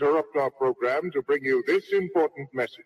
we 0.00 0.06
interrupt 0.06 0.36
our 0.36 0.50
program 0.50 1.10
to 1.12 1.22
bring 1.22 1.42
you 1.44 1.62
this 1.66 1.92
important 1.92 2.48
message. 2.52 2.84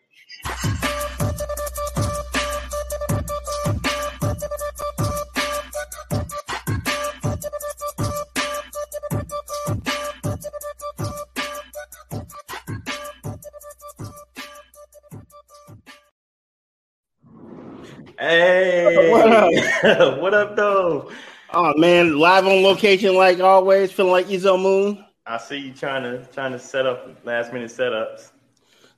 Hey, 18.19 19.11
What 19.11 19.33
up? 19.85 20.21
what 20.21 20.35
up, 20.35 20.57
though? 20.57 21.11
Oh 21.55 21.75
man, 21.77 22.19
live 22.19 22.47
on 22.47 22.63
location 22.63 23.15
like 23.15 23.41
always, 23.41 23.93
feeling 23.93 24.13
like 24.13 24.27
Izzo 24.27 24.61
Moon. 24.61 25.05
I 25.33 25.39
see 25.39 25.57
you 25.57 25.73
trying 25.73 26.03
to 26.03 26.27
trying 26.27 26.53
to 26.53 26.59
set 26.59 26.85
up 26.85 27.09
last 27.25 27.55
minute 27.55 27.71
setups. 27.71 28.33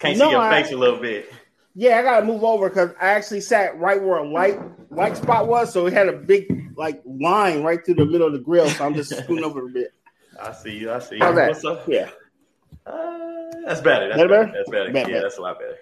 Can't 0.01 0.19
No, 0.19 0.25
see 0.27 0.31
your 0.33 0.41
I- 0.41 0.63
face 0.63 0.73
a 0.73 0.77
little 0.77 0.99
bit. 0.99 1.33
Yeah, 1.77 1.99
I 1.99 2.03
gotta 2.03 2.27
move 2.27 2.43
over 2.43 2.69
because 2.69 2.91
I 3.01 3.11
actually 3.11 3.41
sat 3.41 3.79
right 3.79 4.03
where 4.03 4.19
a 4.19 4.29
light 4.29 4.59
light 4.91 5.17
spot 5.17 5.47
was, 5.47 5.73
so 5.73 5.87
it 5.87 5.93
had 5.93 6.09
a 6.09 6.13
big 6.13 6.73
like 6.77 7.01
line 7.05 7.63
right 7.63 7.85
through 7.85 7.95
the 7.95 8.05
middle 8.07 8.27
of 8.27 8.33
the 8.33 8.41
grill. 8.41 8.69
So 8.69 8.85
I'm 8.85 8.95
just 8.95 9.11
scooting 9.25 9.45
over 9.45 9.65
a 9.67 9.69
bit. 9.69 9.93
I 10.41 10.51
see 10.53 10.77
you. 10.77 10.91
I 10.93 10.99
see 10.99 11.17
you. 11.17 11.23
How's 11.23 11.37
that? 11.37 11.49
What's 11.51 11.65
up? 11.65 11.87
Yeah. 11.89 12.11
Uh, 12.85 13.23
that's 13.65 13.81
better. 13.81 14.09
That's 14.09 14.17
Better, 14.19 14.29
better. 14.29 14.29
better? 14.29 14.53
That's 14.53 14.71
better. 14.71 14.93
Better, 14.93 15.11
yeah, 15.11 15.21
that's 15.21 15.39
a 15.39 15.41
lot 15.41 15.61
better. 15.61 15.77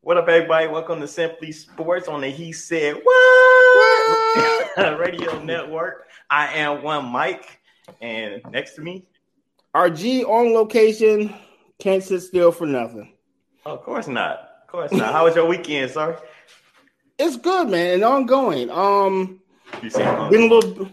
What 0.00 0.18
up, 0.18 0.28
everybody? 0.28 0.66
Welcome 0.66 1.00
to 1.02 1.08
Simply 1.08 1.52
Sports 1.52 2.08
on 2.08 2.20
the 2.20 2.28
He 2.30 2.52
Said 2.52 2.96
What 3.02 4.76
Radio 4.98 5.40
Network. 5.42 6.08
I 6.28 6.48
am 6.54 6.82
one 6.82 7.06
Mike, 7.06 7.60
and 8.02 8.42
next 8.50 8.74
to 8.74 8.82
me, 8.82 9.06
RG 9.74 10.24
on 10.24 10.52
location, 10.54 11.34
can't 11.78 12.02
sit 12.02 12.20
still 12.20 12.52
for 12.52 12.66
nothing. 12.66 13.12
of 13.66 13.82
course 13.82 14.06
not. 14.08 14.50
Of 14.62 14.68
course 14.68 14.92
not. 14.92 15.12
How 15.12 15.24
was 15.24 15.34
your 15.34 15.46
weekend, 15.46 15.90
sir? 15.90 16.18
It's 17.18 17.36
good, 17.36 17.68
man, 17.68 17.94
and 17.94 18.04
ongoing. 18.04 18.70
Um, 18.70 19.40
You 19.82 19.90
see, 19.90 20.02
um, 20.02 20.30
been 20.30 20.42
a 20.50 20.54
little, 20.54 20.88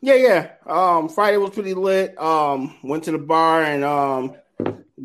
yeah, 0.00 0.14
yeah. 0.14 0.50
Um, 0.66 1.08
Friday 1.08 1.36
was 1.36 1.50
pretty 1.50 1.74
lit. 1.74 2.18
Um, 2.20 2.76
went 2.82 3.04
to 3.04 3.12
the 3.12 3.18
bar 3.18 3.62
and 3.62 3.84
um, 3.84 4.34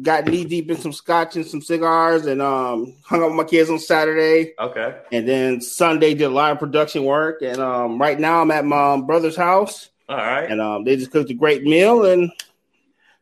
got 0.01 0.25
knee 0.25 0.43
deep 0.45 0.69
in 0.71 0.77
some 0.77 0.91
scotch 0.93 1.35
and 1.35 1.45
some 1.45 1.61
cigars, 1.61 2.25
and 2.25 2.41
um, 2.41 2.95
hung 3.05 3.21
out 3.21 3.27
with 3.27 3.35
my 3.35 3.43
kids 3.43 3.69
on 3.69 3.79
Saturday. 3.79 4.53
okay. 4.59 4.97
And 5.11 5.27
then 5.27 5.61
Sunday 5.61 6.13
did 6.13 6.25
a 6.25 6.29
lot 6.29 6.51
of 6.51 6.59
production 6.59 7.05
work. 7.05 7.41
And 7.41 7.59
um, 7.59 7.99
right 7.99 8.19
now 8.19 8.41
I'm 8.41 8.51
at 8.51 8.65
my 8.65 8.99
brother's 9.01 9.35
house, 9.35 9.89
All 10.09 10.17
right. 10.17 10.49
and 10.49 10.61
um, 10.61 10.83
they 10.83 10.95
just 10.95 11.11
cooked 11.11 11.29
a 11.29 11.35
great 11.35 11.63
meal. 11.63 12.05
And 12.05 12.31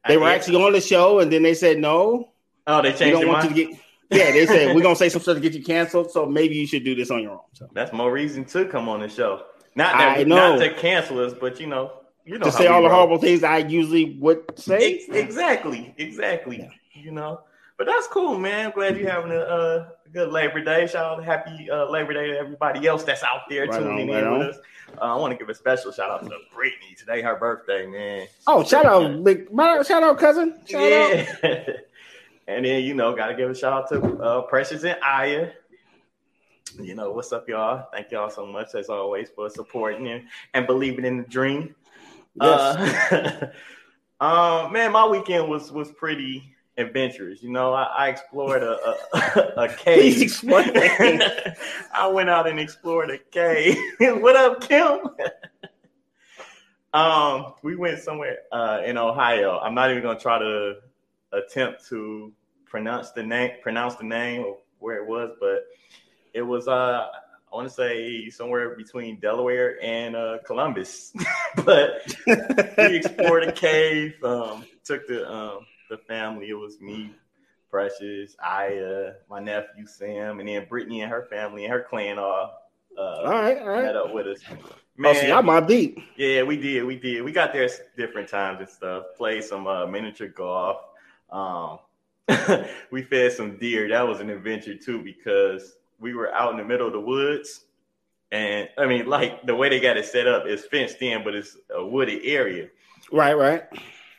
they 0.07 0.17
were 0.17 0.25
I- 0.25 0.35
actually 0.35 0.63
on 0.63 0.73
the 0.73 0.81
show, 0.81 1.19
and 1.19 1.31
then 1.31 1.43
they 1.43 1.53
said 1.53 1.79
no, 1.79 2.29
Oh, 2.67 2.81
they 2.81 2.91
we 2.91 2.97
changed 2.97 3.19
don't 3.19 3.27
want 3.27 3.45
mind. 3.45 3.57
you 3.57 3.65
to 3.67 3.71
get. 3.73 3.79
Yeah, 4.11 4.31
they 4.31 4.45
said 4.45 4.75
we're 4.75 4.81
gonna 4.87 4.95
say 4.95 5.09
some 5.09 5.21
stuff 5.21 5.35
to 5.35 5.41
get 5.41 5.53
you 5.53 5.63
canceled, 5.63 6.11
so 6.11 6.25
maybe 6.25 6.55
you 6.55 6.67
should 6.67 6.83
do 6.83 6.93
this 6.95 7.09
on 7.11 7.21
your 7.23 7.31
own. 7.33 7.39
So 7.53 7.67
That's 7.73 7.91
more 7.93 8.11
reason 8.11 8.45
to 8.45 8.65
come 8.65 8.87
on 8.89 8.99
the 9.01 9.09
show. 9.09 9.43
Not 9.75 9.93
that 9.97 10.17
I 10.19 10.23
not 10.23 10.59
to 10.59 10.73
cancel 10.75 11.19
us, 11.19 11.33
but 11.33 11.59
you 11.59 11.67
know, 11.67 11.91
you 12.25 12.37
know 12.37 12.45
to 12.45 12.51
say 12.51 12.67
all 12.67 12.83
the 12.83 12.89
horrible 12.89 13.17
things 13.17 13.43
I 13.43 13.57
usually 13.59 14.15
would 14.19 14.57
say. 14.57 14.95
Ex- 14.95 15.09
exactly, 15.09 15.93
exactly. 15.97 16.59
Yeah. 16.59 16.69
You 17.01 17.11
know, 17.11 17.41
but 17.77 17.87
that's 17.87 18.05
cool, 18.07 18.37
man. 18.37 18.67
I'm 18.67 18.71
glad 18.71 18.97
you're 18.97 19.09
having 19.09 19.31
a, 19.31 19.39
uh 19.39 19.89
good 20.13 20.31
Labor 20.31 20.63
Day. 20.63 20.85
Shout 20.85 21.19
out, 21.19 21.23
happy 21.23 21.69
uh, 21.69 21.89
Labor 21.89 22.13
Day 22.13 22.27
to 22.27 22.37
everybody 22.37 22.87
else 22.87 23.03
that's 23.03 23.23
out 23.23 23.41
there 23.49 23.65
Right 23.65 23.79
tuning 23.79 24.09
on, 24.09 24.15
right 24.15 24.23
in 24.23 24.27
on. 24.27 24.39
with 24.39 24.47
us. 24.49 24.57
Uh, 25.01 25.15
I 25.15 25.15
want 25.15 25.31
to 25.31 25.37
give 25.37 25.49
a 25.49 25.55
special 25.55 25.91
shout 25.91 26.11
out 26.11 26.23
to 26.23 26.37
Brittany 26.53 26.95
today, 26.97 27.21
her 27.23 27.35
birthday, 27.35 27.87
man. 27.87 28.27
Oh, 28.45 28.63
shout 28.63 28.85
out, 28.85 29.23
big 29.23 29.47
shout 29.49 30.03
out, 30.03 30.17
cousin. 30.19 30.59
Shout 30.65 30.81
out. 30.81 31.27
yeah. 31.43 31.65
and 32.47 32.63
then 32.63 32.83
you 32.83 32.93
know, 32.93 33.15
got 33.15 33.27
to 33.27 33.35
give 33.35 33.49
a 33.49 33.55
shout 33.55 33.73
out 33.73 33.89
to 33.89 34.17
uh, 34.21 34.41
Precious 34.43 34.83
and 34.83 34.97
Aya. 35.03 35.49
You 36.79 36.95
know 36.95 37.11
what's 37.11 37.31
up, 37.31 37.49
y'all? 37.49 37.87
Thank 37.91 38.11
y'all 38.11 38.29
so 38.29 38.45
much 38.45 38.75
as 38.75 38.89
always 38.89 39.29
for 39.29 39.49
supporting 39.49 40.07
and, 40.07 40.23
and 40.53 40.67
believing 40.67 41.05
in 41.05 41.17
the 41.17 41.23
dream. 41.23 41.75
Yes. 42.35 43.51
Uh, 44.19 44.23
um, 44.65 44.73
man, 44.73 44.91
my 44.91 45.07
weekend 45.07 45.47
was 45.47 45.71
was 45.71 45.91
pretty 45.91 46.52
adventurous. 46.77 47.43
You 47.43 47.51
know, 47.51 47.73
I, 47.73 47.83
I 47.83 48.07
explored 48.09 48.63
a 48.63 48.77
a, 49.13 49.53
a 49.57 49.67
Please 49.69 49.75
cave. 49.77 50.21
explain. 50.21 50.71
I 51.93 52.07
went 52.07 52.29
out 52.29 52.47
and 52.47 52.59
explored 52.59 53.11
a 53.11 53.17
cave. 53.17 53.77
what 53.99 54.35
up, 54.35 54.61
Kim? 54.61 54.99
um, 56.93 57.53
we 57.63 57.75
went 57.75 57.99
somewhere 57.99 58.39
uh, 58.51 58.81
in 58.85 58.97
Ohio. 58.97 59.59
I'm 59.59 59.75
not 59.75 59.91
even 59.91 60.03
gonna 60.03 60.19
try 60.19 60.39
to 60.39 60.75
attempt 61.31 61.87
to 61.89 62.31
pronounce 62.65 63.11
the 63.11 63.23
name, 63.23 63.51
pronounce 63.61 63.95
the 63.95 64.05
name 64.05 64.41
of 64.41 64.55
where 64.79 64.97
it 64.97 65.07
was, 65.07 65.31
but 65.39 65.65
it 66.33 66.41
was 66.41 66.67
uh 66.67 67.07
I 67.51 67.55
want 67.55 67.67
to 67.67 67.73
say 67.73 68.29
somewhere 68.31 68.75
between 68.75 69.19
Delaware 69.19 69.77
and 69.83 70.15
uh, 70.15 70.39
Columbus. 70.43 71.13
but 71.63 72.01
we 72.25 72.95
explored 72.95 73.43
a 73.43 73.51
cave. 73.51 74.15
Um, 74.23 74.65
took 74.83 75.07
the 75.07 75.31
um, 75.31 75.67
the 75.93 76.03
family. 76.13 76.49
It 76.49 76.53
was 76.53 76.81
me, 76.81 77.13
Precious, 77.69 78.35
Aya, 78.43 79.13
my 79.29 79.39
nephew 79.39 79.85
Sam, 79.85 80.39
and 80.39 80.49
then 80.49 80.65
Brittany 80.67 81.01
and 81.01 81.11
her 81.11 81.27
family 81.29 81.65
and 81.65 81.73
her 81.73 81.85
clan 81.87 82.19
all 82.19 82.53
uh, 82.97 83.01
All 83.01 83.31
right, 83.31 83.57
all 83.57 83.81
met 83.81 83.95
up 83.95 84.13
with 84.13 84.27
us. 84.27 84.39
Oh, 85.03 85.13
see, 85.13 85.31
I'm 85.31 85.45
mob 85.45 85.67
deep. 85.67 85.99
Yeah, 86.15 86.43
we 86.43 86.57
did. 86.57 86.83
We 86.83 86.97
did. 86.97 87.23
We 87.23 87.31
got 87.31 87.51
there 87.51 87.63
at 87.63 87.71
different 87.97 88.29
times 88.29 88.59
and 88.59 88.69
stuff. 88.69 89.05
Played 89.17 89.43
some 89.43 89.65
uh, 89.65 89.87
miniature 89.87 90.27
golf. 90.27 90.77
Um, 91.31 91.79
we 92.91 93.01
fed 93.01 93.31
some 93.33 93.57
deer. 93.57 93.89
That 93.89 94.07
was 94.07 94.19
an 94.19 94.29
adventure 94.29 94.75
too 94.75 95.01
because 95.01 95.75
we 95.99 96.13
were 96.13 96.31
out 96.33 96.51
in 96.51 96.57
the 96.57 96.63
middle 96.63 96.87
of 96.87 96.93
the 96.93 96.99
woods. 96.99 97.65
And 98.31 98.69
I 98.77 98.85
mean, 98.85 99.07
like 99.07 99.43
the 99.45 99.55
way 99.55 99.69
they 99.69 99.79
got 99.79 99.97
it 99.97 100.05
set 100.05 100.27
up 100.27 100.45
is 100.45 100.65
fenced 100.65 101.01
in, 101.01 101.23
but 101.23 101.33
it's 101.33 101.57
a 101.75 101.83
wooded 101.83 102.21
area. 102.23 102.69
Right, 103.11 103.37
right. 103.37 103.63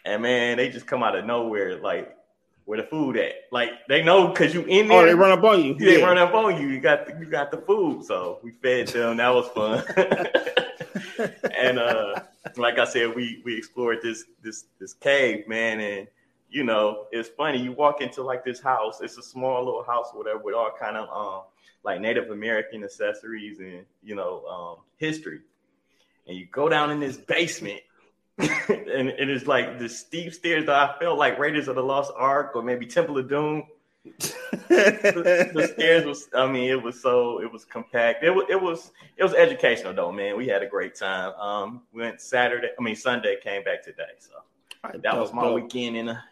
And 0.04 0.22
man, 0.22 0.56
they 0.58 0.68
just 0.68 0.86
come 0.86 1.02
out 1.02 1.16
of 1.16 1.24
nowhere, 1.24 1.76
like 1.80 2.14
where 2.66 2.80
the 2.80 2.86
food 2.86 3.16
at. 3.16 3.32
Like 3.50 3.70
they 3.88 4.02
know 4.02 4.28
because 4.28 4.54
you 4.54 4.62
in 4.64 4.88
there. 4.88 5.02
Oh, 5.02 5.06
they 5.06 5.14
run 5.14 5.32
up 5.32 5.44
on 5.44 5.62
you. 5.62 5.74
They 5.74 5.98
Yeah. 5.98 6.04
run 6.06 6.18
up 6.18 6.34
on 6.34 6.60
you. 6.60 6.68
You 6.68 6.80
got 6.80 7.06
the, 7.06 7.18
you 7.18 7.26
got 7.26 7.50
the 7.50 7.58
food, 7.58 8.04
so 8.04 8.38
we 8.42 8.50
fed 8.50 8.88
them. 8.88 9.16
That 9.18 9.34
was 9.34 9.48
fun. 9.48 9.82
and 11.58 11.78
uh, 11.78 12.20
like 12.56 12.78
I 12.78 12.84
said, 12.84 13.14
we 13.14 13.42
we 13.44 13.56
explored 13.56 13.98
this 14.02 14.24
this 14.42 14.64
this 14.78 14.92
cave, 14.94 15.48
man, 15.48 15.80
and 15.80 16.08
you 16.50 16.64
know 16.64 17.06
it's 17.12 17.28
funny. 17.30 17.60
You 17.62 17.72
walk 17.72 18.00
into 18.00 18.22
like 18.22 18.44
this 18.44 18.60
house. 18.60 19.00
It's 19.00 19.16
a 19.18 19.22
small 19.22 19.64
little 19.64 19.84
house, 19.84 20.08
or 20.12 20.18
whatever, 20.18 20.38
with 20.38 20.54
all 20.54 20.70
kind 20.78 20.96
of 20.96 21.08
um 21.10 21.42
like 21.82 22.00
Native 22.00 22.30
American 22.30 22.84
accessories 22.84 23.58
and 23.58 23.84
you 24.02 24.14
know 24.14 24.44
um 24.46 24.76
history. 24.98 25.40
And 26.26 26.36
you 26.36 26.46
go 26.46 26.68
down 26.68 26.90
in 26.90 27.00
this 27.00 27.16
basement. 27.16 27.80
and 28.38 29.10
it 29.10 29.30
is 29.30 29.46
like 29.46 29.78
the 29.78 29.88
steep 29.88 30.34
stairs 30.34 30.66
that 30.66 30.74
I 30.74 30.98
felt 30.98 31.18
like 31.18 31.38
Raiders 31.38 31.68
of 31.68 31.76
the 31.76 31.82
Lost 31.82 32.12
Ark 32.16 32.52
or 32.56 32.62
maybe 32.62 32.84
Temple 32.84 33.18
of 33.18 33.28
Doom. 33.28 33.64
The, 34.04 35.50
the 35.54 35.66
stairs 35.74 36.04
was 36.04 36.28
i 36.34 36.46
mean 36.46 36.68
it 36.68 36.82
was 36.82 37.00
so 37.00 37.40
it 37.40 37.50
was 37.50 37.64
compact. 37.64 38.24
It 38.24 38.30
was 38.30 38.44
it 38.50 38.60
was 38.60 38.92
it 39.16 39.22
was 39.22 39.34
educational 39.34 39.94
though 39.94 40.12
man. 40.12 40.36
We 40.36 40.48
had 40.48 40.62
a 40.62 40.66
great 40.66 40.94
time. 40.96 41.32
Um 41.34 41.82
we 41.92 42.02
went 42.02 42.20
saturday 42.20 42.68
i 42.78 42.82
mean 42.82 42.96
sunday 42.96 43.36
came 43.42 43.62
back 43.62 43.82
today 43.82 44.02
so 44.18 44.32
that 44.82 45.16
was 45.16 45.32
my 45.32 45.44
Dope. 45.44 45.62
weekend 45.62 45.96
in 45.96 46.08
a 46.08 46.24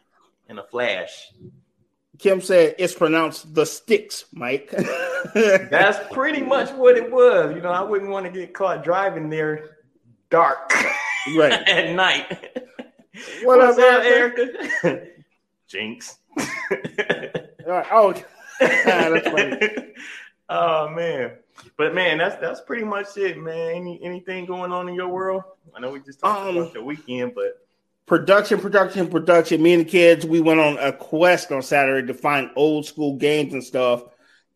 in 0.48 0.58
a 0.58 0.64
flash. 0.64 1.32
Kim 2.18 2.40
said 2.42 2.74
it's 2.78 2.94
pronounced 2.94 3.54
the 3.54 3.64
sticks, 3.64 4.26
Mike. 4.32 4.70
that's 5.34 6.12
pretty 6.12 6.42
much 6.42 6.70
what 6.72 6.96
it 6.96 7.10
was. 7.10 7.54
You 7.54 7.62
know 7.62 7.70
i 7.70 7.80
wouldn't 7.80 8.10
want 8.10 8.26
to 8.26 8.32
get 8.32 8.52
caught 8.52 8.82
driving 8.82 9.30
there 9.30 9.78
dark 10.30 10.72
right. 11.36 11.52
at 11.68 11.94
night 11.94 12.30
What 13.44 13.58
what's 13.58 13.78
up, 13.78 13.84
up 14.00 14.04
Erica? 14.04 14.48
erica 14.84 15.06
jinx 15.68 16.16
All 16.38 17.72
right. 17.72 17.86
Oh, 17.92 18.14
that's 18.60 19.28
funny. 19.28 19.92
oh 20.48 20.88
man. 20.90 21.32
But 21.76 21.94
man, 21.94 22.18
that's 22.18 22.36
that's 22.40 22.60
pretty 22.62 22.84
much 22.84 23.16
it, 23.16 23.38
man. 23.38 23.70
Any 23.76 24.00
anything 24.02 24.46
going 24.46 24.72
on 24.72 24.88
in 24.88 24.94
your 24.94 25.08
world? 25.08 25.42
I 25.74 25.80
know 25.80 25.90
we 25.90 26.00
just 26.00 26.20
talked 26.20 26.48
Um, 26.48 26.56
about 26.56 26.72
the 26.74 26.82
weekend, 26.82 27.34
but 27.34 27.64
production, 28.06 28.58
production, 28.60 29.08
production. 29.08 29.62
Me 29.62 29.74
and 29.74 29.84
the 29.86 29.88
kids, 29.90 30.26
we 30.26 30.40
went 30.40 30.58
on 30.60 30.76
a 30.78 30.92
quest 30.92 31.52
on 31.52 31.62
Saturday 31.62 32.06
to 32.08 32.14
find 32.14 32.50
old 32.56 32.86
school 32.86 33.16
games 33.16 33.52
and 33.52 33.62
stuff. 33.62 34.02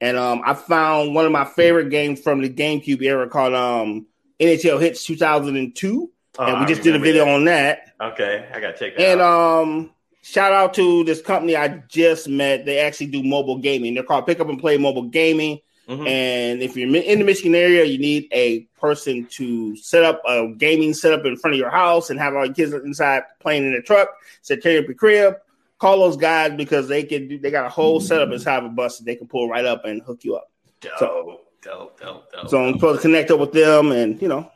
And 0.00 0.16
um, 0.16 0.42
I 0.44 0.54
found 0.54 1.14
one 1.14 1.26
of 1.26 1.32
my 1.32 1.44
favorite 1.44 1.90
games 1.90 2.20
from 2.20 2.42
the 2.42 2.50
GameCube 2.50 3.02
era 3.02 3.28
called 3.28 3.54
um, 3.54 4.06
NHL 4.40 4.80
Hitz 4.80 5.04
2002, 5.04 6.10
oh, 6.38 6.44
and 6.46 6.60
we 6.60 6.66
just 6.66 6.82
did 6.82 6.94
a 6.94 6.98
video 6.98 7.24
that. 7.24 7.34
on 7.34 7.44
that. 7.44 7.92
Okay, 8.00 8.46
I 8.52 8.60
gotta 8.60 8.78
check 8.78 8.96
that 8.96 9.02
And 9.12 9.20
out. 9.20 9.60
um, 9.62 9.90
shout 10.22 10.52
out 10.52 10.74
to 10.74 11.04
this 11.04 11.20
company 11.22 11.56
I 11.56 11.68
just 11.88 12.28
met. 12.28 12.64
They 12.64 12.78
actually 12.78 13.06
do 13.08 13.22
mobile 13.22 13.58
gaming. 13.58 13.94
They're 13.94 14.02
called 14.02 14.26
Pick 14.26 14.40
Up 14.40 14.48
and 14.48 14.58
Play 14.60 14.76
Mobile 14.78 15.04
Gaming. 15.04 15.60
Mhm. 15.88 16.08
And 16.08 16.62
if 16.62 16.76
you're 16.76 16.92
in 16.96 17.20
the 17.20 17.24
Michigan 17.24 17.54
area, 17.54 17.84
you 17.84 17.96
need 17.98 18.26
a 18.32 18.60
person 18.80 19.24
to 19.32 19.76
set 19.76 20.02
up 20.04 20.20
a 20.26 20.48
gaming 20.58 20.92
setup 20.94 21.24
in 21.24 21.36
front 21.36 21.54
of 21.54 21.60
your 21.60 21.70
house 21.70 22.10
and 22.10 22.18
have 22.18 22.34
all 22.34 22.44
your 22.44 22.54
kids 22.54 22.72
inside 22.72 23.22
playing 23.38 23.64
in 23.64 23.72
the 23.72 23.80
truck. 23.82 24.08
Set 24.42 24.62
tear 24.62 24.80
up 24.80 24.86
your 24.86 24.94
crib. 24.94 25.36
call 25.78 26.00
those 26.00 26.16
guys 26.16 26.52
because 26.56 26.88
they 26.88 27.02
can 27.04 27.28
do. 27.28 27.38
They 27.38 27.50
got 27.50 27.66
a 27.66 27.68
whole 27.68 28.00
setup 28.00 28.32
inside 28.32 28.60
of 28.60 28.64
a 28.64 28.68
bus 28.70 28.96
that 28.98 29.04
they 29.04 29.14
can 29.14 29.28
pull 29.28 29.46
right 29.48 29.64
up 29.66 29.84
and 29.84 30.00
hook 30.02 30.20
you 30.24 30.34
up. 30.34 30.50
Dope, 30.80 30.92
So- 30.98 31.40
dope, 31.62 32.00
dope, 32.00 32.32
dope. 32.32 32.48
So 32.48 32.64
I'm 32.64 32.72
supposed 32.74 33.02
to 33.02 33.08
connect 33.08 33.30
up 33.30 33.38
with 33.38 33.52
them 33.52 33.92
and 33.92 34.20
you 34.22 34.26
know 34.26 34.50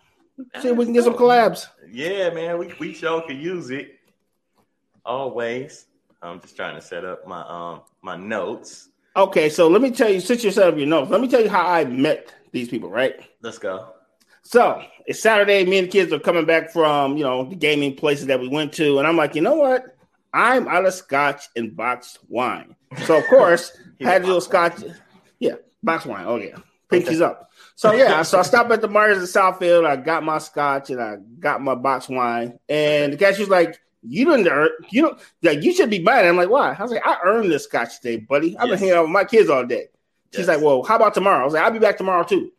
see 0.60 0.68
if 0.68 0.76
we 0.76 0.84
can 0.84 0.94
get 0.94 1.04
some 1.04 1.14
collabs. 1.14 1.66
Yeah, 1.90 2.30
man, 2.30 2.58
we 2.58 2.72
we 2.78 2.94
sure 2.94 3.22
can 3.22 3.38
use 3.40 3.70
it. 3.70 3.98
Always. 5.04 5.86
I'm 6.22 6.40
just 6.40 6.56
trying 6.56 6.74
to 6.74 6.82
set 6.82 7.04
up 7.04 7.26
my 7.26 7.42
um 7.42 7.82
my 8.02 8.16
notes. 8.16 8.90
Okay, 9.16 9.48
so 9.48 9.68
let 9.68 9.82
me 9.82 9.90
tell 9.90 10.08
you, 10.08 10.20
since 10.20 10.44
you 10.44 10.50
set 10.50 10.68
up 10.68 10.76
your 10.76 10.86
notes, 10.86 11.10
let 11.10 11.20
me 11.20 11.28
tell 11.28 11.40
you 11.40 11.48
how 11.48 11.66
I 11.66 11.84
met 11.84 12.32
these 12.52 12.68
people, 12.68 12.90
right? 12.90 13.14
Let's 13.42 13.58
go. 13.58 13.94
So 14.42 14.82
it's 15.06 15.20
Saturday. 15.20 15.64
Me 15.64 15.78
and 15.78 15.88
the 15.88 15.92
kids 15.92 16.12
are 16.12 16.18
coming 16.18 16.44
back 16.44 16.70
from 16.70 17.16
you 17.16 17.24
know 17.24 17.44
the 17.44 17.56
gaming 17.56 17.94
places 17.94 18.26
that 18.26 18.40
we 18.40 18.48
went 18.48 18.72
to, 18.74 18.98
and 18.98 19.06
I'm 19.06 19.16
like, 19.16 19.34
you 19.34 19.42
know 19.42 19.54
what? 19.54 19.96
I'm 20.32 20.68
out 20.68 20.86
of 20.86 20.94
scotch 20.94 21.48
and 21.56 21.74
boxed 21.76 22.18
wine. 22.28 22.76
So 23.04 23.18
of 23.18 23.26
course, 23.26 23.76
had 24.00 24.22
a 24.22 24.26
little 24.26 24.40
scotch. 24.40 24.82
Yeah, 25.38 25.54
boxed 25.82 26.06
wine. 26.06 26.24
Oh 26.26 26.36
yeah, 26.36 26.56
pinkies 26.88 27.20
up. 27.20 27.49
So 27.80 27.94
yeah, 27.94 28.20
so 28.20 28.38
I 28.38 28.42
stopped 28.42 28.70
at 28.72 28.82
the 28.82 28.88
Meijer's 28.88 29.16
in 29.16 29.24
Southfield. 29.24 29.86
I 29.86 29.96
got 29.96 30.22
my 30.22 30.36
scotch 30.36 30.90
and 30.90 31.00
I 31.00 31.16
got 31.38 31.62
my 31.62 31.74
box 31.74 32.10
wine, 32.10 32.58
and 32.68 33.14
the 33.14 33.16
cashier's 33.16 33.48
like. 33.48 33.80
You 34.02 34.24
didn't 34.24 34.48
earn, 34.48 34.70
you 34.90 35.02
know, 35.02 35.18
like 35.42 35.62
you 35.62 35.74
should 35.74 35.90
be 35.90 35.98
buying. 35.98 36.24
it." 36.24 36.30
I'm 36.30 36.36
like, 36.38 36.48
why? 36.48 36.74
I 36.78 36.82
was 36.82 36.90
like, 36.90 37.06
I 37.06 37.18
earned 37.22 37.50
this 37.50 37.64
scotch 37.64 38.00
today, 38.00 38.16
buddy. 38.16 38.56
I've 38.56 38.62
been 38.62 38.70
Yes. 38.70 38.80
hanging 38.80 38.94
out 38.94 39.02
with 39.02 39.10
my 39.10 39.24
kids 39.24 39.50
all 39.50 39.66
day. 39.66 39.88
She's 40.32 40.46
Yes. 40.46 40.48
like, 40.48 40.62
well, 40.62 40.82
how 40.82 40.96
about 40.96 41.12
tomorrow? 41.12 41.42
I 41.42 41.44
was 41.44 41.52
like, 41.52 41.62
I'll 41.64 41.70
be 41.70 41.78
back 41.80 41.98
tomorrow 41.98 42.24
too. 42.24 42.50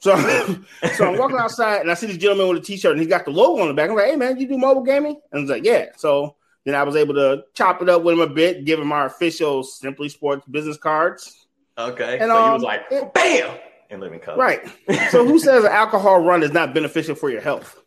So, 0.00 0.16
so 0.96 1.06
I'm 1.08 1.16
walking 1.16 1.36
outside 1.38 1.82
and 1.82 1.90
I 1.92 1.94
see 1.94 2.08
this 2.08 2.16
gentleman 2.16 2.48
with 2.48 2.58
a 2.58 2.66
t-shirt 2.66 2.90
and 2.90 3.00
he's 3.00 3.08
got 3.08 3.24
the 3.26 3.30
logo 3.30 3.62
on 3.62 3.68
the 3.68 3.74
back. 3.74 3.90
I'm 3.90 3.94
like, 3.94 4.06
hey 4.06 4.16
man, 4.16 4.40
you 4.40 4.48
do 4.48 4.58
mobile 4.58 4.82
gaming? 4.82 5.20
And 5.30 5.42
he's 5.42 5.50
like, 5.50 5.64
yeah. 5.64 5.86
So 5.96 6.34
then 6.64 6.74
I 6.74 6.82
was 6.82 6.96
able 6.96 7.14
to 7.14 7.44
chop 7.54 7.80
it 7.80 7.88
up 7.88 8.02
with 8.02 8.14
him 8.14 8.20
a 8.20 8.26
bit, 8.26 8.64
give 8.64 8.80
him 8.80 8.90
our 8.90 9.06
official 9.06 9.62
Simply 9.62 10.08
Sports 10.08 10.46
business 10.50 10.78
cards. 10.78 11.46
Okay. 11.78 12.18
And, 12.18 12.28
so 12.28 12.36
he 12.36 12.42
um, 12.42 12.52
was 12.54 12.62
like, 12.64 12.90
bam, 13.14 13.56
and 13.90 14.00
living 14.00 14.20
color. 14.20 14.38
Right. 14.38 14.60
So 15.10 15.26
who 15.26 15.38
says 15.38 15.64
an 15.64 15.72
alcohol 15.72 16.20
run 16.20 16.42
is 16.42 16.52
not 16.52 16.74
beneficial 16.74 17.14
for 17.14 17.30
your 17.30 17.40
health? 17.40 17.80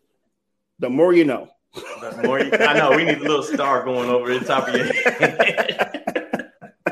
The 0.80 0.90
more 0.90 1.14
you 1.14 1.24
know. 1.26 1.50
The 1.74 2.22
more 2.24 2.40
you- 2.40 2.52
I 2.54 2.74
know 2.74 2.96
we 2.96 3.04
need 3.06 3.20
a 3.20 3.22
little 3.22 3.44
star 3.44 3.84
going 3.84 4.10
over 4.10 4.38
the 4.38 4.44
top 4.46 4.68
of 4.68 4.76
your 4.76 4.86
head. 4.86 6.52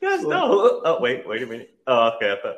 That's 0.00 0.22
no. 0.22 0.80
Oh 0.84 0.98
wait, 1.00 1.26
wait 1.28 1.42
a 1.42 1.46
minute. 1.46 1.74
Oh, 1.86 2.12
okay. 2.16 2.32
I 2.32 2.36
thought. 2.40 2.56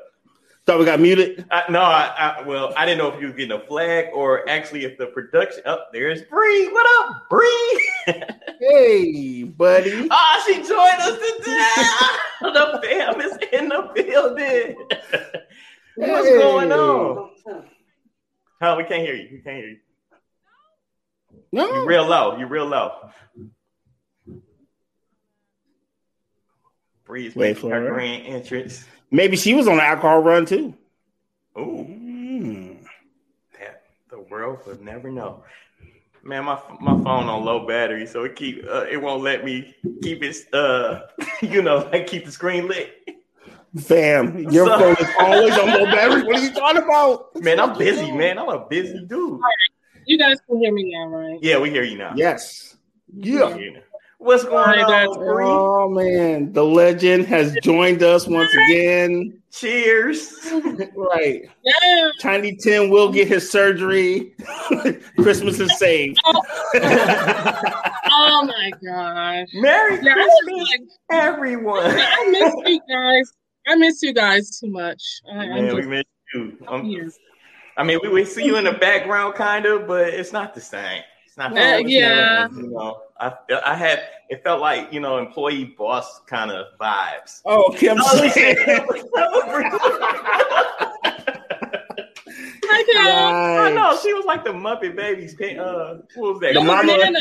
Thought 0.65 0.79
we 0.79 0.85
got 0.85 1.01
muted. 1.01 1.45
I, 1.51 1.65
no, 1.71 1.81
I, 1.81 2.37
I 2.39 2.43
well, 2.43 2.73
I 2.77 2.87
didn't 2.87 2.99
know 2.99 3.09
if 3.13 3.21
you 3.21 3.27
were 3.27 3.33
getting 3.33 3.51
a 3.51 3.67
flag 3.67 4.11
or 4.15 4.49
actually 4.49 4.85
if 4.85 4.97
the 4.97 5.07
production. 5.07 5.63
Up 5.67 5.87
oh, 5.87 5.91
there's 5.93 6.23
Bree. 6.23 6.69
What 6.69 6.87
up, 7.11 7.29
Bree? 7.29 7.89
Hey, 8.61 9.43
buddy. 9.43 10.07
Ah, 10.09 10.41
she 10.47 10.55
joined 10.55 11.01
us 11.01 11.19
today. 11.19 11.73
the 12.43 12.81
fam 12.85 13.21
is 13.21 13.37
in 13.53 13.69
the 13.69 13.91
building. 13.93 14.77
What's 16.11 16.29
Hey. 16.29 16.39
going 16.39 16.73
on? 16.73 17.31
Huh? 18.61 18.75
We 18.79 18.85
can't 18.85 19.03
hear 19.03 19.15
you. 19.15 19.29
We 19.33 19.39
can't 19.41 19.57
hear 19.57 19.69
you. 19.69 19.77
You 21.33 21.41
No. 21.53 21.85
real 21.85 22.07
low. 22.07 22.37
You're 22.39 22.49
real 22.49 22.67
low. 22.67 23.11
Bree's 27.05 27.35
Wait 27.37 27.49
making 27.57 27.71
for 27.71 27.75
her 27.75 27.81
her. 27.83 27.95
grand 27.95 28.27
entrance. 28.27 28.85
Maybe 29.11 29.37
she 29.37 29.55
was 29.55 29.67
on 29.69 29.75
an 29.75 29.81
alcohol 29.81 30.21
run 30.23 30.47
too. 30.47 30.75
Ooh, 31.59 31.87
Mm. 31.87 32.87
that 33.59 33.83
the 34.09 34.21
world 34.21 34.61
would 34.67 34.81
never 34.81 35.11
know. 35.11 35.45
Man, 36.23 36.45
my 36.45 36.59
my 36.81 36.93
phone 37.03 37.29
on 37.29 37.45
low 37.45 37.67
battery, 37.67 38.07
so 38.07 38.25
it 38.25 38.37
keep 38.37 38.65
uh, 38.67 38.87
it 38.91 38.97
won't 39.03 39.23
let 39.23 39.45
me 39.45 39.75
keep 40.03 40.23
it 40.23 40.37
uh 40.55 41.01
you 41.43 41.61
know 41.63 41.89
like 41.93 42.07
keep 42.07 42.25
the 42.25 42.33
screen 42.33 42.69
lit. 42.69 42.97
Fam, 43.81 44.39
your 44.51 44.67
So- 44.67 44.79
phone 44.79 44.97
is 45.01 45.09
always 45.19 45.59
on 45.59 45.69
low 45.71 45.85
battery. 45.87 46.23
What 46.25 46.37
are 46.37 46.43
you 46.43 46.53
talking 46.53 46.83
about? 46.83 47.35
Man, 47.43 47.59
I'm 47.59 47.77
busy, 47.79 48.13
man. 48.13 48.39
I'm 48.39 48.49
a 48.49 48.67
busy 48.69 49.05
dude. 49.07 49.41
You 50.07 50.19
guys 50.19 50.37
can 50.49 50.59
hear 50.61 50.73
me 50.73 50.93
now, 50.95 51.07
right? 51.09 51.39
Yeah, 51.41 51.59
we 51.59 51.71
hear 51.71 51.85
you 51.85 51.97
now. 51.97 52.13
Yes. 52.17 52.77
We 53.15 53.33
Yeah. 53.39 53.55
hear 53.55 53.65
you 53.65 53.73
now. 53.75 53.81
What's 54.19 54.45
going 54.45 54.57
Alright, 54.57 54.87
that's 54.87 55.17
on, 55.17 55.19
Bree? 55.19 55.45
Oh 55.49 55.89
man, 55.89 56.53
the 56.53 56.65
legend 56.65 57.27
has 57.27 57.57
joined 57.63 58.05
us 58.05 58.29
once 58.29 58.51
again. 58.69 59.41
Cheers. 59.53 60.39
Right. 60.97 61.43
Yeah. 61.65 62.09
Tiny 62.21 62.55
Tim 62.57 62.89
will 62.91 63.11
get 63.11 63.27
his 63.27 63.51
surgery. 63.51 64.35
Christmas 65.19 65.59
is 65.59 65.77
saved. 65.79 66.19
Oh. 66.25 66.43
oh 68.11 68.45
my 68.47 68.71
gosh. 68.85 69.49
Merry 69.55 69.99
Yeah, 70.03 70.13
Christmas, 70.15 70.69
like, 70.71 70.81
everyone. 71.11 71.83
I 71.85 72.29
miss 72.31 72.55
you 72.71 72.81
guys. 72.89 73.33
I 73.67 73.75
miss 73.77 74.03
you 74.03 74.13
guys 74.13 74.59
too 74.61 74.69
much. 74.69 75.03
I, 75.33 75.37
I'm 75.45 75.75
we 75.75 75.83
miss 75.83 76.05
you. 76.35 76.57
Um. 76.69 77.13
I 77.77 77.83
mean, 77.85 77.99
we, 78.03 78.09
we 78.11 78.25
see 78.25 78.45
you 78.45 78.57
in 78.57 78.65
the 78.65 78.73
background, 78.73 79.35
kind 79.35 79.65
of, 79.65 79.87
but 79.87 80.09
it's 80.09 80.33
not 80.33 80.55
the 80.55 80.61
same. 80.61 81.03
It's 81.27 81.39
not. 81.39 81.55
the 81.55 81.61
Uh, 81.61 81.77
same. 81.79 81.89
yeah. 81.89 82.49
You 82.55 82.69
know, 82.69 83.03
I 83.19 83.33
I 83.65 83.75
had 83.75 84.03
it 84.29 84.43
felt 84.43 84.61
like 84.61 84.93
you 84.93 85.01
know 85.01 85.19
employee 85.19 85.75
boss 85.79 86.21
kind 86.27 86.51
of 86.51 86.67
vibes. 86.81 87.41
Oh, 87.47 87.75
Kim. 87.79 87.97
Hi, 92.65 92.83
Kim. 92.85 92.97
I 93.65 93.71
know 93.75 93.99
she 94.03 94.13
was 94.15 94.25
like 94.25 94.45
the 94.45 94.51
Muppet 94.51 94.97
Babies. 94.97 95.35
Uh, 95.41 95.99
what 96.15 96.33
was 96.35 96.41
that? 96.41 96.55
The 96.55 96.61
I 96.61 96.83
was 96.85 96.87
Nana. 96.87 97.21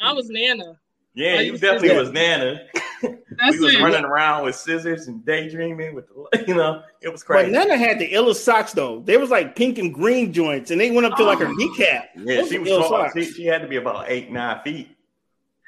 I 0.00 0.12
was 0.12 0.28
Nana. 0.28 0.78
Yeah, 1.14 1.34
I 1.38 1.40
you 1.42 1.58
definitely 1.58 1.96
was 1.96 2.10
Nana. 2.12 2.60
That's 3.02 3.58
we 3.58 3.60
was 3.60 3.74
it. 3.74 3.80
running 3.82 4.04
around 4.04 4.44
with 4.44 4.54
scissors 4.54 5.08
and 5.08 5.24
daydreaming 5.24 5.94
with 5.94 6.06
the, 6.08 6.44
you 6.48 6.54
know, 6.54 6.82
it 7.00 7.10
was 7.10 7.22
crazy. 7.22 7.50
But. 7.52 7.58
Nana 7.68 7.76
had 7.76 7.98
the 7.98 8.10
illest 8.12 8.36
socks 8.36 8.72
though. 8.72 9.00
They 9.00 9.16
was 9.16 9.30
like 9.30 9.56
pink 9.56 9.78
and 9.78 9.92
green 9.92 10.32
joints, 10.32 10.70
and 10.70 10.80
they 10.80 10.90
went 10.90 11.06
up 11.06 11.16
to 11.18 11.24
like 11.24 11.38
her 11.38 11.46
oh. 11.48 11.52
kneecap. 11.52 12.10
yeah, 12.16 12.36
Those 12.36 12.48
she 12.50 12.58
was 12.58 12.68
ill 12.68 12.80
tall. 12.80 12.88
socks. 12.90 13.14
She, 13.14 13.24
she 13.24 13.44
had 13.46 13.62
to 13.62 13.68
be 13.68 13.76
about 13.76 14.06
eight, 14.08 14.30
nine 14.30 14.60
feet. 14.62 14.88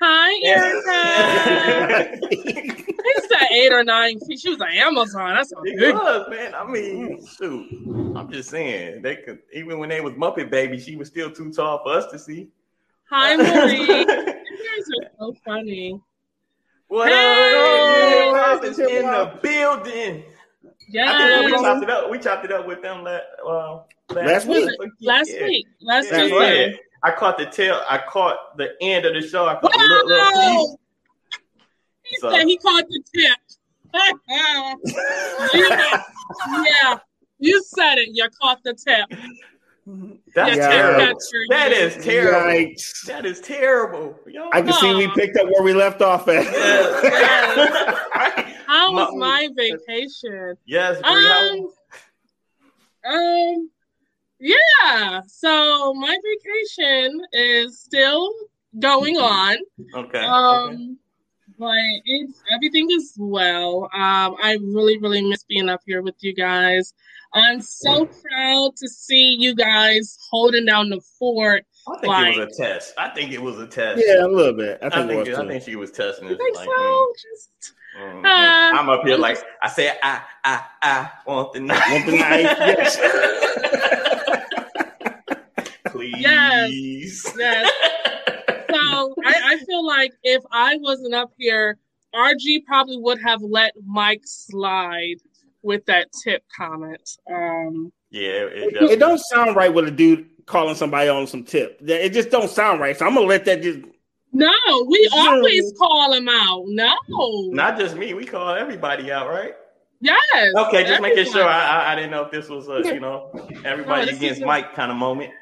Hi, 0.00 0.40
Erica. 0.44 2.20
He 3.04 3.20
said 3.28 3.48
eight 3.52 3.70
or 3.70 3.84
nine 3.84 4.18
feet. 4.20 4.40
She 4.40 4.48
was 4.48 4.60
an 4.60 4.68
Amazon. 4.76 5.34
That's 5.34 5.52
a 5.52 5.56
It 5.64 5.78
big. 5.78 5.94
was, 5.94 6.26
man. 6.30 6.54
I 6.54 6.64
mean, 6.66 7.24
shoot. 7.26 7.66
I'm 8.16 8.32
just 8.32 8.48
saying 8.48 9.02
they 9.02 9.16
could 9.16 9.40
even 9.52 9.78
when 9.78 9.90
they 9.90 10.00
was 10.00 10.14
Muppet 10.14 10.50
Baby, 10.50 10.78
she 10.80 10.96
was 10.96 11.08
still 11.08 11.30
too 11.30 11.52
tall 11.52 11.82
for 11.84 11.92
us 11.92 12.10
to 12.12 12.18
see. 12.18 12.48
Hi, 13.10 13.36
Marie. 13.36 13.78
you 13.78 14.06
guys 14.06 14.86
are 15.02 15.10
so 15.18 15.34
funny. 15.44 16.00
What 16.88 17.08
Hey! 17.08 18.28
up? 18.28 18.34
Rob 18.34 18.64
is 18.64 18.78
in 18.78 18.86
the 19.06 19.38
building. 19.42 20.24
I 20.96 21.40
think 21.40 21.46
we 21.46 21.52
chopped 21.62 21.82
it 21.82 21.90
up. 21.90 22.10
We 22.10 22.18
chopped 22.18 22.44
it 22.44 22.52
up 22.52 22.66
with 22.66 22.82
them 22.82 23.02
la- 23.04 23.20
uh, 23.48 23.82
Last 24.14 24.46
week. 24.46 24.68
Last 25.00 25.30
Yeah. 25.32 25.44
week. 25.46 25.66
Last 25.80 26.08
Yeah, 26.12 26.24
week. 26.24 26.32
yeah. 26.34 26.76
I 27.02 27.10
caught 27.12 27.38
the 27.38 27.46
tail. 27.46 27.82
I 27.88 27.98
caught 27.98 28.56
the 28.56 28.74
end 28.80 29.04
of 29.06 29.14
the 29.14 29.26
show. 29.26 29.46
I 29.46 29.54
caught 29.56 29.72
the 29.72 29.78
little, 29.78 30.06
little 30.08 30.78
piece. 31.32 31.40
He 32.04 32.16
So- 32.18 32.30
said 32.30 32.46
he 32.46 32.58
caught 32.58 32.84
the 32.88 33.02
tip. 33.14 33.38
yeah, 35.54 36.02
yeah, 36.64 36.98
you 37.38 37.62
said 37.64 37.98
it. 37.98 38.08
You 38.12 38.28
caught 38.42 38.62
the 38.64 38.74
tip. 38.74 39.06
That's 39.86 40.56
Yeah, 40.56 40.68
terrible. 40.68 40.98
that's 41.06 41.30
your- 41.32 41.42
That 41.50 41.72
is 41.72 42.04
terrible. 42.04 42.48
Yikes. 42.50 43.06
That 43.06 43.26
is 43.26 43.40
terrible. 43.40 44.18
Yo. 44.26 44.48
I 44.52 44.62
can 44.62 44.72
see 44.72 44.94
we 44.94 45.08
picked 45.08 45.36
up 45.36 45.46
where 45.50 45.62
we 45.62 45.74
left 45.74 46.00
off 46.02 46.26
at. 46.28 46.44
Yes. 46.44 48.00
Right. 48.14 48.56
How 48.66 48.92
was 48.92 49.10
My- 49.14 49.48
my 49.48 49.48
vacation? 49.56 50.56
Yes, 50.66 51.00
Um, 51.04 51.68
um, 53.04 53.70
yeah. 54.40 55.20
So 55.26 55.92
my 55.94 56.16
vacation 56.24 57.20
is 57.32 57.78
still 57.80 58.32
going 58.78 59.16
on. 59.18 59.56
okay. 59.96 60.24
okay. 60.26 60.88
But 61.58 61.74
it's 62.04 62.42
everything 62.52 62.88
is 62.90 63.14
well. 63.18 63.84
Um, 63.94 64.36
I 64.42 64.58
really, 64.62 64.98
really 64.98 65.22
miss 65.22 65.44
being 65.44 65.68
up 65.68 65.80
here 65.86 66.02
with 66.02 66.16
you 66.20 66.34
guys. 66.34 66.92
I'm 67.32 67.60
so 67.60 68.06
proud 68.06 68.76
to 68.76 68.88
see 68.88 69.36
you 69.38 69.54
guys 69.54 70.16
holding 70.30 70.66
down 70.66 70.88
the 70.90 71.00
fort. 71.18 71.64
I 71.88 71.98
think 72.00 72.12
it 72.36 72.38
was 72.38 72.58
a 72.58 72.62
test. 72.62 72.94
I 72.98 73.08
think 73.10 73.32
it 73.32 73.42
was 73.42 73.58
a 73.58 73.66
test. 73.66 74.02
yeah, 74.04 74.24
a 74.24 74.28
little 74.28 74.52
bit. 74.56 74.78
I 74.82 74.86
I 74.86 74.90
think, 74.90 75.08
think, 75.10 75.28
it 75.28 75.34
I 75.34 75.42
too. 75.42 75.48
think 75.48 75.62
she 75.64 75.76
was 75.76 75.90
testing 75.90 76.28
You 76.28 76.34
it. 76.34 76.38
think 76.38 76.56
like, 76.56 76.66
so? 76.66 77.12
Just 77.22 77.50
mm, 78.00 78.22
mhm. 78.22 78.24
Uh, 78.24 78.78
I'm 78.80 78.88
up 78.88 79.02
here 79.04 79.16
like 79.16 79.38
I 79.62 79.68
said. 79.68 79.98
I 80.02 80.22
I 80.44 80.60
I 80.82 81.10
want 81.26 81.52
the 81.52 81.60
knife. 81.60 81.82
Want 81.90 82.06
the 82.06 82.12
knife, 82.18 82.56
yes. 82.60 82.98
Please. 85.92 86.14
Yes. 86.18 87.34
yes. 87.38 87.70
So 88.94 89.14
I, 89.24 89.54
I 89.54 89.64
feel 89.64 89.84
like 89.86 90.12
if 90.22 90.42
I 90.50 90.76
wasn't 90.80 91.14
up 91.14 91.32
here, 91.38 91.78
RG 92.14 92.64
probably 92.66 92.98
would 92.98 93.20
have 93.22 93.42
let 93.42 93.72
Mike 93.84 94.22
slide 94.24 95.16
with 95.62 95.84
that 95.86 96.08
tip 96.22 96.44
comment. 96.56 97.18
Um, 97.30 97.92
Yeah, 98.10 98.44
it, 98.44 98.92
it, 98.92 98.98
don't 98.98 99.18
sound 99.18 99.56
right 99.56 99.72
with 99.72 99.88
a 99.88 99.90
dude 99.90 100.28
calling 100.46 100.74
somebody 100.74 101.08
on 101.08 101.26
some 101.26 101.42
tip. 101.42 101.80
It 101.82 102.12
just 102.12 102.30
don't 102.30 102.50
sound 102.50 102.80
right. 102.80 102.96
So 102.96 103.06
I'm 103.06 103.14
gonna 103.14 103.26
let 103.26 103.44
that 103.46 103.62
just 103.62 103.80
No, 104.32 104.50
we 104.88 105.08
always 105.12 105.72
call 105.78 106.12
him 106.12 106.28
out. 106.28 106.64
No, 106.66 106.94
Not 107.52 107.78
just 107.78 107.96
me. 107.96 108.14
We 108.14 108.24
call 108.26 108.54
everybody 108.54 109.10
out, 109.10 109.28
right? 109.28 109.54
yes. 110.00 110.54
Okay, 110.54 110.84
just 110.84 111.00
making 111.00 111.24
sure. 111.32 111.44
I, 111.44 111.66
I 111.66 111.92
I 111.92 111.94
didn't 111.94 112.10
know 112.10 112.24
if 112.24 112.30
this 112.30 112.48
was 112.48 112.68
a 112.68 112.94
you 112.94 113.00
know 113.00 113.30
everybody 113.64 114.10
No, 114.10 114.16
against 114.16 114.42
Mike 114.42 114.74
kind 114.74 114.90
of 114.90 114.98
moment. 114.98 115.32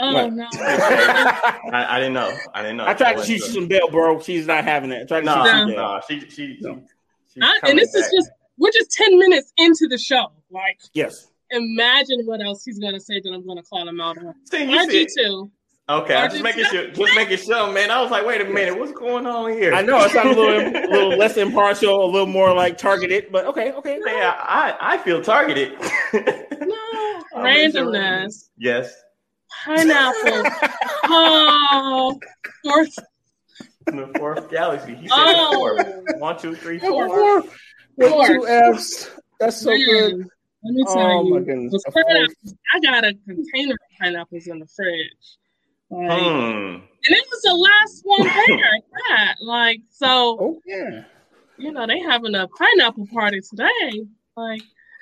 Oh 0.00 0.14
Right. 0.14 0.32
no. 0.32 0.46
I 0.52 1.60
I, 1.72 1.96
I 1.96 1.98
didn't 1.98 2.14
know. 2.14 2.36
I 2.54 2.62
didn't 2.62 2.76
know. 2.76 2.86
I 2.86 2.94
tried 2.94 3.14
to 3.14 3.20
I 3.20 3.24
shoot 3.24 3.40
wasn't 3.40 3.54
some 3.54 3.66
bail, 3.68 3.88
bro. 3.90 4.20
She's 4.20 4.46
not 4.46 4.64
having 4.64 4.92
it. 4.92 5.02
I 5.02 5.04
tried 5.06 5.20
to 5.20 5.26
No, 5.26 5.44
shoot 5.44 5.66
no, 5.66 5.74
bail. 5.74 6.00
she 6.08 6.20
she 6.20 6.30
she. 6.30 6.58
No. 6.60 6.82
she's 7.32 7.42
I- 7.42 7.58
and 7.68 7.78
this 7.78 7.94
is 7.94 8.10
just 8.14 8.30
we're 8.58 8.70
just 8.72 8.90
ten 8.92 9.18
minutes 9.18 9.52
into 9.56 9.86
the 9.88 9.98
show. 9.98 10.32
Like, 10.50 10.78
Yes. 10.94 11.28
imagine 11.50 12.20
what 12.24 12.40
else 12.40 12.64
he's 12.64 12.78
gonna 12.78 13.00
say 13.00 13.20
that 13.20 13.30
I'm 13.32 13.46
gonna 13.46 13.62
call 13.62 13.88
him 13.88 14.00
out 14.00 14.18
on. 14.18 14.34
See, 14.50 14.64
you 14.64 14.78
RG 14.78 15.06
two. 15.16 15.50
Okay, 15.90 16.14
I'm 16.14 16.30
just 16.30 16.42
making 16.42 16.64
sure. 16.66 16.88
Just 16.90 17.14
making 17.16 17.38
sure, 17.38 17.72
man. 17.72 17.90
I 17.90 18.02
was 18.02 18.10
like, 18.10 18.26
wait 18.26 18.42
a 18.42 18.44
minute, 18.44 18.78
what's 18.78 18.92
going 18.92 19.26
on 19.26 19.50
here? 19.52 19.72
I 19.72 19.80
know 19.80 19.98
it's 20.04 20.12
not 20.14 20.26
a 20.26 20.28
little, 20.28 20.58
a 20.60 20.84
little 20.92 21.16
less 21.16 21.38
impartial, 21.38 22.04
a 22.04 22.10
little 22.10 22.26
more 22.26 22.52
like 22.54 22.76
targeted, 22.76 23.32
but 23.32 23.46
okay, 23.46 23.72
okay. 23.72 23.98
Yeah, 24.04 24.34
I 24.38 24.76
I 24.80 24.98
feel 24.98 25.22
targeted. 25.22 25.72
No 26.12 26.18
I'll 27.34 27.42
make 27.42 27.72
sure. 27.72 27.84
randomness. 27.86 28.50
Yes. 28.58 29.02
Pineapple. 29.64 30.42
oh, 31.04 32.18
fourth. 32.64 32.98
In 33.88 33.96
the 33.96 34.06
fourth 34.18 34.50
galaxy. 34.50 34.94
He 34.94 35.08
said 35.08 35.16
Oh. 35.16 35.54
four. 35.54 35.76
One, 36.18 36.38
two, 36.38 36.54
three, 36.54 36.78
four. 36.78 37.08
Four 37.08 37.42
with 37.96 38.10
Four. 38.10 38.26
two 38.26 38.46
F's. 38.46 39.10
That's 39.40 39.56
so 39.60 39.70
Man, 39.70 39.78
good. 39.86 40.14
Let 40.64 40.74
me 40.74 40.84
tell 40.84 40.98
Oh 40.98 41.24
you, 41.24 41.34
my 41.34 41.40
goodness. 41.40 41.72
with 41.72 41.86
Of 41.86 41.92
course. 41.94 42.04
pineapples, 42.08 42.54
I 42.74 42.80
got 42.80 43.04
a 43.04 43.14
container 43.26 43.72
of 43.74 43.78
pineapples 44.00 44.46
in 44.48 44.58
the 44.58 44.66
fridge. 44.66 45.38
Like, 45.90 46.10
Hmm. 46.20 46.82
And 47.06 47.16
it 47.16 47.24
was 47.30 47.42
the 47.42 47.54
last 47.54 48.00
one 48.04 48.22
there 48.26 48.74
at 48.74 48.82
that. 49.08 49.34
Like, 49.40 49.80
so, 49.90 50.36
Oh 50.40 50.60
yeah. 50.66 51.04
you 51.56 51.70
know, 51.72 51.86
they 51.86 52.00
having 52.00 52.34
a 52.34 52.46
pineapple 52.48 53.06
party 53.12 53.40
today. 53.40 54.06
Like, 54.36 54.60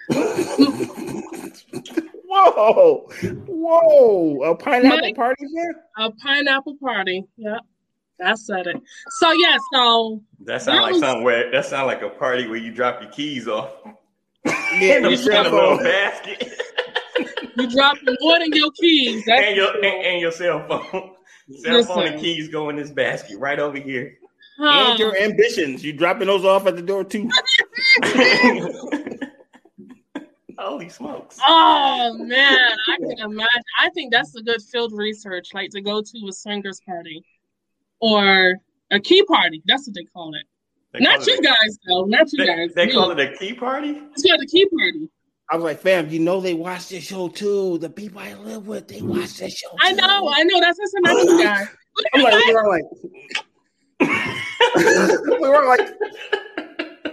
Whoa, 2.37 3.09
whoa! 3.47 4.43
A 4.51 4.55
pineapple 4.57 4.99
Mike- 5.01 5.17
party 5.17 5.45
there? 5.55 5.75
a 5.99 6.11
pineapple 6.13 6.77
party. 6.83 7.25
Yep. 7.39 7.61
I 8.25 8.35
said 8.35 8.67
it. 8.67 8.77
So 9.19 9.33
yeah, 9.33 9.57
so 9.73 10.23
That 10.45 10.63
sounds 10.63 10.81
like 10.83 10.93
was- 10.93 11.01
something 11.01 11.25
where 11.25 11.51
that 11.51 11.65
sounds 11.67 11.87
like 11.87 12.03
a 12.03 12.09
party 12.11 12.47
where 12.47 12.57
you 12.59 12.73
drop 12.73 13.01
your 13.03 13.11
keys 13.11 13.47
off 13.49 13.71
Yeah, 14.45 14.99
in 14.99 15.05
a, 15.07 15.11
you 15.11 15.31
in 15.31 15.47
a 15.47 15.51
little 15.51 15.79
basket 15.83 16.53
you 17.57 17.71
dropping 17.71 18.17
more 18.21 18.39
than 18.39 18.53
your 18.53 18.71
keys. 18.73 19.25
That's 19.27 19.47
and 19.47 19.57
your 19.57 19.73
for 19.73 19.77
and, 19.79 20.05
and 20.07 20.21
your 20.21 20.31
cell 20.33 20.67
phone. 20.69 21.13
Cell 21.63 21.85
phone 21.85 22.07
and 22.07 22.21
keys 22.21 22.49
go 22.49 22.69
in 22.71 22.77
this 22.77 22.91
basket 22.91 23.39
right 23.39 23.59
over 23.59 23.79
here. 23.79 24.19
Huh. 24.59 24.91
And 24.91 24.99
your 24.99 25.17
ambitions. 25.17 25.85
You 25.85 25.93
dropping 25.93 26.27
those 26.27 26.45
off 26.45 26.67
at 26.67 26.75
the 26.77 26.83
door 26.83 27.05
too. 27.05 27.31
Holy 30.59 30.89
smokes! 30.89 31.39
Oh 31.47 32.15
man, 32.19 32.59
I 32.89 32.97
can 32.97 33.19
imagine. 33.19 33.63
I 33.79 33.91
think 33.91 34.13
that's 34.13 34.35
a 34.37 34.43
good 34.43 34.63
field 34.63 34.93
research, 34.95 35.49
like 35.55 35.71
to 35.71 35.81
go 35.81 36.01
to 36.01 36.27
a 36.29 36.33
swingers 36.33 36.81
party 36.87 37.23
or 38.01 38.55
a 38.91 39.01
key 39.01 39.23
party. 39.25 39.63
That's 39.67 39.87
what 39.87 39.95
they 39.95 40.05
call 40.05 40.35
it. 40.35 40.45
They 40.93 41.01
Not 41.01 41.19
call 41.19 41.27
you 41.29 41.35
it, 41.35 41.45
guys, 41.45 41.79
though. 41.87 42.05
Not 42.05 42.33
you 42.33 42.39
They, 42.39 42.47
guys. 42.47 42.75
they 42.75 42.87
Me. 42.87 42.93
call 42.93 43.11
it 43.11 43.21
a 43.21 43.37
key 43.37 43.53
party. 43.53 44.01
It's 44.13 44.23
called 44.27 44.41
a 44.43 44.47
key 44.47 44.67
party. 44.79 45.11
I 45.51 45.57
was 45.57 45.65
like, 45.65 45.81
fam, 45.81 46.09
you 46.09 46.19
know 46.21 46.41
they 46.41 46.55
watch 46.55 46.89
this 46.89 47.05
show 47.05 47.29
too. 47.29 47.79
The 47.79 47.91
people 47.91 48.21
I 48.21 48.35
live 48.35 48.67
with, 48.67 48.89
they 48.89 49.03
watch 49.03 49.37
this 49.39 49.55
show. 49.55 49.69
I 49.81 49.93
know, 49.93 50.33
I 50.35 50.43
know. 50.43 50.61
That's 50.61 50.79
what's 50.79 50.93
not 50.97 51.25
you 51.25 51.45
guys. 51.45 51.69
I'm 52.15 52.23
like, 52.23 52.35
we 52.35 52.55
were 52.55 52.69
like, 52.69 52.85
we 55.41 55.49
were 55.49 55.67
like, 55.67 55.89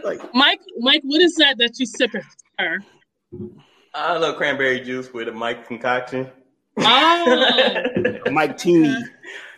like 0.04 0.34
Mike, 0.34 0.62
Mike, 0.78 1.02
what 1.04 1.22
is 1.22 1.36
that 1.36 1.58
that 1.60 1.80
you 1.80 1.86
sipping? 1.86 2.24
Sir? 2.60 2.80
I 3.94 4.18
love 4.18 4.38
cranberry 4.38 4.80
juice 4.82 5.14
with 5.14 5.28
a 5.28 5.32
Mike 5.32 5.68
concoction. 5.68 6.30
Oh, 6.78 8.18
Mike 8.32 8.58
Teeny. 8.58 8.88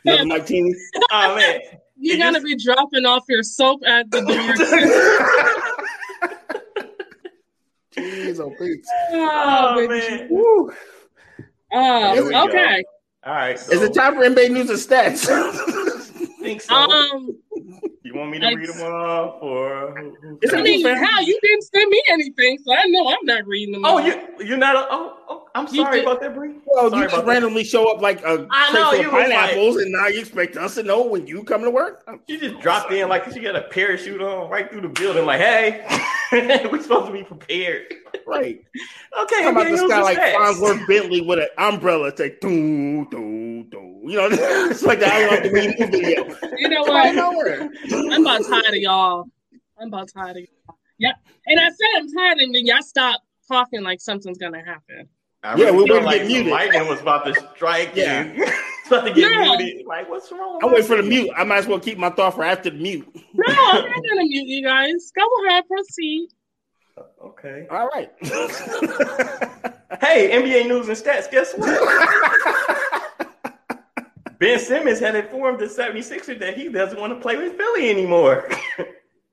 You 0.04 0.18
know 0.18 0.26
Mike 0.26 0.46
Teeny? 0.46 0.74
Oh, 1.12 1.36
man. 1.36 1.60
You're 1.98 2.18
going 2.18 2.34
to 2.34 2.40
just- 2.42 2.46
be 2.46 2.58
dropping 2.64 3.06
off 3.06 3.24
your 3.30 3.44
soap 3.44 3.82
at 3.88 4.12
the 4.12 4.22
door. 4.22 5.56
Jeez, 7.96 8.40
oh, 8.42 8.54
please. 8.58 8.86
oh 9.12 9.76
baby. 9.78 10.00
man. 10.00 10.28
Woo. 10.30 10.72
Here 11.72 12.24
we 12.24 12.36
Oh, 12.36 12.42
go. 12.48 12.48
okay. 12.50 12.84
All 13.26 13.34
right. 13.34 13.58
So 13.58 13.72
Is 13.74 13.82
it 13.82 13.94
time 13.94 14.16
for 14.16 14.22
NBA 14.22 14.52
news 14.52 14.70
and 14.70 14.80
stats? 14.80 15.26
think 16.42 16.62
so. 16.62 16.76
Um, 16.76 17.28
you 17.28 17.40
want 18.16 18.32
me 18.32 18.40
to 18.40 18.48
read 18.56 18.70
them 18.70 18.82
off, 18.82 19.42
or 19.42 19.94
who- 19.98 20.16
who- 20.22 20.40
It's 20.42 20.54
I 20.54 20.62
mean, 20.62 20.86
how 20.86 21.20
you 21.22 21.40
didn't 21.42 21.64
send 21.64 21.90
me 21.90 22.02
anything, 22.12 22.58
so 22.64 22.74
I 22.74 22.86
know 22.88 23.08
I'm 23.10 23.18
not 23.24 23.46
reading 23.48 23.74
them. 23.74 23.86
Oh, 23.86 24.00
all. 24.00 24.02
you 24.02 24.14
you're 24.40 24.58
not. 24.58 24.76
A, 24.76 24.88
oh, 24.92 25.18
oh, 25.30 25.45
I'm 25.56 25.68
sorry 25.68 26.00
did- 26.00 26.06
about 26.06 26.20
that, 26.22 26.36
Bree. 26.36 26.56
well, 26.66 26.90
Sorry 26.90 27.02
you 27.04 27.06
just 27.06 27.16
about 27.16 27.26
that. 27.26 27.32
randomly 27.32 27.64
show 27.64 27.90
up 27.92 28.02
like 28.02 28.22
a 28.24 28.46
I 28.52 28.70
crate 28.70 28.74
know, 28.74 28.92
of 28.92 28.98
was 28.98 29.06
like- 29.06 29.12
pineapples, 29.32 29.78
and 29.78 29.92
now 29.92 30.08
you 30.08 30.20
expect 30.20 30.58
us 30.58 30.76
to 30.76 30.84
know 30.84 31.04
when 31.06 31.26
you 31.26 31.44
come 31.46 31.64
to 31.64 31.72
work? 31.72 32.04
You 32.28 32.38
just 32.40 32.60
dropped 32.60 32.92
in 32.92 33.08
like 33.10 33.26
you 33.34 33.42
got 33.42 33.56
a 33.56 33.62
parachute 33.62 34.22
on 34.22 34.50
right 34.50 34.70
through 34.70 34.82
the 34.82 34.90
building. 34.90 35.26
Like, 35.26 35.40
hey, 35.40 35.86
we're 36.72 36.82
supposed 36.82 37.08
to 37.08 37.14
be 37.14 37.24
prepared. 37.24 37.94
Right. 38.28 38.64
Okay, 39.18 39.44
Come 39.44 39.56
out 39.56 39.62
okay, 39.66 39.72
the 39.76 39.78
who's 39.78 39.90
sky 39.90 39.98
the 40.00 40.04
like 40.04 40.18
stats? 40.18 40.34
Fonzworth 40.36 40.88
Bentley 40.88 41.22
with 41.22 41.40
an 41.40 41.48
umbrella. 41.58 42.10
It's 42.10 42.20
like, 42.20 42.42
doo, 42.42 43.08
doo, 43.10 43.64
doo. 43.72 44.02
You 44.04 44.18
know, 44.18 44.28
it's 44.30 44.84
like 44.84 45.00
the 45.00 45.08
I 45.08 45.28
Love 45.28 45.42
the 45.44 45.50
Green 45.50 45.70
New 45.80 45.88
video. 45.88 46.26
You 46.58 46.68
know 46.68 46.84
Come 46.84 47.16
what? 47.16 48.12
I'm 48.14 48.22
about 48.26 48.44
tired 48.46 48.66
of 48.66 48.76
y'all. 48.76 49.24
I'm 49.80 49.88
about 49.88 50.10
tired 50.10 50.32
of 50.36 50.44
y'all. 50.44 50.78
Yeah, 50.98 51.14
and 51.48 51.58
I 51.62 51.70
said 51.70 51.88
I'm 51.98 52.12
tired, 52.12 52.40
and 52.40 52.54
then 52.54 52.66
y'all 52.66 52.82
stop 52.82 53.22
talking 53.48 53.84
like 53.84 54.02
something's 54.02 54.38
gonna 54.38 54.64
happen. 54.66 55.08
I 55.46 55.56
Yeah, 55.58 55.66
really 55.66 55.72
we 55.72 55.78
felt 55.88 55.90
wouldn't 55.90 56.06
like 56.06 56.26
muted. 56.26 56.52
lightning 56.52 56.88
was 56.88 57.02
about 57.02 57.26
to 57.26 57.34
strike 57.56 57.92
Yeah. 57.96 58.24
you. 58.34 58.46
It's 58.86 58.92
about 58.92 59.06
to 59.08 59.14
get 59.14 59.32
No. 59.32 59.56
muted. 59.58 59.86
Like, 59.88 60.08
what's 60.10 60.32
wrong? 60.32 60.60
I 60.62 60.68
wait 60.68 60.86
for 60.86 60.96
the 60.98 61.02
mute. 61.04 61.32
I 61.36 61.44
might 61.44 61.58
as 61.58 61.66
well 61.68 61.80
keep 61.80 61.98
my 61.98 62.12
thought 62.12 62.36
for 62.36 62.44
after 62.44 62.70
the 62.70 62.78
mute. 62.78 63.08
No, 63.34 63.46
I'm 63.48 63.84
not 63.84 64.04
gonna 64.10 64.26
mute 64.26 64.46
you 64.48 64.62
guys. 64.64 65.12
Go 65.18 65.24
ahead, 65.48 65.64
proceed. 65.68 66.30
Okay. 67.24 67.68
All 67.72 67.88
right. 67.88 68.12
Hey, 70.02 70.30
NBA 70.32 70.68
news 70.68 70.88
and 70.90 70.98
stats. 70.98 71.32
Guess 71.32 71.54
what? 71.56 71.70
ben 74.40 74.60
Simmons 74.60 75.00
had 75.00 75.16
informed 75.16 75.60
the 75.60 75.66
76ers 75.66 76.38
that 76.40 76.58
he 76.58 76.68
doesn't 76.70 77.00
want 77.00 77.14
to 77.14 77.20
play 77.20 77.38
with 77.38 77.56
Philly 77.56 77.90
anymore. 77.90 78.50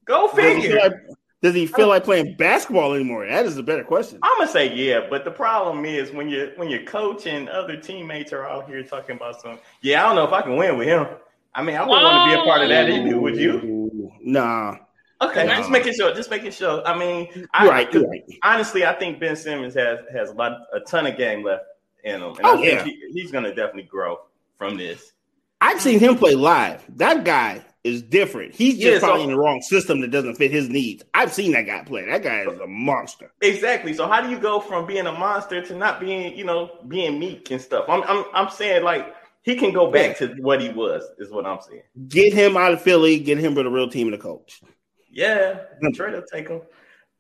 Go 0.05 0.29
Does 0.29 0.37
he, 0.39 0.43
feel 0.43 0.61
figure. 0.63 1.03
Does 1.43 1.55
he 1.55 1.67
feel 1.67 1.89
like 1.89 2.05
playing 2.05 2.37
basketball 2.37 2.95
anymore? 2.95 3.27
That 3.27 3.47
is 3.47 3.57
a 3.59 3.63
better 3.63 3.83
question. 3.83 4.21
I'm 4.23 4.39
gonna 4.39 4.51
say 4.51 4.73
yeah, 4.75 5.01
but 5.11 5.25
the 5.25 5.31
problem 5.31 5.85
is 5.85 6.13
when 6.13 6.29
you 6.29 6.53
when 6.57 6.69
your 6.71 6.85
coach 6.85 7.27
and 7.27 7.49
other 7.49 7.77
teammates 7.77 8.33
are 8.33 8.47
out 8.49 8.69
here 8.69 8.83
talking 8.85 9.17
about 9.17 9.41
some. 9.41 9.59
Yeah, 9.81 10.05
I 10.05 10.07
don't 10.07 10.17
know 10.17 10.25
if 10.25 10.33
I 10.33 10.43
can 10.43 10.57
win 10.57 10.79
with 10.79 10.87
him. 10.87 11.07
I 11.55 11.63
mean, 11.63 11.77
I 11.77 11.81
wouldn't 11.85 12.03
want 12.03 12.31
to 12.31 12.37
be 12.37 12.41
a 12.41 12.45
part 12.45 12.63
of 12.63 12.69
that 12.69 12.89
either. 12.89 13.21
Would 13.21 13.37
you? 13.37 14.11
Nah. 14.23 14.77
Okay, 15.21 15.47
No. 15.47 15.55
just 15.57 15.71
making 15.71 15.95
sure. 15.95 16.15
Just 16.15 16.31
making 16.31 16.51
sure. 16.53 16.85
I 16.87 16.97
mean, 16.99 17.47
I, 17.53 17.69
right. 17.69 17.95
Right. 17.95 18.25
honestly, 18.43 18.85
I 18.87 18.93
think 18.95 19.21
Ben 19.21 19.37
Simmons 19.37 19.75
has 19.75 19.99
has 20.13 20.31
a 20.31 20.35
lot, 20.35 20.53
a 20.73 20.81
ton 20.81 21.07
of 21.07 21.17
game 21.17 21.45
left 21.45 21.65
in 22.05 22.17
him, 22.23 22.23
and 22.23 22.39
Oh, 22.45 22.55
I 22.55 22.57
think 22.57 22.79
yeah. 22.79 22.85
he, 22.85 23.11
he's 23.13 23.31
gonna 23.33 23.55
definitely 23.55 23.83
grow 23.85 24.19
from 24.59 24.77
this. 24.77 25.13
I've 25.61 25.81
seen 25.81 25.99
him 26.01 26.17
play 26.17 26.35
live. 26.35 26.83
That 26.97 27.25
guy 27.25 27.63
is 27.85 28.03
different. 28.03 28.55
He's 28.55 28.75
just 28.75 28.85
Yeah, 28.85 28.99
so- 29.01 29.07
probably 29.07 29.25
in 29.25 29.31
the 29.31 29.39
wrong 29.39 29.61
system 29.63 30.01
that 30.03 30.11
doesn't 30.11 30.37
fit 30.37 30.51
his 30.51 30.69
needs. 30.69 31.03
I've 31.15 31.33
seen 31.33 31.53
that 31.53 31.63
guy 31.67 31.83
play. 31.83 32.05
That 32.07 32.23
guy 32.23 32.43
is 32.43 32.59
a 32.61 32.67
monster. 32.67 33.33
Exactly. 33.41 33.93
So 33.93 34.07
how 34.07 34.21
do 34.21 34.31
you 34.31 34.39
go 34.39 34.61
from 34.61 34.87
being 34.87 35.07
a 35.07 35.13
monster 35.13 35.61
to 35.67 35.75
not 35.75 35.99
being, 36.01 36.37
you 36.37 36.45
know, 36.45 36.79
being 36.89 37.19
meek 37.19 37.51
and 37.51 37.61
stuff? 37.61 37.87
I'm 37.89 38.03
I'm 38.05 38.25
I'm 38.35 38.51
saying 38.51 38.85
like 38.85 39.15
he 39.43 39.57
can 39.57 39.73
go 39.73 39.91
back 39.91 40.17
to 40.19 40.29
what 40.41 40.61
he 40.61 40.69
was, 40.69 41.03
is 41.19 41.31
what 41.31 41.45
I'm 41.45 41.61
saying. 41.61 41.83
Get 42.09 42.33
him 42.33 42.57
out 42.57 42.73
of 42.73 42.81
Philly. 42.81 43.19
Get 43.19 43.39
him 43.39 43.55
with 43.55 43.67
a 43.67 43.71
real 43.71 43.89
team 43.89 44.07
and 44.07 44.15
a 44.15 44.19
coach. 44.19 44.61
Yeah, 45.11 45.59
Detroit 45.83 46.15
will 46.15 46.23
take 46.23 46.49
him. 46.49 46.63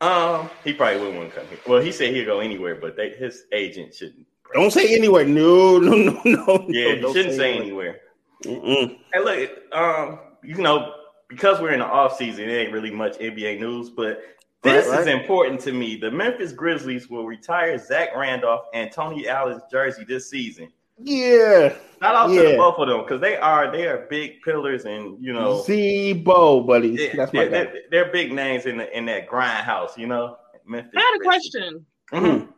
Um, 0.01 0.49
he 0.65 0.73
probably 0.73 0.99
wouldn't 0.99 1.17
want 1.19 1.31
to 1.31 1.37
come 1.41 1.49
here. 1.49 1.59
Well, 1.67 1.81
he 1.83 1.93
said 1.93 2.15
he'll 2.15 2.25
go 2.25 2.41
anywhere, 2.41 2.77
but 2.77 2.97
they, 2.97 3.11
his 3.11 3.45
agent 3.53 3.95
shouldn't. 3.95 4.27
Don't 4.55 4.73
say 4.73 4.95
anywhere. 4.95 5.25
No, 5.25 5.79
no, 5.79 5.97
no, 5.97 6.21
no. 6.25 6.67
Yeah, 6.69 6.95
no, 7.01 7.13
shouldn't 7.13 7.35
say 7.37 7.57
anywhere. 7.57 8.01
Mm-mm. 8.45 8.99
Hey, 9.13 9.21
look, 9.21 9.51
um, 9.73 10.19
you 10.43 10.57
know, 10.57 10.95
because 11.29 11.61
we're 11.61 11.73
in 11.73 11.81
the 11.81 11.87
off 11.87 12.17
season, 12.17 12.49
it 12.49 12.53
ain't 12.53 12.73
really 12.73 12.91
much 12.91 13.19
NBA 13.19 13.61
news, 13.61 13.91
but 13.91 14.23
this 14.63 14.87
Right, 14.89 15.01
is 15.01 15.07
important 15.09 15.61
to 15.63 15.73
me. 15.73 15.97
The 15.97 16.11
Memphis 16.11 16.53
Grizzlies 16.53 17.09
will 17.11 17.27
retire 17.27 17.77
Zach 17.79 18.11
Randolph 18.17 18.67
and 18.75 18.93
Tony 18.93 19.27
Allen's 19.29 19.63
jersey 19.71 20.05
this 20.05 20.31
season. 20.31 20.69
Yeah. 20.99 21.71
Shout 22.01 22.15
out 22.15 22.27
to 22.29 22.35
the 22.35 22.55
both 22.57 22.79
of 22.79 22.87
them 22.89 23.01
because 23.03 23.21
they 23.21 23.37
are 23.37 23.73
they 23.73 23.89
are 23.89 24.07
big 24.09 24.41
pillars 24.43 24.85
and 24.85 25.17
you 25.25 25.33
know 25.33 25.63
Z-Bo, 25.63 26.61
buddy. 26.63 26.91
yeah, 26.91 27.17
That's 27.17 27.33
my 27.33 27.47
they're, 27.47 27.65
guy. 27.65 27.73
they're, 27.73 27.83
they're 28.05 28.13
big 28.13 28.33
names 28.33 28.67
in 28.67 28.77
the 28.77 28.97
in 28.97 29.07
that 29.07 29.27
grind 29.27 29.65
house, 29.65 29.97
you 29.99 30.07
know. 30.07 30.37
Memphis. 30.65 30.93
I 30.97 31.01
had 31.01 31.17
a 31.21 31.25
question. 31.25 31.87
Mhm. 32.13 32.49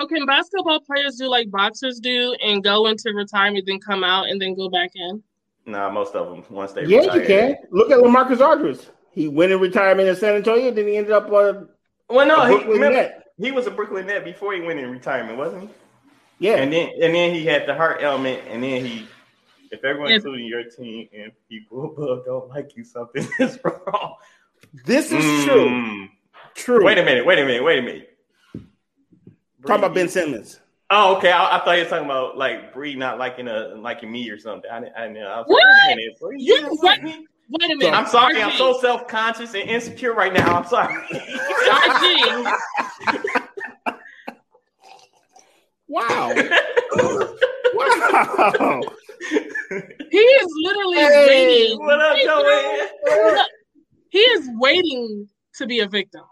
So 0.00 0.06
can 0.06 0.26
basketball 0.26 0.78
players 0.80 1.16
do 1.16 1.26
like 1.26 1.50
boxers 1.50 1.98
do 1.98 2.36
and 2.40 2.62
go 2.62 2.86
into 2.86 3.10
retirement, 3.12 3.64
then 3.66 3.80
come 3.80 4.04
out 4.04 4.28
and 4.28 4.40
then 4.40 4.54
go 4.54 4.68
back 4.68 4.90
in? 4.94 5.20
Nah, 5.68 5.90
most 5.90 6.14
of 6.14 6.30
them 6.30 6.42
once 6.50 6.72
they 6.72 6.84
Yeah, 6.86 7.00
retire. 7.00 7.20
you 7.20 7.26
can. 7.26 7.56
Look 7.70 7.90
at 7.90 7.98
LaMarcus 7.98 8.40
Aldridge. 8.40 8.80
He 9.12 9.28
went 9.28 9.52
in 9.52 9.60
retirement 9.60 10.08
in 10.08 10.16
San 10.16 10.34
Antonio, 10.36 10.70
then 10.70 10.86
he 10.88 10.96
ended 10.96 11.12
up 11.12 11.26
uh, 11.26 11.64
Well, 12.08 12.26
no, 12.26 12.36
a 12.42 12.48
he, 12.48 12.54
Brooklyn 12.54 12.72
remember, 12.72 12.96
Net. 12.96 13.24
he 13.36 13.50
was 13.50 13.66
a 13.66 13.70
Brooklyn 13.70 14.06
Net 14.06 14.24
before 14.24 14.54
he 14.54 14.62
went 14.62 14.78
in 14.80 14.90
retirement, 14.90 15.36
wasn't 15.36 15.64
he? 15.64 15.68
Yeah. 16.38 16.56
And 16.56 16.72
then 16.72 16.90
and 17.02 17.14
then 17.14 17.34
he 17.34 17.44
had 17.44 17.66
the 17.66 17.74
heart 17.74 18.00
ailment, 18.00 18.42
and 18.48 18.62
then 18.62 18.84
he, 18.84 19.06
if 19.70 19.84
everyone, 19.84 20.10
If- 20.10 20.16
including 20.24 20.46
your 20.46 20.64
team 20.64 21.08
and 21.12 21.32
people 21.50 21.84
above, 21.96 22.24
don't 22.24 22.48
like 22.48 22.74
you, 22.76 22.84
something 22.84 23.26
is 23.40 23.58
wrong. 23.62 24.14
This 24.86 25.12
is 25.12 25.44
true. 25.44 25.68
Mm. 25.68 26.08
True. 26.54 26.84
Wait 26.84 26.96
a 26.98 27.04
minute. 27.04 27.26
Wait 27.26 27.38
a 27.38 27.44
minute. 27.44 27.62
Wait 27.64 27.78
a 27.78 27.82
minute. 27.82 28.16
Talk 29.66 29.78
about 29.78 29.94
Ben 29.94 30.08
Simmons. 30.08 30.60
Oh, 30.90 31.16
okay. 31.16 31.30
I, 31.30 31.58
I 31.58 31.64
thought 31.64 31.76
you 31.76 31.84
were 31.84 31.90
talking 31.90 32.06
about 32.06 32.38
like 32.38 32.72
Bree 32.72 32.94
not 32.94 33.18
liking 33.18 33.46
a 33.48 33.74
liking 33.76 34.10
me 34.10 34.30
or 34.30 34.38
something. 34.38 34.70
I 34.70 34.80
didn't. 34.80 34.96
I, 34.96 35.02
didn't 35.02 35.14
know. 35.14 35.26
I 35.28 35.38
was 35.38 35.46
What? 35.48 35.62
Like, 35.62 35.88
wait 35.88 35.92
a 35.92 35.96
minute. 35.96 36.18
Bree, 36.20 36.36
You 36.40 36.60
don't 36.60 36.70
what- 36.78 36.82
like 36.84 37.02
me? 37.02 37.26
Wait 37.50 37.70
a 37.70 37.76
minute. 37.76 37.94
I'm 37.96 38.06
sorry. 38.06 38.42
I'm 38.42 38.56
so 38.58 38.78
self 38.80 39.06
conscious 39.08 39.54
and 39.54 39.68
insecure 39.68 40.12
right 40.14 40.32
now. 40.32 40.58
I'm 40.58 40.66
sorry. 40.66 40.94
Wow. 45.88 46.34
wow. 47.74 48.82
he 50.10 50.18
is 50.18 50.48
literally 50.62 50.96
Hey, 50.98 51.26
waiting. 51.70 51.78
what 51.78 52.00
up, 52.00 52.16
He- 52.16 52.24
Joanne? 52.24 52.88
Look, 53.36 53.46
He 54.10 54.18
is 54.18 54.48
waiting 54.58 55.28
to 55.56 55.66
be 55.66 55.80
a 55.80 55.88
victim. 55.88 56.22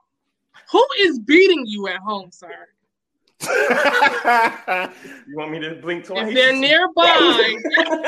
Who 0.72 0.84
is 1.00 1.18
beating 1.20 1.64
you 1.66 1.88
at 1.88 1.96
home, 1.98 2.30
sir? 2.30 2.68
You 3.42 5.36
want 5.36 5.50
me 5.52 5.60
to 5.60 5.74
blink 5.82 6.04
twice? 6.06 6.28
If 6.28 6.34
they're 6.34 6.56
nearby, 6.56 7.58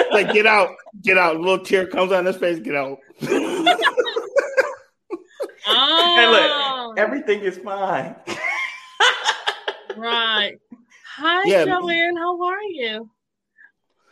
like, 0.12 0.32
get 0.32 0.46
out. 0.46 0.70
Get 1.02 1.18
out. 1.18 1.36
A 1.36 1.38
little 1.38 1.58
tear 1.64 1.86
comes 1.86 2.12
on 2.12 2.24
his 2.26 2.36
face. 2.36 2.58
Get 2.60 2.74
out. 2.74 2.98
oh, 5.66 6.94
Everything 6.96 7.40
is 7.40 7.58
fine. 7.58 8.14
right. 9.96 10.58
Hi, 11.16 11.42
Yeah. 11.44 11.64
Joanne. 11.64 12.16
How 12.16 12.42
are 12.44 12.62
you? 12.62 13.10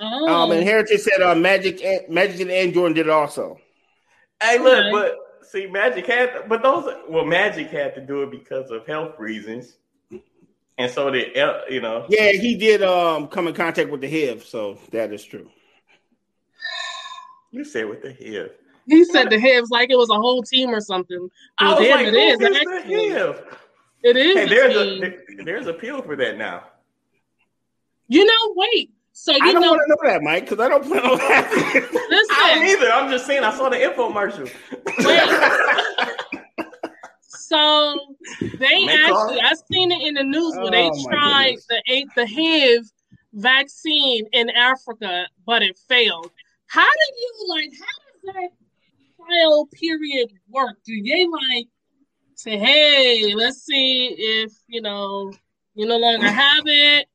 Oh, 0.00 0.28
Um, 0.28 0.50
and 0.52 0.62
Heritage 0.62 1.00
said 1.00 1.22
uh, 1.22 1.34
Magic, 1.34 1.82
and, 1.82 2.08
Magic 2.08 2.46
and 2.48 2.74
Jordan 2.74 2.94
did 2.94 3.06
it 3.06 3.10
also. 3.10 3.56
Hey, 4.42 4.58
look, 4.58 4.78
Okay. 4.78 4.90
but 4.92 5.16
see, 5.46 5.66
Magic 5.66 6.06
had, 6.06 6.48
but 6.48 6.62
those, 6.62 6.84
well, 7.08 7.24
Magic 7.24 7.70
had 7.70 7.94
to 7.94 8.02
do 8.02 8.22
it 8.22 8.30
because 8.30 8.70
of 8.70 8.86
health 8.86 9.14
reasons, 9.18 9.78
and 10.78 10.90
so 10.90 11.10
did 11.10 11.36
El- 11.36 11.70
you 11.70 11.80
know. 11.80 12.06
Yeah, 12.08 12.32
he 12.32 12.56
did 12.56 12.82
um 12.82 13.28
come 13.28 13.48
in 13.48 13.54
contact 13.54 13.90
with 13.90 14.00
the 14.00 14.08
HIV, 14.10 14.44
so 14.44 14.78
that 14.92 15.12
is 15.12 15.24
true. 15.24 15.48
You 17.52 17.64
said 17.64 17.88
with 17.88 18.02
the 18.02 18.12
HIV. 18.12 18.50
he 18.86 19.04
said 19.04 19.30
the 19.30 19.38
hips 19.38 19.70
like 19.70 19.90
it 19.90 19.96
was 19.96 20.10
a 20.10 20.14
whole 20.14 20.42
team 20.42 20.70
or 20.70 20.80
something. 20.80 21.28
I 21.58 21.68
Well, 21.68 21.78
was 21.78 21.86
damn, 21.86 21.96
like, 21.96 22.06
it 22.06 22.12
who 22.12 22.18
is, 22.18 22.40
is 22.40 22.56
actually. 22.56 23.08
the 23.10 23.18
HIV? 23.18 23.58
It 24.02 24.16
is. 24.16 24.34
Hey, 24.36 24.48
there's 24.48 24.74
team. 24.74 25.14
a 25.40 25.44
there's 25.44 25.66
a 25.66 25.72
pill 25.72 26.02
for 26.02 26.16
that 26.16 26.36
now. 26.36 26.64
You 28.08 28.24
know, 28.24 28.54
wait. 28.54 28.90
So 29.12 29.32
I 29.32 29.36
you 29.36 29.52
don't 29.54 29.62
know, 29.62 29.70
want 29.70 29.80
to 29.86 29.88
know 29.88 30.10
that, 30.12 30.22
Mike, 30.22 30.44
because 30.44 30.60
I 30.60 30.68
don't 30.68 30.84
plan 30.84 31.02
on 31.02 31.18
having 31.18 31.58
it. 31.58 31.84
I 32.30 32.54
don't 32.54 32.60
listen. 32.60 32.78
either. 32.84 32.92
I'm 32.92 33.10
just 33.10 33.26
saying. 33.26 33.42
I 33.44 33.56
saw 33.56 33.70
the 33.70 33.76
infomercial. 33.76 34.50
So 37.48 38.16
they 38.58 38.86
actually, 38.88 39.12
call. 39.12 39.40
I 39.42 39.54
seen 39.72 39.92
it 39.92 40.02
in 40.08 40.14
the 40.14 40.24
news 40.24 40.54
where 40.56 40.70
they 40.70 40.90
Oh, 40.90 41.02
my 41.02 41.10
tried 41.14 41.46
goodness. 41.46 41.66
the 41.68 41.82
eight 41.88 42.08
the 42.16 42.26
HIV 42.26 42.84
vaccine 43.34 44.26
in 44.32 44.50
Africa, 44.50 45.26
but 45.46 45.62
it 45.62 45.78
failed. 45.88 46.30
How 46.66 46.82
do 46.84 47.14
you 47.20 47.32
like? 47.48 47.70
How 47.78 48.32
does 48.32 48.34
that 48.34 48.50
trial 49.24 49.68
period 49.72 50.32
work? 50.48 50.76
Do 50.84 51.00
they 51.02 51.26
like 51.26 51.66
say, 52.34 52.56
"Hey, 52.58 53.32
let's 53.34 53.64
see 53.64 54.14
if 54.18 54.52
you 54.66 54.80
know 54.82 55.32
you 55.74 55.86
no 55.86 55.98
longer 55.98 56.26
have 56.28 56.64
it," 56.66 57.06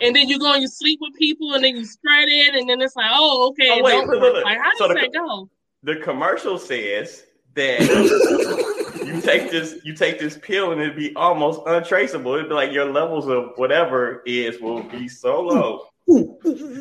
and 0.00 0.14
then 0.14 0.28
you 0.28 0.38
go 0.38 0.52
and 0.52 0.62
you 0.62 0.68
sleep 0.68 1.00
with 1.02 1.14
people, 1.18 1.54
and 1.54 1.64
then 1.64 1.76
you 1.76 1.84
spread 1.84 2.28
it, 2.28 2.54
and 2.54 2.68
then 2.68 2.80
it's 2.80 2.94
like, 2.94 3.10
"Oh, 3.12 3.48
okay, 3.50 3.70
Oh, 3.70 3.78
it 3.78 3.82
wait, 3.84 3.90
don't 3.92 4.06
look, 4.08 4.20
look, 4.20 4.34
look. 4.34 4.44
Like, 4.44 4.58
how 4.58 4.70
So 4.78 4.86
does 4.88 4.94
the- 4.96 5.00
that 5.00 5.12
go? 5.12 5.50
the 5.82 5.96
commercial 5.96 6.58
says 6.58 7.24
that 7.54 7.80
you 7.80 8.83
take 9.24 9.50
this 9.50 9.76
you 9.84 9.94
take 9.94 10.18
this 10.20 10.38
pill 10.38 10.72
and 10.72 10.80
it'd 10.80 10.96
be 10.96 11.14
almost 11.16 11.60
untraceable. 11.66 12.34
It'd 12.34 12.48
be 12.48 12.54
like 12.54 12.72
your 12.72 12.86
levels 12.90 13.26
of 13.28 13.52
whatever 13.56 14.22
is 14.26 14.60
will 14.60 14.82
be 14.84 15.08
so 15.08 15.40
low. 15.40 15.86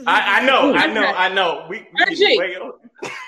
I, 0.05 0.41
I 0.41 0.45
know, 0.45 0.73
I 0.73 0.87
know, 0.87 1.05
I 1.05 1.29
know. 1.33 1.65
We, 1.69 1.87
we 2.09 2.37
way 2.37 2.57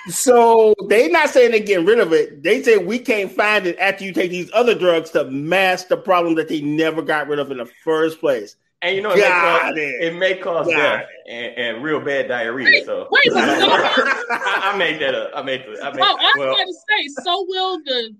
So 0.08 0.74
they're 0.88 1.08
not 1.10 1.30
saying 1.30 1.52
they're 1.52 1.60
getting 1.60 1.86
rid 1.86 2.00
of 2.00 2.12
it. 2.12 2.42
They 2.42 2.62
say 2.62 2.76
we 2.76 2.98
can't 2.98 3.32
find 3.32 3.66
it 3.66 3.78
after 3.78 4.04
you 4.04 4.12
take 4.12 4.30
these 4.30 4.50
other 4.52 4.74
drugs 4.74 5.10
to 5.12 5.24
mask 5.30 5.88
the 5.88 5.96
problem 5.96 6.34
that 6.34 6.48
they 6.48 6.60
never 6.60 7.00
got 7.02 7.28
rid 7.28 7.38
of 7.38 7.50
in 7.50 7.56
the 7.58 7.70
first 7.82 8.20
place. 8.20 8.56
and 8.82 8.94
you 8.94 9.00
know 9.02 9.12
it 9.12 9.16
may 9.16 9.28
cause, 9.30 9.72
it. 9.76 10.02
it 10.04 10.14
may 10.18 10.36
cause 10.36 10.68
death 10.68 11.06
and, 11.28 11.56
and 11.56 11.82
real 11.82 12.00
bad 12.00 12.28
diarrhea. 12.28 12.66
Wait, 12.66 12.84
So 12.84 13.08
wait, 13.10 13.24
but 13.32 13.42
I, 13.48 14.26
I, 14.30 14.70
I 14.74 14.76
made 14.78 15.00
that 15.00 15.14
up. 15.14 15.30
I 15.34 15.40
made 15.42 15.64
the 15.64 15.82
I 15.82 15.92
made 15.92 16.02
Oh, 16.02 16.04
I 16.04 16.12
was 16.12 16.32
well. 16.38 16.48
about 16.50 16.64
to 16.66 16.72
say, 16.74 17.22
so 17.24 17.46
will 17.48 17.78
the 17.84 18.14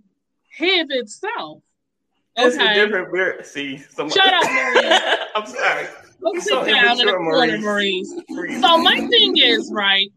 HIV 0.59 0.87
itself. 0.91 1.63
This 2.37 2.55
is 2.55 2.61
Okay. 2.61 2.75
different. 2.75 3.11
We're, 3.13 3.43
see, 3.43 3.79
some, 3.79 4.11
Shut 4.11 4.33
up, 4.33 4.45
Maurice. 4.51 5.01
I'm 5.35 5.47
sorry. 5.47 5.87
Let's 6.21 6.49
So 6.49 6.65
sit 6.65 6.73
down 6.75 6.93
in 6.93 6.97
the 6.99 7.03
immature, 7.03 7.19
corner, 7.19 7.59
Maurice. 7.59 8.15
Maurice. 8.29 8.61
So 8.61 8.79
my 8.79 8.97
thing 9.11 9.35
is, 9.37 9.71
right, 9.73 10.11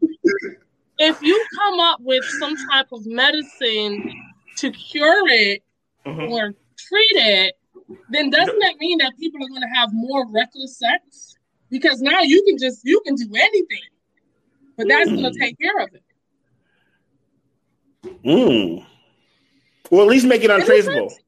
if 0.98 1.20
you 1.22 1.44
come 1.54 1.80
up 1.80 1.98
with 2.00 2.24
some 2.28 2.56
type 2.70 2.88
of 2.92 3.06
medicine 3.06 4.02
to 4.56 4.70
cure 4.70 5.28
it 5.28 5.62
Mhm. 6.06 6.28
or 6.30 6.52
treat 6.78 7.12
it, 7.12 7.54
then 8.08 8.30
doesn't 8.30 8.58
that 8.58 8.76
mean 8.78 8.98
that 8.98 9.12
people 9.18 9.42
are 9.44 9.48
going 9.48 9.60
to 9.62 9.68
have 9.74 9.90
more 9.92 10.26
reckless 10.30 10.78
sex? 10.78 11.34
Because 11.70 12.00
now 12.02 12.20
you 12.20 12.42
can 12.44 12.58
just 12.58 12.80
you 12.84 13.00
can 13.06 13.14
do 13.14 13.30
anything, 13.34 13.82
but 14.76 14.88
that's 14.88 15.08
going 15.10 15.30
to 15.32 15.38
take 15.38 15.58
care 15.58 15.78
of 15.78 15.90
it. 15.94 16.02
Mm. 18.24 18.84
Well, 19.90 20.02
at 20.02 20.08
least 20.08 20.26
make 20.26 20.42
it 20.42 20.50
It 20.50 20.60
untraceable. 20.60 21.10
sense. 21.10 21.22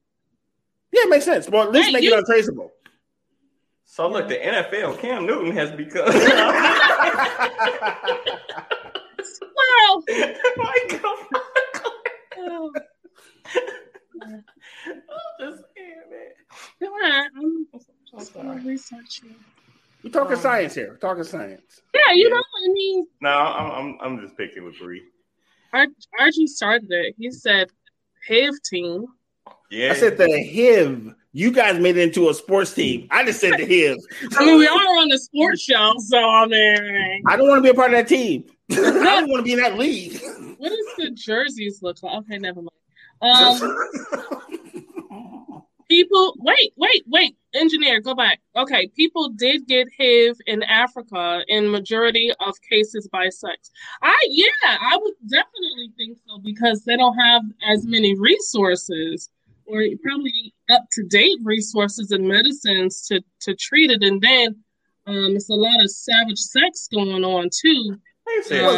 Yeah, 0.92 1.02
it 1.04 1.08
makes 1.10 1.24
sense. 1.24 1.48
Well, 1.48 1.64
at 1.64 1.72
least 1.72 1.86
Hey, 1.86 1.92
make 1.92 2.02
you- 2.04 2.12
it 2.14 2.18
untraceable. 2.18 2.70
So 3.84 4.08
look, 4.08 4.28
the 4.28 4.36
NFL, 4.36 4.98
Cam 5.00 5.26
Newton 5.26 5.52
has 5.56 5.70
become. 5.72 6.06
Well, 9.54 10.02
Michael. 10.56 11.16
oh, 12.38 12.72
I'm 14.24 14.44
just 15.40 15.62
saying, 15.76 16.02
man. 16.10 16.32
come 16.80 16.92
on, 16.92 17.28
I'm 17.36 17.66
I'm 18.14 18.24
sorry. 18.24 18.60
research 18.62 19.20
you. 19.22 19.30
We're 20.02 20.10
talking 20.10 20.36
um, 20.36 20.42
science 20.42 20.74
here. 20.74 20.88
We're 20.90 20.96
talking 20.96 21.24
science. 21.24 21.82
Yeah, 21.94 22.00
you 22.14 22.24
Yeah. 22.24 22.30
know, 22.34 22.42
I 22.42 22.68
mean, 22.72 23.06
No, 23.20 23.28
I'm, 23.30 23.70
I'm 23.70 23.98
I'm 24.00 24.20
just 24.20 24.36
picking 24.36 24.64
with 24.64 24.78
Bree. 24.78 25.02
R- 25.72 25.86
RG 26.20 26.48
started 26.48 26.90
it. 26.90 27.14
He 27.18 27.30
said, 27.30 27.70
"HIV 28.26 28.54
team." 28.64 29.06
Yeah, 29.70 29.92
I 29.92 29.94
said 29.94 30.18
the 30.18 30.28
HIV. 30.28 31.14
You 31.34 31.50
guys 31.50 31.80
made 31.80 31.96
it 31.96 32.02
into 32.02 32.28
a 32.28 32.34
sports 32.34 32.74
team. 32.74 33.08
I 33.10 33.24
just 33.24 33.40
said 33.40 33.52
the 33.52 33.64
HIV. 33.64 33.98
I 34.38 34.44
mean, 34.44 34.58
we 34.58 34.66
are 34.66 34.72
on 34.72 35.08
the 35.08 35.18
sports 35.18 35.62
show, 35.62 35.94
so 35.98 36.18
I 36.18 36.46
mean, 36.46 37.22
I 37.26 37.36
don't 37.36 37.48
want 37.48 37.58
to 37.58 37.62
be 37.62 37.70
a 37.70 37.74
part 37.74 37.92
of 37.92 37.96
that 37.96 38.08
team. 38.08 38.44
I 38.70 38.74
don't 38.74 39.30
want 39.30 39.40
to 39.40 39.42
be 39.42 39.52
in 39.52 39.60
that 39.60 39.78
league. 39.78 40.20
what 40.58 40.68
does 40.68 40.96
the 40.98 41.10
jerseys 41.12 41.80
look 41.82 42.02
like? 42.02 42.18
Okay, 42.18 42.38
never 42.38 42.60
mind. 42.60 42.70
Um, 43.22 43.76
people, 45.88 46.34
wait, 46.40 46.72
wait, 46.76 47.04
wait. 47.06 47.36
Engineer, 47.54 48.00
go 48.00 48.14
back. 48.14 48.40
Okay, 48.56 48.88
people 48.96 49.30
did 49.30 49.66
get 49.66 49.88
HIV 49.98 50.36
in 50.46 50.62
Africa 50.62 51.42
in 51.48 51.70
majority 51.70 52.32
of 52.40 52.54
cases 52.68 53.08
by 53.12 53.28
sex. 53.28 53.70
I 54.02 54.14
yeah, 54.28 54.78
I 54.80 54.96
would 55.00 55.14
definitely 55.28 55.90
think 55.96 56.18
so 56.26 56.38
because 56.38 56.84
they 56.84 56.96
don't 56.96 57.16
have 57.18 57.42
as 57.70 57.86
many 57.86 58.18
resources 58.18 59.28
or 59.66 59.82
probably 60.02 60.54
up 60.70 60.82
to 60.92 61.02
date 61.04 61.38
resources 61.42 62.10
and 62.10 62.26
medicines 62.26 63.06
to 63.08 63.20
to 63.40 63.54
treat 63.54 63.90
it, 63.90 64.02
and 64.02 64.20
then 64.20 64.56
um, 65.06 65.36
it's 65.36 65.50
a 65.50 65.54
lot 65.54 65.80
of 65.82 65.90
savage 65.90 66.38
sex 66.38 66.88
going 66.92 67.24
on 67.24 67.50
too. 67.52 67.98
they 68.26 68.42
said 68.42 68.64
Um, 68.64 68.76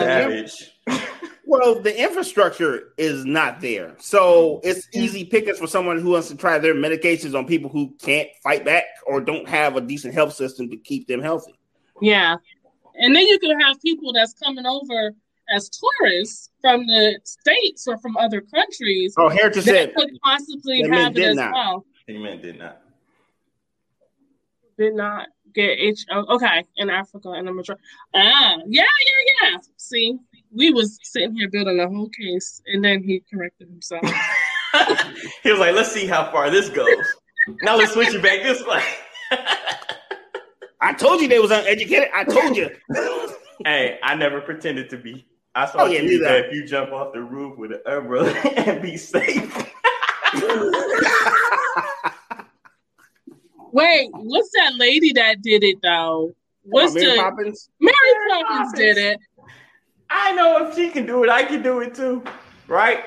savage. 0.48 0.70
well, 1.46 1.80
the 1.80 2.02
infrastructure 2.02 2.92
is 2.96 3.24
not 3.24 3.60
there, 3.60 3.94
so 3.98 4.60
it's 4.62 4.88
easy 4.94 5.24
pickings 5.24 5.58
for 5.58 5.66
someone 5.66 5.98
who 6.00 6.10
wants 6.10 6.28
to 6.28 6.36
try 6.36 6.58
their 6.58 6.74
medications 6.74 7.36
on 7.36 7.46
people 7.46 7.70
who 7.70 7.94
can't 8.02 8.28
fight 8.42 8.64
back 8.64 8.84
or 9.06 9.20
don't 9.20 9.48
have 9.48 9.76
a 9.76 9.80
decent 9.80 10.14
health 10.14 10.32
system 10.34 10.70
to 10.70 10.76
keep 10.76 11.06
them 11.06 11.20
healthy. 11.20 11.54
Yeah. 12.00 12.36
And 12.96 13.14
then 13.14 13.26
you 13.26 13.38
could 13.38 13.56
have 13.60 13.80
people 13.82 14.12
that's 14.12 14.34
coming 14.34 14.66
over 14.66 15.12
as 15.54 15.68
tourists 15.70 16.50
from 16.60 16.86
the 16.86 17.18
states 17.24 17.86
or 17.86 17.98
from 17.98 18.16
other 18.16 18.40
countries 18.40 19.14
Oh, 19.18 19.28
Heritage 19.28 19.64
that 19.64 19.70
said 19.74 19.94
could 19.94 20.10
possibly 20.22 20.82
that 20.82 20.90
have 20.92 21.12
it 21.12 21.14
did 21.16 21.30
as 21.30 21.36
not. 21.36 21.52
well. 21.52 21.84
Amen 22.08 22.40
did 22.40 22.58
not. 22.58 22.80
Did 24.78 24.94
not 24.94 25.28
get 25.54 25.78
H. 25.78 26.04
oh, 26.10 26.34
Okay, 26.36 26.64
in 26.76 26.90
Africa 26.90 27.30
and 27.30 27.46
the 27.46 27.52
majority. 27.52 27.82
Ah, 28.14 28.56
yeah, 28.66 28.82
yeah, 28.82 29.50
yeah. 29.50 29.58
See, 29.76 30.18
we 30.54 30.70
was 30.70 30.98
sitting 31.02 31.34
here 31.34 31.48
building 31.50 31.80
a 31.80 31.88
whole 31.88 32.08
case, 32.08 32.62
and 32.66 32.84
then 32.84 33.02
he 33.02 33.22
corrected 33.32 33.68
himself. 33.68 34.02
he 35.42 35.50
was 35.50 35.60
like, 35.60 35.74
"Let's 35.74 35.92
see 35.92 36.06
how 36.06 36.30
far 36.30 36.50
this 36.50 36.68
goes." 36.68 36.88
now 37.62 37.76
let's 37.76 37.92
switch 37.92 38.14
it 38.14 38.22
back 38.22 38.42
this 38.42 38.64
way. 38.64 38.82
I 40.80 40.92
told 40.92 41.20
you 41.20 41.28
they 41.28 41.38
was 41.38 41.50
uneducated. 41.50 42.08
I 42.14 42.24
told 42.24 42.56
you. 42.56 42.70
hey, 43.64 43.98
I 44.02 44.14
never 44.14 44.40
pretended 44.40 44.90
to 44.90 44.96
be. 44.98 45.26
I 45.54 45.66
saw 45.66 45.82
Oh, 45.82 45.86
yeah, 45.86 46.00
you 46.00 46.18
that 46.24 46.46
if 46.46 46.52
you 46.54 46.66
jump 46.66 46.92
off 46.92 47.12
the 47.12 47.22
roof 47.22 47.56
with 47.56 47.72
an 47.72 47.80
umbrella 47.86 48.30
and 48.56 48.82
be 48.82 48.96
safe. 48.96 49.56
Wait, 53.72 54.08
what's 54.12 54.50
that 54.56 54.74
lady 54.76 55.12
that 55.14 55.42
did 55.42 55.64
it 55.64 55.78
though? 55.82 56.34
What's 56.62 56.94
Mary 56.94 57.06
the 57.06 57.16
Poppins? 57.16 57.68
Mary 57.80 57.94
Mary 58.02 58.30
Poppins 58.30 58.58
Poppins. 58.58 58.72
did 58.78 58.96
it? 58.98 59.18
I 60.10 60.32
know 60.32 60.66
if 60.68 60.74
she 60.76 60.90
can 60.90 61.06
do 61.06 61.24
it, 61.24 61.30
I 61.30 61.44
can 61.44 61.62
do 61.62 61.80
it 61.80 61.94
too. 61.94 62.22
Right? 62.68 63.04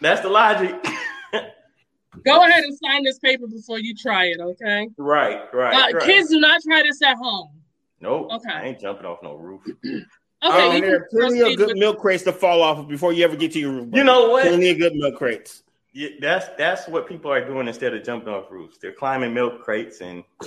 That's 0.00 0.20
the 0.20 0.28
logic. 0.28 0.74
Go 2.24 2.42
ahead 2.44 2.64
and 2.64 2.76
sign 2.78 3.04
this 3.04 3.18
paper 3.18 3.46
before 3.46 3.78
you 3.78 3.94
try 3.94 4.24
it, 4.26 4.40
okay? 4.40 4.88
right, 4.96 5.42
right, 5.52 5.74
Uh, 5.74 5.96
right. 5.96 6.06
Kids, 6.06 6.30
do 6.30 6.40
not 6.40 6.62
try 6.62 6.82
this 6.82 7.00
at 7.02 7.16
home. 7.16 7.50
nope. 8.00 8.28
Okay. 8.32 8.50
I 8.52 8.64
ain't 8.64 8.80
jumping 8.80 9.04
off 9.06 9.22
no 9.22 9.34
roof. 9.34 9.62
Okay, 10.44 10.54
Oh, 10.68 10.72
you 10.72 10.80
there 10.82 10.96
are 10.96 11.00
can 11.00 11.08
plenty 11.18 11.38
of 11.40 11.44
proceed 11.46 11.56
good 11.56 11.66
with- 11.68 11.76
milk 11.78 11.98
crates 11.98 12.22
to 12.24 12.32
fall 12.32 12.62
off 12.62 12.76
of 12.78 12.86
before 12.88 13.10
you 13.14 13.24
ever 13.24 13.36
get 13.36 13.52
to 13.52 13.58
your 13.58 13.72
roof. 13.72 13.88
You 13.94 14.04
know 14.04 14.28
what? 14.28 14.42
Plenty 14.46 14.68
of 14.68 14.78
good 14.78 14.94
milk 14.94 15.16
crates. 15.16 15.62
Yeah, 15.94 16.10
that's 16.20 16.46
that's 16.58 16.86
what 16.88 17.08
people 17.08 17.32
are 17.32 17.42
doing 17.42 17.66
instead 17.68 17.94
of 17.94 18.04
jumping 18.04 18.28
off 18.34 18.50
roofs. 18.50 18.76
They're 18.76 18.92
climbing 18.92 19.32
milk 19.32 19.62
crates 19.62 20.02
and 20.02 20.22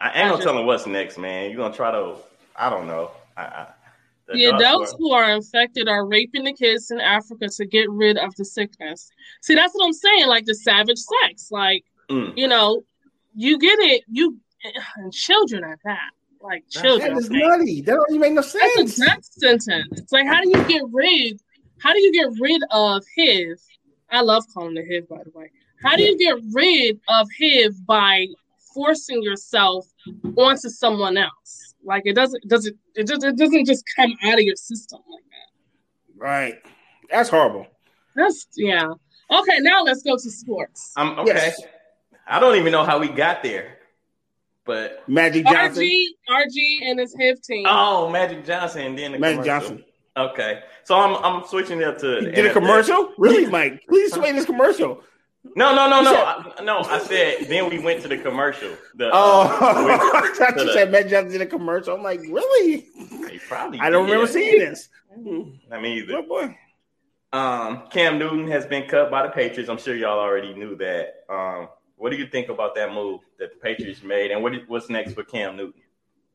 I 0.00 0.08
ain't 0.14 0.28
no 0.28 0.32
Gotcha. 0.32 0.42
telling 0.42 0.66
what's 0.66 0.84
next, 0.86 1.16
man. 1.16 1.50
You're 1.50 1.58
gonna 1.58 1.74
try 1.74 1.92
to 1.92 2.16
I 2.56 2.70
don't 2.70 2.86
know. 2.86 3.10
I, 3.36 3.42
I, 3.42 3.66
the 4.28 4.34
The 4.34 4.44
adults 4.46 4.94
who 4.98 5.12
are 5.12 5.32
infected 5.32 5.88
are 5.88 6.06
raping 6.06 6.44
the 6.44 6.52
kids 6.52 6.90
in 6.90 7.00
Africa 7.00 7.48
to 7.48 7.66
get 7.66 7.90
rid 7.90 8.16
of 8.18 8.34
the 8.36 8.44
sickness. 8.44 9.10
See, 9.42 9.54
that's 9.54 9.74
what 9.74 9.84
I'm 9.86 9.92
saying. 9.92 10.26
Like 10.28 10.44
the 10.44 10.54
savage 10.54 10.98
sex. 10.98 11.48
Like, 11.50 11.84
Mm. 12.10 12.36
you 12.36 12.48
know, 12.48 12.82
you 13.34 13.58
get 13.58 13.78
it, 13.78 14.02
you 14.10 14.36
and 14.96 15.12
children 15.12 15.64
at 15.64 15.78
that. 15.84 16.10
Like 16.42 16.64
children. 16.68 17.14
That 17.14 17.20
is 17.20 17.30
like, 17.30 17.40
nutty. 17.40 17.80
That 17.80 17.94
don't 17.94 18.10
even 18.10 18.20
make 18.20 18.32
no 18.32 18.42
That's 18.42 18.52
sense. 18.52 19.00
a 19.00 19.06
death 19.06 19.24
sentence. 19.24 19.88
It's 20.00 20.12
like, 20.12 20.26
how 20.26 20.40
do 20.42 20.48
you 20.48 20.64
get 20.66 20.82
rid? 20.92 21.40
How 21.80 21.92
do 21.92 22.00
you 22.00 22.12
get 22.12 22.28
rid 22.40 22.60
of 22.70 23.02
HIV? 23.16 23.58
I 24.10 24.20
love 24.20 24.44
calling 24.52 24.76
it 24.76 24.86
HIV, 24.88 25.08
by 25.08 25.22
the 25.24 25.30
way. 25.30 25.50
How 25.82 25.96
do 25.96 26.02
you 26.02 26.18
get 26.18 26.36
rid 26.52 27.00
of 27.08 27.26
HIV 27.40 27.86
by 27.86 28.26
forcing 28.74 29.22
yourself 29.22 29.86
onto 30.36 30.68
someone 30.68 31.16
else? 31.16 31.71
Like 31.84 32.02
it 32.06 32.14
doesn't 32.14 32.46
doesn't 32.48 32.76
it, 32.94 33.06
just, 33.06 33.24
it 33.24 33.36
doesn't 33.36 33.66
just 33.66 33.84
come 33.96 34.12
out 34.24 34.34
of 34.34 34.40
your 34.40 34.56
system 34.56 35.00
like 35.10 35.24
that. 35.30 36.22
Right. 36.22 36.58
That's 37.10 37.28
horrible. 37.28 37.66
That's 38.14 38.46
yeah. 38.56 38.92
Okay, 39.30 39.58
now 39.60 39.82
let's 39.82 40.02
go 40.02 40.16
to 40.16 40.30
sports. 40.30 40.92
I'm 40.96 41.18
okay. 41.20 41.32
Yes. 41.34 41.60
I 42.26 42.38
don't 42.38 42.56
even 42.56 42.72
know 42.72 42.84
how 42.84 42.98
we 42.98 43.08
got 43.08 43.42
there. 43.42 43.78
But 44.64 45.02
Magic 45.08 45.44
Johnson. 45.46 45.82
RG 45.82 46.04
RG 46.30 46.82
and 46.82 47.00
his 47.00 47.16
HIV 47.20 47.42
team. 47.42 47.64
oh 47.68 48.08
Magic 48.10 48.44
Johnson 48.44 48.82
and 48.82 48.98
then 48.98 49.12
the 49.12 49.18
Magic 49.18 49.42
commercial. 49.42 49.68
Johnson. 49.70 49.84
Okay. 50.16 50.62
So 50.84 50.94
I'm 50.96 51.16
I'm 51.24 51.46
switching 51.48 51.80
it 51.80 51.98
to 52.00 52.20
Did 52.30 52.46
a 52.46 52.52
commercial? 52.52 53.12
Really, 53.18 53.46
Mike? 53.46 53.82
Please 53.88 54.08
explain 54.12 54.36
this 54.36 54.46
commercial. 54.46 55.02
No, 55.56 55.74
no, 55.74 55.88
no, 55.88 56.00
no. 56.02 56.14
I, 56.14 56.62
no, 56.62 56.78
I 56.80 56.98
said 57.04 57.46
then 57.48 57.68
we 57.68 57.78
went 57.80 58.00
to 58.02 58.08
the 58.08 58.16
commercial. 58.18 58.70
The, 58.94 59.10
Oh, 59.12 59.42
uh, 59.42 59.66
I 60.22 60.32
thought 60.36 60.56
you 60.58 60.66
the- 60.66 60.72
said 60.72 60.90
Magic 60.92 61.10
Johnson 61.10 61.32
did 61.32 61.40
a 61.42 61.46
commercial. 61.46 61.94
I'm 61.96 62.02
like, 62.02 62.20
really? 62.20 62.86
they 63.28 63.38
probably 63.48 63.80
I 63.80 63.90
don't 63.90 64.06
did. 64.06 64.12
remember 64.12 64.32
seeing 64.32 64.58
this. 64.58 64.88
I 65.12 65.80
mean, 65.80 65.98
either. 65.98 66.18
Oh 66.18 66.22
boy. 66.22 66.56
Um, 67.34 67.84
Cam 67.90 68.18
Newton 68.18 68.46
has 68.48 68.66
been 68.66 68.86
cut 68.88 69.10
by 69.10 69.22
the 69.26 69.30
Patriots. 69.32 69.68
I'm 69.70 69.78
sure 69.78 69.94
y'all 69.96 70.18
already 70.18 70.54
knew 70.54 70.76
that. 70.76 71.24
Um, 71.30 71.68
what 71.96 72.10
do 72.10 72.16
you 72.16 72.26
think 72.26 72.48
about 72.48 72.74
that 72.74 72.92
move 72.92 73.20
that 73.38 73.50
the 73.52 73.56
Patriots 73.58 74.02
made, 74.02 74.30
and 74.30 74.42
what 74.42 74.52
what's 74.68 74.88
next 74.90 75.14
for 75.14 75.24
Cam 75.24 75.56
Newton? 75.56 75.80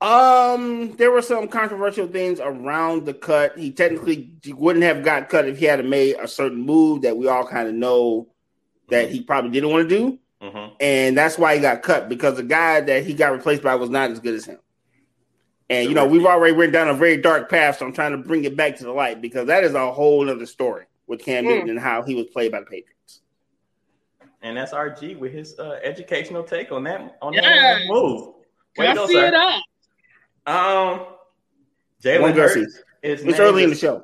Um, 0.02 0.96
there 0.98 1.12
were 1.12 1.22
some 1.24 1.48
controversial 1.48 2.08
things 2.08 2.40
around 2.40 3.06
the 3.06 3.14
cut. 3.14 3.58
He 3.58 3.72
technically 3.72 4.32
wouldn't 4.48 4.84
have 4.86 5.04
got 5.04 5.28
cut 5.30 5.48
if 5.48 5.58
he 5.58 5.66
had 5.66 5.84
made 5.86 6.16
a 6.20 6.28
certain 6.28 6.60
move 6.62 7.02
that 7.02 7.18
we 7.18 7.28
all 7.28 7.48
kind 7.48 7.68
of 7.68 7.74
know 7.74 8.28
that 8.90 9.10
he 9.10 9.22
probably 9.22 9.52
didn't 9.52 9.70
want 9.72 9.90
to 9.90 9.96
do, 9.98 10.20
hmm 10.42 10.68
and 10.80 11.18
that's 11.18 11.38
why 11.38 11.56
he 11.56 11.62
got 11.62 11.82
cut 11.82 12.08
because 12.10 12.36
the 12.38 12.44
guy 12.44 12.80
that 12.82 13.04
he 13.04 13.14
got 13.14 13.32
replaced 13.32 13.64
by 13.64 13.76
was 13.76 13.90
not 13.90 14.12
as 14.12 14.20
good 14.20 14.36
as 14.36 14.46
him. 14.46 14.60
And 15.70 15.90
you 15.90 15.96
know, 15.96 16.06
we've 16.08 16.26
already 16.26 16.54
went 16.56 16.72
down 16.72 16.88
a 16.88 16.94
very 16.94 17.18
dark 17.18 17.50
path, 17.50 17.80
so 17.80 17.86
I'm 17.86 17.94
trying 17.94 18.12
to 18.12 18.18
bring 18.18 18.44
it 18.46 18.56
back 18.56 18.78
to 18.78 18.84
the 18.84 18.92
light 18.94 19.22
because 19.22 19.48
that 19.48 19.64
is 19.64 19.74
a 19.74 19.92
whole 19.92 20.30
other 20.30 20.46
story 20.46 20.86
with 21.08 21.20
Cam 21.22 21.44
Mm. 21.44 21.48
Newton 21.50 21.70
and 21.72 21.80
how 21.80 22.04
he 22.04 22.16
was 22.16 22.28
played 22.28 22.52
by 22.52 22.60
the 22.60 22.66
Patriots. 22.66 23.22
And 24.42 24.56
that's 24.56 24.72
RG 24.72 25.18
with 25.18 25.34
his 25.34 25.58
uh, 25.60 25.80
educational 25.84 26.44
take 26.44 26.72
on 26.72 26.84
that 26.84 27.18
on 27.22 27.34
Yeah. 27.34 27.42
that 27.42 27.88
move. 27.88 28.34
Way 28.78 28.88
I 28.88 28.94
go, 28.94 29.08
see 29.08 29.14
sir. 29.14 29.26
it 29.28 29.34
up. 29.34 29.64
Um, 30.46 31.00
One 31.00 31.08
Jalen 32.04 32.36
Gussie. 32.36 32.60
Hurts. 32.62 32.82
It's 33.02 33.24
name 33.24 33.36
early 33.40 33.64
in 33.64 33.70
the 33.72 33.76
show. 33.76 34.04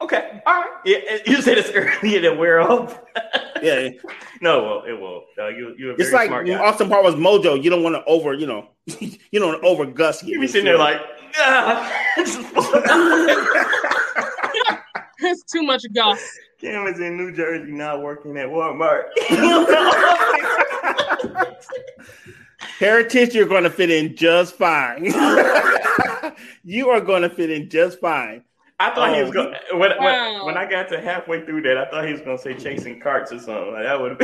Okay, 0.00 0.42
all 0.46 0.54
right. 0.54 0.70
Yeah, 0.84 0.96
it- 1.02 1.26
you 1.28 1.40
said 1.42 1.58
it's 1.58 1.70
earlier 1.70 2.20
than 2.22 2.38
we're 2.38 2.60
up. 2.60 3.06
Yeah, 3.64 3.88
no, 4.40 4.58
it 4.58 4.62
won't. 4.62 4.88
It 4.88 5.00
won't. 5.00 5.24
Uh, 5.38 5.48
you, 5.48 5.74
you're 5.78 5.92
it's 5.92 6.10
very 6.10 6.12
like 6.12 6.28
smart 6.28 6.46
guy. 6.46 6.58
Austin 6.58 6.88
Part 6.88 7.04
was 7.04 7.14
Mojo. 7.14 7.62
You 7.62 7.70
don't 7.70 7.82
want 7.82 7.94
to 7.96 8.04
over, 8.04 8.34
you 8.34 8.46
know, 8.46 8.68
you 9.00 9.18
don't 9.32 9.48
want 9.48 9.62
to 9.62 9.68
over 9.68 9.86
Gus. 9.86 10.22
You 10.22 10.40
be 10.40 10.46
sitting 10.46 10.66
there 10.66 10.78
like, 10.78 11.00
ah. 11.38 11.90
It's 15.20 15.42
too 15.50 15.62
much 15.62 15.82
goss. 15.94 16.22
Cam 16.60 16.86
is 16.86 17.00
in 17.00 17.16
New 17.16 17.32
Jersey 17.32 17.72
not 17.72 18.02
working 18.02 18.36
at 18.36 18.48
Walmart. 18.48 19.04
Heritage, 22.78 23.34
you're 23.34 23.46
going 23.46 23.64
to 23.64 23.70
fit 23.70 23.90
in 23.90 24.16
just 24.16 24.56
fine. 24.56 25.04
you 26.64 26.90
are 26.90 27.00
going 27.00 27.22
to 27.22 27.30
fit 27.30 27.50
in 27.50 27.70
just 27.70 28.00
fine. 28.00 28.44
I 28.80 28.90
thought 28.94 29.14
he 29.14 29.22
was 29.22 29.30
Oh. 29.30 29.32
going 29.32 29.54
when, 29.80 29.90
Wow. 29.98 30.34
when 30.44 30.46
when 30.46 30.56
I 30.56 30.68
got 30.68 30.88
to 30.88 31.00
halfway 31.00 31.44
through 31.44 31.62
that, 31.62 31.78
I 31.78 31.84
thought 31.90 32.04
he 32.06 32.12
was 32.12 32.20
going 32.22 32.36
to 32.36 32.42
say 32.42 32.54
chasing 32.54 33.00
carts 33.00 33.32
or 33.32 33.38
something. 33.38 33.72
Like 33.72 33.84
that 33.84 34.00
would 34.00 34.10
have 34.10 34.18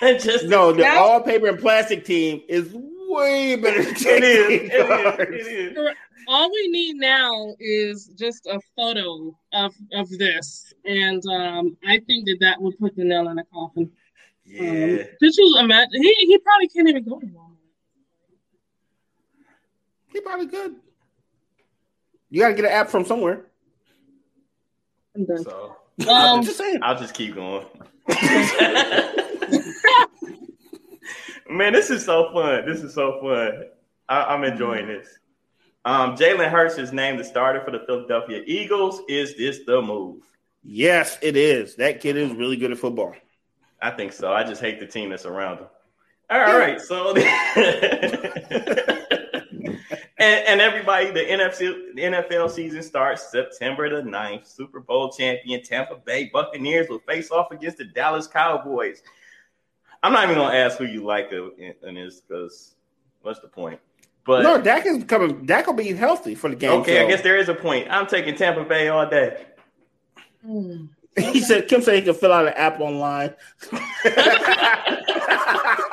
been 0.00 0.18
just 0.20 0.46
No, 0.46 0.72
the 0.72 0.82
Now- 0.82 0.98
all 1.04 1.20
paper 1.20 1.46
and 1.48 1.58
plastic 1.58 2.04
team 2.04 2.42
is 2.48 2.70
way 2.74 3.56
better. 3.56 3.82
Than 3.82 3.92
it, 3.96 4.24
is, 4.24 4.48
it, 4.50 5.34
is, 5.34 5.46
it 5.46 5.76
is. 5.76 5.94
All 6.26 6.50
we 6.50 6.68
need 6.68 6.94
now 6.96 7.54
is 7.60 8.06
just 8.18 8.46
a 8.46 8.58
photo 8.74 9.36
of 9.52 9.74
of 9.92 10.08
this, 10.08 10.72
and 10.86 11.22
um, 11.26 11.76
I 11.86 12.00
think 12.06 12.24
that 12.24 12.38
that 12.40 12.62
would 12.62 12.78
put 12.78 12.96
the 12.96 13.04
nail 13.04 13.28
in 13.28 13.36
the 13.36 13.44
coffin. 13.52 13.90
Yeah. 14.46 14.60
Um, 14.62 14.96
did 15.20 15.36
you 15.36 15.56
imagine? 15.60 16.02
He 16.02 16.14
he 16.14 16.38
probably 16.38 16.68
can't 16.68 16.88
even 16.88 17.04
go 17.04 17.20
to 17.20 17.26
Walmart. 17.26 17.50
He 20.12 20.20
probably 20.20 20.46
good. 20.46 20.76
You 22.30 22.40
got 22.40 22.48
to 22.48 22.54
get 22.54 22.64
an 22.64 22.70
app 22.70 22.88
from 22.88 23.04
somewhere. 23.04 23.44
I'm 25.14 25.24
done. 25.24 25.44
So 25.44 25.76
Um, 26.08 26.42
just 26.42 26.58
saying. 26.58 26.80
I'll 26.82 26.98
just 26.98 27.14
keep 27.14 27.34
going. 27.34 27.66
Man, 31.48 31.72
this 31.72 31.90
is 31.90 32.04
so 32.04 32.32
fun. 32.32 32.66
This 32.66 32.82
is 32.82 32.94
so 32.94 33.20
fun. 33.20 33.64
I, 34.08 34.22
I'm 34.34 34.44
enjoying 34.44 34.86
this. 34.88 35.06
Um, 35.84 36.16
Jalen 36.16 36.50
Hurts 36.50 36.78
is 36.78 36.92
named 36.92 37.20
the 37.20 37.24
starter 37.24 37.62
for 37.64 37.70
the 37.70 37.80
Philadelphia 37.86 38.42
Eagles. 38.46 39.02
Is 39.08 39.36
this 39.36 39.60
the 39.66 39.82
move? 39.82 40.22
Yes, 40.62 41.18
it 41.20 41.36
is. 41.36 41.76
That 41.76 42.00
kid 42.00 42.16
is 42.16 42.32
really 42.32 42.56
good 42.56 42.72
at 42.72 42.78
football. 42.78 43.14
I 43.82 43.90
think 43.90 44.12
so. 44.14 44.32
I 44.32 44.42
just 44.44 44.62
hate 44.62 44.80
the 44.80 44.86
team 44.86 45.10
that's 45.10 45.26
around 45.26 45.58
him. 45.58 45.66
All 46.30 46.40
right, 46.40 46.80
so 46.80 47.12
and, 50.24 50.48
and 50.48 50.60
everybody, 50.60 51.10
the 51.10 51.20
NFC, 51.20 51.94
the 51.94 52.02
NFL 52.02 52.50
season 52.50 52.82
starts 52.82 53.30
September 53.30 53.88
the 53.90 54.08
9th. 54.08 54.46
Super 54.46 54.80
Bowl 54.80 55.12
champion 55.12 55.62
Tampa 55.62 55.96
Bay 55.96 56.30
Buccaneers 56.32 56.88
will 56.88 57.00
face 57.00 57.30
off 57.30 57.50
against 57.50 57.78
the 57.78 57.84
Dallas 57.84 58.26
Cowboys. 58.26 59.02
I'm 60.02 60.12
not 60.12 60.24
even 60.24 60.36
gonna 60.36 60.56
ask 60.56 60.78
who 60.78 60.84
you 60.84 61.04
like 61.04 61.30
in, 61.32 61.74
in 61.82 61.94
this 61.94 62.20
because 62.20 62.74
what's 63.22 63.40
the 63.40 63.48
point? 63.48 63.80
But 64.26 64.42
no, 64.42 64.60
Dak 64.60 64.86
is 64.86 65.04
coming. 65.04 65.44
Dak 65.44 65.66
will 65.66 65.74
be 65.74 65.92
healthy 65.92 66.34
for 66.34 66.48
the 66.48 66.56
game. 66.56 66.72
okay, 66.80 67.04
I 67.04 67.08
guess 67.08 67.22
there 67.22 67.36
is 67.36 67.48
a 67.48 67.54
point. 67.54 67.88
I'm 67.90 68.06
taking 68.06 68.34
Tampa 68.34 68.64
Bay 68.64 68.88
all 68.88 69.08
day. 69.08 69.44
Hmm. 70.44 70.86
he 71.16 71.40
said 71.40 71.68
Kim 71.68 71.82
said 71.82 71.94
he 71.96 72.02
can 72.02 72.14
fill 72.14 72.32
out 72.32 72.46
an 72.46 72.54
app 72.54 72.80
online. 72.80 73.34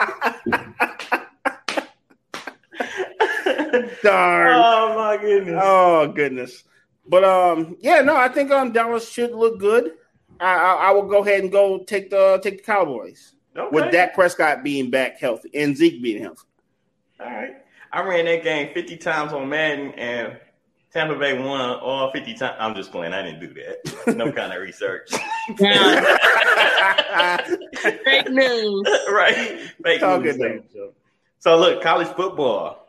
Darn. 4.03 4.51
oh 4.53 4.95
my 4.95 5.17
goodness. 5.17 5.61
Oh 5.63 6.07
goodness. 6.07 6.63
But 7.07 7.23
um, 7.23 7.77
yeah, 7.79 8.01
no, 8.01 8.15
I 8.15 8.29
think 8.29 8.51
um 8.51 8.71
Dallas 8.71 9.09
should 9.09 9.31
look 9.31 9.59
good. 9.59 9.91
I, 10.39 10.53
I, 10.55 10.73
I 10.73 10.91
will 10.91 11.07
go 11.07 11.21
ahead 11.23 11.41
and 11.41 11.51
go 11.51 11.83
take 11.83 12.09
the 12.09 12.39
take 12.43 12.57
the 12.57 12.63
Cowboys 12.63 13.33
Okay. 13.55 13.67
with 13.71 13.91
Dak 13.91 14.13
Prescott 14.13 14.63
being 14.63 14.89
back 14.89 15.19
healthy 15.19 15.49
and 15.53 15.75
Zeke 15.75 16.01
being 16.01 16.21
healthy. 16.23 16.47
All 17.19 17.25
right. 17.27 17.55
I 17.91 18.01
ran 18.01 18.23
that 18.25 18.43
game 18.43 18.73
50 18.73 18.95
times 18.97 19.33
on 19.33 19.49
Madden 19.49 19.91
and 19.95 20.37
Tampa 20.93 21.15
Bay 21.17 21.37
won 21.37 21.59
all 21.79 22.11
50 22.13 22.33
times. 22.35 22.55
I'm 22.59 22.73
just 22.75 22.91
playing. 22.91 23.13
I 23.13 23.21
didn't 23.23 23.41
do 23.41 23.53
that. 23.55 24.15
No 24.17 24.31
kind 24.31 24.53
of 24.53 24.61
research. 24.61 25.09
Fake 28.03 28.29
news. 28.29 28.87
right. 29.11 29.59
Fake 29.83 29.99
Talk 29.99 30.21
news. 30.23 30.63
So 31.39 31.57
look, 31.57 31.81
college 31.81 32.07
football. 32.09 32.80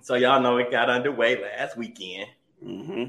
So 0.00 0.14
y'all 0.14 0.40
know 0.40 0.56
it 0.58 0.70
got 0.70 0.88
underway 0.90 1.40
last 1.42 1.76
weekend. 1.76 2.28
hmm 2.62 3.04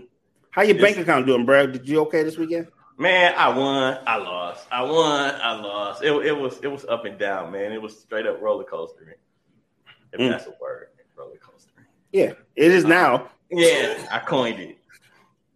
How 0.52 0.62
your 0.64 0.78
bank 0.80 0.98
account 0.98 1.26
doing, 1.26 1.46
bro? 1.46 1.68
Did 1.68 1.88
you 1.88 2.02
okay 2.02 2.24
this 2.24 2.38
weekend? 2.38 2.68
Man, 2.98 3.34
I 3.38 3.48
won. 3.58 3.98
I 4.06 4.18
lost. 4.18 4.68
I 4.72 4.82
won. 4.84 5.36
I 5.42 5.54
lost. 5.62 6.04
It, 6.04 6.12
it 6.26 6.38
was 6.38 6.60
it 6.62 6.68
was 6.68 6.86
up 6.86 7.06
and 7.06 7.18
down, 7.18 7.52
man. 7.52 7.72
It 7.72 7.82
was 7.82 7.98
straight 7.98 8.26
up 8.28 8.42
roller 8.42 8.66
coaster. 8.66 9.16
If 10.12 10.20
Mm. 10.20 10.30
that's 10.30 10.48
a 10.48 10.54
word, 10.60 10.88
roller 11.16 11.38
coaster. 11.38 11.72
Yeah, 12.12 12.34
it 12.56 12.72
is 12.72 12.84
now. 12.84 13.30
Yeah, 13.50 14.06
I 14.12 14.20
coined 14.20 14.60
it. 14.60 14.76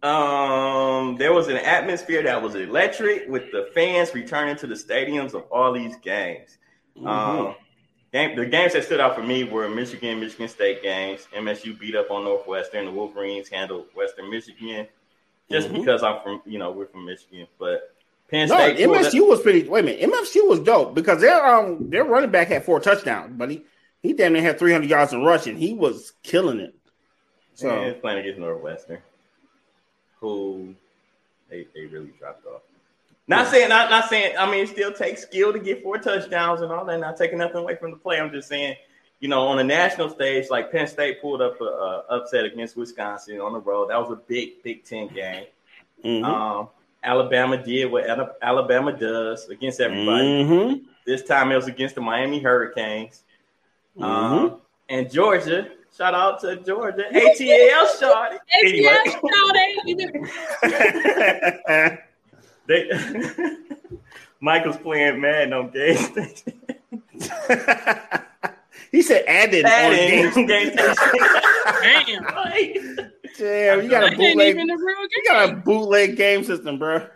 Um, 0.02 1.16
there 1.16 1.32
was 1.32 1.48
an 1.48 1.56
atmosphere 1.56 2.22
that 2.22 2.40
was 2.40 2.54
electric 2.54 3.28
with 3.28 3.50
the 3.52 3.68
fans 3.74 4.14
returning 4.14 4.56
to 4.56 4.66
the 4.66 4.74
stadiums 4.74 5.34
of 5.34 5.42
all 5.50 5.72
these 5.72 5.96
games. 5.96 6.58
Mhm. 6.96 7.06
Um, 7.48 7.54
game, 8.14 8.36
the 8.36 8.46
games 8.46 8.72
that 8.72 8.84
stood 8.84 9.00
out 9.00 9.14
for 9.16 9.22
me 9.22 9.44
were 9.44 9.68
Michigan, 9.68 10.20
Michigan 10.20 10.48
State 10.48 10.82
games. 10.82 11.26
MSU 11.36 11.78
beat 11.78 11.96
up 11.96 12.10
on 12.10 12.24
Northwestern. 12.24 12.86
The 12.86 12.92
Wolverines 12.92 13.48
handled 13.48 13.86
Western 13.94 14.30
Michigan. 14.30 14.86
Just 15.50 15.68
Mhm. 15.68 15.80
because 15.80 16.02
I'm 16.02 16.22
from, 16.22 16.40
you 16.46 16.58
know, 16.58 16.70
we're 16.70 16.86
from 16.86 17.04
Michigan, 17.04 17.46
but 17.58 17.94
Penn 18.30 18.48
no, 18.48 18.54
State. 18.54 18.78
MSU 18.78 19.28
was 19.28 19.42
pretty. 19.42 19.68
Wait 19.68 19.80
a 19.80 19.82
minute, 19.82 20.00
MSU 20.00 20.48
was 20.48 20.60
dope 20.60 20.94
because 20.94 21.20
their 21.20 21.44
um 21.44 21.90
their 21.90 22.04
running 22.04 22.30
back 22.30 22.48
had 22.48 22.64
four 22.64 22.80
touchdowns, 22.80 23.34
but 23.36 23.50
he 23.50 23.62
he 24.02 24.12
damn 24.14 24.32
near 24.32 24.42
had 24.42 24.58
three 24.58 24.72
hundred 24.72 24.88
yards 24.88 25.12
in 25.12 25.22
rushing. 25.22 25.56
He 25.56 25.74
was 25.74 26.12
killing 26.22 26.60
it. 26.60 26.74
So 27.54 27.68
yeah, 27.68 27.92
playing 28.00 28.20
against 28.20 28.38
Northwestern, 28.40 29.02
who 30.20 30.74
they, 31.50 31.66
they 31.74 31.84
really 31.86 32.12
dropped 32.18 32.46
off. 32.46 32.62
Not 33.26 33.48
saying, 33.48 33.70
not 33.70 33.90
not 33.90 34.08
saying. 34.10 34.36
I 34.38 34.50
mean, 34.50 34.64
it 34.64 34.68
still 34.68 34.92
takes 34.92 35.22
skill 35.22 35.52
to 35.52 35.58
get 35.58 35.82
four 35.82 35.96
touchdowns 35.98 36.60
and 36.60 36.70
all 36.70 36.84
that. 36.84 37.00
Not 37.00 37.16
taking 37.16 37.38
nothing 37.38 37.56
away 37.56 37.76
from 37.76 37.90
the 37.92 37.96
play. 37.96 38.20
I'm 38.20 38.30
just 38.30 38.48
saying, 38.48 38.76
you 39.20 39.28
know, 39.28 39.46
on 39.46 39.58
a 39.58 39.64
national 39.64 40.10
stage, 40.10 40.50
like 40.50 40.70
Penn 40.70 40.86
State 40.86 41.22
pulled 41.22 41.40
up 41.40 41.58
a, 41.60 41.64
a 41.64 42.04
upset 42.10 42.44
against 42.44 42.76
Wisconsin 42.76 43.40
on 43.40 43.54
the 43.54 43.60
road. 43.60 43.88
That 43.90 43.98
was 43.98 44.10
a 44.10 44.16
big 44.16 44.62
Big 44.62 44.84
Ten 44.84 45.08
game. 45.08 45.46
mhm. 46.04 46.24
Um, 46.24 46.68
Alabama 47.02 47.62
did 47.62 47.90
what 47.90 48.04
Alabama 48.42 48.92
does 48.92 49.48
against 49.48 49.80
everybody. 49.80 50.44
Mhm. 50.44 50.82
This 51.06 51.22
time 51.22 51.50
it 51.52 51.56
was 51.56 51.66
against 51.66 51.94
the 51.94 52.00
Miami 52.02 52.40
Hurricanes. 52.40 53.22
Mhm. 53.98 54.04
Um, 54.04 54.60
and 54.88 55.10
Georgia. 55.10 55.68
Shout 55.96 56.14
out 56.14 56.40
to 56.40 56.56
Georgia. 56.56 57.04
ATL 57.12 57.86
shot. 58.00 58.32
Anyway. 58.58 58.88
ATL 58.88 59.20
shouting. 60.66 61.98
They 62.66 62.88
Michael's 64.40 64.76
playing 64.78 65.20
Madden 65.20 65.52
on 65.52 65.70
game 65.70 65.96
station. 65.96 66.60
he 68.90 69.02
said 69.02 69.24
added 69.26 69.64
on 69.64 69.70
Madden 69.70 70.46
game. 70.46 70.46
game. 70.46 70.76
Damn. 71.82 72.24
Right. 72.24 72.76
Damn, 73.38 73.82
you 73.82 73.88
got 73.90 74.12
a 74.12 74.16
bootleg. 74.16 74.48
even 74.54 74.70
a 74.70 74.76
real 74.76 75.02
You 75.02 75.22
got 75.26 75.44
a 75.44 75.52
game. 75.52 75.60
bootleg 75.62 76.16
game 76.16 76.44
system, 76.44 76.78
bro. 76.78 77.06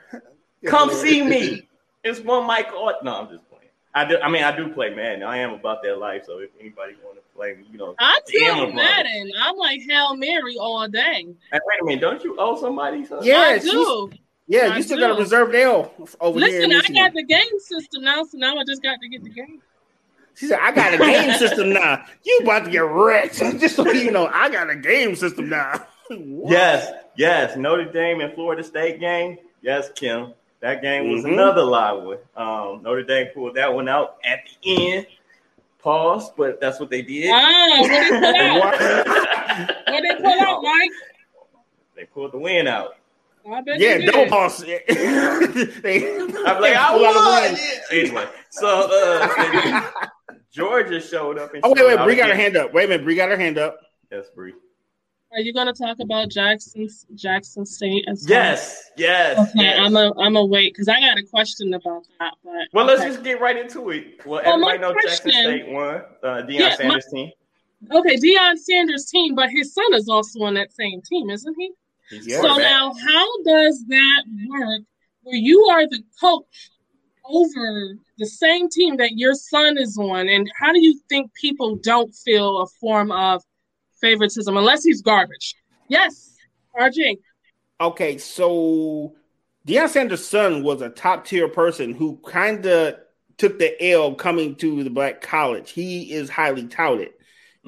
Come 0.67 0.91
see 0.93 1.23
me. 1.23 1.69
It's 2.05 2.21
one 2.21 2.47
Michael. 2.47 2.93
No, 3.03 3.15
I'm 3.17 3.29
just 3.29 3.49
playing. 3.49 3.65
I 3.95 4.05
do. 4.05 4.19
I 4.23 4.29
mean, 4.31 4.43
I 4.45 4.57
do 4.57 4.69
play 4.69 4.91
Madden. 4.95 5.23
I 5.23 5.39
am 5.39 5.53
about 5.53 5.83
that 5.83 5.99
life. 5.99 6.25
So 6.27 6.39
if 6.39 6.51
anybody 6.59 6.95
want 7.05 7.17
to 7.17 7.23
play, 7.37 7.55
me, 7.55 7.65
you 7.71 7.79
know. 7.79 7.95
I'm 7.99 8.21
Damn, 8.27 8.55
still. 8.57 8.73
Madden. 8.73 9.31
I'm 9.41 9.57
like 9.57 9.81
Hail 9.89 10.17
Mary 10.17 10.57
all 10.59 10.89
day. 10.89 11.27
Hey, 11.53 11.59
wait 11.67 11.81
a 11.81 11.85
minute. 11.85 12.01
Don't 12.01 12.25
you 12.25 12.37
owe 12.39 12.59
somebody 12.61 13.05
something? 13.05 13.27
Yeah, 13.27 13.41
I 13.41 13.59
do. 13.59 14.11
Yeah, 14.49 14.77
you 14.77 14.83
still 14.83 14.99
got 14.99 15.11
a 15.11 15.21
reserved 15.21 15.55
L 15.55 15.93
over 16.21 16.41
here. 16.41 16.67
Listen, 16.67 16.73
I 16.73 16.99
got 17.01 17.13
the 17.15 17.23
game 17.23 17.59
system 17.61 18.03
now, 18.03 18.25
so 18.25 18.39
now 18.39 18.57
I 18.57 18.65
just 18.67 18.83
got 18.83 18.99
to 19.01 19.09
get 19.09 19.23
the 19.23 19.29
game. 19.31 19.61
She 20.35 20.47
said, 20.47 20.59
I 20.63 20.73
got 20.73 20.95
a 20.95 20.99
game 20.99 21.33
system 21.37 21.73
now. 21.73 22.05
You 22.25 22.41
about 22.45 22.65
to 22.65 22.71
get 22.71 22.85
wrecked. 22.85 23.35
Just 23.59 23.75
so 23.77 23.91
you 23.91 24.13
know, 24.13 24.29
I 24.33 24.49
got 24.49 24.71
a 24.71 24.77
game 24.77 25.15
system 25.17 25.49
now. 25.49 25.87
Yes, 26.11 26.91
yes. 27.17 27.55
Notre 27.59 27.85
Dame 27.93 28.23
and 28.23 28.33
Florida 28.33 28.65
State 28.65 28.99
game. 28.99 29.37
Yes, 29.61 29.91
Kim. 29.95 30.33
That 30.61 30.81
game 30.81 31.11
was 31.13 31.23
Mhm. 31.23 31.35
another 31.35 31.63
live 31.63 32.03
one. 32.03 32.19
Um, 32.35 32.83
Notre 32.83 33.03
Dame 33.03 33.27
pulled 33.35 33.57
that 33.57 33.75
one 33.75 33.91
out 33.91 34.17
at 34.25 34.39
the 34.65 34.93
end. 34.95 35.07
Pause, 35.81 36.31
but 36.35 36.61
that's 36.63 36.81
what 36.81 36.89
they 36.89 37.03
did. 37.03 37.31
Ah, 37.31 37.77
what 37.81 37.89
they 37.91 38.09
pull 38.09 38.25
out? 38.37 39.69
What 39.87 40.03
they 40.03 40.15
pull 40.23 40.41
out, 40.49 40.63
Mike? 40.63 40.91
They 41.95 42.05
pulled 42.05 42.33
the 42.33 42.39
win 42.39 42.67
out. 42.67 42.97
I 43.51 43.61
bet 43.63 43.81
Yeah, 43.81 43.95
you 43.97 44.01
did. 44.03 44.13
double 44.13 44.31
boss. 44.31 44.59
they, 44.63 44.77
I'm 44.87 46.61
like, 46.61 46.77
I 46.77 46.89
pull 46.93 47.07
out 47.07 47.15
a 47.15 47.19
won. 47.19 47.53
win. 47.53 47.57
Yeah. 47.93 47.99
Anyway, 47.99 48.27
so 48.51 48.89
uh, 48.91 49.91
Georgia 50.53 51.01
showed 51.01 51.39
up. 51.39 51.55
And 51.55 51.63
Oh 51.65 51.73
wait, 51.75 51.87
wait, 51.87 51.99
out 51.99 52.05
Bree 52.05 52.17
got 52.17 52.29
her 52.29 52.35
hand 52.35 52.57
up. 52.57 52.73
Wait 52.73 52.85
a 52.85 52.89
minute, 52.89 53.05
Bree 53.05 53.15
got 53.17 53.29
her 53.31 53.37
hand 53.39 53.59
up. 53.59 53.79
Yes, 54.11 54.27
Bree. 54.35 54.55
Are 55.33 55.41
you 55.41 55.53
going 55.53 55.67
to 55.67 55.75
talk 55.75 55.99
about 56.01 56.31
Jackson's 56.31 57.05
Jackson 57.15 57.67
State 57.67 58.07
as 58.09 58.25
well? 58.27 58.39
Yes, 58.39 58.91
yes. 58.97 59.39
Okay, 59.39 59.65
yes. 59.65 59.79
I'm 59.79 59.95
a 59.95 60.13
I'm 60.19 60.37
a 60.37 60.45
wait 60.45 60.73
because 60.73 60.89
I 60.89 61.01
got 61.01 61.19
a 61.19 61.23
question 61.23 61.75
about 61.75 62.03
that. 62.19 62.33
But 62.43 62.53
well, 62.73 62.87
let's 62.87 63.03
just 63.03 63.23
get 63.23 63.39
right 63.41 63.57
into 63.59 63.91
it. 63.91 64.25
Well, 64.25 64.41
Well, 64.45 64.59
my 64.59 64.73
everybody 64.75 64.95
knows 64.95 65.05
Jackson 65.05 65.31
State 65.33 65.69
won. 65.69 65.97
Uh, 66.23 66.27
Deion 66.47 66.49
Yeah, 66.59 66.69
my- 66.71 66.75
Sanders 66.77 67.07
team. 67.13 67.31
okay. 67.93 68.17
Deion 68.17 68.57
Sanders' 68.57 69.05
team, 69.07 69.35
but 69.35 69.51
his 69.51 69.75
son 69.75 69.93
is 69.95 70.09
also 70.09 70.41
on 70.45 70.55
that 70.55 70.73
same 70.73 71.03
team, 71.03 71.29
isn't 71.29 71.55
he? 71.59 71.73
He's 72.11 72.27
Yeah. 72.27 72.37
So 72.37 72.49
quarterback. 72.49 72.71
now, 72.71 72.95
how 72.95 73.43
does 73.43 73.85
that 73.89 74.25
work? 74.49 74.83
Where 75.23 75.37
you 75.37 75.65
are 75.71 75.87
the 75.87 76.03
coach 76.21 76.71
over 77.25 77.97
the 78.17 78.27
same 78.27 78.69
team 78.69 78.97
that 78.97 79.13
your 79.19 79.35
son 79.35 79.77
is 79.79 79.99
on, 79.99 80.29
and 80.29 80.51
how 80.59 80.73
do 80.73 80.81
you 80.81 80.99
think 81.09 81.33
people 81.35 81.77
don't 81.77 82.15
feel 82.15 82.61
a 82.61 82.67
form 82.81 83.13
of 83.13 83.43
favoritism 84.01 84.57
unless 84.57 84.85
he's 84.85 85.03
garbage? 85.03 85.55
Yes, 85.89 86.37
RJ. 86.79 87.19
Okay, 87.81 88.19
so 88.19 89.15
Deion 89.67 89.89
Sanders' 89.89 90.27
son 90.27 90.63
was 90.63 90.81
a 90.81 90.89
top 90.89 91.27
tier 91.27 91.49
person 91.49 91.93
who 91.93 92.19
kind 92.27 92.65
of 92.65 92.97
took 93.37 93.59
the 93.59 93.91
L 93.91 94.15
coming 94.15 94.55
to 94.57 94.83
the 94.83 94.91
black 94.91 95.21
college. 95.21 95.71
He 95.71 96.13
is 96.13 96.29
highly 96.29 96.67
touted. 96.67 97.11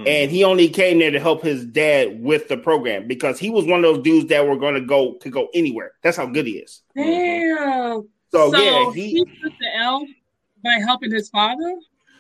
Mhm. 0.01 0.07
And 0.09 0.31
he 0.31 0.45
only 0.45 0.69
came 0.69 0.99
there 0.99 1.11
to 1.11 1.21
help 1.21 1.43
his 1.43 1.65
dad 1.67 2.23
with 2.23 2.49
the 2.49 2.57
program 2.57 3.07
because 3.07 3.39
he 3.39 3.51
was 3.51 3.65
one 3.67 3.85
of 3.85 3.95
those 3.95 4.03
dudes 4.03 4.27
that 4.29 4.47
were 4.47 4.57
going 4.57 4.75
to 4.75 4.81
go 4.81 5.15
could 5.15 5.33
go 5.33 5.49
anywhere. 5.55 5.93
That's 6.03 6.17
how 6.17 6.27
good 6.27 6.47
he 6.47 6.53
is. 6.59 6.83
Damn. 6.97 8.09
So, 8.33 8.51
So, 8.53 8.57
yeah, 8.59 8.93
he, 8.95 9.09
he 9.11 9.25
took 9.25 9.53
the 9.59 9.77
L 9.79 10.07
by 10.63 10.79
helping 10.87 11.11
his 11.11 11.29
father. 11.29 11.75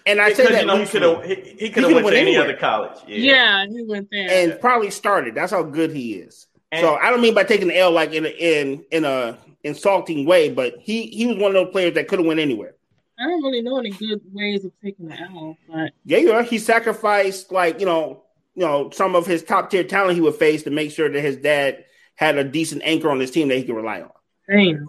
and 0.07 0.21
I 0.21 0.33
say 0.33 0.47
that 0.47 0.61
you 0.63 0.67
know 0.67 0.77
he 0.79 0.87
could 0.87 1.03
have 1.03 1.25
he, 1.25 1.35
he 1.35 1.69
could 1.71 1.85
could've 1.85 1.93
went 1.93 2.05
went 2.05 2.17
to 2.17 2.21
any 2.21 2.37
other 2.37 2.57
college. 2.57 2.99
Yeah. 3.07 3.17
Yeah, 3.17 3.67
he 3.67 3.83
went 3.85 4.09
there. 4.11 4.29
and 4.31 4.61
probably 4.61 4.91
started. 4.91 5.35
That's 5.35 5.53
how 5.53 5.63
good 5.63 5.91
he 5.93 6.15
is. 6.15 6.47
And- 6.73 6.81
so 6.83 6.95
I 6.97 7.11
don't 7.11 7.21
mean 7.21 7.35
by 7.35 7.45
taking 7.45 7.69
the 7.69 7.79
L 7.79 7.91
like 7.93 8.13
in 8.13 8.27
a, 8.27 8.29
in 8.29 8.85
in 8.91 9.05
a 9.05 9.39
insulting 9.65 10.25
way, 10.27 10.51
but 10.51 10.75
he 10.81 11.07
he 11.07 11.27
was 11.27 11.37
one 11.37 11.55
of 11.55 11.65
those 11.65 11.71
players 11.73 11.95
that 11.95 12.09
could 12.09 12.19
have 12.19 12.27
went 12.27 12.41
anywhere. 12.41 12.75
I 13.21 13.25
don't 13.25 13.43
really 13.43 13.61
know 13.63 13.79
any 13.79 13.91
good 13.91 14.21
ways 14.33 14.65
of 14.65 14.73
taking 14.83 15.09
the 15.09 15.21
L, 15.21 15.57
but 15.69 15.93
Yeah, 16.05 16.19
you 16.19 16.33
are. 16.33 16.43
He 16.43 16.59
sacrificed 16.59 17.53
like 17.53 17.79
you 17.81 17.87
know, 17.87 18.25
you 18.55 18.65
know, 18.65 18.91
some 18.91 19.15
of 19.15 19.27
his 19.27 19.43
top 19.43 19.71
tier 19.71 19.85
talent 19.85 20.15
he 20.15 20.21
would 20.21 20.35
face 20.37 20.63
to 20.65 20.71
make 20.71 20.91
sure 20.91 21.09
that 21.11 21.21
his 21.21 21.37
dad 21.37 21.85
had 22.17 22.39
a 22.39 22.45
decent 22.45 22.83
anchor 22.85 23.11
on 23.11 23.21
his 23.21 23.31
team 23.31 23.49
that 23.49 23.57
he 23.59 23.65
could 23.65 23.77
rely 23.77 24.01
on. 24.03 24.11
damn. 24.49 24.87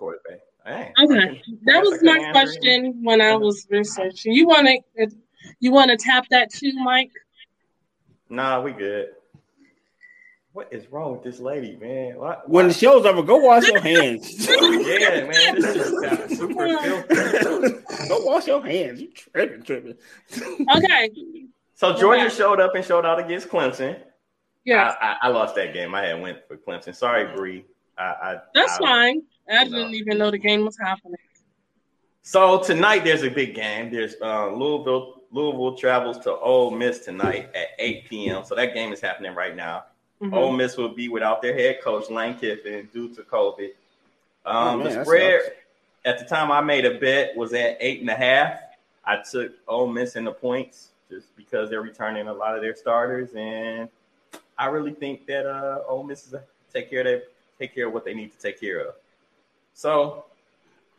Dang. 0.65 0.93
Okay, 1.03 1.41
that 1.63 1.65
That's 1.65 1.89
was 1.89 1.97
a 1.97 2.01
good 2.03 2.05
my 2.05 2.17
answer. 2.19 2.31
question 2.31 3.03
when 3.03 3.19
I 3.19 3.35
was 3.35 3.65
researching. 3.69 4.33
You 4.33 4.47
want 4.47 4.67
to, 4.97 5.07
you 5.59 5.71
want 5.71 5.89
to 5.89 5.97
tap 5.97 6.25
that 6.29 6.53
too, 6.53 6.71
Mike? 6.75 7.11
Nah, 8.29 8.61
we 8.61 8.71
good. 8.71 9.07
What 10.53 10.67
is 10.73 10.91
wrong 10.91 11.13
with 11.13 11.23
this 11.23 11.39
lady, 11.39 11.77
man? 11.77 12.17
What? 12.17 12.47
When 12.49 12.67
the 12.67 12.73
show's 12.73 13.05
over, 13.05 13.23
go 13.23 13.37
wash 13.37 13.67
your 13.67 13.79
hands. 13.79 14.47
yeah, 14.49 15.25
man, 15.25 15.55
this 15.61 15.65
is 15.77 15.91
got 16.01 16.29
super 16.29 16.67
filthy. 17.07 18.07
go 18.09 18.25
wash 18.25 18.47
your 18.47 18.65
hands. 18.65 18.99
You 19.01 19.11
tripping, 19.13 19.63
tripping. 19.63 19.97
Okay, 20.75 21.09
So 21.75 21.95
Georgia 21.97 22.25
Okay. 22.25 22.35
showed 22.35 22.59
up 22.59 22.75
and 22.75 22.83
showed 22.83 23.05
out 23.05 23.17
against 23.19 23.47
Clemson. 23.47 23.97
yeah, 24.65 24.93
I, 25.01 25.05
I, 25.07 25.17
I 25.21 25.27
lost 25.29 25.55
that 25.55 25.73
game. 25.73 25.95
I 25.95 26.07
had 26.07 26.21
went 26.21 26.39
for 26.49 26.57
Clemson. 26.57 26.93
Sorry, 26.93 27.33
Bree. 27.33 27.63
I, 27.97 28.03
I, 28.03 28.37
that's 28.53 28.73
I- 28.73 28.79
fine. 28.79 29.21
I 29.49 29.63
you 29.63 29.69
know. 29.69 29.77
didn't 29.77 29.93
even 29.95 30.17
know 30.17 30.31
the 30.31 30.37
game 30.37 30.65
was 30.65 30.77
happening. 30.77 31.15
So 32.23 32.61
tonight 32.61 33.03
there's 33.05 33.23
a 33.23 33.29
big 33.29 33.55
game. 33.55 33.89
There's 33.91 34.15
uh, 34.21 34.47
Louisville. 34.53 35.21
Louisville 35.31 35.77
travels 35.77 36.19
to 36.19 36.35
Ole 36.35 36.71
Miss 36.71 36.99
tonight 36.99 37.49
at 37.55 37.67
8 37.79 38.09
p.m. 38.09 38.43
So 38.43 38.53
that 38.55 38.73
game 38.73 38.91
is 38.91 38.99
happening 38.99 39.33
right 39.33 39.55
now. 39.55 39.85
Mhm. 40.21 40.34
Ole 40.34 40.51
Miss 40.53 40.77
will 40.77 40.89
be 40.89 41.10
without 41.10 41.41
their 41.41 41.53
head 41.53 41.81
coach 41.81 42.10
Lane 42.10 42.38
Kiffin 42.38 42.88
due 42.93 43.13
to 43.15 43.23
COVID. 43.23 43.71
Um, 44.45 44.55
Oh, 44.55 44.77
man, 44.77 44.93
the 44.93 45.05
spread 45.05 45.53
at 46.05 46.19
the 46.19 46.25
time 46.25 46.51
I 46.51 46.62
made 46.62 46.86
a 46.86 46.99
bet 46.99 47.36
was 47.36 47.53
at 47.53 47.77
eight 47.79 48.01
and 48.01 48.10
a 48.10 48.15
half. 48.15 48.60
I 49.03 49.17
took 49.17 49.51
Ole 49.67 49.88
Miss 49.88 50.15
in 50.15 50.25
the 50.25 50.31
points 50.31 50.89
just 51.10 51.36
because 51.36 51.69
they're 51.69 51.81
returning 51.81 52.27
a 52.27 52.34
lot 52.34 52.55
of 52.55 52.62
their 52.62 52.75
starters, 52.75 53.34
and 53.36 53.89
I 54.57 54.67
really 54.67 54.93
think 54.93 55.25
that 55.25 55.45
uh, 55.47 55.81
Ole 55.88 56.03
Miss 56.03 56.27
is 56.27 56.36
take 56.71 56.89
care 56.89 56.99
of 56.99 57.05
that, 57.05 57.23
take 57.60 57.73
care 57.73 57.88
of 57.88 57.93
what 57.93 58.05
they 58.05 58.13
need 58.13 58.31
to 58.31 58.38
take 58.38 58.60
care 58.60 58.79
of. 58.79 58.95
So, 59.73 60.25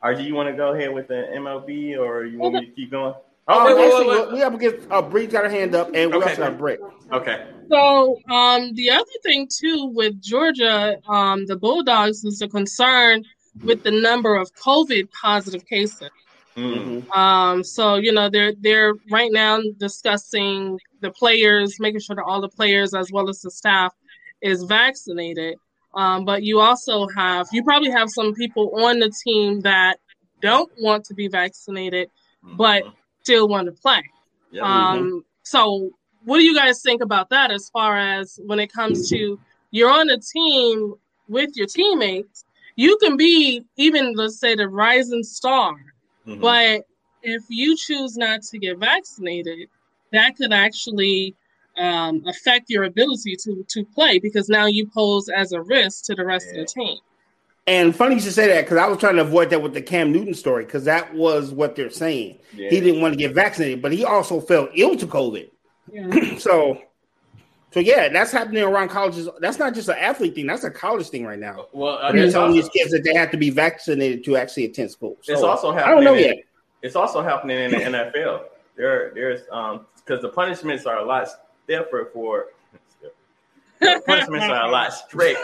RG, 0.03 0.25
you 0.25 0.35
want 0.35 0.49
to 0.49 0.57
go 0.57 0.73
ahead 0.75 0.93
with 0.93 1.09
the 1.09 1.29
MLB, 1.33 1.97
or 1.97 2.25
you 2.25 2.39
want 2.39 2.55
me 2.55 2.67
to 2.67 2.73
keep 2.73 2.91
going? 2.91 3.15
Oh, 3.49 3.65
wait, 3.67 3.77
wait, 3.77 4.07
wait, 4.07 4.27
wait. 4.27 4.33
we 4.33 4.39
have 4.39 4.53
to 4.53 4.59
get 4.59 4.81
uh, 4.91 5.03
Bree 5.03 5.27
got 5.27 5.45
her 5.45 5.51
hand 5.51 5.75
up, 5.75 5.89
and 5.95 6.11
we 6.11 6.17
Okay. 6.19 6.31
also 6.31 6.43
got 6.43 6.59
break. 6.59 6.79
Okay. 7.13 7.45
So 7.69 8.19
um, 8.31 8.75
the 8.75 8.91
other 8.91 9.05
thing 9.23 9.49
too 9.49 9.91
with 9.95 10.21
Georgia, 10.21 10.99
um, 11.09 11.47
the 11.47 11.57
Bulldogs 11.57 12.25
is 12.25 12.41
a 12.43 12.49
concern 12.49 13.25
with 13.63 13.83
the 13.83 13.91
number 13.91 14.37
of 14.37 14.53
COVID 14.55 15.09
positive 15.21 15.67
cases. 15.67 16.11
Mm. 16.57 17.11
Um, 17.17 17.65
so 17.65 17.97
you 17.97 18.13
know 18.13 18.29
they're 18.29 18.53
they're 18.61 18.95
right 19.11 19.33
now 19.33 19.61
discussing 19.79 20.79
the 21.01 21.11
players, 21.11 21.77
making 21.81 22.01
sure 22.01 22.17
that 22.17 22.25
all 22.25 22.41
the 22.41 22.49
players 22.49 22.95
as 22.95 23.11
well 23.11 23.29
as 23.29 23.41
the 23.41 23.51
staff 23.51 23.93
is 24.41 24.63
vaccinated. 24.65 25.57
Um, 25.95 26.25
but 26.25 26.43
you 26.43 26.61
also 26.61 27.09
have 27.17 27.49
you 27.53 27.65
probably 27.65 27.91
have 27.91 28.09
some 28.11 28.35
people 28.35 28.85
on 28.85 28.99
the 28.99 29.13
team 29.25 29.61
that 29.61 29.99
don't 30.41 30.71
want 30.79 31.05
to 31.07 31.15
be 31.15 31.29
vaccinated 31.29 32.09
but 32.57 32.83
still 33.23 33.49
want 33.49 33.67
to 33.67 33.73
play. 33.73 34.03
Yeah. 34.51 34.63
Um, 34.63 35.25
so 35.43 35.91
what 36.25 36.39
do 36.39 36.45
you 36.45 36.55
guys 36.55 36.83
think 36.83 37.03
about 37.03 37.31
that 37.31 37.51
as 37.51 37.69
far 37.71 37.97
as 37.97 38.39
when 38.47 38.59
it 38.59 38.73
comes 38.73 39.09
to 39.11 39.39
you're 39.71 39.91
on 39.91 40.11
a 40.11 40.19
team 40.19 40.95
with 41.29 41.51
your 41.55 41.67
teammates? 41.67 42.45
You 42.77 42.97
can 43.03 43.17
be 43.17 43.63
even 43.77 44.15
let's 44.15 44.39
say 44.39 44.55
the 44.55 44.69
rising 44.69 45.23
star, 45.23 45.75
Mhm. 46.27 46.41
but 46.41 46.87
if 47.23 47.43
you 47.49 47.77
choose 47.77 48.17
not 48.17 48.43
to 48.43 48.59
get 48.59 48.79
vaccinated, 48.79 49.69
that 50.13 50.37
could 50.37 50.53
actually 50.53 51.35
um, 51.79 52.23
affect 52.27 52.69
your 52.69 52.85
ability 52.85 53.35
to 53.45 53.65
to 53.69 53.85
play 53.95 54.19
because 54.19 54.49
now 54.51 54.67
you 54.67 54.87
pose 54.87 55.29
as 55.31 55.53
a 55.53 55.63
risk 55.63 56.05
to 56.05 56.15
the 56.15 56.25
rest 56.25 56.49
of 56.51 56.57
the 56.57 56.67
team. 56.67 56.99
And 57.67 57.95
funny 57.95 58.17
you 58.17 58.21
should 58.21 58.33
say 58.33 58.49
that 58.49 58.63
because 58.65 58.79
I 58.79 58.89
was 58.89 58.99
trying 58.99 59.17
to 59.17 59.23
avoid 59.23 59.51
that 59.51 59.63
with 59.63 59.73
the 59.73 59.83
Cam 59.83 60.11
Newton 60.11 60.35
story 60.35 60.65
because 60.65 60.85
that 60.85 61.15
was 61.15 61.53
what 61.53 61.77
they're 61.77 61.91
saying. 61.91 62.39
Yeah. 62.55 62.71
He 62.71 62.81
didn't 62.81 63.01
want 63.01 63.15
to 63.15 63.19
get 63.19 63.35
vaccinated, 63.35 63.81
but 63.81 63.93
he 63.93 64.05
also 64.05 64.41
fell 64.41 64.69
ill 64.75 64.97
to 64.97 65.07
COVID. 65.07 65.49
Yeah. 65.93 66.09
So, 66.39 66.81
so 67.71 67.81
yeah, 67.81 68.09
that's 68.09 68.33
happening 68.33 68.65
around 68.65 68.89
colleges. 68.89 69.29
That's 69.41 69.59
not 69.59 69.75
just 69.75 69.89
an 69.89 69.97
athlete 69.99 70.35
thing; 70.35 70.47
that's 70.47 70.65
a 70.65 70.71
college 70.71 71.09
thing 71.09 71.25
right 71.25 71.39
now. 71.39 71.67
Well, 71.73 71.99
uh, 71.99 72.13
They're 72.13 72.31
telling 72.31 72.51
also, 72.51 72.63
these 72.63 72.69
kids 72.71 72.91
that 72.91 73.03
they 73.05 73.15
have 73.15 73.31
to 73.31 73.37
be 73.37 73.51
vaccinated 73.51 74.25
to 74.25 74.37
actually 74.37 74.65
attend 74.67 74.91
school. 74.91 75.17
So, 75.23 75.33
it's 75.33 75.43
also 75.43 75.73
happening. 75.73 75.85
I 75.85 75.89
happening. 75.89 76.05
don't 76.05 76.15
know 76.15 76.19
in- 76.21 76.37
yet. 76.37 76.45
It's 76.83 76.97
also 76.97 77.23
happening 77.23 77.59
in 77.59 77.71
the 77.71 77.77
NFL. 78.17 78.45
There, 78.77 79.13
there's 79.15 79.43
um 79.53 79.87
because 79.97 80.21
the 80.21 80.29
punishments 80.31 80.85
are 80.85 80.99
a 80.99 81.05
lot 81.05 81.29
stiffer 81.65 82.11
for. 82.13 82.47
The 83.81 84.03
punishments 84.07 84.47
are 84.47 84.67
a 84.67 84.71
lot 84.71 84.93
strict, 84.93 85.41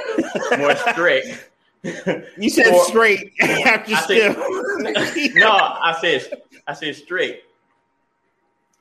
more 0.59 0.75
strict. 0.77 1.51
You 2.37 2.51
said 2.51 2.67
For- 2.71 2.85
straight 2.85 3.33
after 3.41 3.95
I 3.95 4.01
still. 4.01 4.35
said, 4.35 5.35
no, 5.35 5.51
I 5.51 5.97
said 6.01 6.43
I 6.67 6.73
said 6.75 6.97
straight 6.97 7.45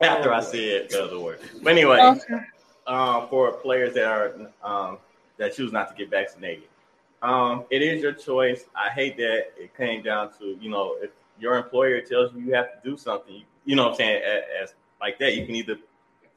after 0.02 0.34
I 0.34 0.42
said 0.42 0.90
the 0.90 1.04
other 1.06 1.20
word. 1.20 1.40
But 1.62 1.72
anyway, 1.72 2.00
Okay. 2.02 2.44
um, 2.88 3.28
for 3.30 3.52
players 3.54 3.94
that 3.96 4.06
are 4.06 4.34
um, 4.64 4.98
that 5.38 5.56
choose 5.56 5.72
not 5.72 5.90
to 5.90 5.96
get 5.96 6.10
vaccinated, 6.10 6.66
um, 7.22 7.66
it 7.70 7.82
is 7.82 8.02
your 8.02 8.14
choice. 8.14 8.66
I 8.76 8.90
hate 8.90 9.18
that 9.18 9.54
it 9.58 9.76
came 9.76 10.02
down 10.04 10.32
to 10.40 10.58
you 10.60 10.70
know 10.70 10.98
if 11.02 11.12
your 11.40 11.56
employer 11.56 12.02
tells 12.02 12.34
you 12.34 12.42
you 12.42 12.54
have 12.56 12.82
to 12.82 12.90
do 12.90 12.98
something, 12.98 13.44
you 13.66 13.76
know 13.76 13.84
what 13.84 13.92
I'm 13.92 13.98
saying 13.98 14.24
as, 14.24 14.44
as 14.64 14.74
like 15.00 15.20
that, 15.20 15.36
you 15.36 15.46
can 15.46 15.56
either 15.56 15.78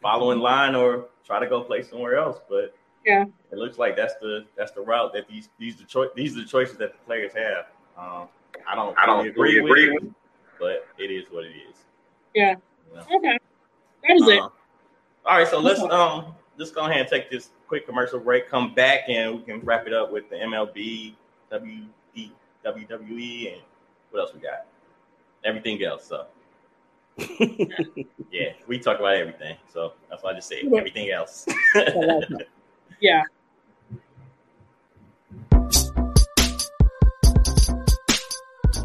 follow 0.02 0.30
in 0.32 0.40
line 0.40 0.74
or 0.74 1.06
try 1.24 1.40
to 1.40 1.46
go 1.46 1.62
play 1.62 1.82
somewhere 1.82 2.16
else. 2.16 2.38
But 2.48 2.74
Yeah. 3.04 3.24
it 3.50 3.58
looks 3.58 3.78
like 3.78 3.96
that's 3.96 4.14
the 4.20 4.44
that's 4.56 4.72
the 4.72 4.82
route 4.82 5.12
that 5.14 5.26
these 5.28 5.48
these 5.58 5.76
the 5.76 5.84
choi- 5.84 6.10
these 6.14 6.36
are 6.36 6.40
the 6.40 6.46
choices 6.46 6.76
that 6.78 6.92
the 6.92 6.98
players 7.06 7.32
have. 7.34 7.66
Um, 7.96 8.28
I 8.68 8.74
don't 8.74 8.96
I 8.98 9.06
don't 9.06 9.26
agree, 9.26 9.58
agree 9.58 9.90
with 9.90 10.04
it, 10.04 10.10
but 10.58 10.86
it 10.98 11.10
is 11.10 11.24
what 11.30 11.44
it 11.44 11.52
is. 11.68 11.76
Yeah. 12.34 12.56
You 12.90 12.96
know? 12.96 13.16
Okay. 13.16 13.38
That 14.06 14.14
was 14.14 14.28
it. 14.28 14.38
Um, 14.40 14.50
all 15.26 15.38
right, 15.38 15.48
so 15.48 15.60
let's 15.60 15.80
um 15.80 16.34
just 16.58 16.74
go 16.74 16.82
ahead 16.82 17.00
and 17.00 17.08
take 17.08 17.30
this 17.30 17.50
quick 17.68 17.86
commercial 17.86 18.20
break. 18.20 18.48
Come 18.48 18.74
back 18.74 19.08
and 19.08 19.36
we 19.36 19.42
can 19.42 19.60
wrap 19.60 19.86
it 19.86 19.94
up 19.94 20.12
with 20.12 20.28
the 20.28 20.36
MLB, 20.36 21.14
WE, 21.52 22.32
WWE, 22.64 23.52
and 23.54 23.62
what 24.10 24.20
else 24.20 24.34
we 24.34 24.40
got? 24.40 24.66
Everything 25.44 25.82
else. 25.82 26.06
So 26.06 26.26
yeah, 28.30 28.52
we 28.66 28.78
talk 28.78 28.98
about 28.98 29.14
everything. 29.14 29.56
So 29.72 29.94
that's 30.08 30.22
why 30.22 30.30
I 30.32 30.34
just 30.34 30.48
say 30.48 30.62
everything 30.76 31.10
else. 31.10 31.46
Yeah. 33.00 33.22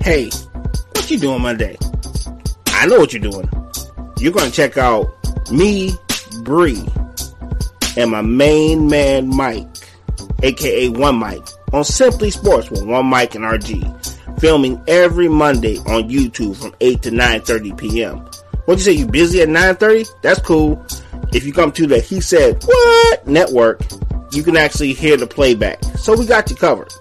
Hey, 0.01 0.29
what 0.93 1.09
you 1.09 1.19
doing 1.19 1.41
Monday? 1.41 1.77
I 2.67 2.85
know 2.85 2.99
what 2.99 3.11
you're 3.11 3.21
doing. 3.21 3.49
You're 4.19 4.31
going 4.31 4.49
to 4.49 4.55
check 4.55 4.77
out 4.77 5.07
me, 5.51 5.93
Bree, 6.43 6.85
and 7.97 8.11
my 8.11 8.21
main 8.21 8.87
man 8.87 9.27
Mike, 9.35 9.67
aka 10.43 10.89
One 10.89 11.15
Mike, 11.15 11.45
on 11.73 11.83
Simply 11.83 12.29
Sports 12.29 12.69
with 12.69 12.85
One 12.85 13.07
Mike 13.07 13.35
and 13.35 13.43
RG, 13.43 14.39
filming 14.39 14.81
every 14.87 15.27
Monday 15.27 15.77
on 15.79 16.09
YouTube 16.09 16.55
from 16.55 16.73
8 16.79 17.01
to 17.01 17.11
9:30 17.11 17.77
p.m. 17.77 18.17
What 18.65 18.77
you 18.77 18.83
say? 18.83 18.91
You 18.93 19.07
busy 19.07 19.41
at 19.41 19.49
9:30? 19.49 20.07
That's 20.21 20.39
cool. 20.39 20.85
If 21.33 21.45
you 21.45 21.51
come 21.51 21.71
to 21.73 21.87
the 21.87 21.99
He 21.99 22.21
Said 22.21 22.63
What 22.63 23.27
network, 23.27 23.81
you 24.35 24.43
can 24.43 24.57
actually 24.57 24.93
hear 24.93 25.17
the 25.17 25.27
playback. 25.27 25.83
So 25.97 26.17
we 26.17 26.25
got 26.25 26.49
you 26.49 26.55
covered. 26.55 26.91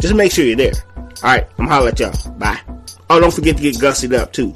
Just 0.00 0.14
make 0.14 0.32
sure 0.32 0.44
you're 0.44 0.56
there. 0.56 0.72
All 0.96 1.30
right, 1.30 1.46
I'm 1.58 1.66
holler 1.66 1.88
at 1.88 2.00
y'all. 2.00 2.32
Bye. 2.38 2.60
Oh, 3.08 3.20
don't 3.20 3.32
forget 3.32 3.56
to 3.56 3.62
get 3.62 3.76
gussied 3.76 4.16
up 4.16 4.32
too. 4.32 4.54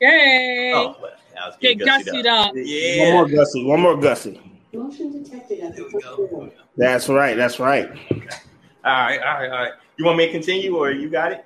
Yay. 0.00 0.72
oh, 0.74 0.96
well, 1.00 1.12
I 1.42 1.46
was 1.48 1.56
Get 1.60 1.78
gussied 1.78 2.26
up. 2.26 2.54
One 2.54 2.64
Yeah. 2.64 3.12
more 3.12 3.28
gussy. 3.28 3.64
One 3.64 3.80
more 3.80 3.96
gussy. 3.96 4.40
Motion 4.72 5.22
detected 5.22 5.60
at 5.60 5.74
the 5.74 5.82
There 5.84 6.16
we 6.18 6.26
go. 6.28 6.50
That's 6.76 7.08
right. 7.08 7.36
That's 7.36 7.58
right. 7.58 7.88
All 7.88 7.96
right, 8.84 9.18
all 9.20 9.34
right, 9.40 9.50
all 9.50 9.58
right. 9.58 9.72
You 9.96 10.04
want 10.04 10.18
me 10.18 10.26
to 10.26 10.32
continue 10.32 10.76
or 10.76 10.90
you 10.90 11.08
got 11.08 11.32
it? 11.32 11.44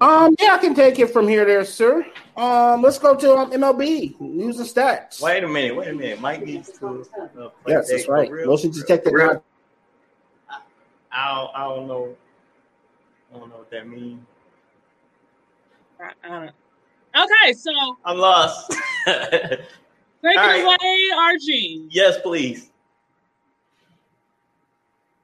Um, 0.00 0.34
yeah, 0.40 0.54
I 0.54 0.58
can 0.58 0.74
take 0.74 0.98
it 0.98 1.10
from 1.10 1.28
here, 1.28 1.44
there, 1.44 1.64
sir. 1.64 2.04
Um, 2.36 2.82
let's 2.82 2.98
go 2.98 3.14
to 3.14 3.36
um, 3.36 3.50
MLB 3.52 4.20
news 4.20 4.58
and 4.58 4.68
stats. 4.68 5.20
Wait 5.20 5.44
a 5.44 5.48
minute, 5.48 5.76
wait 5.76 5.88
a 5.88 5.92
minute. 5.92 6.20
Mike 6.20 6.42
needs 6.44 6.70
to. 6.78 7.06
Uh, 7.38 7.48
Yes, 7.66 7.90
that's 7.90 8.08
right. 8.08 8.30
real- 8.30 8.46
Motion 8.48 8.70
detected. 8.70 9.12
real- 9.12 9.42
I 11.12 11.34
don't, 11.34 11.50
I 11.54 11.62
don't 11.74 11.86
know. 11.86 12.16
I 13.34 13.38
don't 13.38 13.48
know 13.50 13.56
what 13.58 13.70
that 13.70 13.86
means. 13.86 14.20
I- 16.00 16.12
I 16.24 16.28
don't- 16.28 16.50
Okay, 17.16 17.52
so 17.52 17.70
I'm 18.04 18.18
lost. 18.18 18.70
take 19.06 19.12
All 19.14 20.32
it 20.32 20.36
right. 20.36 20.64
away, 20.64 21.36
RG. 21.38 21.86
yes, 21.90 22.18
please. 22.20 22.70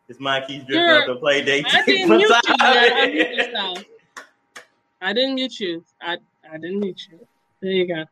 It's 0.09 0.20
Mike 0.20 0.46
keeps 0.46 0.64
drifting 0.66 0.87
You're- 0.88 0.98
up 1.00 1.06
to 1.06 1.16
play 1.16 1.42
day 1.42 1.64
I 1.66 1.80
two. 1.85 1.92
didn't 1.92 2.09
mute 2.16 2.20
you. 2.28 2.35
I 2.61 3.06
unmute 3.06 3.37
yourself. 3.37 3.85
I 5.00 5.12
didn't 5.12 5.36
mute 5.36 5.58
you. 5.60 5.84
I 6.00 6.18
I 6.50 6.58
didn't 6.58 6.81
mute 6.81 7.00
you. 7.10 7.27
There 7.60 7.70
you 7.70 7.87
go. 7.87 8.04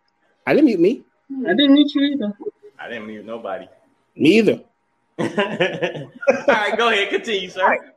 I 0.46 0.52
didn't 0.54 0.66
mute 0.66 0.80
me. 0.80 1.02
I 1.46 1.54
didn't 1.54 1.74
mute 1.74 1.94
you 1.94 2.02
either. 2.02 2.32
I 2.78 2.88
didn't 2.88 3.06
mute 3.06 3.24
nobody. 3.26 3.68
Me 4.16 4.38
either. 4.38 4.60
All 5.18 5.26
right, 5.26 6.76
go 6.76 6.90
ahead, 6.90 7.10
continue, 7.10 7.50
sir. 7.50 7.92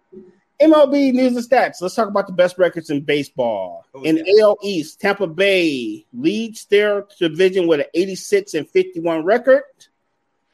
MLB 0.62 1.14
news 1.14 1.36
and 1.36 1.46
stats. 1.46 1.82
Let's 1.82 1.96
talk 1.96 2.08
about 2.08 2.28
the 2.28 2.34
best 2.34 2.58
records 2.58 2.90
in 2.90 3.02
baseball. 3.02 3.86
Who 3.94 4.04
In 4.04 4.18
got? 4.18 4.26
AL 4.42 4.58
East, 4.64 5.00
Tampa 5.00 5.28
Bay 5.28 6.06
leads 6.14 6.66
their 6.66 7.06
division 7.20 7.68
with 7.68 7.80
an 7.80 7.88
86 7.94 8.54
and 8.54 8.70
51 8.70 9.24
record. 9.24 9.64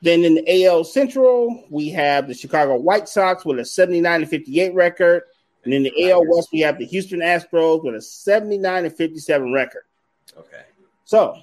Then 0.02 0.24
in 0.24 0.36
the 0.36 0.66
AL 0.66 0.84
Central, 0.84 1.66
we 1.70 1.90
have 1.90 2.28
the 2.28 2.34
Chicago 2.34 2.76
White 2.78 3.10
Sox 3.10 3.44
with 3.44 3.60
a 3.60 3.66
79 3.66 4.22
and 4.22 4.30
58 4.30 4.74
record. 4.74 5.24
And 5.68 5.74
in 5.74 5.84
the 5.84 6.10
AL 6.10 6.26
West, 6.26 6.48
we 6.54 6.62
have 6.62 6.80
the 6.80 6.86
Houston 6.86 7.20
Astros 7.20 7.84
with 7.84 7.94
a 7.94 8.02
79 8.02 8.86
and 8.86 8.96
57 8.96 9.52
record. 9.52 9.84
Okay. 10.38 10.64
So 11.04 11.38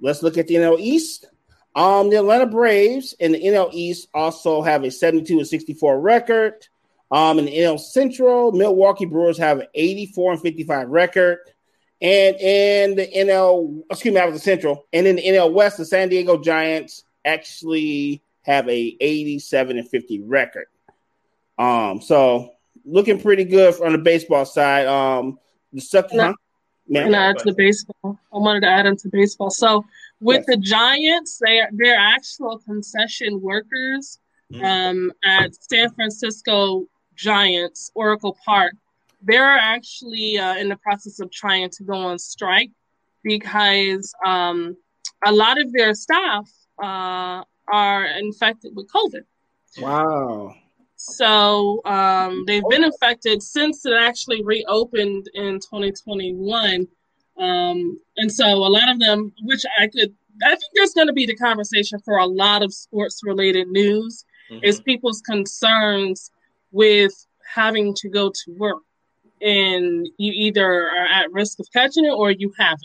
let's 0.00 0.22
look 0.22 0.38
at 0.38 0.46
the 0.46 0.54
NL 0.54 0.80
East. 0.80 1.26
Um, 1.74 2.08
the 2.08 2.16
Atlanta 2.16 2.46
Braves 2.46 3.12
in 3.20 3.32
the 3.32 3.42
NL 3.42 3.68
East 3.74 4.08
also 4.14 4.62
have 4.62 4.84
a 4.84 4.90
72 4.90 5.36
and 5.36 5.46
64 5.46 6.00
record. 6.00 6.66
Um, 7.10 7.38
in 7.38 7.44
the 7.44 7.58
NL 7.58 7.78
Central, 7.78 8.52
Milwaukee 8.52 9.04
Brewers 9.04 9.36
have 9.36 9.58
an 9.58 9.66
84 9.74 10.32
and 10.32 10.40
55 10.40 10.88
record. 10.88 11.38
And 12.00 12.36
in 12.36 12.96
the 12.96 13.06
NL, 13.06 13.82
excuse 13.90 14.14
me, 14.14 14.20
out 14.20 14.28
of 14.28 14.34
the 14.34 14.40
Central, 14.40 14.86
and 14.94 15.06
in 15.06 15.16
the 15.16 15.26
NL 15.26 15.52
West, 15.52 15.76
the 15.76 15.84
San 15.84 16.08
Diego 16.08 16.38
Giants 16.38 17.04
actually 17.22 18.22
have 18.44 18.66
a 18.66 18.96
87 18.98 19.76
and 19.76 19.86
50 19.86 20.22
record. 20.22 20.68
Um, 21.58 22.00
so 22.00 22.54
looking 22.88 23.20
pretty 23.20 23.44
good 23.44 23.80
on 23.82 23.92
the 23.92 23.98
baseball 23.98 24.44
side. 24.44 24.86
Um, 24.86 25.38
the 25.72 25.80
second, 25.80 26.16
No. 26.16 26.24
huh? 26.24 26.34
and 26.94 27.14
add 27.14 27.38
to 27.38 27.52
baseball. 27.54 28.18
I 28.32 28.38
wanted 28.38 28.60
to 28.60 28.68
add 28.68 28.86
into 28.86 29.08
baseball. 29.10 29.50
So 29.50 29.84
with 30.20 30.38
yes. 30.38 30.46
the 30.46 30.56
Giants, 30.56 31.40
they 31.44 31.60
are 31.60 31.68
they're 31.72 31.98
actual 31.98 32.58
concession 32.58 33.40
workers 33.40 34.18
mm-hmm. 34.52 34.64
um, 34.64 35.12
at 35.24 35.54
San 35.54 35.90
Francisco 35.90 36.86
Giants 37.14 37.90
Oracle 37.94 38.36
Park. 38.44 38.74
They're 39.22 39.58
actually 39.58 40.38
uh, 40.38 40.56
in 40.56 40.68
the 40.68 40.76
process 40.76 41.20
of 41.20 41.30
trying 41.30 41.70
to 41.70 41.84
go 41.84 41.94
on 41.94 42.18
strike 42.18 42.70
because 43.22 44.14
um, 44.24 44.76
a 45.24 45.32
lot 45.32 45.60
of 45.60 45.72
their 45.72 45.92
staff 45.94 46.48
uh, 46.82 47.42
are 47.70 48.06
infected 48.18 48.74
with 48.74 48.88
COVID. 48.90 49.22
Wow. 49.78 50.54
So 50.98 51.80
um, 51.84 52.42
they've 52.46 52.68
been 52.68 52.82
infected 52.82 53.40
since 53.40 53.86
it 53.86 53.94
actually 53.94 54.42
reopened 54.42 55.30
in 55.32 55.60
2021. 55.60 56.88
Um, 57.38 58.00
and 58.16 58.30
so 58.30 58.44
a 58.44 58.68
lot 58.68 58.88
of 58.88 58.98
them, 58.98 59.32
which 59.44 59.62
I 59.78 59.86
could, 59.86 60.12
I 60.42 60.48
think 60.48 60.72
there's 60.74 60.94
going 60.94 61.06
to 61.06 61.12
be 61.12 61.24
the 61.24 61.36
conversation 61.36 62.00
for 62.04 62.18
a 62.18 62.26
lot 62.26 62.64
of 62.64 62.74
sports 62.74 63.20
related 63.22 63.68
news, 63.68 64.24
mm-hmm. 64.50 64.64
is 64.64 64.80
people's 64.80 65.20
concerns 65.20 66.32
with 66.72 67.12
having 67.54 67.94
to 67.94 68.08
go 68.08 68.30
to 68.30 68.50
work. 68.58 68.82
And 69.40 70.04
you 70.18 70.32
either 70.34 70.88
are 70.88 71.06
at 71.06 71.30
risk 71.30 71.60
of 71.60 71.68
catching 71.72 72.06
it 72.06 72.12
or 72.12 72.32
you 72.32 72.52
haven't. 72.58 72.82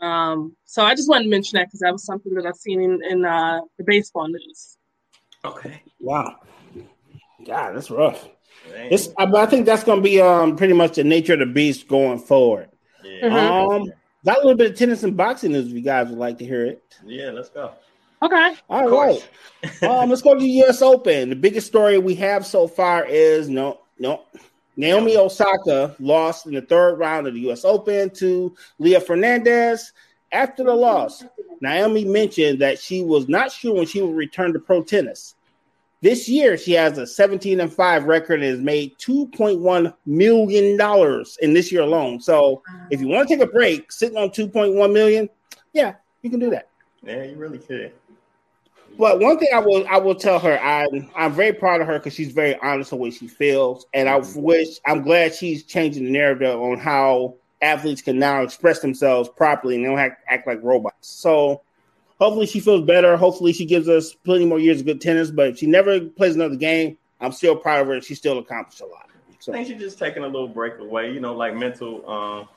Um, 0.00 0.56
so 0.66 0.84
I 0.84 0.94
just 0.94 1.08
wanted 1.08 1.24
to 1.24 1.30
mention 1.30 1.56
that 1.56 1.68
because 1.68 1.80
that 1.80 1.92
was 1.92 2.04
something 2.04 2.34
that 2.34 2.44
I've 2.44 2.56
seen 2.56 2.82
in, 2.82 3.00
in 3.02 3.24
uh, 3.24 3.60
the 3.78 3.84
baseball 3.84 4.28
news. 4.28 4.76
Okay. 5.42 5.82
Wow. 5.98 6.36
God, 7.44 7.76
that's 7.76 7.90
rough. 7.90 8.28
It's, 8.72 9.08
I, 9.18 9.24
I, 9.24 9.46
think 9.46 9.66
that's 9.66 9.84
going 9.84 9.98
to 9.98 10.02
be 10.02 10.20
um 10.20 10.56
pretty 10.56 10.74
much 10.74 10.96
the 10.96 11.04
nature 11.04 11.32
of 11.32 11.38
the 11.40 11.46
beast 11.46 11.88
going 11.88 12.18
forward. 12.18 12.68
Yeah. 13.02 13.28
Mm-hmm. 13.28 13.72
Um, 13.72 13.92
got 14.24 14.36
a 14.36 14.40
little 14.40 14.56
bit 14.56 14.70
of 14.70 14.78
tennis 14.78 15.02
and 15.02 15.16
boxing 15.16 15.52
news. 15.52 15.68
If 15.68 15.72
you 15.72 15.80
guys 15.80 16.08
would 16.08 16.18
like 16.18 16.38
to 16.38 16.44
hear 16.44 16.66
it. 16.66 16.82
Yeah, 17.04 17.30
let's 17.30 17.48
go. 17.48 17.72
Okay. 18.22 18.54
All 18.68 18.88
right. 18.88 19.28
um, 19.82 20.10
let's 20.10 20.22
go 20.22 20.34
to 20.34 20.40
the 20.40 20.46
U.S. 20.46 20.82
Open. 20.82 21.30
The 21.30 21.36
biggest 21.36 21.66
story 21.66 21.98
we 21.98 22.14
have 22.16 22.44
so 22.44 22.68
far 22.68 23.06
is 23.06 23.48
no, 23.48 23.80
no. 23.98 24.22
Naomi 24.76 25.16
Osaka 25.16 25.94
lost 25.98 26.46
in 26.46 26.54
the 26.54 26.62
third 26.62 26.96
round 26.98 27.26
of 27.26 27.34
the 27.34 27.40
U.S. 27.40 27.64
Open 27.64 28.10
to 28.10 28.54
Leylah 28.80 29.02
Fernandez. 29.02 29.92
After 30.32 30.62
the 30.62 30.74
loss, 30.74 31.24
Naomi 31.60 32.04
mentioned 32.04 32.60
that 32.60 32.78
she 32.78 33.02
was 33.02 33.28
not 33.28 33.50
sure 33.50 33.74
when 33.74 33.86
she 33.86 34.00
would 34.00 34.14
return 34.14 34.52
to 34.52 34.60
pro 34.60 34.82
tennis. 34.82 35.34
This 36.02 36.28
year, 36.28 36.56
she 36.56 36.72
has 36.72 36.96
a 36.96 37.06
17 37.06 37.60
and 37.60 37.72
5 37.72 38.04
record 38.04 38.42
and 38.42 38.50
has 38.50 38.60
made 38.60 38.96
$2.1 38.98 39.94
million 40.06 41.26
in 41.42 41.52
this 41.52 41.70
year 41.70 41.82
alone. 41.82 42.20
So 42.20 42.62
if 42.90 43.00
you 43.00 43.08
want 43.08 43.28
to 43.28 43.36
take 43.36 43.46
a 43.46 43.50
break, 43.50 43.92
sitting 43.92 44.16
on 44.16 44.30
2.1 44.30 44.92
million, 44.92 45.28
yeah, 45.74 45.94
you 46.22 46.30
can 46.30 46.40
do 46.40 46.48
that. 46.50 46.68
Yeah, 47.02 47.24
you 47.24 47.36
really 47.36 47.58
could. 47.58 47.92
But 48.98 49.20
one 49.20 49.38
thing 49.38 49.48
I 49.54 49.60
will 49.60 49.86
I 49.88 49.96
will 49.96 50.14
tell 50.14 50.38
her, 50.40 50.58
I'm 50.60 51.10
I'm 51.16 51.32
very 51.32 51.52
proud 51.52 51.80
of 51.80 51.86
her 51.86 51.98
because 51.98 52.12
she's 52.12 52.32
very 52.32 52.56
honest 52.56 52.92
on 52.92 52.98
what 52.98 53.14
she 53.14 53.28
feels. 53.28 53.86
And 53.94 54.08
I 54.08 54.18
mm-hmm. 54.18 54.42
wish 54.42 54.68
I'm 54.86 55.02
glad 55.02 55.34
she's 55.34 55.64
changing 55.64 56.04
the 56.04 56.10
narrative 56.10 56.60
on 56.60 56.78
how 56.78 57.36
athletes 57.62 58.02
can 58.02 58.18
now 58.18 58.42
express 58.42 58.80
themselves 58.80 59.28
properly 59.28 59.76
and 59.76 59.84
they 59.84 59.88
don't 59.88 59.98
act, 59.98 60.24
act 60.28 60.46
like 60.46 60.60
robots. 60.62 61.08
So 61.08 61.62
hopefully 62.20 62.46
she 62.46 62.60
feels 62.60 62.82
better. 62.82 63.16
Hopefully 63.16 63.52
she 63.52 63.64
gives 63.64 63.88
us 63.88 64.12
plenty 64.12 64.44
more 64.44 64.60
years 64.60 64.80
of 64.80 64.86
good 64.86 65.00
tennis. 65.00 65.30
But 65.30 65.48
if 65.48 65.58
she 65.58 65.66
never 65.66 66.00
plays 66.00 66.36
another 66.36 66.56
game, 66.56 66.96
I'm 67.20 67.32
still 67.32 67.56
proud 67.56 67.80
of 67.82 67.88
her. 67.88 68.00
She 68.00 68.14
still 68.14 68.38
accomplished 68.38 68.80
a 68.80 68.86
lot. 68.86 69.08
So. 69.40 69.52
I 69.52 69.56
think 69.56 69.68
she's 69.68 69.80
just 69.80 69.98
taking 69.98 70.22
a 70.22 70.26
little 70.26 70.48
break 70.48 70.78
away, 70.78 71.12
you 71.12 71.20
know, 71.20 71.34
like 71.34 71.56
mental, 71.56 72.08
um, 72.08 72.48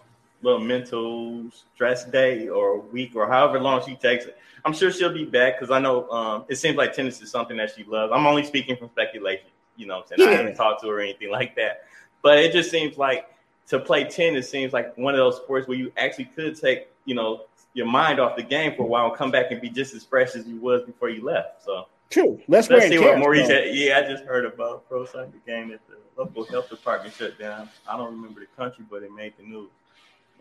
little 0.41 0.59
mental 0.59 1.45
stress 1.73 2.03
day 2.03 2.49
or 2.49 2.79
week 2.79 3.15
or 3.15 3.25
however 3.25 3.57
long 3.59 3.81
she 3.85 3.95
takes 3.95 4.25
it. 4.25 4.37
I'm 4.65 4.73
sure 4.73 4.91
she'll 4.91 5.13
be 5.13 5.23
back 5.23 5.57
because 5.57 5.71
I 5.71 5.79
know 5.79 6.09
um, 6.09 6.45
it 6.49 6.57
seems 6.57 6.75
like 6.75 6.93
tennis 6.93 7.21
is 7.21 7.31
something 7.31 7.55
that 7.55 7.71
she 7.73 7.85
loves. 7.85 8.11
I'm 8.13 8.25
only 8.27 8.43
speaking 8.43 8.75
from 8.75 8.89
speculation, 8.89 9.45
you 9.77 9.87
know, 9.87 9.99
I'm 9.99 10.03
saying 10.07 10.21
yeah. 10.21 10.35
I 10.35 10.37
haven't 10.37 10.55
talked 10.55 10.81
to 10.81 10.89
her 10.89 10.97
or 10.97 10.99
anything 10.99 11.31
like 11.31 11.55
that. 11.55 11.83
But 12.21 12.39
it 12.39 12.51
just 12.51 12.69
seems 12.69 12.97
like 12.97 13.29
to 13.67 13.79
play 13.79 14.03
tennis 14.03 14.49
seems 14.49 14.73
like 14.73 14.97
one 14.97 15.13
of 15.13 15.17
those 15.17 15.37
sports 15.37 15.69
where 15.69 15.77
you 15.77 15.91
actually 15.95 16.25
could 16.25 16.59
take, 16.59 16.89
you 17.05 17.15
know, 17.15 17.45
your 17.73 17.85
mind 17.85 18.19
off 18.19 18.35
the 18.35 18.43
game 18.43 18.75
for 18.75 18.83
a 18.83 18.85
while 18.85 19.07
and 19.07 19.15
come 19.15 19.31
back 19.31 19.51
and 19.51 19.61
be 19.61 19.69
just 19.69 19.93
as 19.93 20.03
fresh 20.03 20.35
as 20.35 20.47
you 20.47 20.57
was 20.57 20.83
before 20.83 21.09
you 21.09 21.23
left. 21.23 21.63
So 21.63 21.87
true. 22.09 22.39
Let's, 22.47 22.69
let's 22.69 22.87
see 22.87 22.99
what 22.99 23.17
Maurice 23.19 23.47
had. 23.47 23.75
Yeah, 23.75 23.99
I 23.99 24.09
just 24.09 24.23
heard 24.23 24.45
about 24.45 24.87
pro 24.87 25.05
soccer 25.05 25.31
game 25.45 25.69
that 25.69 25.79
the 25.87 26.21
local 26.21 26.45
health 26.45 26.69
department 26.69 27.13
shut 27.15 27.37
down. 27.39 27.69
I 27.87 27.97
don't 27.97 28.11
remember 28.11 28.41
the 28.41 28.47
country, 28.57 28.85
but 28.89 29.03
it 29.03 29.11
made 29.11 29.33
the 29.37 29.43
news. 29.43 29.69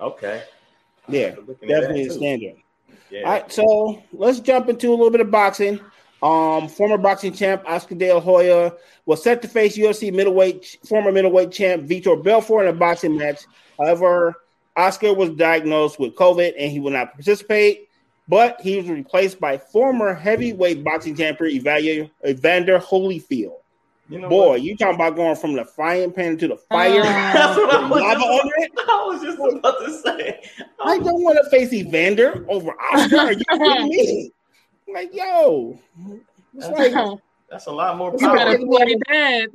Okay. 0.00 0.42
Yeah, 1.08 1.34
definitely 1.66 2.06
a 2.06 2.10
standard. 2.10 2.54
Yeah. 3.10 3.22
All 3.22 3.32
right, 3.32 3.52
so 3.52 4.02
let's 4.12 4.40
jump 4.40 4.68
into 4.68 4.88
a 4.88 4.90
little 4.90 5.10
bit 5.10 5.20
of 5.20 5.30
boxing. 5.30 5.80
Um, 6.22 6.68
former 6.68 6.98
boxing 6.98 7.32
champ 7.32 7.64
Oscar 7.66 7.96
De 7.96 8.12
La 8.12 8.20
Hoya 8.20 8.74
was 9.06 9.22
set 9.24 9.42
to 9.42 9.48
face 9.48 9.76
UFC 9.76 10.12
middleweight 10.12 10.78
former 10.88 11.10
middleweight 11.10 11.50
champ 11.50 11.82
Vitor 11.84 12.22
Belfort 12.22 12.66
in 12.66 12.74
a 12.74 12.78
boxing 12.78 13.18
match. 13.18 13.42
However, 13.76 14.36
Oscar 14.76 15.12
was 15.12 15.30
diagnosed 15.30 15.98
with 15.98 16.14
COVID 16.14 16.54
and 16.58 16.70
he 16.70 16.80
will 16.80 16.92
not 16.92 17.12
participate, 17.12 17.88
but 18.28 18.60
he 18.60 18.76
was 18.76 18.88
replaced 18.88 19.38
by 19.40 19.58
former 19.58 20.14
heavyweight 20.14 20.82
boxing 20.82 21.16
champion 21.16 22.10
Evander 22.26 22.78
Holyfield. 22.78 23.56
You 24.08 24.18
know 24.18 24.28
Boy, 24.28 24.48
what? 24.48 24.62
you 24.62 24.76
talking 24.76 24.96
about 24.96 25.16
going 25.16 25.36
from 25.36 25.54
the 25.54 25.64
frying 25.64 26.12
pan 26.12 26.36
to 26.38 26.48
the 26.48 26.56
fire? 26.56 27.00
Uh, 27.02 27.32
that's 27.32 27.58
what 27.58 27.74
I 27.74 27.88
was, 27.88 28.52
just, 28.58 28.78
I 28.88 29.06
was 29.06 29.22
just 29.22 29.38
about 29.38 29.78
to 29.78 29.98
say. 30.00 30.40
I 30.84 30.98
don't 30.98 31.22
want 31.22 31.38
to 31.42 31.48
face 31.50 31.72
Evander 31.72 32.44
over 32.48 32.72
Oscar. 32.92 33.16
Are 33.16 33.32
you 33.32 33.44
kidding 33.50 33.88
me? 33.88 34.32
Like, 34.92 35.14
yo, 35.14 35.78
it's 36.54 36.68
that's, 36.68 36.94
like 36.94 37.18
that's 37.48 37.66
a 37.66 37.72
lot 37.72 37.96
more 37.96 38.10
power. 38.18 38.36
You 38.36 38.36
better 38.36 38.58
play 38.58 39.46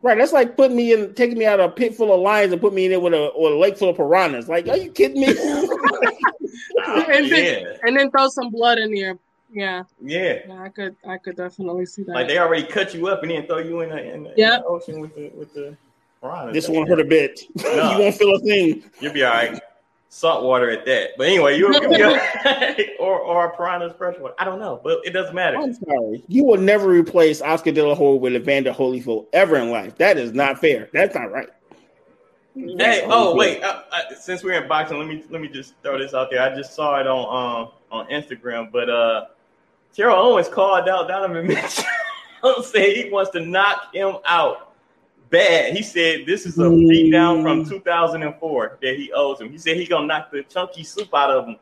Right, 0.00 0.18
that's 0.18 0.32
like 0.32 0.56
putting 0.56 0.76
me 0.76 0.92
in, 0.92 1.14
taking 1.14 1.38
me 1.38 1.46
out 1.46 1.60
of 1.60 1.70
a 1.70 1.72
pit 1.74 1.94
full 1.94 2.12
of 2.12 2.20
lions 2.20 2.52
and 2.52 2.60
putting 2.60 2.76
me 2.76 2.86
in 2.86 2.90
there 2.90 3.00
with 3.00 3.14
a, 3.14 3.32
with 3.36 3.52
a 3.52 3.56
lake 3.56 3.78
full 3.78 3.90
of 3.90 3.96
piranhas. 3.96 4.48
Like, 4.48 4.68
are 4.68 4.76
you 4.76 4.90
kidding 4.90 5.20
me? 5.20 5.28
oh, 5.38 7.04
and, 7.08 7.26
yeah. 7.26 7.36
then, 7.36 7.66
and 7.82 7.96
then 7.96 8.10
throw 8.10 8.28
some 8.28 8.50
blood 8.50 8.78
in 8.78 8.92
there. 8.92 9.18
Yeah. 9.52 9.84
yeah. 10.00 10.38
Yeah. 10.46 10.62
I 10.62 10.68
could 10.70 10.96
I 11.06 11.18
could 11.18 11.36
definitely 11.36 11.86
see 11.86 12.02
that. 12.04 12.12
Like 12.12 12.28
they 12.28 12.38
already 12.38 12.64
cut 12.64 12.94
you 12.94 13.06
up 13.08 13.22
and 13.22 13.30
then 13.30 13.46
throw 13.46 13.58
you 13.58 13.82
in 13.82 13.90
the, 13.90 14.14
in 14.14 14.22
the, 14.24 14.34
yep. 14.36 14.54
in 14.54 14.60
the 14.62 14.64
ocean 14.64 15.00
with 15.00 15.14
the 15.14 15.30
with 15.34 15.52
the 15.52 15.76
piranhas. 16.20 16.54
This 16.54 16.68
won't 16.68 16.88
hurt 16.88 17.00
a 17.00 17.04
bit. 17.04 17.40
No. 17.56 17.90
you 17.92 17.98
won't 17.98 18.14
feel 18.14 18.34
a 18.34 18.40
thing. 18.40 18.82
You'll 19.00 19.12
be 19.12 19.24
all 19.24 19.34
right 19.34 19.60
salt 20.12 20.44
water 20.44 20.70
at 20.70 20.84
that. 20.84 21.10
But 21.16 21.28
anyway, 21.28 21.56
you, 21.56 21.72
you 21.72 22.20
or 23.00 23.18
or 23.18 23.56
piranha's 23.56 23.94
fresh 23.96 24.18
water. 24.18 24.34
I 24.38 24.44
don't 24.44 24.60
know, 24.60 24.78
but 24.84 25.00
it 25.04 25.10
doesn't 25.10 25.34
matter. 25.34 25.56
I'm 25.56 25.72
sorry. 25.72 26.22
You 26.28 26.44
will 26.44 26.60
never 26.60 26.88
replace 26.88 27.40
Oscar 27.40 27.72
De 27.72 27.82
La 27.82 27.94
Hoya 27.94 28.16
with 28.16 28.34
Evander 28.34 28.72
Holyfield 28.72 29.26
ever 29.32 29.56
in 29.56 29.70
life. 29.70 29.96
That 29.96 30.18
is 30.18 30.32
not 30.32 30.58
fair. 30.60 30.90
That's 30.92 31.14
not 31.14 31.32
right. 31.32 31.48
Hey, 32.54 33.06
oh 33.06 33.34
wait. 33.34 33.62
Uh, 33.62 33.82
uh, 33.90 34.14
since 34.14 34.44
we're 34.44 34.62
in 34.62 34.68
boxing, 34.68 34.98
let 34.98 35.08
me 35.08 35.24
let 35.30 35.40
me 35.40 35.48
just 35.48 35.74
throw 35.82 35.98
this 35.98 36.12
out 36.12 36.28
there. 36.30 36.42
I 36.42 36.54
just 36.54 36.74
saw 36.74 37.00
it 37.00 37.06
on 37.06 37.64
um 37.64 37.72
on 37.90 38.06
Instagram, 38.08 38.70
but 38.70 38.90
uh, 38.90 39.26
Terrell 39.94 40.16
Owens 40.16 40.48
called 40.48 40.88
out 40.90 41.08
Donovan 41.08 41.46
Mitchell, 41.46 41.84
saying 42.62 43.06
he 43.06 43.10
wants 43.10 43.30
to 43.30 43.40
knock 43.40 43.94
him 43.94 44.16
out 44.26 44.71
bad. 45.32 45.74
He 45.74 45.82
said 45.82 46.24
this 46.26 46.46
is 46.46 46.56
a 46.58 46.70
beat 46.70 47.10
down 47.10 47.42
from 47.42 47.68
2004 47.68 48.78
that 48.80 48.96
he 48.96 49.10
owes 49.12 49.40
him. 49.40 49.50
He 49.50 49.58
said 49.58 49.76
he 49.76 49.86
gonna 49.86 50.06
knock 50.06 50.30
the 50.30 50.44
chunky 50.44 50.84
soup 50.84 51.12
out 51.12 51.30
of 51.30 51.48
him. 51.48 51.56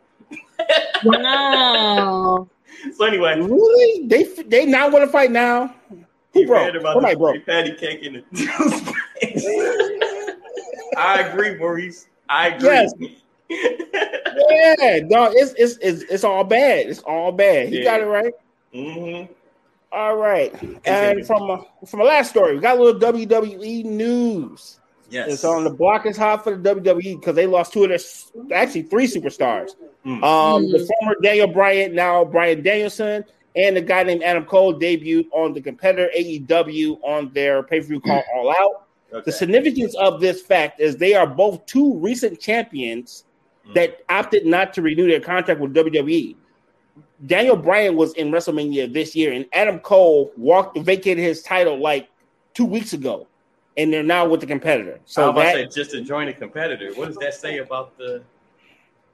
wow. 1.05 2.47
so 2.95 3.05
anyway, 3.05 3.41
really, 3.41 4.07
they 4.07 4.25
they 4.43 4.67
not 4.67 4.93
want 4.93 5.07
to 5.07 5.11
fight 5.11 5.31
now. 5.31 5.75
Who 6.35 6.47
broke? 6.47 6.75
Somebody 6.83 7.17
broke. 7.17 7.47
Patty 7.47 7.75
cake 7.75 8.03
in 8.03 8.23
the 8.31 8.95
I 10.97 11.23
agree, 11.23 11.57
Maurice. 11.57 12.07
I 12.29 12.49
agree. 12.49 12.69
Yes. 12.69 12.93
yeah, 13.51 15.01
no, 15.07 15.33
it's, 15.33 15.55
it's 15.55 15.79
it's 15.81 16.03
it's 16.03 16.25
all 16.25 16.45
bad. 16.45 16.87
It's 16.87 17.01
all 17.01 17.33
bad. 17.33 17.71
He 17.71 17.79
yeah. 17.79 17.85
got 17.85 18.01
it 18.01 18.05
right. 18.05 18.35
Mm-hmm. 18.75 19.33
All 19.93 20.17
right, 20.17 20.55
and 20.85 21.27
from 21.27 21.51
a, 21.51 21.65
from 21.87 22.01
a 22.01 22.05
last 22.05 22.31
story, 22.31 22.55
we 22.55 22.61
got 22.61 22.79
a 22.79 22.83
little 22.83 23.01
WWE 23.01 23.85
news. 23.85 24.79
Yes, 25.09 25.29
it's 25.29 25.45
on 25.45 25.65
the 25.65 25.71
block 25.71 26.07
is 26.07 26.17
hot 26.17 26.45
for 26.45 26.57
the 26.57 26.75
WWE 26.75 27.19
because 27.19 27.35
they 27.35 27.47
lost 27.47 27.73
two 27.73 27.83
of 27.83 27.89
their 27.89 27.99
actually 28.57 28.83
three 28.83 29.09
superstars. 29.09 29.71
Mm. 30.07 30.23
Um, 30.23 30.65
mm. 30.65 30.73
the 30.73 30.87
former 30.87 31.17
Daniel 31.21 31.49
Bryan, 31.49 31.95
now 31.95 32.25
Bryan 32.25 32.63
Danielson, 32.63 33.25
and 33.57 33.77
the 33.77 33.81
guy 33.81 34.05
named 34.05 34.23
Adam 34.23 34.45
Cole 34.45 34.79
debuted 34.79 35.27
on 35.33 35.53
the 35.53 35.61
competitor 35.61 36.09
AEW 36.17 36.99
on 37.03 37.33
their 37.33 37.63
pay 37.65 37.81
per 37.81 37.87
view 37.87 38.01
called 38.01 38.23
All 38.35 38.51
Out. 38.51 38.87
Okay. 39.13 39.23
The 39.25 39.33
significance 39.33 39.95
of 39.97 40.21
this 40.21 40.41
fact 40.41 40.81
is 40.81 40.97
they 40.97 41.15
are 41.15 41.27
both 41.27 41.67
two 41.67 41.99
recent 41.99 42.39
champions 42.39 43.25
mm. 43.67 43.75
that 43.75 44.03
opted 44.09 44.47
not 44.47 44.73
to 44.75 44.83
renew 44.83 45.09
their 45.09 45.21
contract 45.21 45.61
with 45.61 45.75
WWE. 45.75 46.37
Daniel 47.27 47.57
Bryan 47.57 47.97
was 47.97 48.13
in 48.15 48.31
WrestleMania 48.31 48.93
this 48.93 49.15
year, 49.15 49.33
and 49.33 49.47
Adam 49.53 49.79
Cole 49.79 50.33
walked 50.37 50.79
vacated 50.79 51.23
his 51.23 51.43
title 51.43 51.79
like 51.79 52.09
two 52.55 52.65
weeks 52.65 52.93
ago, 52.93 53.27
and 53.77 53.93
they're 53.93 54.03
now 54.03 54.27
with 54.27 54.41
the 54.41 54.47
competitor. 54.47 55.01
So 55.05 55.33
that 55.33 55.55
say 55.55 55.67
just 55.67 55.91
to 55.93 56.03
join 56.03 56.29
a 56.29 56.33
competitor. 56.33 56.93
What 56.95 57.09
does 57.09 57.17
that 57.17 57.35
say 57.35 57.59
about 57.59 57.97
the? 57.99 58.23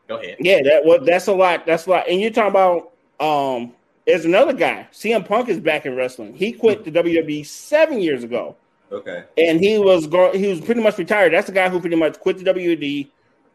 Go 0.09 0.19
ahead. 0.19 0.37
yeah, 0.39 0.63
that 0.63 0.85
what 0.85 1.05
that's 1.05 1.27
a 1.27 1.33
lot. 1.33 1.67
That's 1.67 1.87
a 1.87 1.91
lot. 1.91 2.09
And 2.09 2.21
you're 2.21 2.31
talking 2.31 2.51
about 2.51 2.93
um, 3.19 3.73
there's 4.07 4.25
another 4.25 4.53
guy. 4.53 4.87
CM 4.93 5.27
Punk 5.27 5.49
is 5.49 5.59
back 5.59 5.85
in 5.85 5.97
wrestling. 5.97 6.35
He 6.35 6.53
quit 6.53 6.85
the 6.85 6.93
WWE 6.93 7.45
seven 7.45 8.01
years 8.01 8.23
ago. 8.23 8.57
Okay. 8.93 9.25
and 9.37 9.59
he 9.59 9.79
was 9.79 10.07
going. 10.07 10.39
He 10.39 10.47
was 10.47 10.61
pretty 10.61 10.81
much 10.81 10.97
retired. 10.97 11.33
That's 11.33 11.49
the 11.49 11.53
guy 11.53 11.69
who 11.69 11.81
pretty 11.81 11.97
much 11.97 12.21
quit 12.21 12.39
the 12.39 12.45
WWE, 12.45 13.09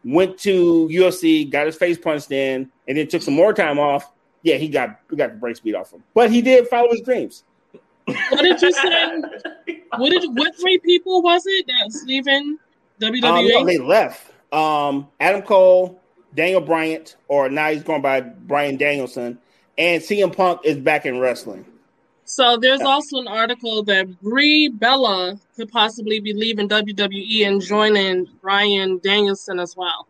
went 0.04 0.36
to 0.40 0.88
UFC, 0.92 1.48
got 1.48 1.64
his 1.64 1.76
face 1.76 1.96
punched 1.96 2.30
in, 2.30 2.70
and 2.86 2.98
then 2.98 3.08
took 3.08 3.22
some 3.22 3.32
more 3.32 3.54
time 3.54 3.78
off. 3.78 4.12
Yeah, 4.42 4.56
he 4.56 4.68
got 4.68 4.98
he 5.10 5.16
got 5.16 5.30
the 5.30 5.36
brakes 5.36 5.60
beat 5.60 5.74
off 5.74 5.92
him, 5.92 6.02
but 6.14 6.30
he 6.30 6.42
did 6.42 6.66
follow 6.68 6.90
his 6.90 7.00
dreams. 7.00 7.44
What 8.06 8.42
did 8.42 8.60
you 8.60 8.72
say? 8.72 9.22
What 9.96 10.10
did 10.10 10.24
what 10.36 10.54
three 10.56 10.78
people 10.78 11.22
was 11.22 11.42
it 11.46 11.66
that's 11.68 12.02
leaving 12.04 12.58
Um, 13.02 13.08
WWE? 13.12 13.20
no, 13.22 13.64
they 13.64 13.78
left. 13.78 14.30
Um, 14.52 15.08
Adam 15.20 15.42
Cole, 15.42 16.00
Daniel 16.34 16.60
Bryant, 16.60 17.16
or 17.28 17.48
now 17.48 17.70
he's 17.70 17.82
going 17.84 18.02
by 18.02 18.20
Bryan 18.20 18.76
Danielson, 18.76 19.38
and 19.78 20.02
CM 20.02 20.34
Punk 20.36 20.60
is 20.64 20.76
back 20.78 21.06
in 21.06 21.20
wrestling. 21.20 21.64
so 22.24 22.56
there's 22.56 22.80
also 22.82 23.18
an 23.18 23.28
article 23.28 23.82
that 23.84 24.20
Brie 24.20 24.68
Bella 24.68 25.38
could 25.56 25.70
possibly 25.70 26.18
be 26.20 26.32
leaving 26.32 26.68
WWE 26.68 27.46
and 27.46 27.60
joining 27.62 28.28
Ryan 28.42 28.98
Danielson 28.98 29.60
as 29.60 29.76
well. 29.76 30.06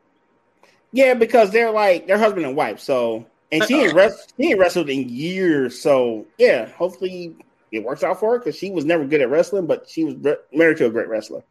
Yeah, 0.92 1.14
because 1.14 1.50
they're 1.50 1.70
like 1.70 2.06
they're 2.06 2.18
husband 2.18 2.46
and 2.46 2.56
wife. 2.56 2.80
So, 2.80 3.26
and 3.52 3.62
she 3.64 3.74
ain't 3.82 3.94
rest, 3.94 4.34
she 4.36 4.50
ain't 4.50 4.58
wrestled 4.58 4.88
in 4.90 5.08
years. 5.08 5.80
So, 5.80 6.26
yeah, 6.38 6.68
hopefully 6.70 7.36
it 7.70 7.84
works 7.84 8.02
out 8.02 8.18
for 8.18 8.32
her 8.32 8.38
because 8.38 8.56
she 8.56 8.70
was 8.70 8.84
never 8.84 9.04
good 9.04 9.20
at 9.20 9.30
wrestling, 9.30 9.66
but 9.66 9.88
she 9.88 10.04
was 10.04 10.14
re- 10.16 10.36
married 10.52 10.78
to 10.78 10.86
a 10.86 10.90
great 10.90 11.08
wrestler. 11.08 11.42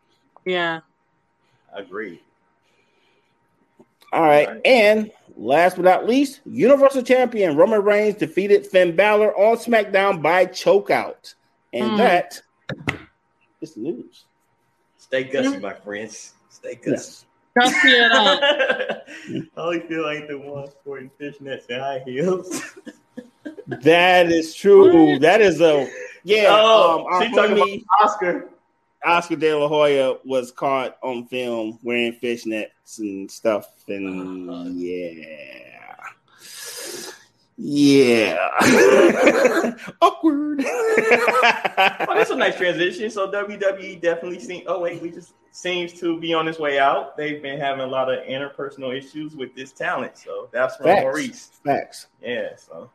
Yeah. 0.46 0.82
Agreed. 1.74 2.20
All 4.14 4.22
right, 4.24 4.46
All 4.48 4.54
right. 4.56 4.62
and 4.66 5.12
last 5.38 5.78
but 5.78 5.86
not 5.86 6.06
least, 6.06 6.42
Universal 6.46 7.04
Champion 7.04 7.56
Roman 7.56 7.82
Reigns 7.82 8.16
defeated 8.16 8.68
Finn 8.68 8.94
Balor 8.96 9.34
on 9.38 9.56
SmackDown 9.56 10.22
by 10.22 10.48
chokeout, 10.48 11.34
and 11.72 11.92
Hmm. 11.92 11.98
that 11.98 12.42
is 13.62 13.76
the 13.76 13.80
news. 13.82 14.26
Stay 14.98 15.24
gussy, 15.24 15.60
my 15.60 15.74
friends. 15.74 16.34
Stay 16.50 16.76
gussy. 16.76 16.92
Yes. 16.92 17.26
Dusty 17.60 17.90
it 17.90 18.12
up. 18.12 18.42
I 19.58 19.62
only 19.62 19.80
feel 19.82 20.04
like 20.04 20.28
the 20.28 20.38
one 20.38 20.70
sporting 20.70 21.12
fishnets 21.20 21.70
and 21.70 21.82
high 21.82 22.02
heels. 22.06 22.64
That 23.68 24.32
is 24.32 24.54
true. 24.54 25.14
What? 25.14 25.22
That 25.22 25.42
is 25.42 25.62
a 25.62 25.90
yeah. 26.24 26.48
oh, 26.50 27.00
um, 27.00 27.06
our 27.14 27.24
she 27.26 27.32
talking 27.34 27.54
about 27.54 27.68
homie 27.68 27.86
Oscar. 28.04 28.50
Oscar 29.04 29.36
De 29.38 29.54
La 29.54 29.68
Hoya 29.68 30.18
was 30.26 30.52
caught 30.52 30.98
on 31.02 31.26
film 31.28 31.80
wearing 31.82 32.14
fishnets 32.22 33.00
and 33.00 33.32
stuff, 33.32 33.68
and 33.88 34.50
Uh-huh. 34.50 34.70
yeah, 34.74 35.71
yeah, 37.64 38.38
awkward. 40.02 40.66
Oh, 42.04 42.14
that's 42.16 42.30
a 42.32 42.36
nice 42.36 42.56
transition. 42.58 43.10
So 43.10 43.32
WWE 43.32 44.02
definitely 44.02 44.40
seems. 44.40 44.66
Oh 44.68 44.80
wait, 44.82 45.02
we 45.02 45.10
just 45.10 45.34
seems 45.52 45.94
to 46.00 46.20
be 46.20 46.34
on 46.34 46.48
its 46.48 46.60
way 46.60 46.78
out. 46.80 47.16
They've 47.18 47.42
been 47.42 47.60
having 47.60 47.82
a 47.82 47.88
lot 47.88 48.12
of 48.12 48.20
interpersonal 48.26 48.96
issues 48.96 49.36
with 49.36 49.56
this 49.56 49.72
talent. 49.72 50.18
So 50.18 50.48
that's 50.52 50.76
from 50.76 50.86
Facts. 50.88 51.02
Maurice. 51.04 51.50
Facts. 51.66 52.08
Yeah. 52.22 52.50
So 52.58 52.90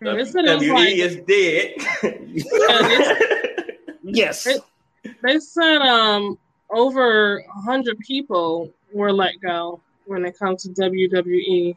Yeah, 0.00 0.14
they 0.14 0.24
said 0.24 0.44
it 0.44 0.58
was 0.58 0.68
WWE 0.68 0.74
like- 0.74 0.94
is 0.96 1.16
dead. 1.26 1.74
Yes. 4.06 4.46
It- 4.46 4.62
They 5.22 5.38
said 5.40 5.78
um 5.82 6.38
over 6.70 7.38
a 7.38 7.60
hundred 7.62 7.98
people 8.00 8.70
were 8.92 9.12
let 9.12 9.40
go 9.40 9.80
when 10.06 10.24
it 10.24 10.38
comes 10.38 10.62
to. 10.64 10.68
WWE. 10.70 11.76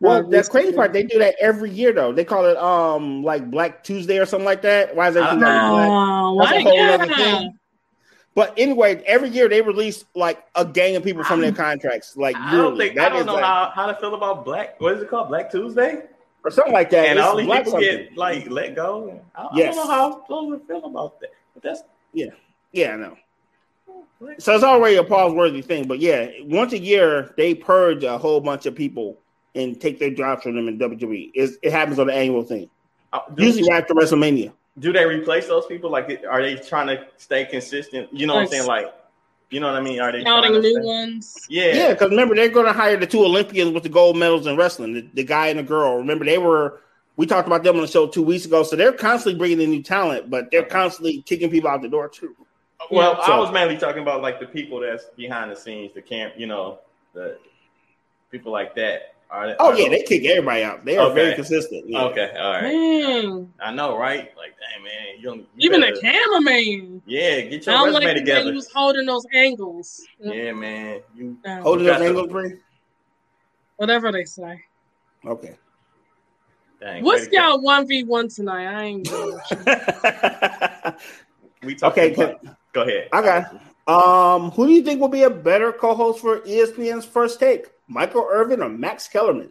Well, 0.00 0.22
that's 0.28 0.48
crazy 0.48 0.72
part. 0.72 0.92
They 0.92 1.02
do 1.02 1.18
that 1.18 1.34
every 1.40 1.70
year, 1.70 1.92
though. 1.92 2.12
They 2.12 2.24
call 2.24 2.46
it 2.46 2.56
um 2.56 3.22
like 3.24 3.50
Black 3.50 3.82
Tuesday 3.82 4.18
or 4.18 4.26
something 4.26 4.44
like 4.44 4.62
that. 4.62 4.94
Why 4.94 5.08
is 5.08 5.16
everything 5.16 5.42
I- 5.42 5.58
always? 5.68 5.88
No, 5.88 6.44
That's 6.44 6.52
a 6.52 6.64
why? 6.64 6.70
whole 6.70 6.80
other 7.02 7.14
thing. 7.14 7.58
But 8.34 8.54
anyway, 8.56 9.02
every 9.04 9.30
year 9.30 9.48
they 9.48 9.60
release 9.62 10.04
like 10.14 10.44
a 10.54 10.64
gang 10.64 10.94
of 10.94 11.02
people 11.02 11.24
from 11.24 11.40
their 11.40 11.50
contracts, 11.50 12.16
like 12.16 12.36
I 12.36 12.52
don't 12.52 12.76
yearly. 12.76 12.88
think 12.90 13.00
I 13.00 13.08
don't 13.08 13.26
know 13.26 13.34
like- 13.34 13.42
how, 13.44 13.72
how 13.74 13.86
to 13.86 13.94
feel 13.96 14.14
about 14.14 14.44
Black. 14.44 14.80
What 14.80 14.94
is 14.94 15.02
it 15.02 15.10
called? 15.10 15.28
Black 15.28 15.50
Tuesday. 15.50 16.02
or 16.44 16.52
something 16.52 16.72
like 16.72 16.90
that. 16.90 17.06
and 17.08 17.18
It's 17.18 17.26
all 17.26 17.36
these 17.36 17.46
black 17.46 17.64
people 17.64 17.80
something. 17.80 17.98
get 18.04 18.16
like 18.16 18.48
let 18.48 18.76
go. 18.76 19.20
I, 19.34 19.46
I 19.50 19.56
don't 19.56 19.74
know 19.76 19.86
how 19.88 20.14
close 20.20 20.56
to 20.60 20.64
feel 20.66 20.84
about 20.84 21.18
that. 21.20 21.30
But 21.54 21.64
that's 21.64 21.82
yeah, 22.12 22.26
Yeah, 22.70 22.92
I 22.94 22.96
know. 22.96 23.16
So 24.38 24.54
it's 24.54 24.64
already 24.64 24.96
a 24.96 25.04
pause 25.04 25.32
worthy 25.32 25.62
thing, 25.62 25.88
but 25.88 25.98
yeah, 25.98 26.28
once 26.42 26.72
a 26.72 26.78
year 26.78 27.32
they 27.36 27.54
purge 27.54 28.04
a 28.04 28.18
whole 28.18 28.40
bunch 28.40 28.66
of 28.66 28.74
people 28.76 29.18
and 29.54 29.80
take 29.80 29.98
their 29.98 30.10
jobs 30.10 30.42
from 30.42 30.54
them 30.56 30.68
in 30.68 30.78
WWE. 30.78 31.30
It's, 31.34 31.56
it 31.62 31.72
happens 31.72 31.98
on 31.98 32.08
an 32.10 32.16
annual 32.16 32.42
thing, 32.42 32.68
uh, 33.12 33.20
do, 33.34 33.44
usually 33.44 33.70
after 33.70 33.94
WrestleMania. 33.94 34.52
do 34.78 34.92
they 34.92 35.04
replace 35.04 35.46
those 35.46 35.66
people? 35.66 35.90
Like, 35.90 36.22
are 36.28 36.42
they 36.42 36.56
trying 36.56 36.86
to 36.88 37.06
stay 37.16 37.44
consistent? 37.46 38.08
You 38.12 38.26
know 38.26 38.34
what 38.34 38.42
I'm 38.42 38.48
saying? 38.48 38.66
Like, 38.66 38.94
you 39.50 39.60
know 39.60 39.66
what 39.68 39.76
I 39.76 39.80
mean? 39.80 39.98
Are 40.00 40.12
they 40.12 40.22
Counting 40.22 40.52
new 40.60 40.62
stay- 40.74 40.84
ones. 40.86 41.46
Yeah. 41.48 41.74
Yeah, 41.74 41.92
because 41.94 42.10
remember 42.10 42.34
they're 42.34 42.50
going 42.50 42.66
to 42.66 42.72
hire 42.72 42.96
the 42.98 43.06
two 43.06 43.24
Olympians 43.24 43.72
with 43.72 43.82
the 43.82 43.88
gold 43.88 44.16
medals 44.16 44.46
in 44.46 44.56
wrestling, 44.56 44.92
the, 44.92 45.08
the 45.14 45.24
guy 45.24 45.46
and 45.48 45.58
the 45.58 45.62
girl. 45.62 45.96
Remember 45.96 46.24
they 46.24 46.38
were 46.38 46.80
we 47.16 47.26
talked 47.26 47.48
about 47.48 47.64
them 47.64 47.74
on 47.76 47.82
the 47.82 47.88
show 47.88 48.06
two 48.06 48.22
weeks 48.22 48.44
ago, 48.44 48.62
so 48.62 48.76
they're 48.76 48.92
constantly 48.92 49.36
bringing 49.36 49.60
in 49.60 49.70
new 49.70 49.82
talent, 49.82 50.30
but 50.30 50.52
they're 50.52 50.62
constantly 50.64 51.20
kicking 51.22 51.50
people 51.50 51.68
out 51.68 51.82
the 51.82 51.88
door 51.88 52.08
too. 52.08 52.36
Well, 52.92 53.16
Yeah, 53.18 53.26
so- 53.26 53.32
I 53.32 53.38
was 53.38 53.50
mainly 53.50 53.76
talking 53.76 54.02
about 54.02 54.22
like 54.22 54.38
the 54.38 54.46
people 54.46 54.78
that's 54.80 55.06
behind 55.16 55.50
the 55.50 55.56
scenes, 55.56 55.94
the 55.94 56.02
camp, 56.02 56.34
you 56.36 56.46
know, 56.46 56.78
the 57.14 57.38
people 58.30 58.52
like 58.52 58.74
that. 58.76 59.14
Are, 59.30 59.54
Oh 59.58 59.72
are 59.72 59.74
yeah, 59.78 59.88
those- 59.88 59.98
they 59.98 60.02
kick 60.04 60.24
everybody 60.24 60.62
out. 60.62 60.84
They 60.86 60.96
are 60.96 61.06
Okay. 61.10 61.14
very 61.14 61.34
consistent. 61.34 61.84
Yeah. 61.86 62.04
Okay, 62.04 62.32
all 62.38 62.52
right. 62.52 62.62
Dang. 62.62 63.52
I 63.60 63.74
know, 63.74 63.98
right? 63.98 64.34
Like, 64.38 64.54
dang 64.58 64.82
man, 64.82 65.18
you 65.18 65.22
don't 65.24 65.40
you 65.56 65.68
Even 65.68 65.80
better- 65.82 65.94
the 65.96 66.00
cameraman. 66.00 67.02
Yeah, 67.06 67.40
get 67.42 67.46
I 67.46 67.50
your 67.52 67.60
don't 67.60 67.84
resume 67.88 67.92
like 67.92 68.02
the 68.02 68.06
way 68.06 68.14
together. 68.14 68.44
he 68.44 68.52
was 68.52 68.72
holding 68.72 69.04
those 69.06 69.26
angles. 69.34 70.00
Yeah, 70.18 70.52
man. 70.52 71.00
You 71.14 71.36
Yeah. 71.44 71.60
Holding 71.60 71.86
those 71.86 72.00
angles, 72.00 72.28
Bree? 72.28 72.54
Whatever 73.76 74.10
they 74.12 74.24
say. 74.24 74.62
Okay. 75.26 75.56
dang. 76.80 77.04
What's 77.04 77.22
way 77.24 77.30
to 77.30 77.36
go. 77.36 77.42
y'all 77.48 77.60
one 77.60 77.86
v 77.86 78.04
one 78.04 78.28
tonight? 78.28 78.66
I 78.66 78.82
ain't 78.84 79.04
doing. 79.04 79.38
We 81.64 81.74
talking 81.74 82.04
okay, 82.12 82.14
about- 82.14 82.40
Go 82.72 82.82
ahead. 82.82 83.08
Okay. 83.12 83.44
Um, 83.88 84.50
who 84.52 84.66
do 84.66 84.72
you 84.72 84.82
think 84.82 85.00
will 85.00 85.08
be 85.08 85.22
a 85.24 85.30
better 85.30 85.72
co-host 85.72 86.20
for 86.20 86.40
ESPN's 86.40 87.04
First 87.04 87.40
Take? 87.40 87.66
Michael 87.88 88.26
Irvin 88.30 88.62
or 88.62 88.68
Max 88.68 89.08
Kellerman? 89.08 89.50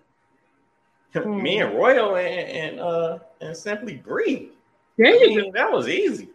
Me 1.26 1.60
and 1.60 1.74
Royal 1.76 2.16
and, 2.16 2.50
and 2.50 2.80
uh 2.80 3.20
and 3.42 3.56
simply 3.56 3.96
Bree. 3.98 4.50
There 4.98 5.08
I 5.08 5.12
you 5.18 5.28
go. 5.30 5.42
mean, 5.44 5.52
that 5.54 5.72
was 5.72 5.88
easy. 5.88 6.30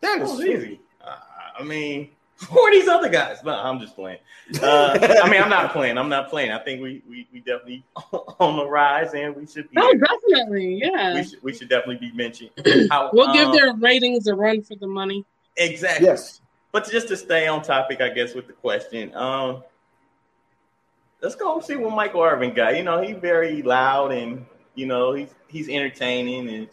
That 0.00 0.18
That 0.18 0.22
is 0.24 0.30
was 0.30 0.40
true. 0.40 0.50
easy. 0.56 0.80
Uh, 1.04 1.16
I 1.58 1.62
mean, 1.62 2.10
who 2.48 2.58
are 2.60 2.70
these 2.70 2.88
other 2.88 3.08
guys? 3.08 3.42
No, 3.44 3.52
I'm 3.52 3.80
just 3.80 3.94
playing. 3.96 4.18
Uh, 4.62 4.98
I 5.22 5.28
mean, 5.30 5.42
I'm 5.42 5.48
not 5.50 5.72
playing. 5.72 5.96
I'm 5.98 6.08
not 6.08 6.28
playing. 6.30 6.50
I 6.52 6.58
think 6.58 6.82
we 6.82 7.02
we, 7.08 7.26
we 7.32 7.40
definitely 7.40 7.82
on 8.40 8.56
the 8.56 8.66
rise, 8.66 9.14
and 9.14 9.34
we 9.36 9.46
should 9.46 9.68
be. 9.70 9.76
Oh, 9.78 9.94
definitely. 9.94 10.80
Yeah. 10.82 11.14
we 11.14 11.24
should 11.24 11.42
we 11.42 11.52
should 11.54 11.68
definitely 11.68 12.08
be 12.08 12.12
mentioned. 12.14 12.50
How, 12.90 13.10
We'll 13.12 13.32
give 13.32 13.48
um, 13.48 13.56
their 13.56 13.74
ratings 13.74 14.26
a 14.26 14.34
run 14.34 14.62
for 14.62 14.76
the 14.76 14.86
money. 14.86 15.24
exactly. 15.56 16.06
Yes. 16.06 16.40
But 16.72 16.90
just 16.90 17.08
to 17.08 17.16
stay 17.16 17.46
on 17.46 17.62
topic, 17.62 18.00
I 18.00 18.08
guess 18.10 18.34
with 18.34 18.46
the 18.48 18.52
question, 18.52 19.14
um, 19.14 19.62
let's 21.24 21.34
go 21.34 21.58
see 21.60 21.76
what 21.76 21.94
Michael 21.94 22.22
Irvin 22.22 22.52
got. 22.54 22.76
You 22.76 22.82
know, 22.84 23.00
he's 23.02 23.16
very 23.16 23.62
loud 23.62 24.12
and 24.12 24.44
you 24.74 24.86
know 24.86 25.12
he's 25.14 25.30
he's 25.48 25.68
entertaining 25.68 26.48
and 26.48 26.68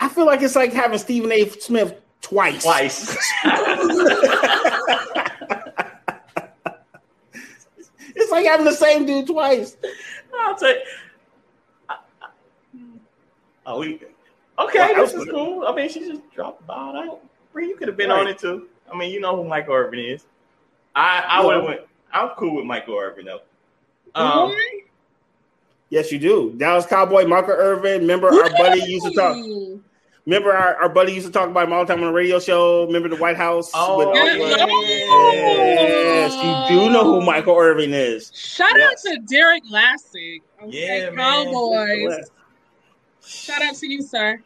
I 0.00 0.08
feel 0.08 0.24
like 0.26 0.40
it's 0.42 0.56
like 0.56 0.72
having 0.72 0.98
Stephen 0.98 1.30
A. 1.32 1.48
Smith 1.48 2.00
twice. 2.20 2.62
twice. 2.62 3.16
It's 8.16 8.30
like 8.30 8.46
having 8.46 8.64
the 8.64 8.72
same 8.72 9.06
dude 9.06 9.26
twice. 9.26 9.76
I'll 10.38 10.56
take. 10.56 10.78
Oh, 13.66 13.80
we 13.80 14.00
okay. 14.58 14.92
Well, 14.92 15.06
this 15.06 15.14
is 15.14 15.24
cool. 15.30 15.66
I 15.66 15.74
mean, 15.74 15.88
she 15.88 16.00
just 16.00 16.22
dropped 16.32 16.64
bowed 16.66 16.94
out. 16.96 17.20
Bree, 17.52 17.68
you 17.68 17.76
could 17.76 17.88
have 17.88 17.96
been 17.96 18.10
Right. 18.10 18.20
on 18.20 18.26
it 18.28 18.38
too. 18.38 18.68
I 18.92 18.96
mean, 18.96 19.10
you 19.12 19.20
know 19.20 19.34
who 19.36 19.48
Michael 19.48 19.74
Irvin 19.74 19.98
is. 19.98 20.26
I 20.94 21.24
I 21.28 21.44
would 21.44 21.56
have 21.56 21.64
went. 21.64 21.80
I'm 22.14 22.30
cool 22.30 22.54
with 22.56 22.64
Michael 22.64 22.96
Irvin 22.98 23.26
though. 23.26 23.40
Um, 24.14 24.50
Really? 24.50 24.84
Yes, 25.90 26.10
you 26.10 26.18
do. 26.18 26.54
Dallas 26.56 26.86
Cowboy, 26.86 27.26
Michael 27.26 27.54
Irvin. 27.54 28.00
Remember 28.02 28.28
our 28.28 28.50
buddy 28.56 28.80
used 28.84 29.04
to 29.06 29.12
talk. 29.12 29.36
Remember 30.26 30.52
our, 30.52 30.76
our 30.76 30.88
buddy 30.88 31.12
used 31.12 31.26
to 31.26 31.32
talk 31.32 31.50
about 31.50 31.64
him 31.66 31.72
all 31.74 31.84
the 31.84 31.92
time 31.92 32.02
on 32.02 32.08
the 32.08 32.12
radio 32.12 32.40
show. 32.40 32.86
Remember 32.86 33.08
the 33.10 33.16
White 33.16 33.36
House? 33.36 33.70
Oh, 33.74 33.98
with- 33.98 34.08
yeah. 34.16 34.66
yes, 35.44 36.70
you 36.70 36.76
do 36.78 36.90
know 36.90 37.04
who 37.04 37.20
Michael 37.20 37.56
Irvin 37.56 37.92
is. 37.92 38.32
Shout 38.34 38.70
Yes. 38.76 39.04
out 39.06 39.12
to 39.12 39.18
Derek 39.28 39.62
Lassig. 39.70 40.40
Okay, 40.62 41.02
Yeah, 41.04 41.10
man. 41.10 41.44
Cowboys. 41.46 42.30
Shout 43.24 43.62
out 43.62 43.74
to 43.76 43.86
you, 43.86 44.02
sir. 44.02 44.42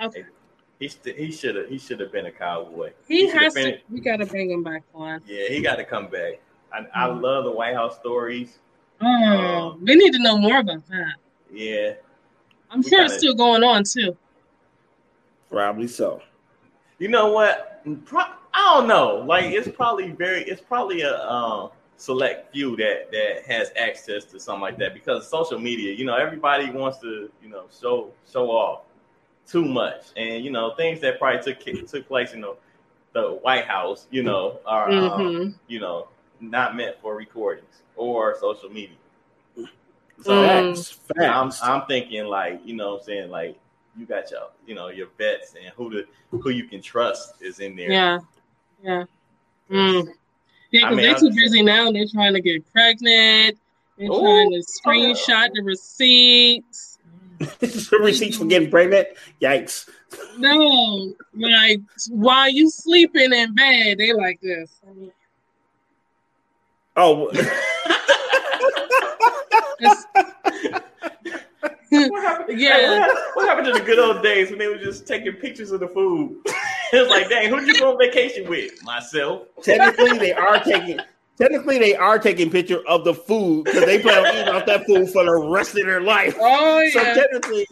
Okay. 0.00 0.24
He 0.78 0.88
st- 0.88 1.16
he 1.16 1.30
should 1.32 1.56
have 1.56 1.68
he 1.68 1.78
should 1.78 2.00
have 2.00 2.12
been 2.12 2.26
a 2.26 2.30
cowboy. 2.32 2.92
He 3.08 3.26
shoulda 3.28 3.38
has 3.44 3.54
to. 3.54 3.62
been- 3.62 3.78
We 3.90 4.00
gotta 4.00 4.26
bring 4.26 4.50
him 4.50 4.62
back 4.62 4.82
on. 4.94 5.20
Yeah, 5.26 5.48
he 5.48 5.60
got 5.60 5.76
to 5.76 5.84
come 5.84 6.06
back. 6.08 6.40
I, 6.74 6.86
I 6.94 7.06
love 7.06 7.44
the 7.44 7.50
White 7.52 7.74
House 7.74 7.96
stories. 7.96 8.58
Oh, 9.00 9.78
we 9.82 9.94
need 9.96 10.12
to 10.12 10.18
know 10.22 10.38
more 10.38 10.58
about 10.58 10.86
that. 10.88 11.14
Yeah, 11.52 11.92
I'm 12.70 12.80
We 12.80 12.88
sure 12.88 13.02
it's 13.02 13.12
gotta- 13.14 13.18
still 13.18 13.34
going 13.34 13.62
on 13.62 13.84
too. 13.84 14.16
Probably 15.50 15.86
so. 15.86 16.20
you 16.98 17.08
know 17.08 17.30
what? 17.32 17.82
Pro- 18.06 18.20
I 18.52 18.74
don't 18.74 18.88
know. 18.88 19.24
Like 19.26 19.46
it's 19.46 19.68
probably 19.68 20.10
very 20.12 20.42
it's 20.44 20.60
probably 20.60 21.02
a 21.02 21.16
um, 21.28 21.70
select 21.96 22.52
few 22.52 22.76
that 22.76 23.10
that 23.12 23.42
has 23.46 23.70
access 23.76 24.24
to 24.26 24.40
something 24.40 24.62
like 24.62 24.78
that 24.78 24.94
because 24.94 25.18
of 25.18 25.24
social 25.24 25.58
media. 25.58 25.92
You 25.92 26.04
know, 26.06 26.16
everybody 26.16 26.70
wants 26.70 26.98
to 26.98 27.30
you 27.42 27.48
know 27.50 27.64
show 27.78 28.10
show 28.30 28.50
off 28.50 28.82
too 29.46 29.64
much, 29.64 30.06
and 30.16 30.44
you 30.44 30.50
know 30.50 30.74
things 30.76 31.00
that 31.02 31.18
probably 31.18 31.42
took 31.54 31.86
took 31.88 32.08
place 32.08 32.32
in 32.32 32.40
the 32.40 32.56
the 33.12 33.38
White 33.42 33.66
House. 33.66 34.06
You 34.10 34.22
know, 34.24 34.58
are 34.66 34.90
um, 34.90 35.10
hmm 35.44 35.48
you 35.68 35.78
know 35.80 36.08
not 36.40 36.76
meant 36.76 36.96
for 37.00 37.16
recordings 37.16 37.82
or 37.96 38.36
social 38.40 38.70
media. 38.70 38.96
So 40.22 40.32
Mm. 40.32 40.96
Facts. 41.16 41.60
I'm 41.62 41.72
I'm 41.80 41.86
thinking 41.86 42.24
like 42.26 42.60
you 42.64 42.74
know 42.76 42.92
what 42.92 43.00
I'm 43.00 43.04
saying 43.06 43.30
like 43.30 43.58
you 43.96 44.06
got 44.06 44.30
your 44.30 44.48
you 44.66 44.74
know 44.74 44.88
your 44.88 45.08
vets 45.18 45.54
and 45.60 45.72
who 45.76 45.90
the 45.90 46.06
who 46.30 46.50
you 46.50 46.64
can 46.68 46.80
trust 46.80 47.34
is 47.40 47.58
in 47.60 47.74
there. 47.76 47.90
Yeah, 47.90 48.18
yeah, 48.82 49.04
mm. 49.70 50.06
yeah. 50.70 50.86
I 50.86 50.90
Because 50.90 50.96
mean, 50.96 50.96
they're 51.04 51.14
I'm 51.14 51.20
too 51.20 51.30
busy 51.30 51.62
now. 51.62 51.90
They're 51.90 52.06
trying 52.12 52.34
to 52.34 52.40
get 52.40 52.70
pregnant. 52.72 53.58
They're 53.98 54.10
Ooh. 54.10 54.20
trying 54.20 54.50
to 54.52 54.64
screenshot 54.84 55.50
the 55.54 55.62
receipts. 55.62 56.98
The 57.60 57.98
receipts 58.00 58.36
for 58.38 58.44
getting 58.46 58.70
pregnant. 58.70 59.08
Yikes. 59.42 59.88
No, 60.38 61.12
like 61.34 61.80
while 62.08 62.48
you 62.48 62.70
sleeping 62.70 63.32
in 63.32 63.54
bed, 63.54 63.98
they 63.98 64.12
like 64.12 64.40
this. 64.40 64.80
Oh, 66.96 67.30
What 71.90 72.22
happened? 72.22 72.60
Yeah. 72.60 73.06
What, 73.34 73.48
happened 73.48 73.66
to 73.66 73.72
the 73.72 73.80
good 73.80 73.98
old 73.98 74.22
days 74.22 74.50
when 74.50 74.58
they 74.58 74.66
were 74.66 74.78
just 74.78 75.06
taking 75.06 75.32
pictures 75.34 75.70
of 75.70 75.80
the 75.80 75.88
food? 75.88 76.36
it's 76.92 77.10
like, 77.10 77.28
dang, 77.28 77.50
who'd 77.50 77.66
you 77.68 77.78
go 77.78 77.92
on 77.92 77.98
vacation 77.98 78.48
with? 78.48 78.72
Myself. 78.82 79.46
technically 79.62 80.18
they 80.18 80.32
are 80.32 80.58
taking. 80.62 80.98
Technically, 81.36 81.78
they 81.78 81.96
are 81.96 82.16
taking 82.16 82.48
picture 82.48 82.80
of 82.86 83.04
the 83.04 83.12
food 83.12 83.64
because 83.64 83.84
they 83.86 83.98
plan 84.00 84.24
on 84.24 84.36
eating 84.36 84.54
off 84.54 84.66
that 84.66 84.86
food 84.86 85.10
for 85.10 85.24
the 85.24 85.34
rest 85.34 85.76
of 85.76 85.84
their 85.84 86.00
life. 86.00 86.36
oh 86.38 86.80
yeah. 86.80 86.90
So 86.92 87.02
technically, 87.02 87.66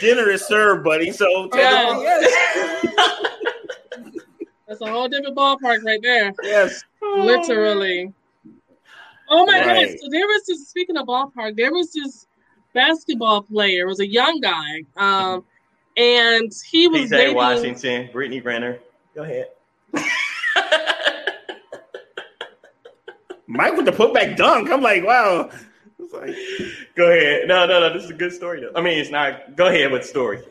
dinner 0.00 0.28
is 0.28 0.44
served, 0.44 0.84
buddy. 0.84 1.10
So 1.10 1.48
technically, 1.48 2.02
yes, 2.02 3.00
That's 4.68 4.82
a 4.82 4.86
whole 4.86 5.08
different 5.08 5.34
ballpark 5.34 5.82
right 5.82 6.00
there. 6.02 6.34
yes. 6.42 6.82
Literally. 7.00 8.12
Oh 9.36 9.44
my 9.46 9.58
Right. 9.66 9.88
god! 9.90 9.98
So 10.00 10.06
there 10.10 10.26
was 10.26 10.46
this. 10.46 10.68
Speaking 10.68 10.96
of 10.96 11.06
ballpark, 11.06 11.56
there 11.56 11.72
was 11.72 11.92
this 11.92 12.26
basketball 12.72 13.42
player. 13.42 13.82
It 13.84 13.88
was 13.88 13.98
a 14.00 14.06
young 14.08 14.40
guy, 14.40 14.82
um, 14.96 15.44
and 15.96 16.52
he 16.70 16.86
was 16.86 17.02
PJ 17.02 17.10
dating. 17.10 17.34
Washington, 17.34 18.08
Brittany 18.12 18.40
Renner. 18.40 18.78
Go 19.14 19.22
ahead. 19.24 19.48
Mike 23.46 23.76
with 23.76 23.86
the 23.86 23.92
putback 23.92 24.36
dunk. 24.36 24.70
I'm 24.70 24.80
like, 24.82 25.04
wow. 25.04 25.50
Like, 26.12 26.34
Go 26.96 27.10
ahead. 27.10 27.48
No, 27.48 27.66
no, 27.66 27.80
no. 27.80 27.92
This 27.92 28.04
is 28.04 28.10
a 28.10 28.14
good 28.14 28.32
story. 28.32 28.60
Though. 28.60 28.70
I 28.76 28.82
mean, 28.82 28.98
it's 28.98 29.10
not. 29.10 29.56
Go 29.56 29.66
ahead 29.66 29.90
with 29.90 30.02
the 30.02 30.08
story. 30.08 30.42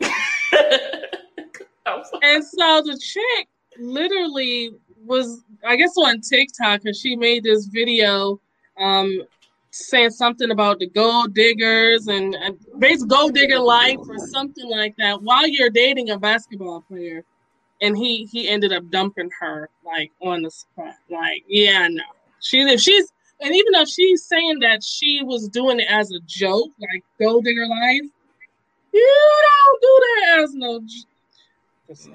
And 2.22 2.42
so 2.42 2.82
the 2.82 2.98
chick 2.98 3.48
literally 3.78 4.70
was, 5.04 5.42
I 5.66 5.76
guess, 5.76 5.92
on 5.98 6.22
TikTok 6.22 6.80
because 6.82 6.98
she 6.98 7.14
made 7.14 7.44
this 7.44 7.66
video 7.66 8.40
um, 8.78 9.22
saying 9.70 10.10
something 10.10 10.50
about 10.50 10.78
the 10.78 10.88
gold 10.88 11.34
diggers 11.34 12.06
and, 12.06 12.34
and 12.34 12.56
basically 12.78 13.08
gold 13.08 13.34
digger 13.34 13.58
life 13.58 13.98
or 14.08 14.18
something 14.18 14.68
like 14.70 14.94
that 14.98 15.20
while 15.22 15.46
you're 15.48 15.70
dating 15.70 16.10
a 16.10 16.18
basketball 16.18 16.82
player. 16.82 17.24
And 17.80 17.98
he 17.98 18.24
he 18.26 18.48
ended 18.48 18.72
up 18.72 18.88
dumping 18.90 19.30
her 19.40 19.68
like 19.84 20.12
on 20.22 20.42
the 20.42 20.50
spot. 20.50 20.94
Like, 21.10 21.44
yeah, 21.48 21.88
no. 21.88 22.04
She 22.40 22.60
if 22.60 22.80
she's 22.80 23.12
and 23.40 23.54
even 23.54 23.72
though 23.72 23.84
she's 23.84 24.24
saying 24.24 24.60
that 24.60 24.82
she 24.82 25.22
was 25.24 25.48
doing 25.48 25.80
it 25.80 25.86
as 25.90 26.10
a 26.12 26.20
joke, 26.24 26.70
like 26.80 27.04
gold 27.20 27.44
digger 27.44 27.66
life, 27.66 28.02
you 28.92 29.40
don't 29.42 29.82
do 29.82 30.02
that 30.06 30.42
as 30.44 30.54
no. 30.54 30.80
j- 30.80 30.86
Just 31.88 32.10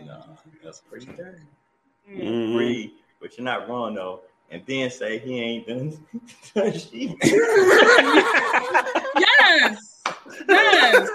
that's 0.64 0.82
pretty 0.90 1.08
dirty. 1.08 1.44
Mm. 2.10 2.22
mhm. 2.22 2.56
Free, 2.56 2.94
but 3.22 3.38
you're 3.38 3.46
not 3.46 3.68
wrong 3.70 3.96
though. 3.96 4.22
And 4.52 4.64
then 4.66 4.90
say 4.90 5.20
he 5.20 5.40
ain't 5.40 5.68
done. 5.68 5.94
she, 6.74 7.16
Yes, 9.22 10.02
yes. 10.48 11.10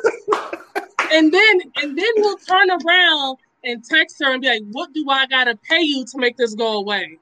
And 1.12 1.32
then 1.32 1.60
and 1.82 1.98
then 1.98 2.12
we'll 2.16 2.36
turn 2.38 2.70
around 2.70 3.38
and 3.64 3.84
text 3.84 4.16
her 4.22 4.32
and 4.32 4.40
be 4.42 4.48
like, 4.48 4.62
"What 4.70 4.92
do 4.92 5.04
I 5.08 5.26
gotta 5.26 5.56
pay 5.68 5.80
you 5.80 6.04
to 6.06 6.18
make 6.18 6.36
this 6.36 6.54
go 6.54 6.78
away?" 6.78 7.18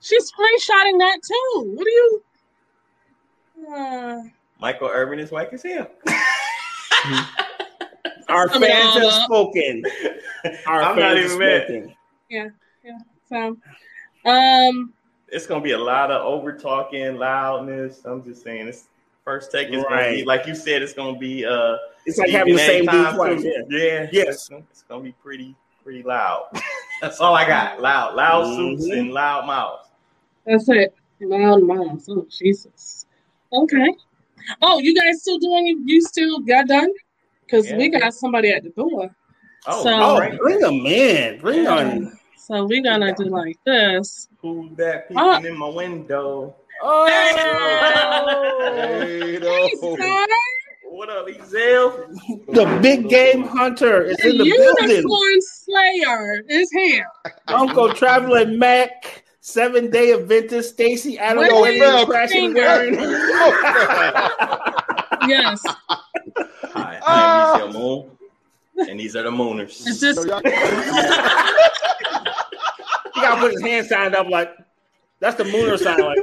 She's 0.00 0.30
screenshotting 0.30 0.98
that 1.00 1.18
too. 1.26 1.72
What 1.74 1.84
do 1.84 1.90
you? 1.90 2.22
Uh, 3.74 4.22
Michael 4.60 4.88
Irvin 4.88 5.18
is 5.18 5.30
white 5.30 5.52
as 5.52 5.62
hell. 5.62 5.90
Our 8.28 8.50
I 8.50 8.58
mean, 8.58 8.70
fans 8.70 8.94
have 8.94 9.04
uh, 9.04 9.24
spoken. 9.24 9.82
Our 10.66 10.82
I'm 10.82 10.96
fans 10.96 11.00
not 11.00 11.16
have 11.16 11.24
even 11.24 11.38
mad. 11.38 11.94
yeah. 12.28 12.48
so, 13.28 13.56
um, 14.30 14.92
It's 15.30 15.46
gonna 15.46 15.60
be 15.62 15.72
a 15.72 15.78
lot 15.78 16.10
of 16.10 16.24
over 16.24 16.52
talking, 16.52 17.16
loudness. 17.16 18.00
I'm 18.04 18.22
just 18.24 18.42
saying, 18.42 18.68
it's 18.68 18.88
first 19.24 19.52
take 19.52 19.68
is 19.68 19.84
gonna 19.84 20.10
be 20.10 20.24
like 20.24 20.46
you 20.46 20.54
said. 20.54 20.82
It's 20.82 20.94
gonna 20.94 21.18
be 21.18 21.44
uh, 21.44 21.76
It's 22.06 22.18
like 22.18 22.30
having 22.30 22.54
the 22.54 22.60
same 22.60 22.80
dude 22.86 22.90
time, 22.90 23.14
twice. 23.16 23.44
Yeah. 23.44 23.52
Yeah, 23.68 24.06
Yes. 24.12 24.28
It's 24.28 24.48
gonna, 24.48 24.62
it's 24.70 24.82
gonna 24.82 25.02
be 25.04 25.12
pretty 25.12 25.54
pretty 25.82 26.02
loud. 26.02 26.48
That's 27.02 27.20
all 27.20 27.34
I 27.34 27.46
got. 27.46 27.80
Loud, 27.80 28.14
loud 28.14 28.44
suits 28.56 28.88
Mhm. 28.88 28.98
and 28.98 29.10
loud 29.12 29.46
mouths. 29.46 29.88
that's 30.46 30.68
it. 30.68 30.94
Loud 31.20 31.62
mouth. 31.62 32.04
Oh 32.08 32.26
Jesus. 32.30 33.06
Okay. 33.52 33.94
Oh, 34.62 34.78
you 34.78 34.94
guys 34.94 35.20
still 35.20 35.38
doing? 35.38 35.82
You 35.86 36.00
still 36.00 36.40
got 36.40 36.68
done? 36.68 36.90
Because 37.44 37.70
we 37.72 37.90
Yeah. 37.92 37.98
got 38.00 38.14
somebody 38.14 38.50
at 38.50 38.62
the 38.62 38.70
door. 38.70 39.14
Oh, 39.66 39.82
So- 39.82 39.90
Oh, 40.00 40.16
great. 40.18 40.38
bring 40.38 40.60
them 40.60 40.86
in. 40.86 41.38
Bring 41.40 41.66
on. 41.66 42.17
So 42.48 42.64
we're 42.64 42.82
gonna 42.82 43.14
do 43.14 43.24
like 43.24 43.58
this. 43.66 44.26
Who's 44.40 44.74
that 44.78 45.06
peeking 45.08 45.22
Oh. 45.22 45.36
in 45.44 45.54
my 45.58 45.68
window? 45.68 46.56
Oh, 46.80 47.06
Hey, 47.06 47.34
Hey, 49.38 49.38
What 50.84 51.10
up, 51.10 51.26
Ezel? 51.28 52.08
the 52.48 52.64
big 52.80 53.10
game 53.10 53.42
hunter 53.42 54.02
is 54.02 54.16
The 54.16 54.30
in 54.30 54.38
the 54.38 54.44
building. 54.44 54.88
unicorn 54.96 55.40
slayer 55.42 56.42
is 56.48 56.70
here. 56.70 57.06
Uncle 57.48 57.92
Traveling 57.92 58.58
Mac, 58.58 59.24
seven 59.42 59.90
day 59.90 60.14
Adventist, 60.14 60.70
Stacy. 60.70 61.20
I 61.20 61.34
don't 61.34 61.42
Wait, 61.42 61.50
know 61.50 61.60
wait, 61.60 61.80
what 61.82 61.94
wait. 61.98 62.08
crashing 62.08 62.54
Finger. 62.54 62.60
wearing. 62.62 62.94
Yes. 65.28 65.60
Hi, 66.72 66.98
I'm 67.06 67.60
uh. 67.60 67.66
Ezel 67.66 67.72
Moon, 67.74 68.10
and 68.88 68.98
these 68.98 69.14
are 69.14 69.24
the 69.24 69.30
Mooners. 69.30 69.86
Is 69.86 70.00
this 70.00 70.16
So 70.16 70.24
y'all- 70.24 70.40
He 73.18 73.26
got 73.26 73.34
to 73.36 73.40
put 73.40 73.52
his 73.52 73.62
hand 73.62 73.86
signed 73.86 74.14
up 74.14 74.28
like 74.28 74.54
that's 75.20 75.36
the 75.36 75.44
mooner 75.44 75.78
sign. 75.78 76.00
Like 76.00 76.18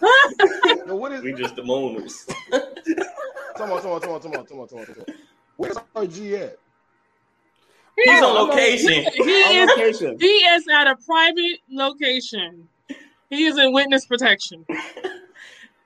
no, 0.86 0.96
what 0.96 1.12
is 1.12 1.22
we 1.22 1.32
just 1.32 1.56
the 1.56 1.62
Mooners. 1.62 2.26
Come 3.56 3.70
on, 3.70 3.82
come 3.82 3.90
on, 3.92 4.00
come 4.00 4.10
on, 4.12 4.20
come 4.20 4.32
on, 4.32 4.46
come 4.46 4.60
on, 4.60 4.68
come 4.68 4.78
on, 4.78 4.86
come 4.86 5.04
on. 5.08 5.14
Where's 5.56 5.76
RG 5.94 6.40
at? 6.40 6.58
He's 8.04 8.22
on 8.22 8.48
location. 8.48 9.04
He 9.12 9.42
on 9.44 9.56
is 9.56 9.68
location. 9.70 10.16
he 10.18 10.26
is 10.26 10.66
at 10.68 10.86
a 10.86 10.96
private 11.06 11.58
location. 11.70 12.68
He 13.28 13.44
is 13.44 13.58
in 13.58 13.72
witness 13.72 14.06
protection. 14.06 14.64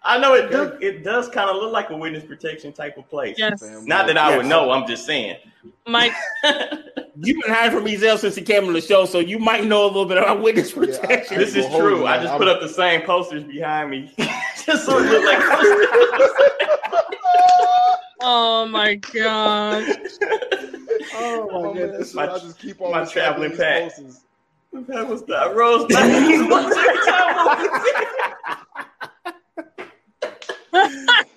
I 0.02 0.18
know 0.18 0.34
it 0.34 0.50
do, 0.50 0.76
it 0.80 1.02
does 1.02 1.28
kind 1.28 1.50
of 1.50 1.56
look 1.56 1.72
like 1.72 1.90
a 1.90 1.96
witness 1.96 2.24
protection 2.24 2.72
type 2.72 2.96
of 2.96 3.08
place. 3.10 3.34
Yes. 3.38 3.60
Not 3.84 4.06
that 4.06 4.16
I 4.16 4.36
would 4.36 4.46
know. 4.46 4.70
I'm 4.70 4.86
just 4.86 5.04
saying. 5.04 5.36
Mike, 5.86 6.12
You've 7.18 7.42
been 7.42 7.52
hiding 7.52 7.76
from 7.76 7.86
Ezel 7.86 8.18
since 8.18 8.36
he 8.36 8.42
came 8.42 8.66
on 8.66 8.72
the 8.74 8.80
show, 8.80 9.04
so 9.06 9.18
you 9.18 9.38
might 9.38 9.64
know 9.64 9.84
a 9.84 9.88
little 9.88 10.04
bit 10.06 10.18
about 10.18 10.42
witness 10.42 10.70
I- 10.72 10.74
protection. 10.86 11.38
this 11.38 11.56
is 11.56 11.64
will 11.70 11.80
true. 11.80 12.06
I 12.06 12.18
just 12.18 12.28
I'm- 12.28 12.38
put 12.38 12.46
up 12.46 12.60
the 12.60 12.68
same 12.68 13.02
posters 13.02 13.42
behind 13.44 13.90
me, 13.90 14.12
just 14.64 14.84
so 14.86 14.98
it 14.98 15.10
look 15.10 15.24
like. 15.24 15.40
oh 18.20 18.66
my 18.70 18.94
god. 18.96 19.84
oh 21.14 21.18
Oh, 21.18 21.46
my 21.46 21.52
oh 21.52 21.62
man, 21.74 21.74
goodness. 21.74 22.12
so 22.12 22.20
I 22.20 22.26
just 22.38 22.58
keep 22.58 22.80
on 22.80 22.90
my 22.92 23.04
traveling 23.06 23.50
these 23.50 23.58
pack. 23.58 23.82
posters. 23.84 24.20
that 24.72 25.08
was 25.08 25.22
the 25.24 25.52
rose. 25.54 25.86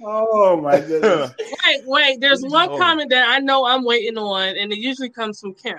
Oh 0.02 0.60
my 0.62 0.80
goodness. 0.80 1.32
Wait, 1.66 1.82
wait. 1.86 2.22
There's 2.22 2.42
one 2.44 2.70
Oh. 2.70 2.78
comment 2.78 3.10
that 3.12 3.28
I 3.30 3.40
know 3.40 3.66
I'm 3.66 3.84
waiting 3.84 4.18
on, 4.18 4.56
and 4.58 4.72
it 4.72 4.78
usually 4.80 5.10
comes 5.10 5.40
from 5.40 5.54
Kim. 5.54 5.78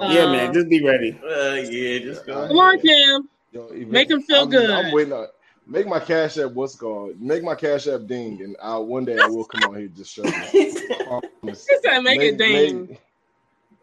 yeah, 0.00 0.26
man, 0.30 0.52
just 0.52 0.68
be 0.68 0.84
ready. 0.84 1.18
Uh, 1.24 1.54
yeah, 1.54 1.98
just 2.00 2.26
go. 2.26 2.46
Come 2.48 2.58
on, 2.58 2.80
Cam. 2.80 3.28
Yo, 3.52 3.68
Make 3.86 4.10
him 4.10 4.20
feel 4.22 4.42
I'm, 4.42 4.50
good. 4.50 4.70
I'm 4.70 4.92
waiting 4.92 5.12
on. 5.12 5.26
Make 5.66 5.86
my 5.86 5.98
cash 6.00 6.36
app 6.38 6.52
what's 6.52 6.74
called. 6.76 7.20
Make 7.20 7.42
my 7.42 7.54
cash 7.54 7.86
app 7.86 8.06
ding, 8.06 8.42
and 8.42 8.56
I 8.62 8.76
one 8.76 9.04
day 9.04 9.18
I 9.18 9.26
will 9.28 9.44
come 9.44 9.70
on 9.70 9.76
here 9.78 9.88
just 9.88 10.12
show 10.12 10.24
you. 10.24 10.32
I. 10.32 11.20
He 11.42 11.54
said, 11.54 12.00
"Make 12.00 12.20
it 12.20 12.36
ding. 12.38 12.88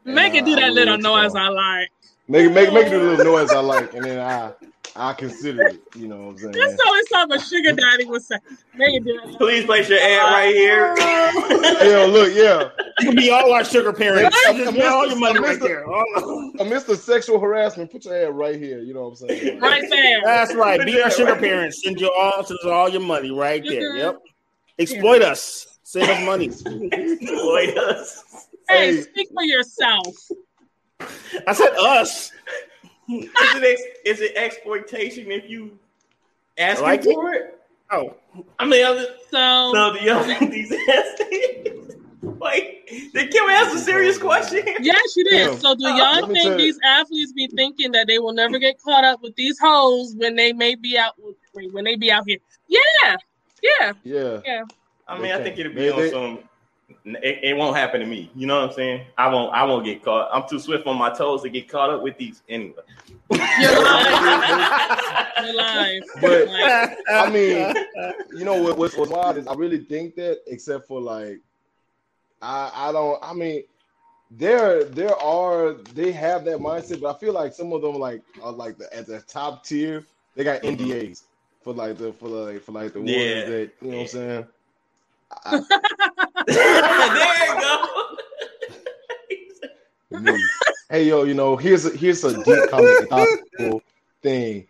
Make, 0.05 0.15
Make 0.15 0.33
it 0.35 0.45
do 0.45 0.51
I 0.53 0.61
that 0.61 0.67
will 0.67 0.75
little 0.75 0.97
noise. 0.97 1.33
I 1.35 1.47
like." 1.47 1.89
make 2.27 2.45
it 2.45 2.53
make 2.53 2.71
make 2.73 2.87
it 2.87 2.91
do 2.91 2.99
the 2.99 3.17
little 3.17 3.33
noise 3.33 3.51
I 3.51 3.59
like, 3.59 3.93
and 3.93 4.05
then 4.05 4.19
I 4.19 4.53
I 4.95 5.13
consider 5.13 5.67
it. 5.67 5.81
You 5.95 6.07
know 6.09 6.17
what 6.17 6.31
I'm 6.31 6.37
saying? 6.37 6.51
That's 6.51 6.81
always 6.85 7.09
something 7.09 7.37
a 7.39 7.41
sugar 7.41 7.71
daddy 7.73 8.05
would 8.05 8.21
say. 8.23 8.35
Make 8.75 8.95
it 8.95 9.03
do 9.05 9.21
that. 9.25 9.37
Please 9.37 9.63
place 9.65 9.87
your 9.87 9.99
ad 9.99 10.33
right 10.33 10.53
here. 10.53 10.95
Yo, 11.91 12.07
look, 12.07 12.33
yeah. 12.35 12.69
You 12.99 13.07
can 13.07 13.15
be 13.15 13.29
all 13.31 13.53
our 13.53 13.63
sugar 13.63 13.93
parents. 13.93 14.35
Hey, 14.45 14.57
Just 14.57 14.71
spend 14.71 14.83
all 14.83 15.07
your 15.07 15.17
money 15.17 15.39
Mr. 15.39 15.43
right 15.43 15.59
there. 15.61 15.85
Oh, 15.87 16.51
Amidst 16.59 16.87
the 16.87 16.97
sexual 16.97 17.39
harassment, 17.39 17.89
put 17.89 18.03
your 18.03 18.15
ad 18.27 18.35
right 18.35 18.55
here. 18.55 18.79
You 18.79 18.93
know 18.93 19.07
what 19.07 19.21
I'm 19.21 19.27
saying? 19.29 19.59
Right 19.61 19.83
there. 19.89 20.21
That's 20.25 20.53
right. 20.55 20.83
Be 20.85 21.01
our 21.01 21.09
sugar 21.09 21.35
parents. 21.37 21.81
Send 21.83 21.99
you 21.99 22.11
all 22.11 22.43
send 22.43 22.59
all 22.65 22.89
your 22.89 23.01
money 23.01 23.31
right 23.31 23.63
there. 23.65 23.81
Mm-hmm. 23.93 23.97
Yep. 23.97 24.19
Exploit 24.79 25.21
us. 25.21 25.79
Send 25.83 26.09
us 26.09 26.25
money. 26.25 26.47
Exploit 26.47 27.77
us. 27.77 28.23
Hey, 28.67 28.95
Hey. 28.95 29.01
speak 29.01 29.29
for 29.33 29.43
yourself. 29.43 30.05
I 31.47 31.53
said 31.53 31.71
us. 31.77 32.31
Is 33.19 34.19
it 34.19 34.19
it 34.21 34.35
exploitation 34.35 35.31
if 35.31 35.49
you 35.49 35.77
asking 36.57 36.85
Like 36.85 37.03
for 37.03 37.33
it? 37.33 37.57
Oh, 37.91 38.15
I 38.57 38.65
mean, 38.65 38.85
other, 38.85 39.05
So, 39.31 39.71
so 39.73 39.93
do 39.93 39.99
y'all 40.05 40.23
think 40.23 40.49
these 40.51 40.71
Wait, 42.21 42.87
did 43.13 43.31
Kim 43.31 43.49
ask 43.49 43.75
a 43.75 43.79
serious 43.79 44.17
question? 44.17 44.63
yeah, 44.81 44.93
she 45.13 45.23
did. 45.23 45.33
Yeah. 45.33 45.55
So, 45.55 45.75
do 45.75 45.85
oh. 45.85 45.89
Let 45.89 46.21
y'all 46.21 46.27
me 46.27 46.39
think 46.39 46.57
these 46.57 46.79
athletes 46.85 47.33
be 47.33 47.47
thinking 47.47 47.91
that 47.91 48.07
they 48.07 48.19
will 48.19 48.33
never 48.33 48.59
get 48.59 48.81
caught 48.81 49.03
up 49.03 49.21
with 49.21 49.35
these 49.35 49.59
hoes 49.59 50.15
when 50.15 50.35
they 50.35 50.53
may 50.53 50.75
be 50.75 50.97
out 50.97 51.13
when 51.71 51.83
they 51.83 51.95
be 51.95 52.11
out 52.11 52.23
here? 52.27 52.37
Yeah, 52.67 53.17
yeah. 53.61 53.93
Yeah. 54.03 54.63
I 55.07 55.19
mean, 55.19 55.31
I 55.31 55.43
think 55.43 55.57
it'll 55.57 55.73
be 55.73 55.81
They- 55.81 55.91
on 55.91 55.99
they- 55.99 56.11
some. 56.11 56.39
It, 57.05 57.39
it 57.43 57.57
won't 57.57 57.75
happen 57.75 57.99
to 58.01 58.05
me. 58.05 58.31
You 58.35 58.47
know 58.47 58.61
what 58.61 58.69
I'm 58.69 58.75
saying? 58.75 59.05
I 59.17 59.27
won't. 59.27 59.53
I 59.53 59.63
won't 59.63 59.85
get 59.85 60.03
caught. 60.03 60.29
I'm 60.33 60.47
too 60.47 60.59
swift 60.59 60.87
on 60.87 60.97
my 60.97 61.09
toes 61.11 61.41
to 61.43 61.49
get 61.49 61.67
caught 61.69 61.89
up 61.89 62.01
with 62.01 62.17
these 62.17 62.41
anyway. 62.49 62.73
You're 63.29 63.83
lying. 63.83 64.87
You're 65.43 65.55
lying. 65.55 66.01
But 66.21 66.49
I 67.09 67.29
mean, 67.29 67.73
you 68.33 68.45
know 68.45 68.61
what, 68.61 68.77
what's, 68.77 68.95
what's 68.95 69.11
wild 69.11 69.37
is 69.37 69.47
I 69.47 69.53
really 69.53 69.79
think 69.79 70.15
that, 70.15 70.41
except 70.47 70.87
for 70.87 71.01
like, 71.01 71.39
I 72.41 72.71
I 72.73 72.91
don't. 72.91 73.19
I 73.21 73.33
mean, 73.33 73.63
there 74.31 74.83
there 74.85 75.15
are 75.17 75.73
they 75.93 76.11
have 76.11 76.45
that 76.45 76.59
mindset, 76.59 77.01
but 77.01 77.15
I 77.15 77.19
feel 77.19 77.33
like 77.33 77.53
some 77.53 77.73
of 77.73 77.81
them 77.81 77.95
like 77.95 78.21
are 78.41 78.51
like 78.51 78.77
the 78.77 78.93
at 78.95 79.07
the 79.07 79.21
top 79.21 79.65
tier. 79.65 80.05
They 80.35 80.43
got 80.43 80.61
NDAs 80.61 81.23
for 81.63 81.73
like 81.73 81.97
the 81.97 82.13
for 82.13 82.27
like 82.29 82.61
for 82.63 82.71
like 82.71 82.93
the 82.93 83.01
Yeah. 83.01 83.35
ones 83.35 83.49
that 83.49 83.71
you 83.81 83.91
know 83.91 83.97
what 83.97 84.03
I'm 84.03 84.07
saying. 84.07 84.47
there 86.47 87.55
you 87.55 87.61
go. 87.61 87.87
Hey 90.89 91.05
yo, 91.07 91.23
you 91.23 91.33
know, 91.33 91.55
here's 91.55 91.85
a 91.85 91.89
here's 91.95 92.21
a 92.25 92.43
deep 92.43 92.69
comment 92.69 93.09
thing, 94.21 94.67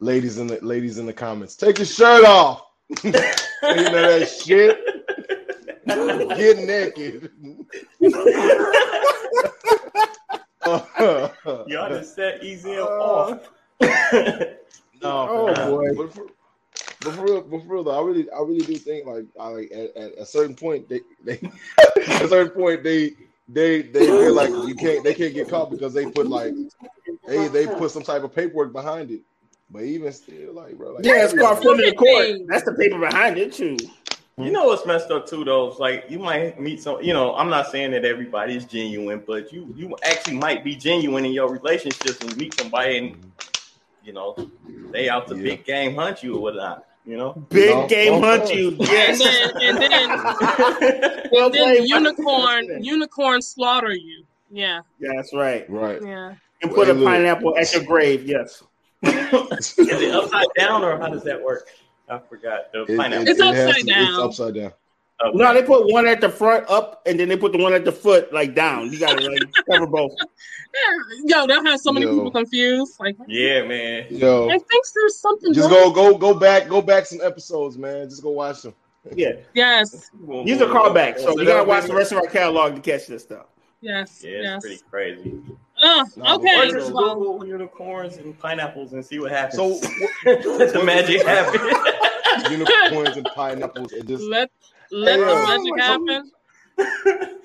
ladies 0.00 0.38
in 0.38 0.48
the 0.48 0.58
ladies 0.62 0.98
in 0.98 1.06
the 1.06 1.12
comments. 1.12 1.54
Take 1.54 1.78
your 1.78 1.86
shirt 1.86 2.24
off. 2.24 2.64
you 3.04 3.12
know 3.12 3.20
that 3.62 4.26
shit. 4.28 4.84
Get 6.36 6.58
naked. 6.58 7.30
Y'all 11.68 11.88
just 11.88 12.14
set 12.16 12.42
Ezel 12.42 12.86
off. 12.86 13.48
No, 15.02 15.26
Oh, 15.30 15.46
man. 15.80 15.94
boy. 15.94 16.08
But 17.00 17.14
for, 17.14 17.24
real, 17.24 17.40
but 17.42 17.62
for 17.62 17.74
real 17.74 17.84
though, 17.84 17.98
I 17.98 18.06
really, 18.06 18.30
I 18.30 18.40
really 18.40 18.64
do 18.64 18.76
think 18.76 19.06
like, 19.06 19.24
I 19.38 19.48
like 19.48 19.72
at, 19.72 19.96
at 19.96 20.12
a 20.18 20.26
certain 20.26 20.54
point, 20.54 20.88
they, 20.88 21.00
they, 21.24 21.40
at 21.78 22.22
a 22.22 22.28
certain 22.28 22.52
point, 22.52 22.82
they, 22.82 23.14
they, 23.48 23.82
they 23.82 24.06
feel 24.06 24.34
like 24.34 24.50
you 24.66 24.74
can't, 24.74 25.02
they 25.02 25.14
can't 25.14 25.34
get 25.34 25.48
caught 25.48 25.70
because 25.70 25.94
they 25.94 26.10
put 26.10 26.28
like, 26.28 26.54
they, 27.26 27.48
they 27.48 27.66
put 27.66 27.90
some 27.90 28.02
type 28.02 28.22
of 28.22 28.34
paperwork 28.34 28.72
behind 28.72 29.10
it. 29.10 29.22
But 29.70 29.82
even 29.82 30.12
still, 30.12 30.52
like, 30.52 30.76
bro, 30.76 30.94
like, 30.94 31.04
yeah, 31.04 31.24
it's 31.24 31.32
called 31.32 31.62
front 31.62 31.80
of 31.80 31.86
the 31.86 31.94
court. 31.94 32.26
That's 32.48 32.64
the 32.64 32.74
paper 32.74 32.98
behind 32.98 33.38
it 33.38 33.52
too. 33.52 33.76
You 34.36 34.50
know 34.50 34.64
what's 34.64 34.86
messed 34.86 35.10
up 35.10 35.28
too, 35.28 35.44
though? 35.44 35.68
It's 35.68 35.78
like 35.78 36.06
you 36.08 36.18
might 36.18 36.58
meet 36.58 36.82
some. 36.82 37.02
You 37.02 37.12
know, 37.12 37.34
I'm 37.34 37.50
not 37.50 37.70
saying 37.70 37.90
that 37.90 38.06
everybody's 38.06 38.64
genuine, 38.64 39.22
but 39.26 39.52
you 39.52 39.72
you 39.76 39.94
actually 40.02 40.38
might 40.38 40.64
be 40.64 40.74
genuine 40.74 41.26
in 41.26 41.32
your 41.32 41.50
relationships 41.50 42.18
and 42.22 42.34
meet 42.36 42.58
somebody, 42.58 42.96
and 42.98 43.32
you 44.02 44.14
know, 44.14 44.34
they 44.92 45.08
out 45.10 45.28
to 45.28 45.36
Yeah. 45.36 45.42
big 45.42 45.64
game 45.64 45.94
hunt 45.94 46.22
you 46.22 46.36
or 46.36 46.42
whatnot. 46.42 46.86
You 47.06 47.16
know. 47.16 47.32
Big 47.48 47.70
No, 47.74 47.86
game 47.88 48.14
of 48.14 48.22
hunt 48.22 48.42
course. 48.42 48.54
you. 48.54 48.68
and 48.68 48.78
Yes. 48.80 49.18
then 49.18 49.50
and 49.62 49.78
then 49.78 50.08
Well 51.32 51.46
and 51.46 51.54
then 51.54 51.74
the 51.76 51.88
unicorn 51.88 52.82
unicorn 52.84 53.42
slaughter 53.42 53.92
you. 53.92 54.24
Yeah, 54.50 54.80
Yeah, 54.98 55.10
that's 55.16 55.32
right. 55.34 55.68
right. 55.70 56.00
yeah. 56.02 56.34
And 56.62 56.72
put 56.74 56.88
a 56.88 56.92
look. 56.92 57.08
pineapple 57.08 57.56
at 57.56 57.72
your 57.72 57.84
grave. 57.84 58.26
Yes. 58.26 58.62
Is 59.02 59.74
it 59.78 60.14
upside 60.14 60.46
down 60.58 60.82
or 60.84 60.98
how 60.98 61.08
does 61.08 61.22
that 61.24 61.40
work? 61.42 61.68
I 62.08 62.18
forgot. 62.28 62.72
The 62.72 62.82
It- 62.82 62.96
pineapple. 62.98 63.28
It's 63.28 63.40
has 63.40 63.66
upside 63.68 63.80
to- 63.82 63.86
down. 63.92 64.08
It's 64.08 64.18
upside 64.18 64.54
down. 64.54 64.72
Okay. 65.22 65.36
No, 65.36 65.52
they 65.52 65.62
put 65.62 65.92
one 65.92 66.06
at 66.06 66.20
the 66.22 66.30
front 66.30 66.64
up, 66.70 67.02
and 67.06 67.20
then 67.20 67.28
they 67.28 67.36
put 67.36 67.52
the 67.52 67.58
one 67.58 67.74
at 67.74 67.84
the 67.84 67.92
foot 67.92 68.32
like 68.32 68.54
down. 68.54 68.90
You 68.92 68.98
gotta 68.98 69.20
like 69.28 69.42
cover 69.70 69.86
both. 69.86 70.12
Yo, 71.24 71.46
that 71.46 71.62
has 71.66 71.82
so 71.82 71.92
many 71.92 72.06
Yo. 72.06 72.14
people 72.14 72.30
confused. 72.30 72.98
Like, 73.00 73.16
Yeah, 73.26 73.62
man. 73.64 74.06
Yo, 74.08 74.48
I 74.48 74.52
think 74.58 74.86
there's 74.94 75.16
something. 75.18 75.52
just 75.52 75.70
wrong. 75.70 75.92
go, 75.92 76.12
go, 76.12 76.18
go 76.18 76.34
back, 76.38 76.68
go 76.68 76.80
back 76.80 77.04
some 77.06 77.20
episodes, 77.22 77.76
man. 77.76 78.08
Just 78.08 78.22
go 78.22 78.30
watch 78.30 78.62
them. 78.62 78.72
Yeah, 79.14 79.32
Yes, 79.54 80.10
these 80.44 80.60
are 80.60 80.66
callbacks, 80.66 81.20
so 81.20 81.38
you 81.38 81.46
gotta 81.46 81.64
watch 81.68 81.84
the 81.86 81.94
rest 81.94 82.12
of 82.12 82.18
our 82.18 82.26
catalog 82.26 82.74
to 82.74 82.80
catch 82.82 83.06
this 83.06 83.22
stuff. 83.22 83.46
yes, 83.80 84.22
Yeah, 84.22 84.30
it's 84.30 84.44
yes. 84.44 84.60
pretty 84.62 84.80
crazy. 84.90 85.40
Ugh, 85.82 86.06
Nah, 86.16 86.34
Or 86.34 86.38
okay, 86.38 86.70
just 86.70 86.92
well, 86.92 87.14
Google 87.14 87.46
unicorns 87.46 88.18
and 88.18 88.38
pineapples 88.38 88.92
and 88.92 89.02
see 89.04 89.18
what 89.18 89.32
happens. 89.32 89.56
So 89.56 89.68
let 90.26 90.72
the 90.74 90.82
magic 90.84 91.22
happen. 91.26 91.60
unicorns 92.52 93.16
and 93.16 93.26
pineapples. 93.34 93.92
and 93.92 94.06
just 94.06 94.22
let 94.24 94.50
let 94.90 95.18
the 95.18 95.34
magic 95.46 95.80
happen. 95.80 96.32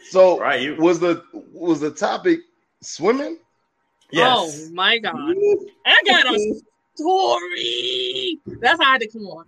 so 0.09 0.39
right, 0.41 0.61
you. 0.61 0.75
was 0.75 0.99
the 0.99 1.23
was 1.53 1.79
the 1.79 1.91
topic 1.91 2.39
swimming? 2.81 3.37
Yes. 4.11 4.67
Oh 4.67 4.73
my 4.73 4.97
god, 4.97 5.15
I 5.85 6.01
got 6.05 6.25
a 6.33 6.61
story. 6.95 8.39
That's 8.61 8.81
how 8.81 8.89
I 8.89 8.91
had 8.93 9.01
to 9.01 9.07
come 9.07 9.23
on. 9.23 9.45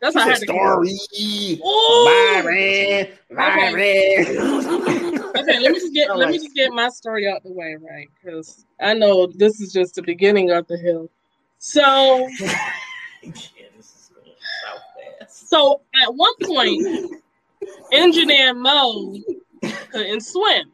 That's 0.00 0.16
how 0.16 0.22
I 0.22 0.28
had 0.30 0.38
to 0.38 0.46
come 0.46 0.56
on. 0.56 0.86
Story. 0.86 1.60
Ooh. 1.64 2.04
Byron. 2.42 3.08
Byron. 3.34 5.10
Okay, 5.36 5.58
let 5.60 5.72
me 5.72 5.78
just 5.78 5.94
get 5.94 6.16
let 6.16 6.30
me 6.30 6.38
just 6.38 6.54
get 6.54 6.72
my 6.72 6.88
story 6.88 7.28
out 7.28 7.42
the 7.42 7.52
way, 7.52 7.76
right? 7.80 8.08
Because 8.22 8.64
I 8.80 8.94
know 8.94 9.26
this 9.26 9.60
is 9.60 9.72
just 9.72 9.94
the 9.94 10.02
beginning 10.02 10.50
of 10.50 10.66
the 10.66 10.76
hill. 10.76 11.08
So, 11.58 11.80
yeah, 12.42 12.52
this 13.76 13.86
is 13.86 14.10
going 14.14 14.34
south 14.64 14.82
fast. 15.20 15.48
so 15.48 15.82
at 16.02 16.14
one 16.14 16.32
point, 16.42 17.12
engineer 17.92 18.54
Mo 18.54 19.14
couldn't 19.92 20.20
swim, 20.20 20.72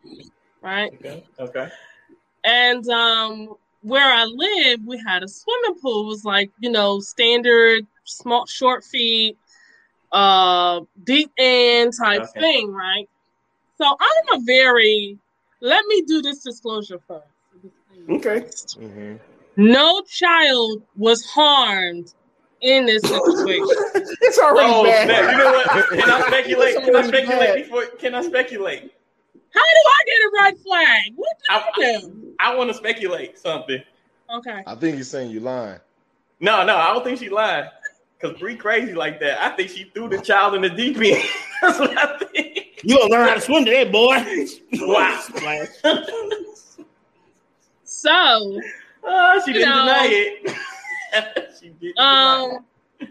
right? 0.63 0.93
Okay. 0.95 1.25
Okay. 1.39 1.69
And 2.45 2.89
um, 2.89 3.57
where 3.83 4.13
I 4.13 4.25
live, 4.25 4.81
we 4.85 5.03
had 5.07 5.23
a 5.23 5.29
swimming 5.29 5.81
pool. 5.81 6.05
It 6.05 6.09
was 6.09 6.25
like 6.25 6.51
you 6.61 6.71
know 6.71 7.01
standard, 7.01 7.87
small, 8.05 8.47
short 8.47 8.85
feet, 8.85 9.37
uh, 10.13 10.81
deep 11.05 11.31
end 11.39 11.93
type 11.99 12.23
Okay. 12.23 12.41
thing, 12.41 12.73
right? 12.73 13.09
So 13.79 13.87
I'm 13.87 14.41
a 14.41 14.45
very. 14.45 15.19
Let 15.61 15.85
me 15.87 16.03
do 16.03 16.21
this 16.23 16.43
disclosure 16.43 17.01
first. 17.09 17.25
Okay. 18.11 18.41
Mm-hmm. 18.79 19.17
No 19.57 20.03
child 20.03 20.83
was 20.97 21.25
harmed 21.25 22.13
in 22.63 22.87
this 22.87 23.03
situation. 23.03 23.67
It's 24.23 24.39
already 24.39 24.71
Oh, 24.73 24.85
bad. 24.85 25.07
snap. 25.09 25.31
You 25.33 25.39
know 25.39 25.53
what? 25.53 25.89
Can 25.91 26.11
I 26.11 26.21
speculate? 26.29 26.77
Can 26.85 26.97
I 26.97 27.07
speculate 27.07 27.39
bad. 27.39 27.57
before? 27.57 27.87
Can 27.99 28.15
I 28.15 28.23
speculate? 28.23 28.93
How 29.55 29.61
do 29.61 29.89
I 29.89 30.05
get 30.07 30.17
a 30.17 30.31
red 30.45 30.59
flag? 30.59 31.13
What 31.17 31.37
I, 31.49 31.57
I 31.59 31.99
do? 32.01 32.35
I, 32.41 32.55
want 32.55 32.71
to 32.71 32.75
speculate 32.75 33.39
something. 33.39 33.83
Okay. 34.35 34.63
I 34.67 34.75
think 34.75 34.97
he's 34.97 35.09
saying 35.09 35.31
you 35.31 35.41
lying. 35.41 35.79
No, 36.41 36.65
no, 36.65 36.77
I 36.77 36.93
don't 36.93 37.05
think 37.05 37.19
she 37.19 37.29
lied. 37.31 37.71
Cause 38.21 38.39
Bree 38.39 38.57
crazy 38.57 38.95
like 38.95 39.21
that. 39.21 39.41
I 39.43 39.55
think 39.57 39.71
she 39.71 39.85
threw 39.95 40.09
the 40.09 40.21
child 40.21 40.55
in 40.55 40.63
the 40.63 40.71
deep 40.71 40.97
end. 40.99 41.23
That's 41.63 41.79
what 41.79 41.97
I 41.97 42.19
think. 42.19 42.81
You 42.83 42.99
gonna 42.99 43.11
learn 43.11 43.29
how 43.29 43.35
to 43.35 43.41
swim 43.41 43.65
today, 43.65 43.85
boy. 43.85 44.25
Wow. 44.73 45.21
Splash. 45.23 45.69
So, 47.85 48.61
Oh, 49.09 49.43
she 49.47 49.53
didn't 49.53 49.69
know, 49.69 49.83
deny 49.83 50.09
it. 50.11 50.57
she 51.61 51.69
didn't 51.71 51.99
um, 51.99 52.65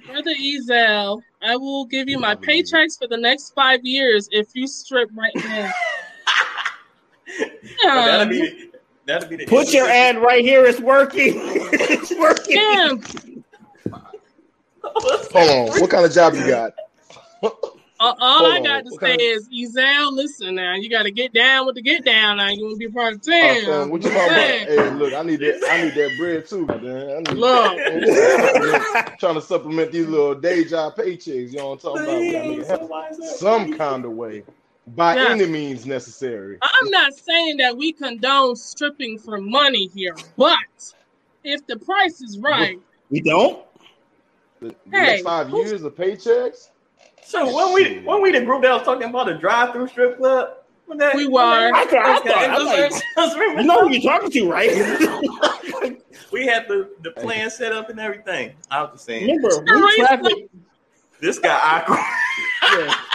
Brother 0.05 0.33
Ezel, 0.33 1.21
I 1.41 1.55
will 1.55 1.85
give 1.85 2.09
you 2.09 2.19
my 2.19 2.35
paychecks 2.35 2.97
for 2.97 3.07
the 3.07 3.17
next 3.17 3.53
five 3.53 3.85
years 3.85 4.27
if 4.31 4.47
you 4.53 4.67
strip 4.67 5.09
right 5.15 5.35
now. 5.35 5.71
it. 7.27 7.71
That'll 7.83 8.27
be 8.27 8.71
that'll 9.05 9.29
be 9.29 9.35
the 9.37 9.45
Put 9.45 9.73
your 9.73 9.87
ad 9.87 10.17
right 10.17 10.43
here. 10.43 10.65
It's 10.65 10.79
working. 10.79 11.33
it's 11.35 12.11
working. 12.17 12.55
Damn. 12.55 13.01
Hold 14.83 15.69
on. 15.71 15.81
What 15.81 15.89
kind 15.89 16.05
of 16.05 16.11
job 16.11 16.33
you 16.33 16.47
got? 16.47 16.73
Uh, 17.97 18.13
all 18.19 18.39
Hold 18.39 18.51
I 18.51 18.57
on. 18.57 18.63
got 18.63 18.77
to 18.85 18.89
What 18.91 18.99
say 19.01 19.07
kind 19.07 19.21
of- 19.21 19.25
is, 19.25 19.49
Ezel, 19.49 20.11
listen 20.11 20.55
now. 20.55 20.75
You 20.75 20.89
got 20.89 21.03
to 21.03 21.11
get 21.11 21.31
down 21.33 21.65
with 21.65 21.75
the 21.75 21.81
get 21.81 22.03
down 22.03 22.37
now. 22.37 22.49
You 22.49 22.65
want 22.65 22.79
to 22.81 22.87
be 22.87 22.93
part 22.93 23.13
of 23.13 23.21
the 23.21 23.31
Uh, 23.33 23.53
team. 23.53 23.65
son, 23.65 23.89
what 23.89 24.03
you 24.03 24.09
talking 24.09 24.25
about? 24.25 24.37
Hey, 24.49 24.65
Hey, 24.67 24.89
look, 24.89 25.13
I 25.13 25.23
need 25.23 25.39
that. 25.39 25.63
I 25.71 25.83
need 25.83 25.93
that 25.95 26.17
bread 26.17 26.45
too, 26.45 26.65
man. 26.65 27.09
I 27.09 27.19
need 27.19 27.39
Look, 27.39 29.17
trying 29.19 29.35
to 29.35 29.41
supplement 29.41 29.93
these 29.93 30.07
little 30.07 30.35
day 30.35 30.65
job 30.65 30.97
paychecks. 30.97 31.51
You 31.51 31.57
know 31.59 31.69
what 31.69 31.85
I'm 31.85 31.91
talking 31.95 32.03
about? 32.03 32.19
We 32.19 32.31
gotta 32.33 32.49
make 32.49 32.59
it 32.59 32.67
happen 32.67 33.23
some 33.37 33.77
kind 33.77 34.03
of 34.03 34.11
way, 34.11 34.43
by 34.87 35.15
Yeah. 35.15 35.29
any 35.29 35.45
means 35.45 35.85
necessary. 35.85 36.57
I'm 36.61 36.89
not 36.91 37.13
saying 37.13 37.57
that 37.57 37.77
we 37.77 37.93
condone 37.93 38.57
stripping 38.57 39.19
for 39.19 39.39
money 39.39 39.89
here, 39.95 40.17
but 40.35 40.57
if 41.45 41.65
the 41.67 41.77
price 41.79 42.19
is 42.21 42.39
right, 42.39 42.77
We 43.09 43.21
don't. 43.21 43.63
The, 44.59 44.67
the 44.67 44.75
Hey, 44.91 45.05
next 45.05 45.23
five 45.23 45.49
years 45.51 45.83
of 45.83 45.95
paychecks. 45.95 46.69
So 47.25 47.53
when 47.55 47.73
we 47.73 47.99
when 48.05 48.21
we 48.21 48.31
the 48.31 48.41
group 48.41 48.61
that 48.61 48.71
was 48.71 48.83
talking 48.83 49.09
about 49.09 49.25
the 49.27 49.33
drive-through 49.33 49.87
strip 49.87 50.17
club, 50.17 50.49
that, 50.97 51.15
We 51.15 51.27
were. 51.27 51.39
that- 51.41 51.73
I 51.73 51.85
thought- 51.85 52.05
I 52.05 52.17
okay, 52.19 52.29
thought- 52.29 52.59
I'm 52.59 52.65
like, 52.67 52.91
just 52.91 53.35
You 53.37 53.63
know 53.63 53.87
who 53.87 53.91
you're 53.91 54.01
talking 54.01 54.29
to, 54.31 54.49
right? 54.51 54.71
we 56.31 56.45
had 56.45 56.67
the 56.67 56.89
the 57.01 57.11
plan 57.11 57.49
set 57.49 57.71
up 57.73 57.89
and 57.89 57.99
everything. 57.99 58.53
I 58.69 58.81
was 58.83 58.91
just 58.93 59.05
saying, 59.05 59.25
Remember, 59.25 59.63
we 59.87 59.95
traffic. 59.97 60.33
this 61.19 61.39
guy 61.39 61.57
awkward. 61.61 61.99
Yeah. 62.79 62.95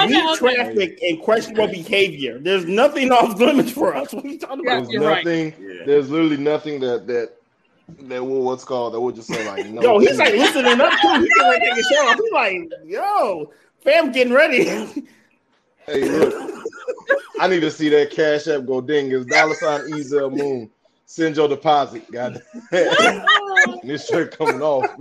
Okay, 0.00 0.06
we 0.14 0.30
okay. 0.30 0.36
traffic 0.54 0.98
and 1.02 1.20
questionable 1.20 1.66
behavior. 1.66 2.38
There's 2.38 2.64
nothing 2.66 3.10
off 3.10 3.36
limits 3.40 3.72
for 3.72 3.96
us. 3.96 4.12
What 4.14 4.24
are 4.24 4.28
you 4.28 4.38
talking 4.38 4.60
about? 4.64 4.82
There's 4.84 4.90
you're 4.90 5.02
right. 5.02 5.24
nothing. 5.24 5.54
Yeah. 5.60 5.82
There's 5.86 6.08
literally 6.08 6.36
nothing 6.36 6.78
that 6.80 7.08
that 7.08 7.32
that 7.88 8.24
will 8.24 8.42
what's 8.42 8.64
called 8.64 8.94
that 8.94 9.00
would 9.00 9.14
just 9.14 9.28
say 9.28 9.46
like 9.46 9.66
no. 9.66 9.82
Yo, 9.82 9.98
he's 9.98 10.18
like 10.18 10.34
listening 10.34 10.80
up 10.80 10.92
too. 11.00 11.20
He's 11.20 11.38
like 11.38 11.60
taking 11.60 11.78
a 11.78 11.82
shower. 11.82 12.14
He's 12.14 12.32
like, 12.32 12.70
yo, 12.84 13.52
fam, 13.80 14.12
getting 14.12 14.32
ready. 14.32 14.64
hey, 15.86 16.04
look, 16.04 16.64
I 17.40 17.48
need 17.48 17.60
to 17.60 17.70
see 17.70 17.88
that 17.90 18.10
cash 18.10 18.46
app 18.48 18.66
go 18.66 18.80
ding. 18.80 19.10
It's 19.10 19.26
dollar 19.26 19.54
sign 19.54 19.90
Ezel 19.90 20.36
Moon. 20.36 20.70
Send 21.06 21.36
your 21.36 21.48
deposit. 21.48 22.10
God, 22.12 22.42
this 23.82 24.06
shirt 24.06 24.36
coming 24.36 24.60
off. 24.60 24.86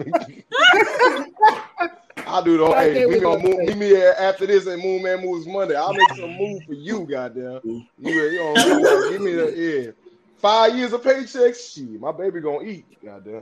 I'll 2.26 2.44
do 2.44 2.58
the 2.58 2.66
whole. 2.66 2.76
Hey, 2.76 3.06
meet 3.06 3.22
me, 3.22 3.26
on 3.26 3.42
meet 3.42 3.78
me 3.78 3.96
after 4.02 4.46
this 4.46 4.68
at 4.68 4.80
Moon 4.80 5.04
Man 5.04 5.22
Moves 5.22 5.48
Monday. 5.48 5.76
I'll 5.76 5.94
make 5.94 6.14
some 6.16 6.32
move 6.38 6.64
for 6.64 6.74
you, 6.74 7.06
goddamn. 7.06 7.60
You, 7.64 7.88
you 8.00 8.38
know, 8.38 9.10
give 9.10 9.22
me 9.22 9.34
the 9.34 9.54
yeah. 9.56 10.07
Five 10.38 10.76
years 10.78 10.94
of 10.94 11.02
paychecks, 11.02 11.74
shit. 11.74 12.00
My 12.00 12.12
baby 12.12 12.42
gonna 12.42 12.64
eat, 12.68 12.86
goddamn. 13.04 13.42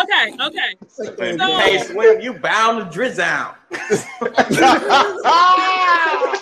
Okay, 0.00 0.34
okay. 0.40 0.74
So- 0.88 1.14
hey, 1.58 1.78
swim, 1.78 2.20
you 2.20 2.34
bound 2.34 2.84
to 2.84 2.90
drizzle. 2.94 3.24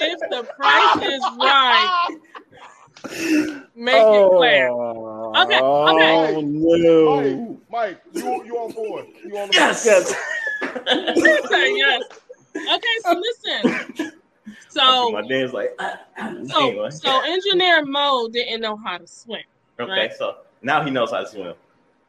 If 0.08 0.20
the 0.30 0.42
price 0.56 0.96
is 1.02 1.22
right, 1.38 2.08
make 3.76 3.96
it 3.96 4.30
clear. 4.36 4.68
Oh, 4.70 5.32
okay, 5.42 5.58
okay. 5.58 5.60
Oh 5.62 6.40
no. 6.42 7.20
Mike, 7.22 7.58
Mike, 7.70 8.00
you 8.14 8.44
you 8.44 8.56
on 8.58 8.72
board? 8.72 9.06
You 9.24 9.38
on 9.38 9.48
the 9.48 9.54
Yes. 9.54 9.84
Yes. 9.86 10.14
Yes. 11.76 12.02
Okay, 12.56 12.96
so 13.02 13.12
listen. 13.12 14.12
So, 14.76 15.10
my 15.10 15.22
dad's 15.26 15.54
like, 15.54 15.74
ah, 15.78 16.00
ah. 16.18 16.34
so, 16.46 16.68
anyway. 16.68 16.90
so 16.90 17.22
engineer 17.24 17.82
Mo 17.86 18.28
didn't 18.28 18.60
know 18.60 18.76
how 18.76 18.98
to 18.98 19.06
swim. 19.06 19.40
okay, 19.80 19.90
right. 19.90 20.12
so 20.12 20.36
now 20.60 20.84
he 20.84 20.90
knows 20.90 21.10
how 21.10 21.20
to 21.20 21.26
swim. 21.26 21.54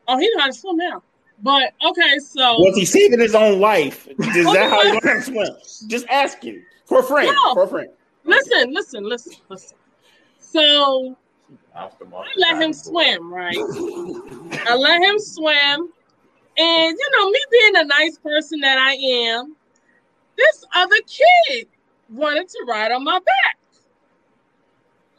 Oh, 0.09 0.17
he 0.17 0.29
knows 0.33 0.41
how 0.41 0.47
to 0.47 0.53
swim 0.53 0.77
now. 0.77 1.01
But 1.41 1.73
okay, 1.85 2.19
so 2.19 2.59
Was 2.59 2.75
he 2.75 2.83
saving 2.83 3.19
his 3.19 3.35
own 3.35 3.61
life? 3.61 4.07
Is 4.19 4.45
that 4.51 4.69
how 4.69 4.83
he 4.83 4.91
learned 4.91 5.01
to 5.01 5.31
swim? 5.31 5.87
Just 5.87 6.05
asking 6.09 6.61
for 6.85 6.99
a 6.99 7.03
friend. 7.03 7.33
No. 7.33 7.53
For 7.53 7.63
a 7.63 7.67
friend. 7.67 7.89
listen, 8.25 8.73
listen, 8.73 9.07
listen, 9.07 9.33
listen. 9.47 9.77
So 10.39 11.15
Off 11.73 11.97
the 11.99 12.05
mark. 12.05 12.27
I 12.27 12.39
let 12.51 12.61
him 12.61 12.73
swim, 12.73 13.33
right? 13.33 13.55
I 13.55 14.75
let 14.75 15.01
him 15.01 15.19
swim. 15.19 15.89
And 16.57 16.97
you 16.97 17.09
know, 17.17 17.29
me 17.29 17.39
being 17.49 17.75
a 17.77 17.85
nice 17.85 18.17
person 18.17 18.59
that 18.59 18.77
I 18.77 18.93
am, 18.93 19.55
this 20.35 20.65
other 20.73 20.97
kid 21.05 21.67
wanted 22.09 22.47
to 22.49 22.65
ride 22.67 22.91
on 22.91 23.03
my 23.03 23.19
back. 23.19 23.57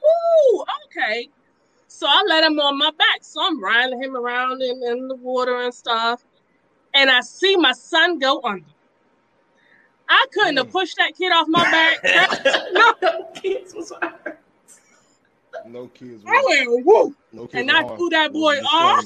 Ooh, 0.03 0.64
okay. 0.86 1.28
So 1.89 2.07
I 2.07 2.22
let 2.28 2.45
him 2.45 2.59
on 2.61 2.78
my 2.78 2.91
back. 2.91 3.22
So 3.22 3.41
I'm 3.45 3.62
riding 3.62 4.03
him 4.03 4.16
around 4.16 4.62
in, 4.62 4.82
in 4.84 5.09
the 5.09 5.16
water 5.16 5.62
and 5.62 5.72
stuff. 5.74 6.24
And 6.95 7.11
I 7.11 7.20
see 7.20 7.57
my 7.57 7.72
son 7.72 8.18
go 8.18 8.41
under. 8.43 8.64
I 10.09 10.26
couldn't 10.32 10.57
have 10.57 10.68
mm. 10.68 10.72
pushed 10.72 10.97
that 10.97 11.14
kid 11.16 11.32
off 11.32 11.47
my 11.49 11.64
back. 11.70 11.99
no, 12.72 13.30
Kids 13.34 13.74
was 13.74 13.93
hurt. 14.01 14.41
No 15.66 15.89
kids. 15.89 16.22
I 16.26 16.43
went 16.49 16.86
whoop. 16.86 17.14
No 17.32 17.43
kids 17.47 17.55
And 17.55 17.70
I 17.70 17.82
harm. 17.82 17.99
threw 17.99 18.09
that 18.11 18.32
boy 18.32 18.57
off. 18.57 19.05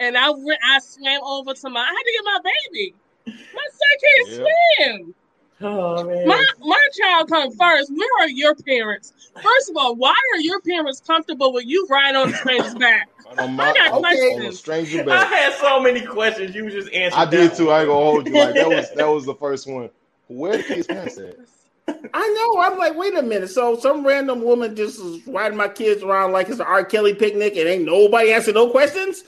and 0.00 0.16
I 0.16 0.30
went, 0.30 0.58
I 0.62 0.78
swam 0.80 1.22
over 1.22 1.54
to 1.54 1.70
my. 1.70 1.80
I 1.80 1.86
had 1.86 1.94
to 1.94 2.12
get 2.12 2.24
my 2.24 2.40
baby. 2.44 2.94
My 3.26 3.68
son 3.72 3.98
can't 4.02 4.28
Yeah. 4.28 4.96
swim. 4.98 5.14
Oh 5.62 6.04
man. 6.04 6.26
My 6.26 6.44
my 6.60 6.80
child 6.98 7.28
come 7.28 7.50
first. 7.56 7.90
Where 7.94 8.08
are 8.20 8.28
your 8.28 8.54
parents? 8.54 9.12
First 9.34 9.70
of 9.70 9.76
all, 9.76 9.94
why 9.94 10.14
are 10.34 10.40
your 10.40 10.60
parents 10.60 11.00
comfortable 11.00 11.52
with 11.52 11.64
you 11.66 11.86
riding 11.88 12.16
on 12.16 12.30
the 12.30 12.36
stranger's 12.36 12.74
back? 12.74 13.08
On 13.38 13.56
my, 13.56 13.70
I 13.70 13.72
got 13.72 13.92
on- 13.92 14.04
on 14.04 14.04
a 14.04 14.08
questions. 14.14 14.58
stranger 14.58 15.10
I 15.10 15.24
had 15.24 15.54
so 15.54 15.80
many 15.80 16.04
questions. 16.04 16.54
You 16.54 16.70
just 16.70 16.92
answered. 16.92 17.16
I 17.18 17.24
did 17.24 17.50
that 17.52 17.56
too. 17.56 17.68
one. 17.68 17.74
I 17.76 17.78
ain't 17.80 17.88
gonna 17.88 18.04
hold 18.04 18.26
you. 18.26 18.34
Like 18.34 18.54
that 18.54 18.68
was 18.68 18.90
that 18.94 19.06
was 19.06 19.24
the 19.24 19.34
first 19.36 19.66
one. 19.66 19.88
Where 20.28 20.58
the 20.58 20.62
kids 20.62 20.86
parents 20.86 21.16
at? 21.16 21.36
I 22.12 22.28
know. 22.28 22.60
I'm 22.60 22.78
like, 22.78 22.94
wait 22.94 23.16
a 23.16 23.22
minute. 23.22 23.48
So 23.48 23.78
some 23.78 24.06
random 24.06 24.42
woman 24.42 24.76
just 24.76 25.00
is 25.00 25.26
riding 25.26 25.56
my 25.56 25.68
kids 25.68 26.02
around 26.02 26.32
like 26.32 26.50
it's 26.50 26.60
an 26.60 26.66
R. 26.66 26.84
Kelly 26.84 27.14
picnic 27.14 27.56
and 27.56 27.66
ain't 27.66 27.84
nobody 27.84 28.32
answering 28.32 28.54
no 28.56 28.68
questions? 28.70 29.24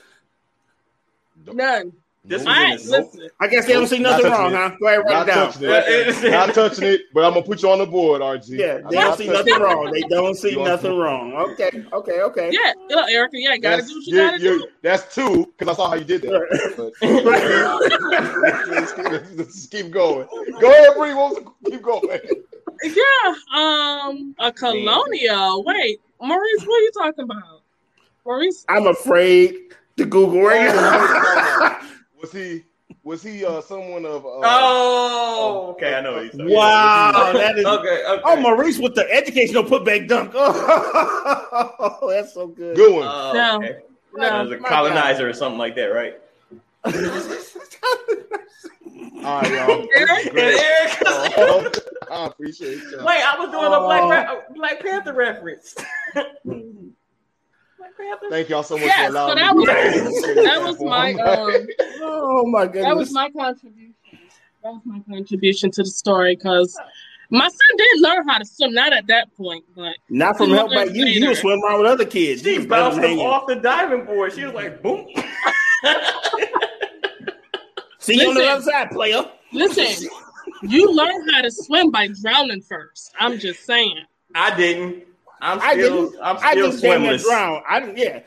None. 1.47 1.93
This 2.27 2.43
No, 2.43 2.51
was 2.51 2.57
All 2.59 2.65
in 2.65 2.71
right, 2.71 2.81
the 2.81 2.91
note. 2.91 3.13
listen. 3.15 3.31
I 3.39 3.47
guess 3.49 3.67
they 3.67 3.73
don't 3.75 3.87
see 3.87 3.99
nothing 3.99 4.25
touching 4.31 4.41
wrong, 4.45 4.53
it. 4.53 4.57
huh? 4.57 4.77
Go 4.81 4.87
ahead, 4.87 4.99
write 5.01 5.09
Not 5.13 5.29
it 5.29 5.35
down. 5.35 5.53
touching 5.53 6.25
it. 6.25 6.31
Not 6.31 6.55
touching 6.55 6.85
it. 6.85 7.01
But 7.13 7.25
I'm 7.25 7.35
gonna 7.35 7.45
put 7.45 7.63
you 7.63 7.71
on 7.71 7.79
the 7.81 7.87
board, 7.87 8.23
RG. 8.23 8.49
Yeah, 8.59 8.79
they 8.89 8.97
don't 8.97 9.19
see 9.19 9.29
nothing 9.29 9.61
wrong. 9.61 9.91
They 9.93 10.01
don't 10.03 10.35
see 10.35 10.57
nothing 10.57 10.97
wrong. 10.97 11.35
Okay, 11.35 11.85
okay, 11.93 12.21
okay. 12.23 12.49
Yeah, 12.51 12.73
look, 12.89 13.11
Erica. 13.11 13.37
Yeah, 13.39 13.57
gotta 13.59 13.83
That's- 13.83 13.89
do 13.89 13.95
what 13.97 14.07
you 14.07 14.17
yeah, 14.17 14.31
gotta 14.31 14.43
yeah, 14.43 14.51
do. 14.53 14.67
That's 14.81 15.15
two 15.15 15.53
because 15.59 15.75
I 15.75 15.77
saw 15.77 15.89
how 15.91 15.97
you 15.97 16.05
did 16.05 16.23
that. 16.23 16.73
But 16.77 16.93
let's, 18.71 18.93
keep, 18.93 19.05
let's 19.11 19.55
just 19.55 19.71
keep 19.71 19.91
going. 19.91 20.27
Go 20.61 20.71
ahead, 20.71 20.95
Bree. 20.97 21.13
What 21.15 21.35
was 21.35 21.45
the- 21.63 21.71
Keep 21.71 21.83
going. 21.83 22.21
Yeah. 22.83 23.35
Um, 23.55 24.35
a 24.39 24.51
colonial. 24.53 25.63
Wait, 25.65 26.01
Maurice, 26.21 26.65
what 26.67 26.77
are 26.79 26.83
you 26.83 26.91
talking 26.93 27.25
about? 27.25 27.63
Maurice, 28.27 28.65
I'm 28.69 28.87
afraid 28.87 29.55
to 29.97 30.05
Google 30.05 30.43
right 30.43 30.75
now. 30.75 31.54
Was 32.25 32.33
he? 32.33 32.65
Was 33.03 33.23
he 33.23 33.45
uh, 33.45 33.61
someone 33.61 34.07
of? 34.07 34.25
Uh, 34.25 34.41
Oh, 34.45 35.75
okay. 35.77 35.95
I 35.95 36.01
know. 36.01 36.15
What 36.15 36.23
he's 36.23 36.31
talking 36.33 36.55
wow, 36.55 37.33
that 37.35 37.59
is. 37.59 37.67
Okay. 37.67 38.03
Okay. 38.07 38.23
Oh, 38.25 38.37
Maurice 38.41 38.79
with 38.79 38.95
the 38.95 39.07
educational 39.13 39.63
putback 39.63 40.09
dunk. 40.09 40.33
Oh, 40.37 42.09
that's 42.09 42.33
so 42.33 42.47
good. 42.47 42.77
Good 42.77 42.95
one. 42.95 43.05
No. 43.05 43.57
okay. 43.59 43.77
no. 44.15 44.23
That 44.23 44.43
was 44.45 44.53
a 44.53 44.59
my 44.59 44.69
colonizer 44.71 45.29
or 45.29 45.35
something 45.35 45.59
like 45.59 45.75
that, 45.77 45.89
right? 45.89 46.19
All 49.23 49.41
right, 49.43 49.53
y'all. 49.53 49.87
Eric? 49.95 50.35
Eric- 50.35 51.03
Oh, 51.07 51.71
I 52.11 52.27
appreciate 52.27 52.79
y'all. 52.91 53.05
Wait, 53.05 53.23
I 53.23 53.39
was 53.39 53.51
doing 53.51 53.67
a 53.67 53.81
Black. 53.81 54.03
Ra- 54.09 54.41
Black 54.55 54.81
Panther 54.81 55.13
reference. 55.13 55.75
Black 58.09 58.21
Panther. 58.21 58.31
Thank 58.31 58.49
y'all 58.49 58.63
so 58.63 58.77
much 58.77 58.87
Yes, 58.87 59.07
for 59.07 59.11
allowing 59.13 59.39
so 59.39 59.65
that 59.67 59.93
to 59.93 60.03
was- 60.05 60.23
that 60.45 60.63
was 60.63 60.81
my 60.81 61.13
um 61.15 61.67
Oh 62.03 62.47
my 62.47 62.67
goodness. 62.67 62.85
that 62.85 62.97
was 62.97 63.13
my 63.13 63.31
contribution. 63.31 63.95
That 64.63 64.73
was 64.73 64.83
my 64.85 65.01
contribution 65.09 65.71
to 65.73 65.83
the 65.83 65.89
story 65.91 66.37
because 66.37 66.79
my 67.31 67.49
son 67.49 67.77
did 67.77 68.01
learn 68.01 68.29
how 68.29 68.39
to 68.39 68.45
swim, 68.45 68.73
not 68.73 68.93
at 68.93 69.07
that 69.09 69.35
point, 69.37 69.65
but 69.75 69.97
Not 70.09 70.37
from 70.37 70.51
help 70.51 70.71
by 70.73 70.85
you. 70.85 71.05
You 71.07 71.21
later. 71.21 71.29
were 71.29 71.35
swimming 71.35 71.65
around 71.65 71.83
with 71.83 71.91
other 71.91 72.05
kids. 72.05 72.43
She 72.43 72.53
You 72.53 72.59
was 72.61 72.67
bounced 72.67 72.99
him 72.99 73.19
off 73.19 73.47
the 73.47 73.57
diving 73.57 74.05
board. 74.05 74.33
She 74.33 74.45
was 74.45 74.55
like, 74.55 74.83
boom. 74.83 75.07
See 77.99 78.21
you 78.21 78.29
on 78.29 78.35
the 78.35 78.47
other 78.47 78.63
side, 78.63 78.91
player. 78.91 79.25
listen, 79.53 80.09
you 80.63 80.93
learn 80.95 81.29
how 81.31 81.41
to 81.43 81.51
swim 81.51 81.91
by 81.91 82.09
drowning 82.23 82.61
first. 82.61 83.13
I'm 83.19 83.39
just 83.39 83.65
saying. 83.65 84.05
I 84.35 84.55
didn't. 84.55 85.05
I'm 85.41 85.61
still. 85.61 86.11
didn't. 86.11 86.23
I'm 86.23 86.37
I 86.39 86.53
still 86.53 86.71
just 86.71 86.83
damn 86.83 87.03
near 87.03 87.13
swimless. 87.19 87.23
drowned. 87.25 87.63
I. 87.69 87.93
Yeah, 87.97 88.21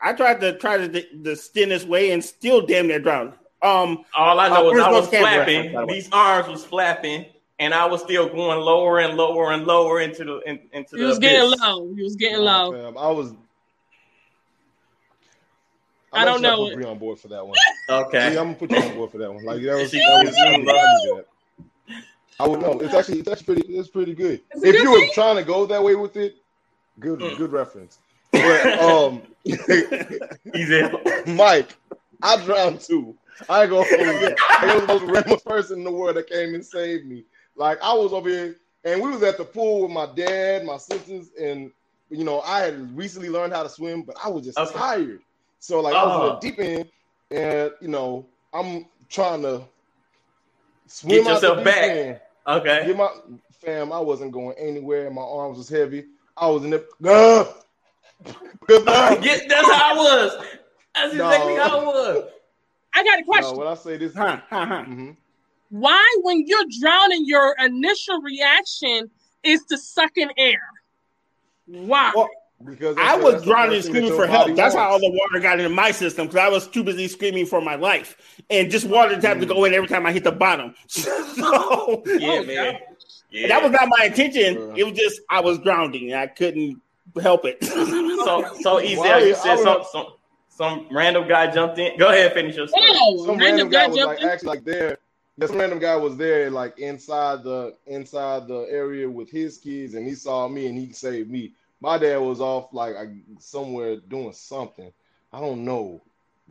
I 0.00 0.12
tried 0.14 0.40
to 0.40 0.56
try 0.58 0.78
to 0.78 0.88
the, 0.88 1.06
the 1.22 1.30
steerless 1.36 1.86
way 1.86 2.12
and 2.12 2.24
still 2.24 2.60
damn 2.66 2.86
near 2.88 2.98
drowned. 3.00 3.32
Um, 3.62 4.04
All 4.16 4.40
I 4.40 4.48
know 4.48 4.68
Uh, 4.68 4.72
is 4.72 4.80
I 4.80 4.90
was 4.90 4.92
Willis 4.92 5.08
flapping. 5.10 5.56
reference, 5.56 5.74
by 5.74 5.80
the 5.82 5.86
way. 5.86 5.94
These 5.94 6.08
arms 6.12 6.48
was 6.48 6.64
flapping, 6.64 7.26
and 7.58 7.74
I 7.74 7.84
was 7.84 8.00
still 8.02 8.26
going 8.28 8.58
lower 8.60 9.00
and 9.00 9.16
lower 9.18 9.52
and 9.52 9.66
lower 9.66 10.00
into 10.00 10.24
the 10.24 10.38
in, 10.46 10.60
into 10.72 10.96
He 10.96 11.02
the 11.02 11.08
was 11.08 11.18
getting 11.18 11.50
low. 11.60 11.92
He 11.94 12.02
was 12.02 12.16
getting 12.16 12.42
Nah, 12.44 12.62
low. 12.68 12.72
fam, 12.72 12.96
I 12.98 13.10
was. 13.10 13.34
I 16.12 16.24
don't 16.24 16.38
I'm 16.44 16.44
actually 16.44 16.66
know 16.66 16.70
gonna 16.76 16.88
it. 16.88 16.90
On 16.90 16.98
board 16.98 17.18
for 17.18 17.28
that 17.28 17.46
one. 17.46 17.56
Okay. 17.90 18.34
Yeah, 18.34 18.40
I'm 18.40 18.46
gonna 18.46 18.54
put 18.54 18.70
you 18.70 18.78
on 18.78 18.94
board 18.94 19.10
for 19.10 19.18
that 19.18 19.32
one. 19.34 19.44
Like 19.44 19.62
that 19.62 19.74
was, 19.74 19.90
She- 19.90 19.98
that 19.98 20.24
was, 20.24 20.34
she 20.34 20.40
I 20.42 20.56
was 20.58 20.64
would 20.64 20.76
argue 20.76 21.16
that. 21.16 21.26
I 22.40 22.48
would 22.48 22.60
know. 22.62 22.80
It's 22.80 22.94
actually, 22.94 23.20
it's 23.20 23.28
actually 23.30 23.56
pretty, 23.56 23.74
it's 23.78 23.88
pretty 23.90 24.14
good. 24.14 24.42
It's 24.52 24.64
If 24.64 24.76
good 24.76 24.80
you 24.80 24.92
were 24.92 25.08
trying 25.08 25.36
to 25.36 25.44
go 25.44 25.66
that 25.66 25.82
way 25.82 25.94
with 25.96 26.16
it, 26.16 26.34
good, 27.00 27.20
Mm. 27.20 27.36
good 27.36 27.52
reference. 27.52 28.00
But 28.36 28.76
um, 28.78 29.22
Easy. 30.54 30.84
Mike, 31.26 31.76
I 32.22 32.42
drowned 32.44 32.80
too. 32.80 33.16
I 33.48 33.62
ain't 33.62 33.70
gonna 33.70 33.84
hold 33.84 34.20
you. 34.20 34.36
I 34.58 34.66
was 34.66 34.82
the 34.82 34.88
most 34.88 35.04
random 35.06 35.38
person 35.46 35.78
in 35.78 35.84
the 35.84 35.92
world 35.92 36.16
that 36.16 36.28
came 36.28 36.54
and 36.54 36.64
saved 36.64 37.06
me. 37.06 37.24
Like 37.56 37.78
I 37.82 37.94
was 37.94 38.12
over 38.12 38.28
here, 38.28 38.56
and 38.84 39.02
we 39.02 39.10
was 39.10 39.22
at 39.22 39.38
the 39.38 39.44
pool 39.44 39.82
with 39.82 39.90
my 39.92 40.06
dad, 40.14 40.64
my 40.64 40.78
sisters, 40.78 41.30
and 41.40 41.70
you 42.10 42.24
know 42.24 42.40
I 42.42 42.60
had 42.60 42.96
recently 42.96 43.30
learned 43.30 43.52
how 43.54 43.62
to 43.64 43.68
swim, 43.70 44.02
but 44.02 44.16
I 44.24 44.28
was 44.28 44.44
just 44.44 44.58
Okay. 44.58 44.78
tired. 44.78 45.20
So 45.60 45.80
like 45.80 45.96
I 45.98 46.04
was 46.04 46.16
in 46.16 46.22
the 46.22 46.30
deep 46.32 46.58
end, 46.60 46.90
and 47.30 47.72
you 47.80 47.88
know 47.88 48.28
I'm 48.52 48.86
trying 49.08 49.42
to 49.42 49.64
swim 50.88 51.24
Get 51.24 51.26
out 51.28 51.44
the 51.44 51.52
yourself 51.52 51.64
back. 51.64 51.90
end. 51.90 52.20
Okay. 52.46 52.86
Get 52.86 52.96
my 52.96 53.08
fam. 53.60 53.92
I 53.92 53.98
wasn't 54.00 54.32
going 54.32 54.56
anywhere. 54.58 55.10
My 55.10 55.22
arms 55.22 55.58
was 55.58 55.68
heavy. 55.68 56.06
I 56.36 56.48
was 56.48 56.64
in 56.64 56.70
the. 56.70 56.84
Uh, 57.04 57.52
goodbye. 58.66 59.16
Get, 59.22 59.48
that's 59.48 59.70
how 59.70 59.94
I 59.94 59.96
was. 59.96 60.46
That's 60.94 61.14
No. 61.14 61.24
exactly 61.30 61.54
how 61.56 61.80
I 61.80 61.84
was. 61.84 62.24
I 62.94 63.04
got 63.04 63.18
a 63.18 63.22
No, 63.22 63.26
question. 63.26 63.56
when 63.58 63.66
I 63.68 63.74
say 63.74 63.96
this, 63.98 64.14
Huh, 64.14 64.40
huh, 64.48 64.66
huh. 64.66 64.84
Mhm. 64.84 65.16
Why, 65.68 66.16
when 66.22 66.44
you're 66.46 66.64
drowning, 66.80 67.24
your 67.26 67.54
initial 67.60 68.20
reaction 68.22 69.08
is 69.44 69.64
to 69.66 69.78
suck 69.78 70.10
in 70.16 70.30
air? 70.36 70.60
Why? 71.66 72.10
Well, 72.14 72.28
because 72.64 72.96
I 72.98 73.16
that's- 73.16 73.22
was 73.22 73.44
drowning 73.44 73.74
and 73.76 73.84
first 73.84 73.88
screaming 73.88 74.14
for 74.14 74.26
help. 74.26 74.44
body 74.44 74.54
That's 74.54 74.74
how 74.74 74.90
all 74.90 74.98
the 74.98 75.10
water 75.10 75.40
got 75.40 75.58
into 75.58 75.74
my 75.74 75.90
system 75.90 76.26
because 76.26 76.40
I 76.40 76.48
was 76.48 76.68
too 76.68 76.84
busy 76.84 77.08
screaming 77.08 77.46
for 77.46 77.60
my 77.60 77.76
life, 77.76 78.16
and 78.50 78.70
just 78.70 78.86
water 78.86 79.14
just 79.14 79.26
happened 79.26 79.42
to 79.42 79.48
go 79.48 79.60
mm. 79.60 79.68
in 79.68 79.74
every 79.74 79.88
time 79.88 80.06
I 80.06 80.12
hit 80.12 80.24
the 80.24 80.32
bottom. 80.32 80.74
so 80.88 82.02
Yeah, 82.06 82.30
Oh, 82.32 82.44
man. 82.44 82.78
Yeah. 83.30 83.48
that 83.48 83.62
was 83.62 83.72
not 83.72 83.88
my 83.88 84.06
intention. 84.06 84.56
Bruh. 84.56 84.78
It 84.78 84.84
was 84.84 84.98
just 84.98 85.20
I 85.30 85.40
was 85.40 85.58
drowning. 85.58 86.12
I 86.14 86.26
couldn't 86.26 86.80
help 87.20 87.44
it. 87.44 87.62
so 87.64 88.44
so 88.60 88.80
easy. 88.82 88.96
Why- 88.96 89.18
you 89.18 89.34
said 89.34 89.58
some, 89.58 89.82
some 89.90 90.06
some 90.48 90.86
random 90.90 91.26
guy 91.26 91.50
jumped 91.50 91.78
in. 91.78 91.96
Go 91.98 92.08
ahead, 92.08 92.34
finish 92.34 92.56
your 92.56 92.68
story. 92.68 92.84
Oh, 92.90 93.24
Some 93.24 93.38
random 93.38 93.68
random 93.68 93.70
guy 93.70 93.82
guy 93.84 93.88
was 93.88 93.96
jumped 93.96 94.14
like 94.16 94.22
in. 94.22 94.28
actually 94.28 94.48
like 94.48 94.64
there. 94.64 94.98
Yeah, 95.38 95.46
some 95.46 95.56
random 95.56 95.78
guy 95.78 95.96
was 95.96 96.16
there, 96.18 96.50
like 96.50 96.78
inside 96.78 97.42
the 97.44 97.74
inside 97.86 98.46
the 98.46 98.66
area 98.70 99.08
with 99.08 99.30
his 99.30 99.56
kids, 99.56 99.94
and 99.94 100.06
he 100.06 100.14
saw 100.14 100.48
me 100.48 100.66
and 100.66 100.76
he 100.76 100.92
saved 100.92 101.30
me. 101.30 101.52
My 101.80 101.98
dad 101.98 102.18
was 102.18 102.40
off 102.40 102.72
like 102.72 102.94
somewhere 103.38 103.96
doing 103.96 104.32
something. 104.32 104.92
I 105.32 105.40
don't 105.40 105.64
know. 105.64 106.02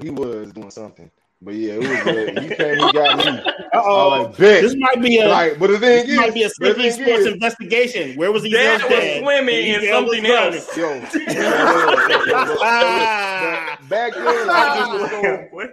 He 0.01 0.09
was 0.09 0.53
doing 0.53 0.71
something, 0.71 1.11
but 1.41 1.53
yeah, 1.53 1.73
it 1.73 1.80
was 1.80 2.03
good. 2.03 2.39
He 2.39 2.55
came, 2.55 2.75
he 2.75 2.91
got 2.93 3.17
me. 3.17 3.25
Uh-oh. 3.71 4.09
was 4.09 4.27
like, 4.30 4.38
bet. 4.38 4.61
This 4.63 4.75
might 4.77 4.99
be 5.01 5.19
a 5.19 5.27
Like, 5.27 5.59
but 5.59 5.67
the 5.67 5.77
thing 5.77 6.07
this 6.07 6.17
might 6.17 6.34
be 6.34 6.41
a 6.43 6.47
is, 6.47 6.55
slippery 6.55 6.89
sports 6.89 7.19
is, 7.19 7.27
investigation. 7.27 8.17
Where 8.17 8.32
was 8.32 8.41
he? 8.43 8.49
Dad 8.49 8.82
was 8.82 9.19
swimming 9.19 9.67
in 9.67 9.88
something 9.89 10.25
else. 10.25 10.75
yo, 10.75 10.95
yo, 10.95 11.01
back 13.89 14.13
then, 14.13 14.47
like, 14.47 15.51
we 15.51 15.57
were 15.57 15.59
so 15.59 15.67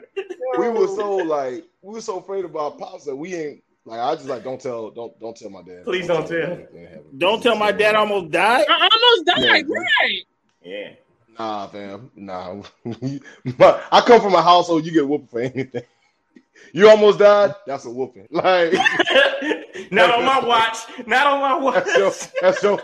we 0.59 0.69
were 0.69 0.89
so 0.89 1.17
like 1.17 1.65
we 1.83 1.95
were 1.95 2.01
so 2.01 2.19
afraid 2.19 2.45
about 2.45 2.79
pops 2.79 3.05
that 3.05 3.17
we 3.17 3.35
ain't 3.35 3.63
like 3.87 4.01
I 4.01 4.15
just 4.17 4.27
like 4.27 4.45
don't 4.45 4.61
tell 4.61 4.91
don't 4.91 5.19
don't 5.21 5.37
tell 5.37 5.49
my 5.51 5.63
dad. 5.63 5.85
Please 5.85 6.07
don't 6.07 6.27
tell. 6.27 6.53
anything 6.53 6.83
happened. 6.85 7.19
Don't 7.19 7.43
tell 7.43 7.57
my 7.57 7.73
dad 7.73 7.95
almost 7.95 8.31
died. 8.33 8.67
I 8.69 8.89
almost 8.93 9.27
died. 9.27 9.65
Yeah. 9.69 9.79
Right. 9.79 10.23
Yeah. 10.63 10.91
Nah, 11.39 11.67
fam. 11.69 12.11
Nah. 12.17 12.63
but 13.57 13.85
I 13.93 14.01
come 14.01 14.21
from 14.21 14.35
a 14.35 14.43
household 14.43 14.85
you 14.85 14.93
get 14.93 15.07
whooped 15.09 15.31
for 15.31 15.41
anything. 15.41 15.83
You 16.73 16.89
almost 16.89 17.19
died. 17.21 17.55
That's 17.67 17.85
a 17.85 17.91
whooping. 17.91 18.27
Like 18.31 18.73
Not 19.91 20.11
on 20.19 20.25
my 20.25 20.41
watch. 20.45 20.79
Not 21.07 21.27
on 21.27 21.41
my 21.41 21.57
watch. 21.59 21.85
that's 21.85 21.97
your 21.97 22.13
that's 22.43 22.63
your 22.63 22.81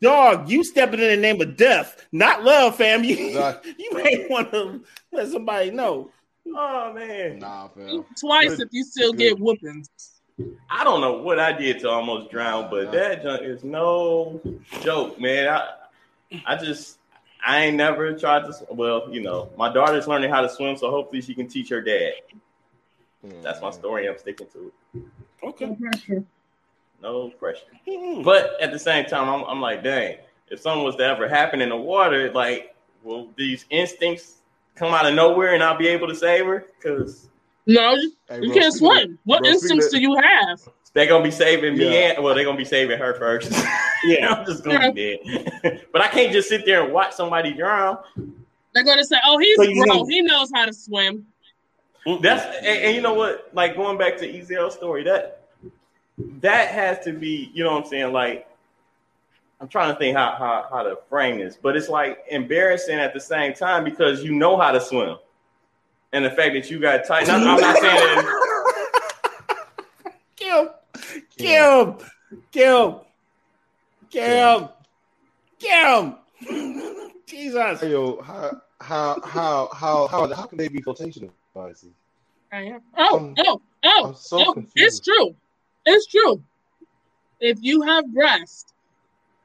Dog, 0.00 0.48
you 0.48 0.62
stepping 0.62 1.00
in 1.00 1.08
the 1.08 1.16
name 1.16 1.40
of 1.40 1.56
death, 1.56 2.06
not 2.12 2.44
love, 2.44 2.76
fam. 2.76 3.02
You, 3.04 3.34
Nah. 3.34 3.54
you 3.76 3.90
may 3.92 4.26
want 4.30 4.50
to 4.52 4.82
let 5.12 5.28
somebody 5.28 5.70
know. 5.70 6.10
Oh 6.46 6.92
man. 6.92 7.38
nah, 7.38 7.68
fam. 7.68 8.04
Twice 8.18 8.56
Good. 8.56 8.60
if 8.60 8.68
you 8.72 8.84
still 8.84 9.12
Good. 9.12 9.18
get 9.18 9.38
whoopings. 9.40 9.88
I 10.68 10.82
don't 10.82 11.00
know 11.00 11.14
what 11.22 11.38
I 11.38 11.52
did 11.52 11.78
to 11.80 11.90
almost 11.90 12.30
drown, 12.30 12.68
but 12.70 12.90
that 12.92 13.22
junk 13.22 13.42
is 13.42 13.62
no 13.62 14.40
joke, 14.82 15.20
man. 15.20 15.48
I 15.48 15.70
I 16.44 16.56
just 16.56 16.98
I 17.46 17.64
ain't 17.64 17.76
never 17.76 18.18
tried 18.18 18.46
to. 18.46 18.66
Well, 18.70 19.08
you 19.12 19.22
know, 19.22 19.50
my 19.56 19.72
daughter's 19.72 20.08
learning 20.08 20.30
how 20.30 20.40
to 20.40 20.48
swim, 20.48 20.76
so 20.76 20.90
hopefully 20.90 21.22
she 21.22 21.34
can 21.34 21.46
teach 21.46 21.68
her 21.68 21.80
dad. 21.80 22.14
That's 23.42 23.60
my 23.60 23.70
story. 23.70 24.08
I'm 24.08 24.18
sticking 24.18 24.48
to 24.48 24.72
it. 24.94 25.04
Okay. 25.42 25.76
No 27.02 27.28
pressure. 27.30 27.64
Hmm. 27.88 28.22
But 28.22 28.60
at 28.60 28.72
the 28.72 28.78
same 28.78 29.04
time, 29.06 29.28
I'm, 29.28 29.44
I'm 29.44 29.60
like, 29.60 29.82
dang, 29.82 30.18
if 30.48 30.60
something 30.60 30.84
was 30.84 30.96
to 30.96 31.04
ever 31.04 31.28
happen 31.28 31.60
in 31.60 31.68
the 31.68 31.76
water, 31.76 32.32
like, 32.32 32.74
will 33.02 33.28
these 33.36 33.66
instincts 33.70 34.36
come 34.74 34.92
out 34.94 35.06
of 35.06 35.14
nowhere 35.14 35.54
and 35.54 35.62
I'll 35.62 35.76
be 35.78 35.88
able 35.88 36.08
to 36.08 36.14
save 36.14 36.46
her? 36.46 36.66
Because 36.76 37.28
No, 37.66 37.94
you, 37.94 38.12
Hey, 38.28 38.40
you 38.42 38.52
can't 38.52 38.72
speaking 38.72 38.88
of- 38.92 38.98
swim. 39.02 39.18
What 39.24 39.42
bro, 39.42 39.50
instincts 39.50 39.88
do 39.90 40.00
you 40.00 40.16
have? 40.16 40.60
they're 40.92 41.06
gonna 41.06 41.24
be 41.24 41.30
saving 41.30 41.76
me 41.76 41.84
Yeah. 41.86 42.12
and 42.12 42.24
well, 42.24 42.34
they're 42.34 42.44
gonna 42.44 42.56
be 42.56 42.64
saving 42.64 42.98
her 42.98 43.14
first. 43.14 43.52
Yeah. 44.06 44.34
I'm 44.34 44.44
just 44.44 44.62
gonna 44.62 44.92
be 44.92 45.18
dead. 45.62 45.82
but 45.92 46.02
I 46.02 46.08
can't 46.08 46.30
just 46.30 46.46
sit 46.50 46.66
there 46.66 46.84
and 46.84 46.92
watch 46.92 47.14
somebody 47.14 47.54
drown. 47.54 47.96
They're 48.74 48.84
gonna 48.84 49.02
say, 49.02 49.16
"Oh, 49.24 49.38
he's 49.38 49.56
So 49.56 49.64
grown. 49.64 49.86
know- 49.86 50.04
He 50.06 50.20
knows 50.20 50.50
how 50.54 50.66
to 50.66 50.74
swim." 50.74 51.26
Mm, 52.06 52.20
that's 52.20 52.44
and, 52.58 52.66
and 52.66 52.94
you 52.94 53.00
know 53.00 53.14
what? 53.14 53.48
Like 53.54 53.76
going 53.76 53.96
back 53.96 54.18
to 54.18 54.28
Ezel's 54.38 54.74
story, 54.74 55.04
that 55.04 55.46
that 56.42 56.68
has 56.68 57.02
to 57.06 57.12
be, 57.14 57.50
you 57.54 57.64
know 57.64 57.72
what 57.72 57.84
I'm 57.84 57.88
saying? 57.88 58.12
Like 58.12 58.46
I'm 59.60 59.68
trying 59.68 59.92
to 59.92 59.98
think 59.98 60.16
how, 60.16 60.34
how 60.38 60.66
how 60.70 60.82
to 60.82 60.98
frame 61.08 61.38
this, 61.38 61.56
but 61.60 61.76
it's 61.76 61.88
like 61.88 62.18
embarrassing 62.30 62.98
at 62.98 63.14
the 63.14 63.20
same 63.20 63.54
time 63.54 63.84
because 63.84 64.22
you 64.22 64.32
know 64.34 64.56
how 64.56 64.72
to 64.72 64.80
swim. 64.80 65.16
And 66.12 66.24
the 66.24 66.30
fact 66.30 66.54
that 66.54 66.70
you 66.70 66.78
got 66.80 67.06
tight. 67.06 67.28
I'm, 67.28 67.46
I'm 67.46 67.60
not 67.60 67.76
saying 67.78 67.96
that 67.96 69.66
Kim, 70.36 70.68
Kim, 71.36 71.94
Kim, 72.52 72.94
Kim, 74.10 74.68
Kim. 75.58 76.16
Jesus. 77.26 77.80
Hey, 77.80 77.90
yo, 77.90 78.20
how 78.20 78.60
how 78.80 79.20
how 79.22 79.68
how 79.72 80.06
how 80.08 80.32
how 80.34 80.46
can 80.46 80.58
they 80.58 80.68
be 80.68 80.82
flotation 80.82 81.30
devices? 81.54 81.92
I 82.52 82.62
am. 82.62 82.80
Oh, 82.98 83.16
Um, 83.16 83.34
oh, 83.38 83.62
oh, 83.84 84.06
I'm 84.08 84.14
so 84.14 84.44
oh! 84.46 84.64
It's 84.76 85.00
true. 85.00 85.34
It's 85.86 86.06
true. 86.06 86.42
If 87.40 87.58
you 87.60 87.82
have 87.82 88.12
breast, 88.12 88.73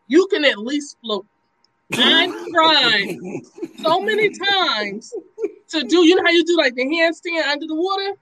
you 0.09 0.27
can 0.27 0.43
at 0.43 0.57
least 0.57 0.97
float. 1.01 1.25
I've 1.97 2.33
tried 2.53 3.17
so 3.81 4.01
many 4.01 4.29
times 4.29 5.13
to 5.69 5.83
do. 5.83 6.05
You 6.05 6.15
know 6.15 6.23
how 6.25 6.31
you 6.31 6.43
do 6.43 6.57
like 6.57 6.75
the 6.75 6.83
handstand 6.83 7.47
under 7.47 7.67
the 7.67 7.75
water? 7.75 8.13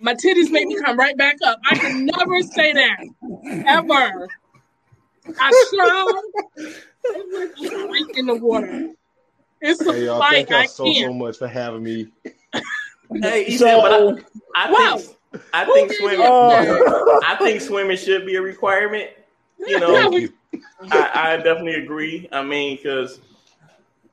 My 0.00 0.14
titties 0.14 0.50
make 0.50 0.66
me 0.66 0.76
come 0.82 0.98
right 0.98 1.16
back 1.16 1.36
up. 1.44 1.60
I 1.68 1.74
can 1.78 2.06
never 2.06 2.40
say 2.42 2.72
that 2.72 2.96
ever. 3.66 4.28
I 5.38 5.50
tried. 5.74 6.22
It 7.14 7.26
was 7.30 7.72
right 7.90 8.16
in 8.16 8.26
the 8.26 8.36
water. 8.36 8.84
It's 9.60 9.86
a 9.86 9.92
Hey, 9.92 10.04
y'all, 10.06 10.20
fight. 10.20 10.30
thank 10.48 10.50
y'all 10.50 10.58
I 10.60 10.66
so 10.66 10.84
can't. 10.84 10.96
so 10.98 11.12
much 11.12 11.38
for 11.38 11.46
having 11.46 11.82
me. 11.82 12.08
Hey, 13.20 13.44
Ezel, 13.46 13.58
So, 13.58 13.80
but 13.82 13.92
I, 14.54 14.66
I 14.66 14.72
Wow. 14.72 14.96
think 14.96 15.16
I 15.52 15.64
think 15.66 15.92
swimming 15.92 16.26
Oh. 16.26 17.20
I 17.22 17.36
think 17.36 17.60
swimming 17.60 17.96
should 17.96 18.26
be 18.26 18.36
a 18.36 18.42
requirement. 18.42 19.10
You 19.66 19.80
know, 19.80 20.10
we- 20.10 20.30
I, 20.90 21.32
I 21.32 21.36
definitely 21.38 21.74
agree. 21.76 22.28
I 22.32 22.42
mean, 22.42 22.76
because 22.76 23.20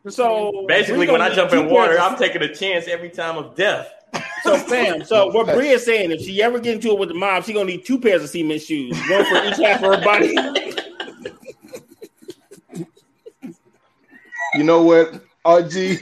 so 0.08 0.66
basically, 0.68 1.08
when 1.10 1.22
I 1.22 1.34
jump 1.34 1.52
in 1.54 1.70
water, 1.70 1.98
pairs- 1.98 2.02
I'm 2.02 2.18
taking 2.18 2.42
a 2.44 2.54
chance 2.54 2.88
every 2.88 3.10
time 3.10 3.38
of 3.38 3.56
death. 3.56 3.92
So, 4.44 4.58
fam, 4.58 5.04
so 5.04 5.28
what 5.32 5.48
Bria 5.48 5.74
is 5.74 5.86
saying, 5.86 6.12
if 6.12 6.22
she 6.22 6.42
ever 6.42 6.60
get 6.60 6.76
into 6.76 6.90
it 6.90 6.98
with 6.98 7.10
the 7.10 7.16
mob, 7.16 7.44
she 7.44 7.54
gonna 7.54 7.66
need 7.66 7.86
two 7.86 8.00
pairs 8.00 8.24
of 8.24 8.30
cement 8.30 8.62
shoes, 8.62 8.98
one 9.10 9.26
for 9.26 9.36
each 9.46 9.58
half 9.58 9.84
of 9.84 9.96
her 10.00 10.04
body. 10.04 10.36
You 14.56 14.64
know 14.64 14.82
what, 14.82 15.22
RG? 15.46 16.00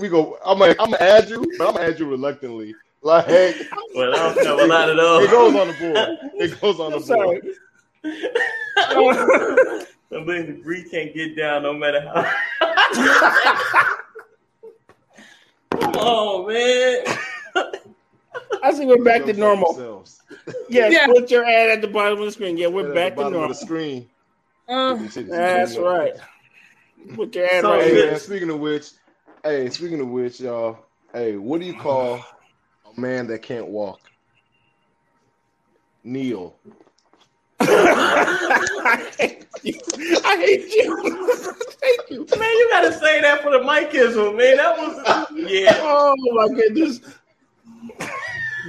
we 0.00 0.08
go. 0.08 0.36
I'm 0.44 0.58
gonna 0.58 0.74
I'm 0.80 0.90
gonna 0.90 0.96
add 1.02 1.28
you, 1.28 1.40
but 1.56 1.68
I'm 1.68 1.74
gonna 1.74 1.86
add 1.88 1.98
you 2.00 2.06
reluctantly. 2.06 2.74
Like 3.02 3.26
it 3.28 3.66
But 3.94 4.12
I 4.12 4.34
don't 4.34 4.44
know 4.44 4.64
a 4.64 4.66
lot 4.66 4.90
of 4.90 4.96
those. 4.96 5.24
It 5.24 5.30
goes 5.30 5.54
on 5.54 5.68
the 5.68 5.74
board. 5.74 6.18
It 6.34 6.60
goes 6.60 6.80
on 6.80 6.90
the 6.90 6.96
I'm 6.96 7.02
sorry. 7.04 7.40
board. 7.40 7.54
I 8.04 8.94
believe 10.10 10.46
the 10.46 10.60
Bree 10.62 10.88
can't 10.88 11.14
get 11.14 11.36
down 11.36 11.62
no 11.62 11.72
matter 11.74 12.00
how. 12.00 12.32
Come 15.72 15.94
on, 15.96 16.48
man. 16.52 17.04
I 18.62 18.72
see 18.72 18.86
we're 18.86 19.02
back 19.04 19.24
to 19.24 19.32
normal. 19.32 19.72
themselves. 19.72 20.20
Yes, 20.68 20.92
Yeah. 20.92 21.06
put 21.06 21.30
your 21.30 21.44
ad 21.44 21.70
at 21.70 21.80
the 21.80 21.88
bottom 21.88 22.18
of 22.18 22.24
the 22.24 22.32
screen. 22.32 22.56
Yeah, 22.56 22.66
we're 22.68 22.88
the 22.88 22.94
back 22.94 23.12
to 23.12 23.16
bottom 23.16 23.26
of 23.34 23.40
normal. 23.40 23.48
the 23.48 23.54
screen. 23.54 24.08
Uh, 24.68 24.94
That's 24.94 25.76
right. 25.76 26.12
Put 27.14 27.34
your 27.34 27.46
ad 27.46 27.62
So 27.62 27.70
right 27.72 27.82
Hey 27.84 28.06
man, 28.10 28.18
speaking 28.20 28.50
of 28.50 28.60
which, 28.60 28.90
hey, 29.42 29.68
speaking 29.70 30.00
of 30.00 30.08
which, 30.08 30.40
y'all, 30.40 30.78
hey, 31.12 31.36
what 31.36 31.60
do 31.60 31.66
you 31.66 31.74
call 31.74 32.24
a 32.96 33.00
man 33.00 33.26
that 33.28 33.42
can't 33.42 33.66
walk? 33.66 34.00
Neil. 36.04 36.54
I 38.02 39.12
hate 39.18 39.46
you. 39.62 39.80
I 40.24 40.36
hate 40.36 40.74
you. 40.74 40.96
Thank 41.80 42.10
you. 42.10 42.26
Man, 42.38 42.50
you 42.50 42.68
gotta 42.70 42.92
say 42.92 43.20
that 43.20 43.42
for 43.42 43.50
the 43.50 43.58
Mikeism, 43.58 44.36
man. 44.36 44.56
That 44.56 44.78
was 44.78 45.26
yeah. 45.32 45.78
Oh 45.82 46.14
my 46.32 46.48
goodness. 46.54 47.00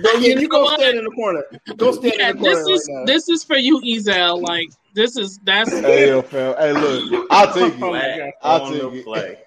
Go, 0.04 0.12
yeah, 0.20 0.40
you 0.40 0.48
go 0.48 0.66
stand 0.76 0.98
in 0.98 1.04
the 1.04 1.12
corner. 1.12 1.44
Go 1.78 1.92
stand 1.92 2.16
yeah, 2.18 2.30
in 2.30 2.36
the 2.38 2.42
corner 2.42 2.56
this 2.56 2.68
is 2.68 2.90
right 2.94 3.06
this 3.08 3.30
is 3.30 3.44
for 3.44 3.58
you, 3.58 3.82
Ezel. 3.82 4.42
Like 4.42 4.70
this 4.94 5.18
is 5.18 5.40
that's 5.44 5.70
Hey, 5.80 6.08
yo, 6.08 6.22
fam. 6.22 6.56
Hey, 6.58 6.74
look, 6.74 7.28
I'll 7.32 7.54
take 7.54 7.64
Oh, 7.64 7.68
it. 7.68 7.80
my 7.80 7.90
Flag 7.90 8.20
God. 8.20 8.32
I'll 8.42 8.62
on 8.62 8.72
take 8.72 8.82
the 8.82 8.90
it. 9.00 9.04
play. 9.06 9.38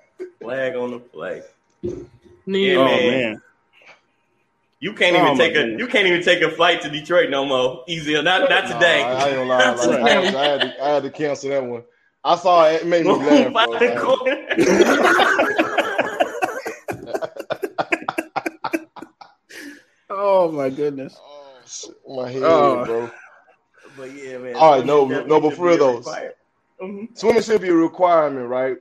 Flag 0.41 0.77
on 0.77 0.91
the 0.93 0.99
play. 0.99 1.43
Neil. 2.47 2.81
Oh 2.81 2.87
man. 2.87 3.07
man. 3.07 3.43
You 4.85 4.93
can't 4.93 5.17
Oh, 5.17 5.21
even 5.25 5.39
my 5.39 5.45
take 5.45 5.53
a 5.53 5.55
goodness. 5.61 5.81
you 5.81 5.87
can't 5.87 6.07
even 6.07 6.23
take 6.23 6.43
a 6.43 6.51
flight 6.51 6.83
to 6.83 6.91
Detroit 6.91 7.31
no 7.31 7.47
more. 7.47 7.85
Easy, 7.89 8.13
not 8.21 8.51
not 8.51 8.51
Nah, 8.51 8.61
today. 8.75 9.03
I, 9.03 9.15
I 9.15 9.29
ain't 9.29 9.37
gonna. 9.37 9.49
Like, 9.49 9.63
I, 9.63 9.65
had 9.65 9.77
to, 9.81 10.03
I, 10.39 10.45
had 10.45 10.61
to, 10.61 10.85
I 10.85 10.89
had 10.91 11.03
to 11.05 11.11
cancel 11.11 11.49
that 11.49 11.65
one. 11.65 11.85
I 12.23 12.37
saw 12.37 12.67
it, 12.69 12.83
it 12.83 12.87
made 12.87 13.07
me 13.07 13.13
laugh. 13.15 13.51
By 13.55 13.65
Bro. 13.65 13.79
the 13.79 13.87
Like. 14.59 14.75
Oh 20.11 20.51
my 20.53 20.69
goodness. 20.71 21.19
oh, 21.21 21.57
shit, 21.67 21.95
my 22.09 22.31
head, 22.31 22.43
Oh. 22.45 22.85
bro. 22.85 23.11
but 23.97 24.13
yeah, 24.13 24.39
man. 24.39 24.55
All 24.57 24.77
right, 24.77 24.87
no, 24.87 25.07
no, 25.07 25.41
but 25.41 25.51
should 25.51 25.57
for 25.57 25.65
real 25.67 25.75
be 25.77 25.79
though, 25.79 25.97
required. 25.97 26.35
Mhm. 26.83 27.19
Swimming 27.19 27.43
should 27.43 27.63
be 27.63 27.69
a 27.71 27.75
requirement, 27.75 28.49
right? 28.49 28.77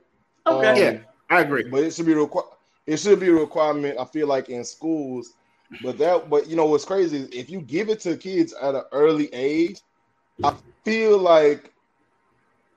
Okay. 0.46 0.68
Um, 0.68 0.76
Yeah, 0.76 0.98
I 1.30 1.40
agree. 1.40 1.64
but 1.68 1.82
it 1.82 1.94
should 1.94 2.06
be 2.06 2.12
requ- 2.14 2.46
It 2.86 2.98
should 2.98 3.18
be 3.20 3.28
a 3.28 3.32
requirement. 3.32 3.98
I 3.98 4.04
feel 4.04 4.26
like 4.26 4.50
in 4.50 4.64
schools, 4.64 5.32
but 5.82 5.98
that, 5.98 6.30
but 6.30 6.48
you 6.48 6.56
know 6.56 6.66
what's 6.66 6.84
crazy 6.84 7.18
is 7.18 7.28
if 7.30 7.50
you 7.50 7.60
give 7.60 7.88
it 7.88 8.00
to 8.00 8.16
kids 8.16 8.54
at 8.54 8.74
an 8.74 8.84
early 8.92 9.32
age, 9.32 9.80
I 10.42 10.54
feel 10.84 11.18
like, 11.18 11.72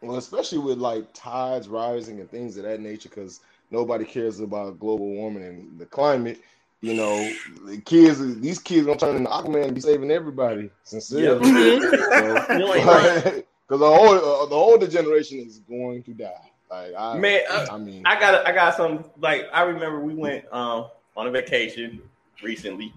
well, 0.02 0.18
especially 0.18 0.60
with 0.60 0.78
like 0.78 1.08
tides 1.14 1.68
rising 1.68 2.20
and 2.20 2.30
things 2.30 2.58
of 2.58 2.64
that 2.64 2.80
nature, 2.80 3.10
because 3.10 3.42
nobody 3.72 4.06
cares 4.06 4.40
about 4.40 4.80
global 4.80 5.08
warming 5.08 5.44
and 5.44 5.80
the 5.80 5.86
climate. 5.86 6.42
You 6.82 6.94
know, 6.94 7.32
the 7.66 7.82
kids, 7.82 8.20
these 8.40 8.60
kids 8.60 8.86
gonna 8.86 9.00
turn 9.00 9.16
into 9.16 9.30
Aquaman 9.30 9.66
and 9.66 9.76
be 9.76 9.82
saving 9.82 10.12
everybody. 10.12 10.70
Sincerely, 10.84 11.50
Yep. 11.50 12.50
You 12.60 12.74
ain't 12.74 13.46
because 13.68 13.80
the 13.80 13.86
older, 13.86 14.20
uh, 14.20 14.46
the 14.46 14.56
older 14.56 14.88
generation 14.88 15.40
is 15.40 15.60
going 15.60 16.04
to 16.04 16.14
die. 16.14 16.52
Like, 16.70 16.94
I, 16.98 17.18
Man, 17.18 17.42
uh, 17.50 17.66
I 17.72 17.78
mean, 17.78 18.04
I 18.06 18.20
got 18.20 18.48
I 18.48 18.52
got 18.52 18.76
some 18.76 19.06
like 19.20 19.48
I 19.54 19.64
remember 19.64 20.02
we 20.02 20.14
went 20.14 20.46
um 20.54 20.88
on 21.16 21.28
a 21.28 21.32
vacation 21.32 22.02
recently 22.44 22.94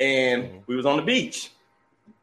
and 0.00 0.44
mm-hmm. 0.44 0.58
we 0.66 0.76
was 0.76 0.86
on 0.86 0.96
the 0.96 1.02
beach. 1.02 1.50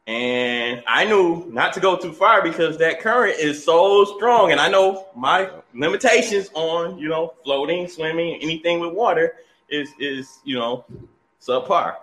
And 0.06 0.82
I 0.88 1.04
knew 1.04 1.46
not 1.52 1.72
to 1.74 1.80
go 1.80 1.96
too 1.96 2.12
far 2.12 2.42
because 2.42 2.76
that 2.78 3.00
current 3.00 3.38
is 3.38 3.62
so 3.64 4.04
strong. 4.16 4.50
And 4.50 4.60
I 4.60 4.68
know 4.68 5.06
my 5.14 5.50
limitations 5.72 6.50
on, 6.54 6.98
you 6.98 7.08
know, 7.08 7.34
floating, 7.44 7.86
swimming, 7.86 8.40
anything 8.42 8.80
with 8.80 8.92
water 8.92 9.36
is 9.68 9.90
is, 10.00 10.40
you 10.44 10.58
know, 10.58 10.84
subpar. 11.40 11.96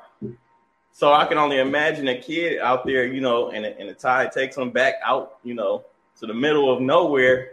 So 0.93 1.13
I 1.13 1.25
can 1.25 1.37
only 1.37 1.59
imagine 1.59 2.07
a 2.07 2.17
kid 2.17 2.59
out 2.59 2.85
there, 2.85 3.05
you 3.05 3.19
know, 3.19 3.51
and, 3.51 3.65
and 3.65 3.89
the 3.89 3.93
tide 3.93 4.31
takes 4.31 4.55
them 4.55 4.71
back 4.71 4.95
out, 5.05 5.37
you 5.43 5.53
know, 5.53 5.83
to 6.19 6.25
the 6.25 6.33
middle 6.33 6.73
of 6.73 6.81
nowhere. 6.81 7.51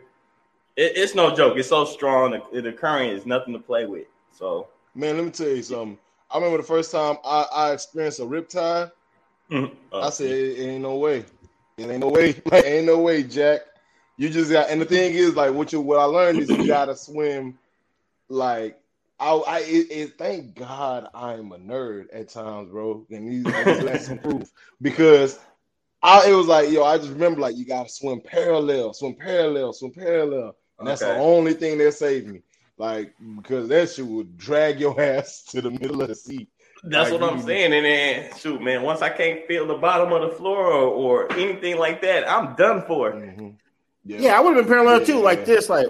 It, 0.76 0.92
it's 0.96 1.14
no 1.14 1.34
joke. 1.34 1.58
It's 1.58 1.68
so 1.68 1.84
strong. 1.84 2.40
The, 2.52 2.62
the 2.62 2.72
current 2.72 3.12
is 3.12 3.26
nothing 3.26 3.52
to 3.54 3.58
play 3.58 3.86
with. 3.86 4.06
So 4.30 4.68
Man, 4.94 5.16
let 5.16 5.24
me 5.24 5.30
tell 5.32 5.48
you 5.48 5.62
something. 5.62 5.98
I 6.34 6.38
remember 6.38 6.58
the 6.58 6.64
first 6.64 6.90
time 6.90 7.16
I, 7.24 7.46
I 7.54 7.72
experienced 7.72 8.18
a 8.18 8.24
riptide. 8.24 8.90
uh, 9.52 10.00
I 10.00 10.10
said, 10.10 10.32
it, 10.32 10.58
ain't 10.58 10.82
no 10.82 10.96
way. 10.96 11.24
It 11.78 11.88
ain't 11.88 12.00
no 12.00 12.08
way. 12.08 12.42
Like, 12.50 12.64
ain't 12.64 12.86
no 12.86 12.98
way, 12.98 13.22
Jack. 13.22 13.60
You 14.16 14.28
just 14.28 14.50
got. 14.50 14.68
And 14.68 14.80
the 14.80 14.84
thing 14.84 15.14
is, 15.14 15.36
like, 15.36 15.54
what 15.54 15.72
you 15.72 15.80
what 15.80 16.00
I 16.00 16.04
learned 16.04 16.40
is 16.40 16.50
you 16.50 16.66
gotta 16.66 16.96
swim. 16.96 17.56
Like, 18.28 18.80
I, 19.20 19.30
I 19.32 19.58
it, 19.60 19.86
it, 19.90 20.18
thank 20.18 20.56
God 20.56 21.08
I'm 21.14 21.52
a 21.52 21.58
nerd 21.58 22.06
at 22.12 22.30
times, 22.30 22.68
bro. 22.68 23.06
And 23.10 23.30
these 23.30 23.44
let 23.80 24.02
some 24.02 24.18
proof 24.18 24.50
because 24.82 25.38
I 26.02 26.30
it 26.30 26.34
was 26.34 26.48
like, 26.48 26.70
yo, 26.70 26.82
I 26.82 26.98
just 26.98 27.10
remember 27.10 27.40
like 27.40 27.56
you 27.56 27.64
gotta 27.64 27.88
swim 27.88 28.20
parallel, 28.20 28.92
swim 28.92 29.14
parallel, 29.14 29.72
swim 29.72 29.92
parallel, 29.92 30.56
and 30.80 30.88
that's 30.88 31.00
the 31.00 31.10
only 31.10 31.54
thing 31.54 31.78
that 31.78 31.94
saved 31.94 32.26
me. 32.26 32.42
Like, 32.76 33.14
because 33.36 33.68
that 33.68 33.90
shit 33.90 34.06
would 34.06 34.36
drag 34.36 34.80
your 34.80 35.00
ass 35.00 35.44
to 35.50 35.60
the 35.62 35.70
middle 35.70 36.02
of 36.02 36.08
the 36.08 36.14
sea. 36.14 36.48
That's 36.82 37.10
Like, 37.10 37.20
what 37.20 37.32
I'm 37.32 37.40
saying. 37.40 37.72
And 37.72 37.84
then, 37.86 38.30
shoot, 38.36 38.60
man, 38.60 38.82
once 38.82 39.00
I 39.00 39.08
can't 39.08 39.46
feel 39.46 39.66
the 39.66 39.74
bottom 39.76 40.12
of 40.12 40.28
the 40.28 40.36
floor 40.36 40.66
or, 40.66 40.82
or 41.26 41.32
anything 41.32 41.78
like 41.78 42.02
that, 42.02 42.28
I'm 42.28 42.54
done 42.56 42.82
for. 42.86 43.12
Mhm. 43.12 43.54
Yeah, 44.04 44.36
I 44.36 44.40
would 44.40 44.54
have 44.56 44.66
been 44.66 44.72
parallel 44.74 45.04
too, 45.04 45.14
Yeah. 45.16 45.18
like 45.20 45.44
this. 45.46 45.68
Like 45.70 45.86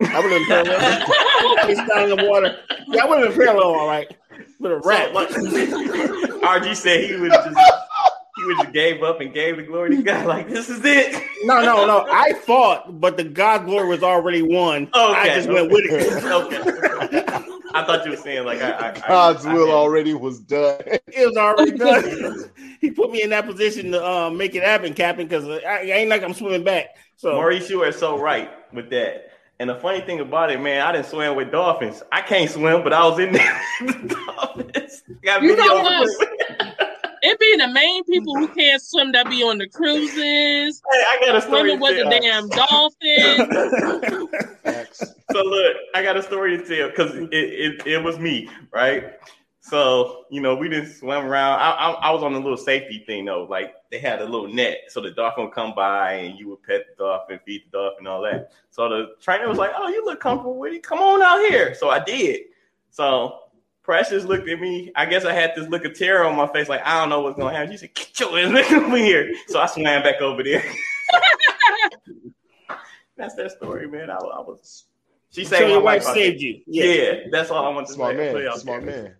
I 0.00 0.20
would 0.20 0.30
have 0.30 0.30
been 0.30 0.46
parallel. 0.46 1.06
Face 1.66 1.88
down 1.88 2.10
in 2.10 2.16
the 2.16 2.24
water. 2.28 2.56
Yeah, 2.86 3.04
I 3.04 3.06
would 3.08 3.18
have 3.18 3.28
been 3.36 3.44
parallel, 3.46 3.74
all 3.74 3.86
right. 3.88 4.08
With 4.58 4.72
a 4.72 4.80
So, 4.82 4.88
rat. 4.88 5.12
like, 5.12 5.28
RG 5.28 6.74
said 6.76 7.10
he 7.10 7.16
would 7.16 7.30
just 7.32 7.56
he 8.48 8.54
would 8.54 8.58
just 8.58 8.72
gave 8.72 9.02
up 9.02 9.20
and 9.20 9.32
gave 9.32 9.56
the 9.56 9.62
glory 9.62 9.96
to 9.96 10.02
God. 10.02 10.26
Like 10.26 10.48
this 10.48 10.68
is 10.68 10.80
it. 10.84 11.14
No, 11.44 11.60
no, 11.62 11.86
no. 11.86 12.06
I 12.10 12.32
fought, 12.34 13.00
but 13.00 13.16
the 13.16 13.24
God 13.24 13.64
glory 13.66 13.88
was 13.88 14.02
already 14.02 14.42
won. 14.42 14.88
I 14.92 15.10
Okay, 15.28 15.34
just 15.36 15.48
went 15.48 15.70
with 15.70 15.84
it. 15.88 16.24
okay. 16.24 17.24
I 17.74 17.84
thought 17.84 18.04
you 18.04 18.10
were 18.12 18.16
saying 18.16 18.44
like 18.46 18.60
I, 18.62 18.70
I, 18.70 18.88
I 18.90 19.08
God's 19.08 19.46
I 19.46 19.52
will 19.54 19.66
had- 19.66 19.74
already 19.74 20.14
was 20.14 20.40
done. 20.40 20.80
It 21.08 21.26
was 21.26 21.36
already 21.36 21.72
done. 21.72 22.50
he 22.80 22.90
put 22.90 23.10
me 23.10 23.22
in 23.22 23.30
that 23.30 23.46
position 23.46 23.92
to 23.92 24.06
um, 24.06 24.36
make 24.36 24.54
it 24.54 24.62
happen, 24.62 24.94
Captain, 24.94 25.26
because 25.26 25.46
I, 25.48 25.58
I 25.64 25.80
ain't 25.82 26.10
like 26.10 26.22
I'm 26.22 26.34
swimming 26.34 26.64
back. 26.64 26.96
So 27.16 27.32
Maurice, 27.32 27.68
you 27.70 27.82
are 27.82 27.92
so 27.92 28.18
right 28.18 28.50
with 28.72 28.88
that. 28.90 29.30
And 29.60 29.68
the 29.70 29.74
funny 29.74 30.00
thing 30.02 30.20
about 30.20 30.52
it, 30.52 30.60
man, 30.60 30.86
I 30.86 30.92
didn't 30.92 31.06
swim 31.06 31.34
with 31.34 31.50
dolphins. 31.50 32.02
I 32.12 32.20
can't 32.22 32.48
swim, 32.50 32.84
but 32.84 32.92
I 32.92 33.04
was 33.06 33.18
in 33.18 33.32
there 33.32 33.60
with 33.80 34.08
the 34.08 34.14
dolphins. 34.14 35.02
Got 35.22 35.42
You 35.42 35.56
know 35.56 35.62
video 35.62 35.74
what? 35.82 36.28
Proof. 37.28 37.34
It 37.34 37.40
be 37.40 37.56
the 37.56 37.68
main 37.72 38.02
mm-hmm. 38.02 38.12
people 38.12 38.36
who 38.36 38.48
can't 38.48 38.82
swim 38.82 39.12
that 39.12 39.28
be 39.28 39.42
on 39.42 39.58
the 39.58 39.68
cruises, 39.68 40.82
Hey, 40.92 41.04
I 41.08 41.18
got 41.26 41.36
a 41.36 41.40
story 41.40 41.76
swimming 41.76 41.78
to 41.78 41.82
with 41.82 41.96
the 41.96 42.04
tell. 42.04 42.20
damn 42.20 42.48
dolphins. 42.48 44.28
So 45.30 45.42
look, 45.42 45.76
I 45.94 46.02
got 46.02 46.16
a 46.16 46.22
story 46.22 46.56
to 46.56 46.64
tell 46.64 46.88
because 46.88 47.14
it, 47.14 47.28
it, 47.32 47.86
it 47.86 48.02
was 48.02 48.18
me, 48.18 48.48
right? 48.72 49.12
So 49.60 50.24
you 50.30 50.40
know, 50.40 50.56
we 50.56 50.70
didn't 50.70 50.94
swim 50.94 51.26
around. 51.26 51.60
I, 51.60 51.70
I 51.70 51.90
I 51.90 52.10
was 52.12 52.22
on 52.22 52.32
a 52.32 52.38
little 52.38 52.56
safety 52.56 53.04
thing 53.06 53.26
though. 53.26 53.44
Like 53.44 53.74
they 53.90 53.98
had 53.98 54.22
a 54.22 54.24
little 54.24 54.48
net, 54.48 54.84
so 54.88 55.02
the 55.02 55.10
dolphin 55.10 55.44
would 55.44 55.52
come 55.52 55.74
by 55.74 56.14
and 56.14 56.38
you 56.38 56.48
would 56.48 56.62
pet 56.62 56.86
the 56.96 57.04
dolphin, 57.04 57.38
feed 57.44 57.64
the 57.70 57.76
dolphin, 57.78 58.06
all 58.06 58.22
that. 58.22 58.52
So 58.70 58.88
the 58.88 59.16
trainer 59.20 59.46
was 59.46 59.58
like, 59.58 59.72
"Oh, 59.76 59.88
you 59.88 60.02
look 60.04 60.20
comfortable 60.20 60.58
with 60.58 60.72
it. 60.72 60.82
Come 60.82 61.00
on 61.00 61.20
out 61.20 61.40
here." 61.50 61.74
So 61.74 61.90
I 61.90 62.02
did. 62.02 62.40
So 62.90 63.40
Precious 63.88 64.24
looked 64.24 64.46
at 64.50 64.60
me. 64.60 64.92
I 64.94 65.06
guess 65.06 65.24
I 65.24 65.32
had 65.32 65.54
this 65.56 65.66
look 65.66 65.86
of 65.86 65.98
terror 65.98 66.26
on 66.26 66.36
my 66.36 66.46
face, 66.48 66.68
like 66.68 66.82
I 66.84 67.00
don't 67.00 67.08
know 67.08 67.22
what's 67.22 67.38
gonna 67.38 67.56
happen. 67.56 67.72
She 67.72 67.78
said, 67.78 67.94
"Get 67.94 68.20
your 68.20 68.38
ass 68.38 68.70
over 68.70 68.98
here." 68.98 69.34
So 69.46 69.58
I 69.58 69.64
swam 69.64 70.02
back 70.02 70.20
over 70.20 70.42
there. 70.42 70.62
That's 73.16 73.34
that 73.36 73.52
story, 73.52 73.88
man. 73.88 74.10
I, 74.10 74.16
I 74.16 74.40
was. 74.40 74.84
She 75.30 75.46
so 75.46 75.56
saved 75.56 75.70
your 75.70 75.78
my 75.78 75.84
wife 75.84 76.02
saved 76.02 76.38
there. 76.38 76.48
you. 76.48 76.60
Yeah. 76.66 77.28
that's 77.32 77.50
all 77.50 77.64
I 77.64 77.70
want 77.70 77.86
to 77.86 77.94
Smart 77.94 78.14
say. 78.14 78.30
Put 78.30 78.42
it 78.42 78.44
man. 78.44 78.52
out 78.52 78.60
Smart 78.60 78.84
man. 78.84 79.14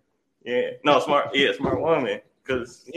Yeah, 0.44 0.70
no, 0.84 1.00
smart. 1.00 1.34
Yeah, 1.34 1.52
smart 1.56 1.80
woman. 1.80 2.20
Because 2.48 2.90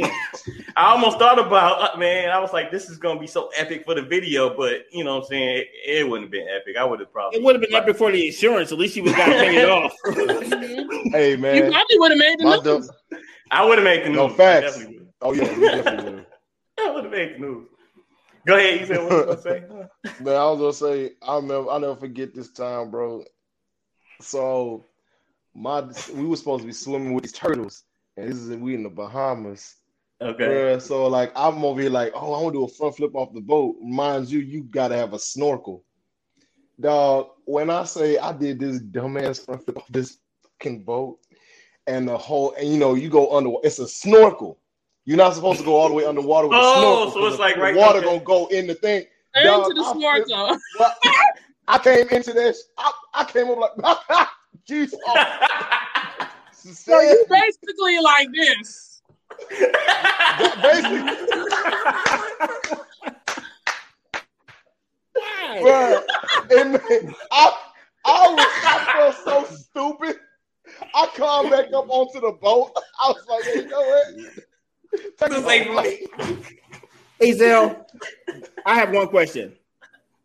I 0.78 0.92
almost 0.92 1.20
thought 1.20 1.38
about, 1.38 1.94
uh, 1.96 1.98
man, 1.98 2.30
I 2.30 2.40
was 2.40 2.54
like, 2.54 2.72
this 2.72 2.90
is 2.90 2.98
gonna 2.98 3.20
be 3.20 3.28
so 3.28 3.50
epic 3.58 3.84
for 3.84 3.94
the 3.96 4.02
video, 4.02 4.56
but 4.56 4.86
you 4.92 5.04
know, 5.04 5.16
what 5.16 5.24
I'm 5.24 5.28
saying 5.30 5.58
it, 5.58 5.68
it 5.86 6.10
wouldn't 6.10 6.28
have 6.28 6.32
been 6.32 6.48
epic. 6.48 6.78
I 6.78 6.86
would 6.86 7.02
have 7.02 7.12
probably. 7.12 7.40
It 7.40 7.44
would 7.44 7.56
have 7.56 7.62
been 7.62 7.74
epic 7.76 7.98
for 7.98 8.12
the 8.12 8.28
insurance. 8.28 8.72
At 8.72 8.78
least 8.78 8.96
you 8.96 9.04
would 9.04 9.12
have 9.14 9.28
got 9.28 9.36
paid 9.38 9.58
it 9.58 9.70
off. 9.70 9.94
hey 11.12 11.36
man, 11.36 11.56
You 11.56 11.62
probably 11.72 12.00
would 12.00 12.12
have 12.12 12.18
made 12.18 12.40
the 12.40 12.44
My 12.46 12.56
news. 12.56 12.88
dub- 12.88 13.22
I 13.52 13.66
would 13.66 13.78
have 13.78 13.86
made 13.86 14.04
the 14.06 14.10
news. 14.10 14.16
No, 14.18 14.30
facts. 14.30 14.80
oh 15.22 15.34
yeah, 15.34 15.52
you 15.54 15.62
definitely 15.70 16.14
would. 16.14 16.26
I 16.80 16.92
would 16.92 17.04
have 17.04 17.12
made 17.12 17.36
the 17.36 17.40
news. 17.40 17.68
Go 18.48 18.56
ahead. 18.56 18.80
You 18.80 18.86
said 18.86 19.04
what 19.04 19.12
you 19.12 19.26
gonna 19.26 19.42
say? 19.42 19.64
Man, 20.24 20.36
I 20.36 20.46
was 20.50 20.60
gonna 20.80 20.96
say, 20.96 21.12
I 21.22 21.36
remember, 21.36 21.70
I'll 21.70 21.80
never 21.80 21.96
forget 21.98 22.34
this 22.34 22.50
time, 22.52 22.90
bro. 22.90 23.24
So, 24.22 24.86
my 25.54 25.82
we 26.14 26.26
were 26.26 26.38
supposed 26.38 26.62
to 26.62 26.68
be 26.68 26.74
swimming 26.74 27.14
with 27.14 27.24
these 27.26 27.34
turtles, 27.34 27.84
and 28.22 28.32
this 28.32 28.38
is 28.40 28.56
we 28.58 28.76
in 28.76 28.84
the 28.84 28.90
Bahamas. 28.90 29.76
Okay. 30.22 30.44
Bruh, 30.46 30.82
so 30.82 31.08
like 31.08 31.32
I'm 31.36 31.64
over 31.66 31.82
here 31.82 31.90
like, 31.90 32.12
oh, 32.16 32.34
I 32.34 32.42
want 32.42 32.54
to 32.54 32.60
do 32.60 32.64
a 32.66 32.68
front 32.68 32.96
flip 32.98 33.16
off 33.16 33.34
the 33.34 33.42
boat. 33.42 33.78
Mind 33.82 34.30
you, 34.30 34.40
you 34.40 34.64
gotta 34.64 34.96
have 34.96 35.14
a 35.14 35.20
snorkel. 35.20 35.84
Dog, 36.80 37.30
when 37.46 37.70
I 37.70 37.84
say 37.84 38.18
I 38.18 38.32
did 38.34 38.60
this 38.60 38.80
dumbass 38.80 39.44
front 39.46 39.64
flip 39.66 39.78
off 39.78 39.88
this 39.90 40.18
fucking 40.44 40.84
boat, 40.84 41.20
and 41.88 42.08
the 42.08 42.18
whole, 42.18 42.54
and 42.54 42.68
you 42.70 42.78
know, 42.78 42.94
you 42.96 43.10
go 43.10 43.36
under, 43.36 43.52
it's 43.64 43.80
a 43.80 43.88
snorkel. 43.88 44.60
You're 45.06 45.18
not 45.18 45.34
supposed 45.34 45.60
to 45.60 45.66
go 45.66 45.76
all 45.76 45.88
the 45.88 45.96
way 45.96 46.06
underwater 46.06 46.48
with 46.48 46.58
Oh, 46.62 47.08
a 47.08 47.12
snorkel. 47.12 47.12
so 47.12 47.20
'cause 47.20 47.28
it's 47.30 47.38
the- 47.38 47.42
like 47.42 47.56
the 47.56 47.62
right- 47.62 47.76
water 47.76 48.00
okay. 48.00 48.08
gonna 48.08 48.20
go 48.24 48.46
in 48.48 48.68
the 48.68 48.76
thing. 48.76 49.06
Into 49.36 49.48
Dog, 49.48 49.76
the 49.76 49.82
I 49.82 49.94
smart 49.94 50.28
feel- 50.28 50.48
zone. 50.50 50.60
Well, 50.80 50.96
I 51.68 51.78
came 51.80 52.08
into 52.10 52.34
this. 52.34 52.68
I, 52.78 52.92
I 53.16 53.24
came 53.26 53.50
up 53.50 53.78
like, 53.78 54.28
Jesus. 54.68 55.00
So 56.64 57.00
you 57.02 57.26
basically 57.28 58.00
like 58.02 58.30
this. 58.34 59.02
basically, 60.62 61.00
bro. 65.62 66.04
And 66.52 66.82
I, 67.32 67.58
I 68.06 68.34
was, 68.34 68.48
I 68.64 69.12
felt 69.24 69.50
so 69.50 69.56
stupid. 69.56 70.18
I 70.94 71.08
climbed 71.16 71.50
back 71.50 71.74
up 71.74 71.90
onto 71.90 72.20
the 72.20 72.32
boat. 72.34 72.72
I 73.00 73.08
was 73.08 73.26
like, 73.28 73.44
hey, 73.44 73.62
you 73.62 73.68
know 73.68 73.80
what? 73.80 74.06
Take 75.18 75.30
This 75.30 75.44
a 75.44 75.50
ain't. 75.50 76.48
Hey 77.20 77.34
Zell, 77.34 77.88
I 78.66 78.76
have 78.76 78.92
one 78.92 79.08
question. 79.08 79.54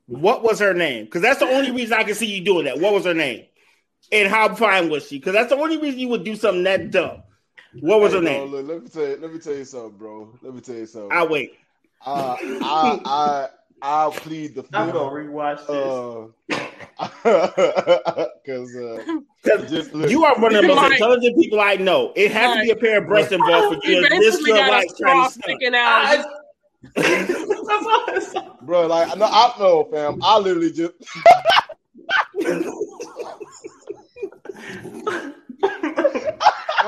What 0.07 0.43
was 0.43 0.59
her 0.59 0.75
name? 0.75 1.07
Because 1.07 1.23
that's 1.23 1.41
the 1.41 1.47
only 1.47 1.71
reason 1.71 1.97
I 1.99 2.05
can 2.05 2.15
see 2.15 2.27
you 2.27 2.45
doing 2.45 2.67
that. 2.67 2.79
What 2.79 2.93
was 2.93 3.05
her 3.05 3.15
name? 3.15 3.47
And 4.13 4.29
how 4.29 4.55
fine 4.55 4.89
was 4.89 5.07
she? 5.09 5.19
Because 5.19 5.33
that's 5.33 5.51
the 5.51 5.57
only 5.57 5.79
reason 5.79 5.99
you 5.99 6.09
would 6.09 6.25
do 6.25 6.37
something 6.37 6.63
that 6.65 6.91
dumb. 6.91 7.23
What 7.81 8.01
was 8.01 8.13
her 8.13 8.21
Hey, 8.21 8.27
bro, 8.27 8.45
name? 8.45 8.51
look, 8.53 8.67
let 8.69 8.83
me 8.83 8.89
tell 8.89 9.03
you. 9.07 9.17
Let 9.21 9.33
me 9.33 9.39
tell 9.41 9.55
you 9.55 9.65
something, 9.65 9.99
bro. 9.99 10.39
Let 10.43 10.55
me 10.55 10.61
tell 10.61 10.77
you 10.77 10.87
something. 10.87 11.11
I'll 11.13 11.29
wait. 11.29 11.53
Uh, 12.05 12.37
I, 12.63 13.01
I, 13.05 13.49
I 13.83 14.11
plead 14.17 14.55
the 14.55 14.63
I'm 14.73 14.87
fifth. 14.87 14.95
gonna 14.95 15.11
rewatch 15.11 15.59
this. 15.67 15.93
Uh, 15.93 16.29
because 18.45 18.75
uh, 18.77 19.05
'Cause 19.45 19.71
just 19.71 19.93
look, 19.93 20.09
You 20.11 20.25
are 20.25 20.35
one 20.41 20.55
of 20.55 20.63
the 20.63 20.69
most 20.69 20.81
Right. 20.83 20.93
intelligent 20.93 21.37
people 21.39 21.61
I 21.61 21.75
know. 21.77 22.13
It 22.17 22.31
has 22.33 22.57
to 22.57 22.63
be 22.63 22.71
a 22.71 22.77
pair 22.77 22.99
of 23.03 23.09
breasts 23.09 23.33
involved 23.33 23.83
for 23.83 23.89
you 23.91 23.97
to 23.97 24.09
this 24.09 24.11
basically 24.21 24.53
little 24.53 24.67
got 24.67 24.73
a 24.73 24.77
like 24.77 24.91
straw 24.91 25.13
trying 25.13 25.25
to 25.25 25.31
sticking 25.33 25.75
out. 25.75 26.05
I- 26.07 26.25
bro. 28.63 28.87
Like, 28.87 29.19
no, 29.19 29.27
I 29.27 29.55
know, 29.59 29.85
fam. 29.91 30.19
I 30.23 30.39
literally 30.39 30.73
just. 30.73 30.93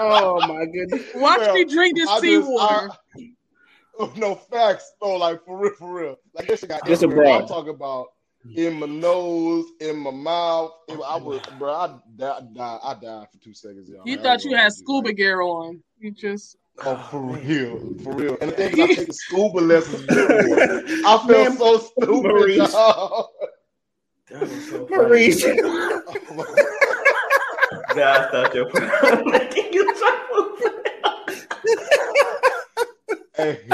Oh 0.01 0.40
my 0.47 0.65
goodness. 0.66 1.03
Watch 1.16 1.39
Well, 1.40 1.55
me 1.55 1.65
drink 1.65 1.97
this 1.97 2.09
I 2.09 2.20
sea 2.20 2.36
just. 2.36 2.49
I- 2.61 2.89
oh, 3.99 4.12
no 4.16 4.35
facts, 4.36 4.93
though. 5.01 5.16
Like 5.16 5.45
for 5.45 5.59
real, 5.59 5.73
for 5.78 5.93
real. 6.01 6.16
Like 6.35 6.47
this 6.47 6.61
shit 6.61 6.69
got 6.69 6.86
Just 6.86 7.03
a 7.03 7.07
everywhere. 7.07 7.27
broad. 7.27 7.43
I'm 7.43 7.49
talking 7.49 7.70
about 7.74 8.07
in 8.55 8.74
my 8.74 8.86
nose, 8.86 9.66
in 9.81 9.97
my 9.97 10.11
mouth. 10.12 10.70
It- 10.89 11.01
I 11.05 11.16
was, 11.16 11.40
bro. 11.59 11.73
I 11.74 11.99
died. 12.16 12.43
I, 12.59 12.78
I 12.85 12.95
died 12.95 13.27
for 13.32 13.39
two 13.43 13.55
seconds. 13.55 13.89
Y'all. 13.89 14.03
You 14.07 14.19
I 14.19 14.23
thought 14.23 14.45
you 14.45 14.55
had 14.55 14.65
lie. 14.65 14.69
scuba 14.69 15.12
gear 15.12 15.40
on. 15.43 15.82
You 15.99 16.12
just 16.12 16.57
Oh, 16.85 16.93
ah, 16.93 17.09
for 17.11 17.19
real, 17.19 17.81
for 18.05 18.12
real. 18.15 18.36
And 18.40 18.53
the 18.53 18.55
thing 18.55 18.73
is, 18.78 18.78
I 18.78 18.86
take 18.95 19.12
scuba 19.12 19.59
lessons. 19.59 20.07
I 20.09 21.24
feel 21.27 21.53
so 21.57 21.78
stupid. 21.78 22.23
Maurice. 22.23 22.70
dog. 22.73 23.27
That 24.31 24.43
was 24.43 24.69
so 24.69 24.86
funny. 24.86 24.93
Oh, 26.07 26.35
Maurice. 26.35 26.65
I 27.90 28.28
thought 28.31 28.55
you 28.55 28.65
were 28.65 29.24
making 29.31 29.73
you 29.73 29.94
chuckle. 29.94 30.59
Hey. 33.36 33.69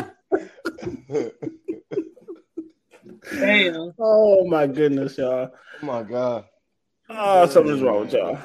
damn. 3.40 3.92
Oh 3.98 4.46
my 4.46 4.66
goodness, 4.66 5.18
y'all. 5.18 5.50
oh 5.82 5.86
my 5.86 6.02
god. 6.02 6.44
Oh, 7.08 7.46
something's 7.46 7.82
wrong 7.82 8.00
with 8.00 8.12
y'all. 8.12 8.38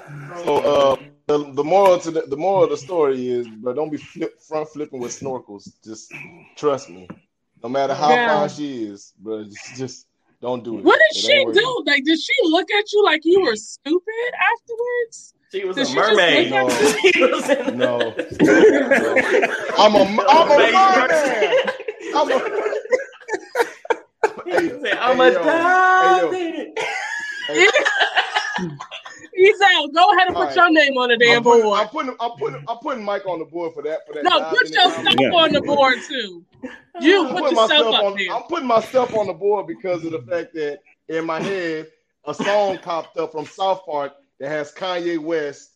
So 0.43 0.57
uh, 0.57 0.95
the, 1.27 1.53
the 1.53 1.63
moral 1.63 1.99
to 1.99 2.11
the, 2.11 2.21
the 2.21 2.37
moral 2.37 2.63
of 2.65 2.69
the 2.71 2.77
story 2.77 3.27
is, 3.29 3.47
bro, 3.47 3.73
don't 3.73 3.89
be 3.89 3.97
flip, 3.97 4.41
front 4.41 4.67
flipping 4.69 4.99
with 4.99 5.11
snorkels. 5.11 5.69
Just 5.83 6.11
trust 6.55 6.89
me. 6.89 7.07
No 7.61 7.69
matter 7.69 7.93
how 7.93 8.15
Yeah. 8.15 8.25
fine 8.27 8.49
she 8.49 8.83
is, 8.85 9.13
bro, 9.19 9.43
just, 9.43 9.77
just 9.77 10.07
don't 10.41 10.63
do 10.63 10.79
it. 10.79 10.85
What 10.85 10.99
It 11.01 11.15
did 11.15 11.21
she 11.21 11.45
do? 11.53 11.83
Like, 11.85 12.03
did 12.05 12.19
she 12.19 12.33
look 12.43 12.71
at 12.71 12.91
you 12.93 13.03
like 13.03 13.21
you 13.25 13.41
were 13.41 13.55
stupid 13.55 14.31
afterwards? 14.53 15.33
She 15.51 15.65
was 15.65 15.76
Did 15.77 15.85
a 15.88 15.89
she 15.89 15.95
mermaid. 15.95 16.51
No. 16.51 16.65
was 16.65 17.49
in 17.49 17.77
No. 17.77 18.15
I'm 19.77 19.95
a, 19.95 20.03
I'm 20.30 20.51
a 20.51 20.57
mermaid. 20.59 21.55
I'm 22.15 22.31
a. 22.31 22.69
Hey, 24.45 24.69
Say, 24.81 24.91
I'm 24.91 25.17
hey, 25.17 25.30
a 25.30 25.31
yo. 25.34 25.43
dive 25.43 26.31
Hey. 27.47 27.67
He 29.34 29.53
said, 29.55 29.67
"Go 29.93 30.11
ahead 30.11 30.27
and 30.27 30.35
put 30.35 30.41
All 30.41 30.45
right. 30.47 30.55
your 30.55 30.71
name 30.71 30.97
on 30.97 31.09
the 31.09 31.17
damn 31.17 31.38
I'm 31.38 31.43
putting, 31.43 31.63
board." 31.63 31.80
I'm 31.80 31.88
putting, 31.88 32.15
I'm 32.19 32.31
putting, 32.31 32.63
I'm 32.67 32.77
putting 32.77 33.03
Mike 33.03 33.26
on 33.26 33.39
the 33.39 33.45
board 33.45 33.73
for 33.73 33.81
that. 33.84 34.05
For 34.05 34.13
that. 34.13 34.23
No, 34.23 34.49
put 34.49 34.69
yourself. 34.69 35.03
Yeah. 35.17 35.30
on 35.30 35.53
the 35.53 35.61
board 35.61 35.95
too. 36.07 36.45
You 37.01 37.26
I'm 37.26 37.31
put 37.31 37.41
putting 37.43 37.57
yourself 37.57 37.69
myself 37.69 37.95
up 37.95 38.03
on. 38.03 38.17
there. 38.17 38.35
I'm 38.35 38.43
putting 38.43 38.67
myself 38.67 39.13
on 39.15 39.27
the 39.27 39.34
board 39.34 39.65
because 39.67 40.03
of 40.05 40.11
the 40.11 40.21
fact 40.23 40.53
that 40.55 40.80
in 41.07 41.26
my 41.26 41.39
head 41.39 41.88
a 42.26 42.34
song 42.34 42.77
popped 42.80 43.17
up 43.17 43.31
from 43.31 43.45
South 43.45 43.85
Park 43.85 44.13
that 44.39 44.49
has 44.49 44.71
Kanye 44.73 45.17
West 45.19 45.71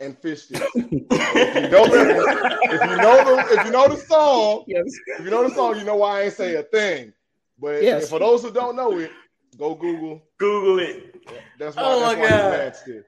and 0.00 0.16
Fish 0.18 0.42
Sticks. 0.44 0.60
if 0.74 1.54
you 1.54 1.68
know 1.70 1.86
the, 1.86 2.58
if 2.64 2.82
you 2.90 2.96
know 2.96 3.24
the, 3.24 3.54
if 3.58 3.64
you 3.66 3.70
know 3.72 3.88
the 3.88 3.96
song, 3.96 4.64
Yes. 4.66 4.84
if 5.18 5.24
you 5.24 5.30
know 5.30 5.48
the 5.48 5.54
song, 5.54 5.78
you 5.78 5.84
know 5.84 5.96
why 5.96 6.20
I 6.20 6.22
ain't 6.24 6.32
say 6.34 6.54
a 6.56 6.62
thing. 6.62 7.12
But 7.58 7.82
Yes. 7.82 8.10
for 8.10 8.18
those 8.18 8.42
who 8.42 8.50
don't 8.50 8.76
know 8.76 8.98
it, 8.98 9.10
go 9.58 9.74
Google. 9.74 10.22
Google 10.38 10.78
it. 10.80 11.16
That's 11.58 11.76
why. 11.76 11.82
Oh 11.84 12.00
that's 12.00 12.16
my 12.16 12.22
why 12.22 12.28
God. 12.28 12.44
you 12.44 12.50
mad 12.58 12.76
still. 12.76 13.02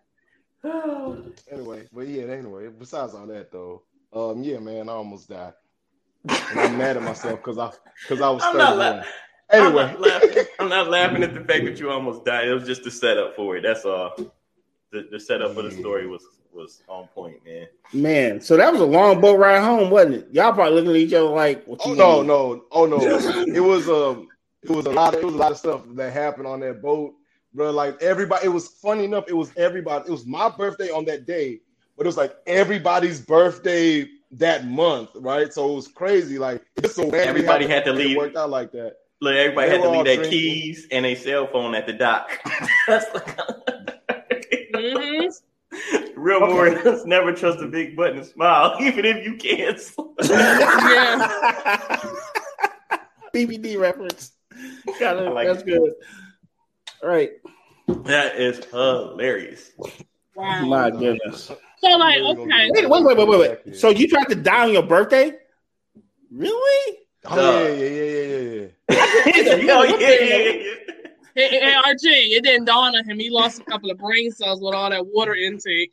Anyway, 1.51 1.83
but 1.93 2.09
yeah, 2.09 2.23
anyway. 2.25 2.69
Besides 2.69 3.15
all 3.15 3.27
that 3.27 3.51
though, 3.53 3.83
um, 4.13 4.43
yeah, 4.43 4.59
man, 4.59 4.89
I 4.89 4.93
almost 4.93 5.29
died. 5.29 5.53
And 6.27 6.59
I'm 6.61 6.79
mad 6.79 6.97
at 6.97 7.03
myself 7.03 7.41
because 7.41 7.59
I 7.59 7.71
because 8.03 8.23
I 8.23 8.31
was 8.31 8.43
I'm 8.45 8.57
not 8.57 8.77
la- 8.79 9.03
Anyway, 9.51 9.83
I'm 9.83 10.01
not, 10.01 10.01
laughing. 10.01 10.45
I'm 10.59 10.69
not 10.71 10.89
laughing 10.91 11.23
at 11.23 11.35
the 11.35 11.41
fact 11.41 11.67
that 11.67 11.79
you 11.79 11.91
almost 11.91 12.25
died. 12.25 12.49
It 12.49 12.55
was 12.55 12.67
just 12.67 12.87
a 12.87 12.91
setup 12.91 13.37
for 13.37 13.57
it. 13.57 13.63
That's 13.63 13.85
all. 13.85 14.15
The, 14.95 15.09
the 15.11 15.19
setup 15.19 15.57
of 15.57 15.65
the 15.65 15.73
story 15.73 16.07
was 16.07 16.25
was 16.53 16.83
on 16.87 17.09
point, 17.09 17.45
man. 17.45 17.67
Man, 17.93 18.41
so 18.41 18.57
that 18.57 18.71
was 18.71 18.81
a 18.81 18.85
long 18.85 19.21
boat 19.21 19.41
ride 19.41 19.61
home, 19.61 19.91
wasn't 19.91 20.15
it? 20.15 20.29
Y'all 20.31 20.53
probably 20.53 20.75
looking 20.75 20.91
at 20.91 20.97
each 20.97 21.13
other 21.13 21.29
like, 21.29 21.65
what 21.65 21.81
oh 21.85 21.91
you 21.91 21.97
no, 21.97 22.17
want? 22.19 22.29
no, 22.29 22.65
oh 22.71 22.87
no, 22.87 22.99
it 23.49 23.59
was 23.61 23.89
um, 23.89 24.29
it 24.63 24.71
was 24.71 24.87
a 24.87 24.93
lot 24.93 25.15
of 25.15 25.21
it 25.21 25.27
was 25.27 25.35
a 25.35 25.39
lot 25.39 25.51
of 25.51 25.59
stuff 25.59 25.83
that 25.97 26.13
happened 26.13 26.47
on 26.47 26.61
that 26.61 26.81
boat, 26.81 27.15
bro. 27.53 27.73
Like 27.73 28.01
everybody, 28.01 28.47
it 28.47 28.51
was 28.51 28.69
funny 28.69 29.03
enough. 29.03 29.25
It 29.27 29.35
was 29.35 29.51
everybody. 29.57 30.07
It 30.07 30.13
was 30.13 30.27
my 30.27 30.49
birthday 30.49 30.91
on 30.91 31.05
that 31.07 31.27
day, 31.27 31.59
but 31.97 32.07
it 32.07 32.09
was 32.09 32.17
like 32.17 32.37
everybody's 32.47 33.21
birthday 33.21 34.07
that 34.31 34.65
month, 34.65 35.11
right? 35.17 35.53
So 35.53 35.73
it 35.73 35.75
was 35.75 35.89
crazy. 35.89 36.39
Like 36.39 36.65
it's 36.77 36.95
so 36.95 37.03
random 37.11 37.31
Everybody 37.31 37.65
how 37.67 37.71
had 37.75 37.85
to 37.87 37.91
it 37.91 37.97
leave. 37.97 38.17
Worked 38.17 38.37
out 38.37 38.51
like 38.51 38.71
that. 38.71 38.99
Look, 39.21 39.35
everybody 39.35 39.71
They 39.71 39.77
had 39.77 39.83
to 39.83 39.91
leave 39.91 40.05
their 40.05 40.17
drinking. 40.19 40.31
keys 40.39 40.87
and 40.93 41.05
a 41.05 41.17
cell 41.17 41.49
phone 41.49 41.75
at 41.75 41.87
the 41.87 41.95
dock. 41.95 42.31
That's. 46.25 46.41
Real 46.41 46.55
warriors 46.55 47.05
never 47.07 47.33
trust 47.33 47.61
a 47.61 47.67
big 47.67 47.97
button 47.97 48.19
and 48.19 48.27
smile, 48.27 48.77
even 48.81 49.05
if 49.05 49.25
you 49.25 49.37
can't. 49.37 49.81
Yeah. 50.23 52.01
BBD 53.35 53.79
reference. 53.81 54.33
Got 55.01 55.17
it. 55.17 55.33
Like 55.33 55.49
That's 55.49 55.63
it. 55.63 55.67
good. 55.67 55.93
All 57.03 57.09
right. 57.09 57.33
That 57.89 58.37
is 58.37 58.65
hilarious. 58.67 59.73
Wow. 60.37 60.65
My 60.67 60.91
goodness. 60.91 61.51
So 61.79 61.89
like, 61.97 62.19
okay. 62.21 62.71
Wait, 62.71 62.89
wait, 62.89 63.03
wait, 63.05 63.17
wait, 63.17 63.29
wait, 63.29 63.59
wait. 63.67 63.77
So 63.77 63.91
you 63.91 64.07
tried 64.07 64.29
to 64.29 64.37
die 64.37 64.67
on 64.67 64.73
your 64.73 64.85
birthday? 64.85 65.33
Really? 66.31 66.99
Oh 67.25 67.67
yeah, 67.67 67.69
yeah, 67.69 67.89
yeah, 67.89 68.07
yeah, 68.07 68.69
yeah, 68.91 69.57
yeah. 69.57 69.73
oh, 69.73 69.83
yeah, 69.83 69.97
yeah, 69.99 70.09
yeah, 70.09 70.37
yeah. 70.37 70.75
Hey, 71.35 71.49
hey, 71.49 71.61
hey, 71.61 71.75
RG, 71.85 72.05
it 72.05 72.45
didn't 72.45 72.67
dawn 72.67 72.97
on 72.97 73.05
him. 73.09 73.19
He 73.19 73.31
lost 73.31 73.61
a 73.61 73.65
couple 73.65 73.91
of 73.91 73.99
brain 73.99 74.31
cells 74.31 74.61
with 74.63 74.75
all 74.75 74.91
that 74.91 75.05
water 75.05 75.35
intake. 75.35 75.93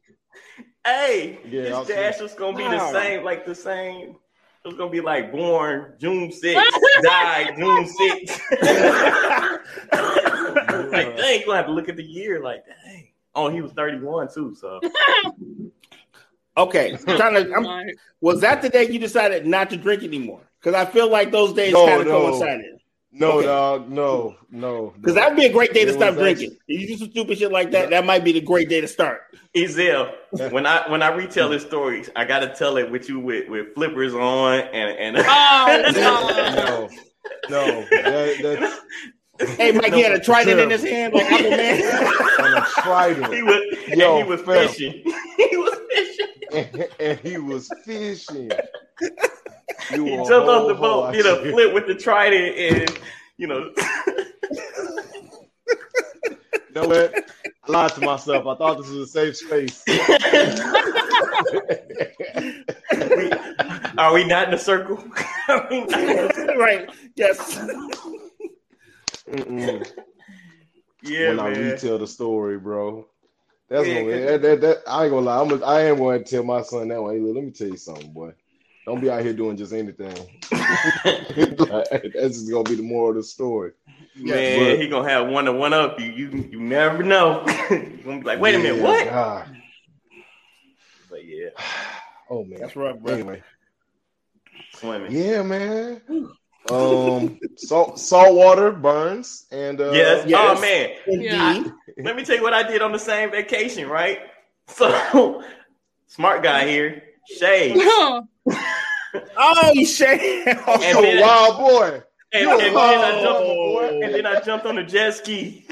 Hey, 0.86 1.40
Yeah, 1.50 1.74
I'll 1.74 1.80
his 1.80 1.88
see. 1.88 1.94
dash 1.94 2.20
was 2.20 2.34
gonna 2.34 2.58
be 2.58 2.64
the 2.64 2.78
Wow. 2.78 2.92
same, 2.92 3.24
like 3.24 3.46
the 3.46 3.56
same. 3.56 4.16
It 4.64 4.68
was 4.68 4.76
gonna 4.76 4.92
be 4.92 5.02
like 5.02 5.32
born 5.32 5.96
June 6.00 6.30
6th, 6.30 6.74
died 7.04 7.56
June 7.58 7.86
6th. 7.86 8.40
like, 10.92 11.18
dang, 11.18 11.40
you 11.40 11.46
gonna 11.46 11.58
have 11.58 11.66
to 11.68 11.72
look 11.72 11.90
at 11.90 11.98
the 11.98 12.04
year, 12.04 12.42
like, 12.44 12.64
dang. 12.66 13.08
Oh, 13.34 13.50
he 13.50 13.62
was 13.62 13.72
31 13.74 14.28
too, 14.34 14.56
so 14.56 14.80
Okay. 16.58 16.98
Trying 17.06 17.46
to, 17.46 17.54
I'm, 17.56 17.92
was 18.20 18.42
that 18.42 18.62
the 18.62 18.70
day 18.70 18.90
you 18.90 19.00
decided 19.00 19.48
not 19.48 19.70
to 19.70 19.78
drink 19.78 20.04
anymore? 20.04 20.42
Because 20.60 20.76
I 20.76 20.90
feel 20.90 21.10
like 21.10 21.32
those 21.32 21.54
days 21.54 21.74
No, 21.74 21.86
kind 21.86 22.02
of 22.02 22.08
no. 22.08 22.30
coincided. 22.30 22.81
No, 23.14 23.40
Okay. 23.40 23.48
dog, 23.48 23.90
no, 23.90 24.36
no. 24.50 24.94
Because 24.96 25.16
no. 25.16 25.22
that 25.22 25.30
would 25.30 25.38
be 25.38 25.46
a 25.46 25.52
great 25.52 25.74
day 25.74 25.84
to 25.84 25.92
stop 25.92 26.16
was 26.16 26.24
drinking. 26.24 26.58
If 26.68 26.82
you 26.82 26.88
do 26.88 26.98
some 26.98 27.12
stupid 27.12 27.38
shit 27.38 27.52
like 27.52 27.72
that, 27.72 27.90
that 27.90 28.06
might 28.06 28.24
be 28.24 28.32
the 28.32 28.42
great 28.42 28.70
day 28.70 28.80
to 28.80 28.88
start. 28.88 29.22
Ezel, 29.54 30.14
when 30.52 30.66
I 30.66 30.90
when 30.90 31.04
I 31.04 31.14
retell 31.14 31.50
this 31.50 31.64
story, 31.64 32.06
I 32.16 32.24
gotta 32.24 32.48
tell 32.48 32.78
it 32.78 32.90
with 32.90 33.10
you 33.10 33.20
with, 33.20 33.50
with 33.50 33.74
flippers 33.76 34.14
on 34.14 34.60
and 34.60 35.18
and 35.18 35.18
oh, 35.28 35.92
no, 37.50 37.50
no. 37.50 37.86
That, 37.90 38.40
that's 38.42 38.82
Hey, 39.58 39.72
Mike, 39.74 39.94
he 39.94 40.02
had 40.02 40.14
a 40.14 40.20
trident 40.20 40.60
in 40.60 40.70
his 40.70 40.84
hand 40.84 41.14
like 41.14 41.28
Aquaman. 41.28 42.40
and 42.40 42.54
a 42.56 42.62
he 42.62 42.82
trident, 42.82 43.30
was 43.46 43.62
Yo, 43.88 44.18
and 44.18 44.26
he 44.26 44.30
was 44.30 44.42
fam. 44.42 44.68
fishing. 44.68 45.04
he 45.38 45.58
was 45.58 45.80
fishing. 45.90 46.28
and, 46.54 46.88
and 47.00 47.20
he 47.20 47.38
was 47.38 47.70
fishing. 47.86 48.52
You 49.94 50.06
he 50.06 50.16
jumped 50.18 50.32
off 50.50 50.68
the 50.68 50.76
boat, 50.76 51.14
did 51.14 51.26
a 51.26 51.36
horse. 51.36 51.50
flip 51.52 51.74
with 51.74 51.88
the 51.88 51.96
trident, 51.96 52.58
and 52.58 53.00
you 53.38 53.48
know, 53.48 53.72
You 56.74 56.82
know 56.84 56.88
what? 56.88 57.14
I 57.68 57.72
lied 57.72 57.92
to 57.96 58.02
myself. 58.02 58.46
I 58.48 58.56
thought 58.56 58.78
this 58.78 58.90
was 58.90 58.98
a 58.98 59.08
safe 59.08 59.36
space. 59.38 59.84
we, 63.18 63.32
are 63.98 64.14
we 64.14 64.24
not 64.24 64.48
in 64.48 64.54
a 64.54 64.58
circle? 64.58 65.04
Are 65.50 65.68
we 65.70 65.82
not 65.86 66.00
in 66.00 66.50
a- 66.50 66.58
right. 66.58 66.90
Yes. 67.16 67.60
Yeah, 71.04 71.30
when 71.30 71.40
I 71.40 71.48
retell 71.50 71.98
the 71.98 72.06
story, 72.06 72.60
bro. 72.60 73.08
That's 73.70 73.88
Yeah, 73.88 74.02
gonna, 74.02 74.12
'cause- 74.12 74.26
that, 74.28 74.42
that, 74.44 74.62
that, 74.62 74.78
I 74.88 75.04
ain't 75.06 75.12
gonna 75.12 75.26
lie. 75.26 75.42
I'm 75.42 75.48
gonna, 75.48 75.66
I 75.66 75.82
am 75.86 75.98
going 75.98 76.24
to 76.24 76.30
tell 76.30 76.44
my 76.44 76.62
son 76.62 76.90
that 76.90 77.02
way. 77.02 77.20
Let 77.20 77.44
me 77.44 77.50
tell 77.50 77.70
you 77.70 77.78
something, 77.78 78.12
boy. 78.14 78.34
Don't 78.86 79.02
be 79.02 79.10
out 79.10 79.24
here 79.24 79.34
doing 79.34 79.58
just 79.58 79.74
anything. 79.74 80.14
Like, 81.72 81.88
that's 82.14 82.38
just 82.40 82.52
gonna 82.52 82.64
be 82.64 82.76
the 82.76 82.84
moral 82.84 83.10
of 83.12 83.16
the 83.16 83.24
story. 83.24 83.72
Man, 84.16 84.60
but- 84.74 84.80
he 84.80 84.88
gonna 84.90 85.10
have 85.10 85.28
one 85.30 85.46
to 85.46 85.54
one 85.54 85.74
up 85.74 86.00
you. 86.00 86.08
You 86.12 86.30
you 86.52 86.60
never 86.60 87.02
know. 87.02 87.44
you 87.72 88.00
gonna 88.04 88.20
be 88.20 88.26
like, 88.26 88.40
wait 88.40 88.54
a 88.56 88.60
minute, 88.60 88.82
what? 88.84 89.06
God. 89.06 89.48
But 91.10 91.26
yeah, 91.26 91.50
Oh 92.30 92.44
man. 92.44 92.60
That's 92.60 92.76
rough, 92.76 93.00
bro. 93.00 93.14
Anyway, 93.14 93.42
swimming. 94.76 95.12
yeah, 95.12 95.42
man. 95.42 96.02
Um, 96.72 97.40
salt 97.58 98.00
salt 98.00 98.36
water 98.36 98.72
burns, 98.72 99.46
and 99.52 99.80
uh, 99.82 99.92
yes. 99.92 100.26
yes. 100.28 100.58
Oh 100.58 100.62
man, 100.62 100.90
Indeed. 101.08 101.74
let 102.06 102.16
me 102.16 102.24
tell 102.24 102.36
you 102.38 102.42
what 102.44 102.54
I 102.54 102.64
did 102.64 102.82
on 102.82 102.92
the 102.92 103.00
same 103.00 103.32
vacation, 103.32 103.88
right? 103.90 104.20
So 104.68 105.44
smart 106.08 106.44
guy 106.44 106.66
here, 106.68 107.04
Shay. 107.40 107.74
Oh, 107.78 108.28
Oh, 109.36 109.72
you 109.74 109.86
shame. 109.86 110.48
And 110.48 110.58
a 110.98 111.02
then- 111.02 111.22
wild 111.22 111.58
boy. 111.58 112.02
And, 112.34 112.44
You 112.44 112.50
a 112.50 112.54
and 112.54 112.62
then 112.62 112.72
I 112.72 112.76
wild 112.76 113.24
jumped, 113.24 113.48
boy. 113.48 114.00
and 114.04 114.14
then 114.16 114.26
I 114.26 114.40
jumped 114.40 114.66
on 114.66 114.76
the 114.76 114.84
jet 114.84 115.12
ski. 115.16 115.66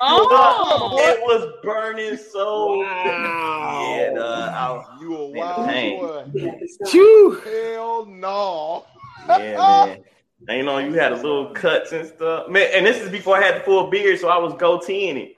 oh. 0.00 0.96
it 0.98 1.20
was 1.20 1.52
burning 1.62 2.16
so. 2.16 2.78
Wow. 2.78 3.96
Yeah, 4.14 4.18
uh, 4.18 4.84
I, 4.96 4.98
You 5.02 5.14
a 5.14 5.26
wild 5.28 6.32
boy. 6.32 6.56
Phew. 6.86 7.40
Hell 7.44 8.06
no. 8.06 8.86
Yeah, 9.28 9.56
man. 9.56 10.04
And, 10.48 10.58
you 10.58 10.64
know, 10.64 10.78
you 10.78 10.92
had 10.94 11.12
a 11.12 11.16
little 11.16 11.50
cuts 11.52 11.92
and 11.92 12.06
stuff. 12.06 12.48
Man, 12.48 12.70
and 12.72 12.86
this 12.86 13.02
is 13.02 13.10
before 13.10 13.36
I 13.36 13.42
had 13.42 13.56
the 13.56 13.60
full 13.60 13.88
beard, 13.90 14.18
so 14.20 14.28
I 14.28 14.38
was 14.38 14.52
goateeing 14.54 15.16
it. 15.16 15.36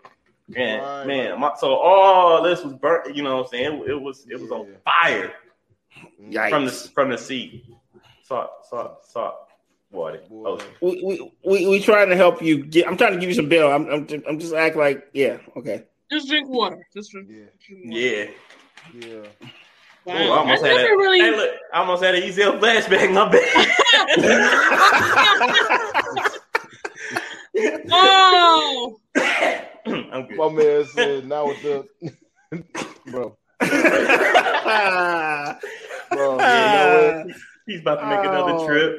And 0.57 0.83
Right, 0.83 1.07
man, 1.07 1.31
right. 1.31 1.41
my, 1.41 1.53
so 1.57 1.75
all 1.75 2.43
this 2.43 2.63
was 2.65 2.75
burnt, 2.75 3.15
you 3.15 3.23
know 3.23 3.37
what 3.37 3.45
I'm 3.45 3.49
saying? 3.51 3.83
It, 3.85 3.91
it 3.91 4.01
was 4.01 4.27
it 4.29 4.41
was 4.41 4.51
on 4.51 4.67
fire 4.85 5.33
Yikes. 6.21 6.51
from 6.51 6.65
the 6.65 6.73
from 6.73 7.11
the 7.11 7.19
seat. 7.19 7.65
Salt, 8.25 8.51
salt, 8.69 9.05
salt, 9.07 9.35
water. 9.93 10.21
Boy. 10.29 10.45
ocean. 10.47 10.69
we, 10.81 11.03
we, 11.05 11.33
we, 11.45 11.67
we 11.69 11.81
trying 11.81 12.09
to 12.09 12.17
help 12.17 12.43
you 12.43 12.65
get. 12.65 12.87
I'm 12.89 12.97
trying 12.97 13.13
to 13.13 13.19
give 13.21 13.29
you 13.29 13.35
some 13.35 13.49
bill. 13.49 13.71
I'm, 13.71 13.89
I'm, 13.89 14.07
just, 14.07 14.25
I'm 14.29 14.39
just 14.39 14.55
act 14.55 14.77
like, 14.77 15.09
yeah, 15.13 15.39
okay. 15.57 15.85
Just 16.11 16.29
drink 16.29 16.49
water. 16.49 16.85
Just 16.93 17.13
drink. 17.13 17.29
Yeah, 17.31 17.45
drink 17.65 17.85
water. 17.87 18.01
Yeah. 18.01 18.27
yeah. 18.95 19.51
Ooh, 20.11 20.33
I 20.33 20.37
almost 20.39 20.63
I 20.65 20.69
had 20.69 20.77
never 20.77 20.95
a, 20.95 20.97
really. 20.97 21.21
hey, 21.21 21.31
look, 21.37 21.51
I 21.73 21.79
almost 21.79 22.03
had 22.03 22.15
an 22.15 22.23
Ezel 22.23 22.59
flashback. 22.61 23.13
My 23.13 23.29
bad. 23.31 23.43
oh. 27.91 28.97
I'm 29.87 30.27
good. 30.29 30.37
My 30.37 30.49
man 30.51 30.85
said 30.95 31.27
now 31.27 31.47
with 31.47 31.63
the 31.63 31.87
bro, 33.07 33.37
bro. 33.61 33.77
You 36.13 36.17
know 36.17 36.37
what? 36.37 37.37
He's 37.67 37.81
about 37.81 38.01
to 38.01 38.07
make 38.07 38.19
Oh. 38.19 38.29
another 38.29 38.67
trip. 38.67 38.99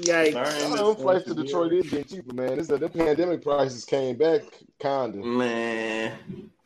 Yikes. 0.00 0.34
Learn 0.34 0.60
Them 0.76 0.86
this 0.94 1.02
flights 1.02 1.24
to 1.26 1.34
Detroit 1.34 1.72
is 1.74 1.90
getting 1.90 2.04
cheaper, 2.04 2.34
man. 2.34 2.56
This 2.58 2.66
the 2.68 2.88
pandemic 2.88 3.42
prices 3.42 3.84
came 3.84 4.16
back 4.16 4.42
kinda. 4.80 5.18
Man, 5.18 6.12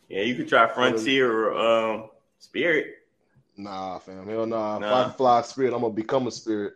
yeah, 0.08 0.22
you 0.22 0.34
could 0.34 0.48
try 0.48 0.66
Frontier 0.72 1.30
or 1.32 1.56
um, 1.56 2.10
Spirit. 2.38 2.96
Nah, 3.56 3.98
fam. 3.98 4.28
Hell 4.28 4.46
nah. 4.46 4.76
If 4.78 4.84
I 4.84 5.08
fly 5.10 5.42
spirit, 5.42 5.72
I'm 5.72 5.80
gonna 5.80 5.94
become 5.94 6.26
a 6.26 6.30
spirit. 6.30 6.74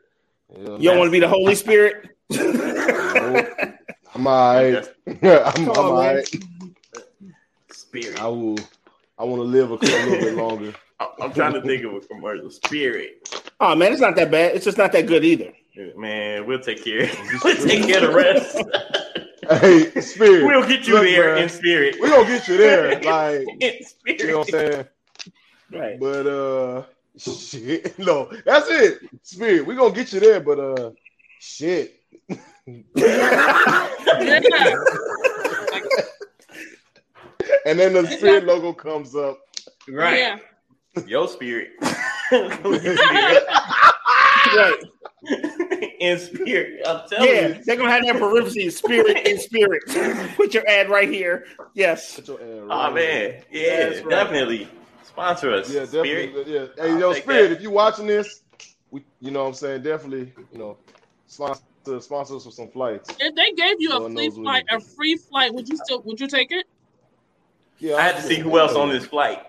Hell 0.51 0.81
You 0.81 0.91
don't 0.91 0.99
want 0.99 1.09
to 1.09 1.13
be 1.13 1.21
the 1.21 1.29
Holy 1.29 1.55
Spirit? 1.55 2.09
no. 2.31 3.47
I'm 4.15 4.27
alright. 4.27 4.89
I'm, 5.23 5.69
I'm 5.69 5.69
alright. 5.69 6.29
Spirit. 7.71 8.21
I 8.21 8.27
will. 8.27 8.59
I 9.19 9.25
want 9.25 9.41
to 9.41 9.45
live 9.45 9.71
a, 9.71 9.75
a 9.75 9.77
little 9.77 10.21
bit 10.21 10.35
longer. 10.37 10.75
I'm, 10.99 11.09
I'm 11.21 11.33
trying 11.33 11.53
to 11.53 11.63
think 11.63 11.85
of 11.85 11.95
a 11.95 12.01
commercial. 12.01 12.51
Spirit. 12.51 13.29
oh 13.61 13.75
man, 13.75 13.93
it's 13.93 14.01
not 14.01 14.17
that 14.17 14.31
bad. 14.31 14.57
It's 14.57 14.65
just 14.65 14.79
not 14.79 14.93
that 14.93 15.07
good 15.07 15.25
either. 15.25 15.53
Man, 15.97 16.47
we'll 16.47 16.61
take 16.61 16.83
care. 16.85 17.11
we'll 17.45 17.57
take 17.57 17.87
care 17.87 18.05
of 18.05 18.11
the 18.11 18.17
rest. 18.17 18.63
Hey, 19.51 20.01
spirit. 20.01 20.45
we'll 20.47 20.67
get 20.67 20.87
you 20.87 20.95
Look, 20.95 21.03
there 21.03 21.35
man, 21.35 21.43
in 21.43 21.49
spirit. 21.49 21.97
We're 22.01 22.11
gonna 22.11 22.29
get 22.29 22.47
you 22.47 22.57
there, 22.57 23.01
like 23.03 23.47
in 23.61 23.85
spirit. 23.85 24.21
you 24.21 24.27
know 24.29 24.39
what 24.39 24.55
I'm 24.55 24.61
saying. 24.61 24.85
Right. 25.73 25.99
But 25.99 26.27
uh, 26.27 26.85
shit. 27.19 27.99
No, 27.99 28.31
that's 28.45 28.69
it. 28.71 29.01
Spirit. 29.25 29.67
we're 29.67 29.75
gonna 29.75 29.95
get 29.95 30.13
you 30.13 30.21
there, 30.21 30.41
but 30.41 30.61
uh, 30.61 30.91
shit. 31.41 31.97
And 37.67 37.79
then 37.79 37.93
the 37.93 38.07
spirit 38.17 38.45
logo 38.45 38.73
comes 38.73 39.17
up. 39.17 39.41
right. 39.89 40.19
Yeah. 40.19 40.39
Your 41.07 41.27
spirit. 41.29 41.71
Right. 44.57 44.77
in 46.01 46.19
spirit. 46.19 46.81
I'm 46.87 47.09
telling 47.09 47.35
Yeah, 47.35 47.49
you. 47.49 47.63
they're 47.67 47.77
gonna 47.77 47.91
have 47.91 48.05
that 48.07 48.19
parentheses, 48.19 48.79
spirit 48.79 49.19
in 49.27 49.39
spirit. 49.41 49.83
Put 50.37 50.55
your 50.55 50.67
ad 50.69 50.89
right 50.91 51.09
here. 51.09 51.45
Yes. 51.75 52.17
Put 52.17 52.29
your 52.29 52.41
ad 52.43 52.63
Oh 52.63 52.69
right 52.69 52.95
man, 52.95 53.43
yeah, 53.51 53.77
That's 53.91 54.01
right. 54.03 54.11
definitely 54.11 54.69
sponsor 55.05 55.53
us. 55.53 55.71
Yeah, 55.73 55.85
Spirit. 55.87 56.33
definitely. 56.35 56.55
Yeah. 56.55 56.67
Hey, 56.77 56.91
I'll 56.93 57.01
yo, 57.01 57.13
Spirit, 57.13 57.49
that. 57.51 57.57
if 57.57 57.61
you're 57.63 57.71
watching 57.73 58.07
this, 58.07 58.43
we, 58.91 59.05
you 59.21 59.31
know 59.31 59.43
what 59.43 59.49
I'm 59.49 59.55
saying, 59.55 59.83
definitely, 59.83 60.33
you 60.53 60.59
know, 60.59 60.79
sponsor 61.27 61.63
sponsor 62.01 62.37
us 62.37 62.45
for 62.45 62.51
some 62.51 62.71
flights. 62.71 63.11
If 63.21 63.35
they 63.35 63.53
gave 63.53 63.77
you 63.79 63.93
a 63.93 64.11
free 64.11 64.31
flight, 64.31 64.65
a 64.71 64.81
free 64.81 65.17
flight, 65.17 65.55
would 65.55 65.69
you 65.69 65.77
still 65.77 66.03
would 66.03 66.21
you 66.21 66.29
take 66.29 66.53
it? 66.53 66.67
Yeah, 67.79 67.97
I 67.97 68.03
had 68.03 68.17
to 68.17 68.23
see 68.23 68.39
who 68.39 68.59
else 68.59 68.75
on 68.75 68.89
this 68.91 69.07
flight. 69.07 69.43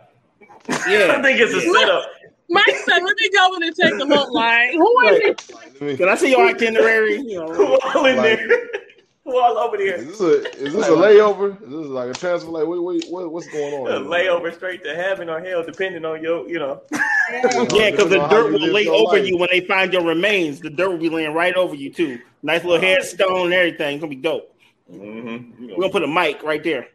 Yeah. 0.88 1.16
I 1.18 1.22
think 1.22 1.40
it's 1.40 1.54
a 1.54 1.62
Yeah. 1.62 1.74
setup. 1.74 2.04
Mike 2.52 2.76
said, 2.86 3.00
"Let 3.04 3.16
me 3.18 3.30
go 3.30 3.56
in 3.56 3.64
and 3.64 3.76
take 3.76 3.94
a 3.94 4.04
look." 4.04 4.30
Like, 4.32 4.72
who 4.74 5.00
is 5.02 5.12
Right. 5.12 5.22
it? 5.24 5.82
Me- 5.82 5.98
Can 5.98 6.10
I 6.10 6.16
see 6.16 6.32
your 6.32 6.46
itinerary? 6.48 7.16
You 7.26 7.42
Who 7.42 7.64
know, 7.64 7.80
all 7.96 8.06
in 8.06 8.18
Like- 8.18 8.38
there? 8.40 8.70
Who 9.24 9.38
all 9.38 9.56
over 9.60 9.78
there? 9.78 9.98
Is 9.98 10.08
this 10.18 10.20
a 10.20 10.64
is 10.66 10.74
this 10.74 10.88
a 10.88 10.92
layover? 10.92 11.54
Is 11.62 11.70
this 11.70 11.86
like 11.88 12.10
a 12.10 12.14
transfer? 12.14 12.50
Like, 12.50 12.66
wait, 12.66 12.82
wait, 12.82 13.06
what, 13.08 13.32
what's 13.32 13.48
going 13.50 13.72
on? 13.76 13.92
A 13.92 14.00
layover 14.00 14.52
straight 14.54 14.84
to 14.84 14.96
heaven 14.96 15.30
or 15.30 15.40
hell, 15.40 15.64
depending 15.64 16.04
on 16.06 16.24
your, 16.24 16.50
you 16.50 16.58
know. 16.58 16.82
yeah, 16.92 17.92
because 17.92 18.10
the 18.10 18.18
Depending 18.18 18.20
on 18.20 18.30
how 18.32 18.36
dirt 18.36 18.54
will 18.54 18.60
lay 18.74 18.88
over 18.88 19.18
life. 19.18 19.28
you 19.28 19.38
when 19.38 19.50
they 19.52 19.62
find 19.62 19.94
your 19.94 20.04
remains. 20.04 20.60
The 20.60 20.72
dirt 20.72 20.90
will 20.90 20.98
be 20.98 21.08
laying 21.10 21.36
right 21.36 21.54
over 21.54 21.76
you 21.76 21.94
too. 21.94 22.20
Nice 22.42 22.64
little 22.64 22.82
headstone 22.82 23.46
and 23.46 23.54
everything. 23.54 23.94
It's 23.98 24.02
gonna 24.02 24.10
be 24.10 24.16
dope. 24.16 24.56
Mm-hmm. 24.92 25.68
We're 25.68 25.76
gonna 25.76 25.90
put 25.92 26.04
a 26.04 26.08
mic 26.08 26.42
right 26.42 26.64
there. 26.64 26.88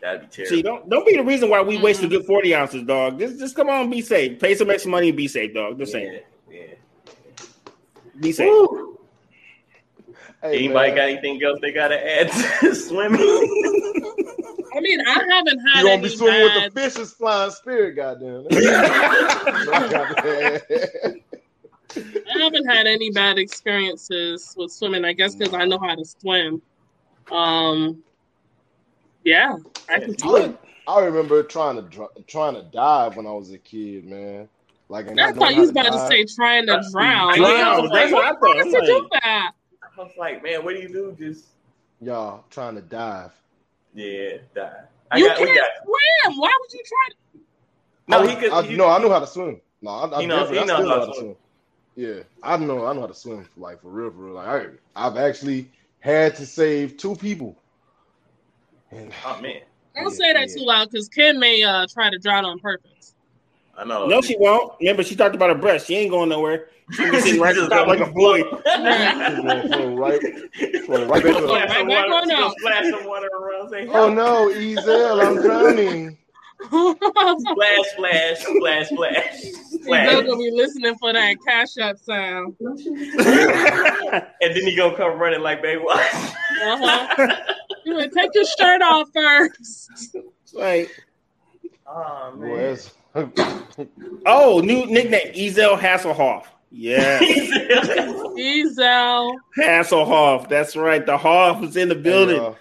That'd 0.00 0.22
be 0.22 0.26
terrible. 0.28 0.56
See, 0.56 0.62
don't 0.62 0.88
don't 0.88 1.06
be 1.06 1.16
the 1.16 1.22
reason 1.24 1.50
why 1.50 1.60
we 1.62 1.78
waste 1.78 2.02
a 2.02 2.08
good 2.08 2.24
forty 2.24 2.54
ounces, 2.54 2.84
dog. 2.84 3.18
Just 3.18 3.38
just 3.38 3.54
come 3.56 3.68
on, 3.68 3.90
be 3.90 4.00
safe. 4.00 4.38
Pay 4.40 4.54
some 4.54 4.70
extra 4.70 4.90
money 4.90 5.08
and 5.08 5.16
be 5.16 5.28
safe, 5.28 5.52
dog. 5.54 5.78
Just 5.78 5.92
saying, 5.92 6.20
yeah, 6.50 6.58
yeah. 6.58 7.44
be 8.20 8.32
safe. 8.32 8.48
Woo. 8.48 8.98
Hey, 10.42 10.56
Anybody 10.64 10.88
man, 10.88 10.96
got 10.96 11.08
anything 11.10 11.42
else 11.44 11.58
they 11.60 11.70
gotta 11.70 11.98
add 12.20 12.30
to 12.32 12.74
swimming? 12.74 13.20
I 13.20 14.80
mean, 14.80 15.00
I 15.06 15.12
haven't 15.28 15.58
You 15.60 15.70
had 15.74 15.82
gonna 15.82 15.90
any 15.90 16.02
be 16.04 16.08
swimming 16.08 16.46
bad. 16.48 16.64
with 16.64 16.74
the 16.74 16.80
fishes 16.80 17.12
flying 17.12 17.50
spirit, 17.50 17.92
goddamn. 17.96 18.46
I 21.96 22.38
haven't 22.38 22.66
had 22.66 22.86
any 22.86 23.10
bad 23.10 23.38
experiences 23.38 24.54
with 24.56 24.72
swimming. 24.72 25.04
I 25.04 25.12
guess 25.12 25.34
because 25.34 25.52
I 25.54 25.64
know 25.66 25.78
how 25.78 25.94
to 25.94 26.04
swim. 26.04 26.62
Um, 27.30 28.02
yeah, 29.24 29.56
I 29.88 30.00
can 30.00 30.18
swim. 30.18 30.58
I 30.88 31.00
remember 31.00 31.42
trying 31.42 31.76
to 31.76 31.82
dr- 31.82 32.26
trying 32.26 32.54
to 32.54 32.62
dive 32.62 33.16
when 33.16 33.26
I 33.26 33.32
was 33.32 33.52
a 33.52 33.58
kid, 33.58 34.04
man. 34.06 34.48
Like, 34.88 35.06
and 35.06 35.20
I 35.20 35.32
thought 35.32 35.54
you 35.54 35.60
was 35.60 35.70
about 35.70 35.84
to 35.84 35.90
dive. 35.90 36.08
say 36.08 36.24
trying 36.24 36.66
to 36.66 36.82
drown. 36.90 37.36
Drown, 37.36 37.60
I 37.60 37.78
was 37.80 37.90
that's 37.92 38.12
like, 38.12 38.12
what 38.12 38.24
I 38.24 38.32
what 38.32 38.40
thought. 38.40 38.56
wants 38.56 38.74
I'm 38.74 39.02
like- 39.10 39.22
I 39.98 40.02
was 40.02 40.12
like, 40.18 40.42
man, 40.42 40.64
what 40.64 40.74
do 40.74 40.80
you 40.80 40.88
do? 40.88 41.16
Just 41.18 41.44
y'all 42.00 42.44
trying 42.50 42.74
to 42.74 42.80
dive. 42.80 43.30
yeah, 43.94 44.38
die. 44.54 44.80
I 45.12 45.18
You 45.18 45.28
got, 45.28 45.36
can't 45.38 45.48
got. 45.56 45.66
swim. 45.84 46.38
Why 46.40 46.58
would 46.60 46.72
you 46.72 46.82
try? 46.86 47.08
To... 47.10 47.40
No, 48.08 48.18
I, 48.20 48.26
he 48.30 48.36
could. 48.36 48.50
I, 48.52 48.62
he- 48.62 48.76
no, 48.76 48.88
I 48.88 48.98
knew 48.98 49.10
how 49.10 49.18
to 49.20 49.26
swim. 49.26 49.60
No, 49.82 49.90
I, 49.90 50.16
I 50.18 50.20
He 50.22 50.26
knows- 50.26 50.48
definitely 50.50 50.56
he 50.58 50.62
I 50.62 50.66
knows 50.66 50.76
still 50.76 50.76
how 50.76 50.82
know 50.82 50.88
to 50.94 51.00
how 51.00 51.06
to 51.06 51.12
swim. 51.14 51.24
swim. 51.24 51.36
Yeah, 51.96 52.22
I 52.42 52.56
know. 52.56 52.86
I 52.86 52.92
know 52.94 53.00
how 53.02 53.06
to 53.06 53.14
swim, 53.14 53.48
like 53.56 53.82
for 53.82 53.88
real, 53.90 54.10
for 54.10 54.16
real. 54.24 54.34
Like 54.34 54.48
I, 54.96 55.06
I've 55.06 55.16
actually 55.18 55.70
had 56.00 56.34
to 56.36 56.46
save 56.46 56.96
two 56.96 57.14
people. 57.16 57.56
And 58.90 59.12
Oh 59.24 59.40
man. 59.40 59.60
Don't 59.96 60.12
say 60.14 60.32
that 60.32 60.48
yeah. 60.48 60.54
too 60.56 60.64
loud 60.64 60.90
because 60.90 61.08
Kim 61.08 61.38
may 61.40 61.62
uh, 61.62 61.86
try 61.92 62.10
to 62.10 62.18
drown 62.18 62.44
on 62.44 62.58
purpose. 62.60 63.14
I 63.76 63.84
know. 63.84 64.06
No, 64.06 64.20
she 64.20 64.36
won't. 64.38 64.74
Remember, 64.80 65.02
she 65.02 65.16
talked 65.16 65.34
about 65.34 65.48
her 65.50 65.54
breast. 65.56 65.86
She 65.86 65.96
ain't 65.96 66.10
going 66.10 66.28
nowhere. 66.28 66.68
She'll 66.92 67.10
be 67.10 67.20
sitting 67.20 67.40
right 67.40 67.56
at 67.58 67.68
top 67.70 67.86
like 67.88 68.00
a 68.00 68.06
boy. 68.10 68.42
From 68.44 68.62
right, 68.64 69.66
from 69.72 69.96
right 69.96 70.20
She 70.20 70.32
back 70.88 71.22
gonna 71.22 71.46
splash 71.46 71.72
some 71.76 71.86
Right 71.88 72.08
water- 72.08 72.12
on 72.14 72.24
she 72.28 72.30
gonna 72.34 72.46
up. 72.46 72.54
splash 72.58 72.84
some 72.90 73.04
water 73.06 73.28
around. 73.28 73.70
Say, 73.70 73.86
Oh 73.88 74.12
no, 74.12 74.48
Ezel, 74.48 75.24
I'm 75.26 75.42
drowning. 75.42 76.16
splash, 76.62 77.86
splash, 77.94 78.38
splash, 78.40 78.88
splash, 78.88 79.42
They're 79.86 80.22
gonna 80.22 80.36
be 80.36 80.50
listening 80.52 80.96
for 80.98 81.12
that 81.12 81.36
cash 81.46 81.78
up 81.78 81.96
sound. 81.98 82.54
And 82.60 84.54
then 84.54 84.62
he 84.66 84.76
gonna 84.76 84.96
come 84.96 85.18
running 85.18 85.40
like 85.42 85.62
baby. 85.62 85.80
What? 85.82 86.00
Uh-huh. 86.14 87.34
You 87.84 87.96
would 87.96 88.12
take 88.12 88.30
your 88.34 88.44
shirt 88.44 88.82
off 88.82 89.08
first. 89.12 90.16
like, 90.52 90.90
Oh 91.92 92.32
man. 92.36 92.78
oh, 94.26 94.60
new 94.60 94.86
nickname, 94.86 95.32
Ezel 95.34 95.76
Hasselhoff. 95.78 96.44
Yeah, 96.70 97.18
Ezel. 98.38 99.34
Hasselhoff. 99.58 100.48
That's 100.48 100.76
right. 100.76 101.04
The 101.04 101.18
Hoff 101.18 101.64
is 101.64 101.76
in 101.76 101.88
the 101.88 101.96
building. 101.96 102.54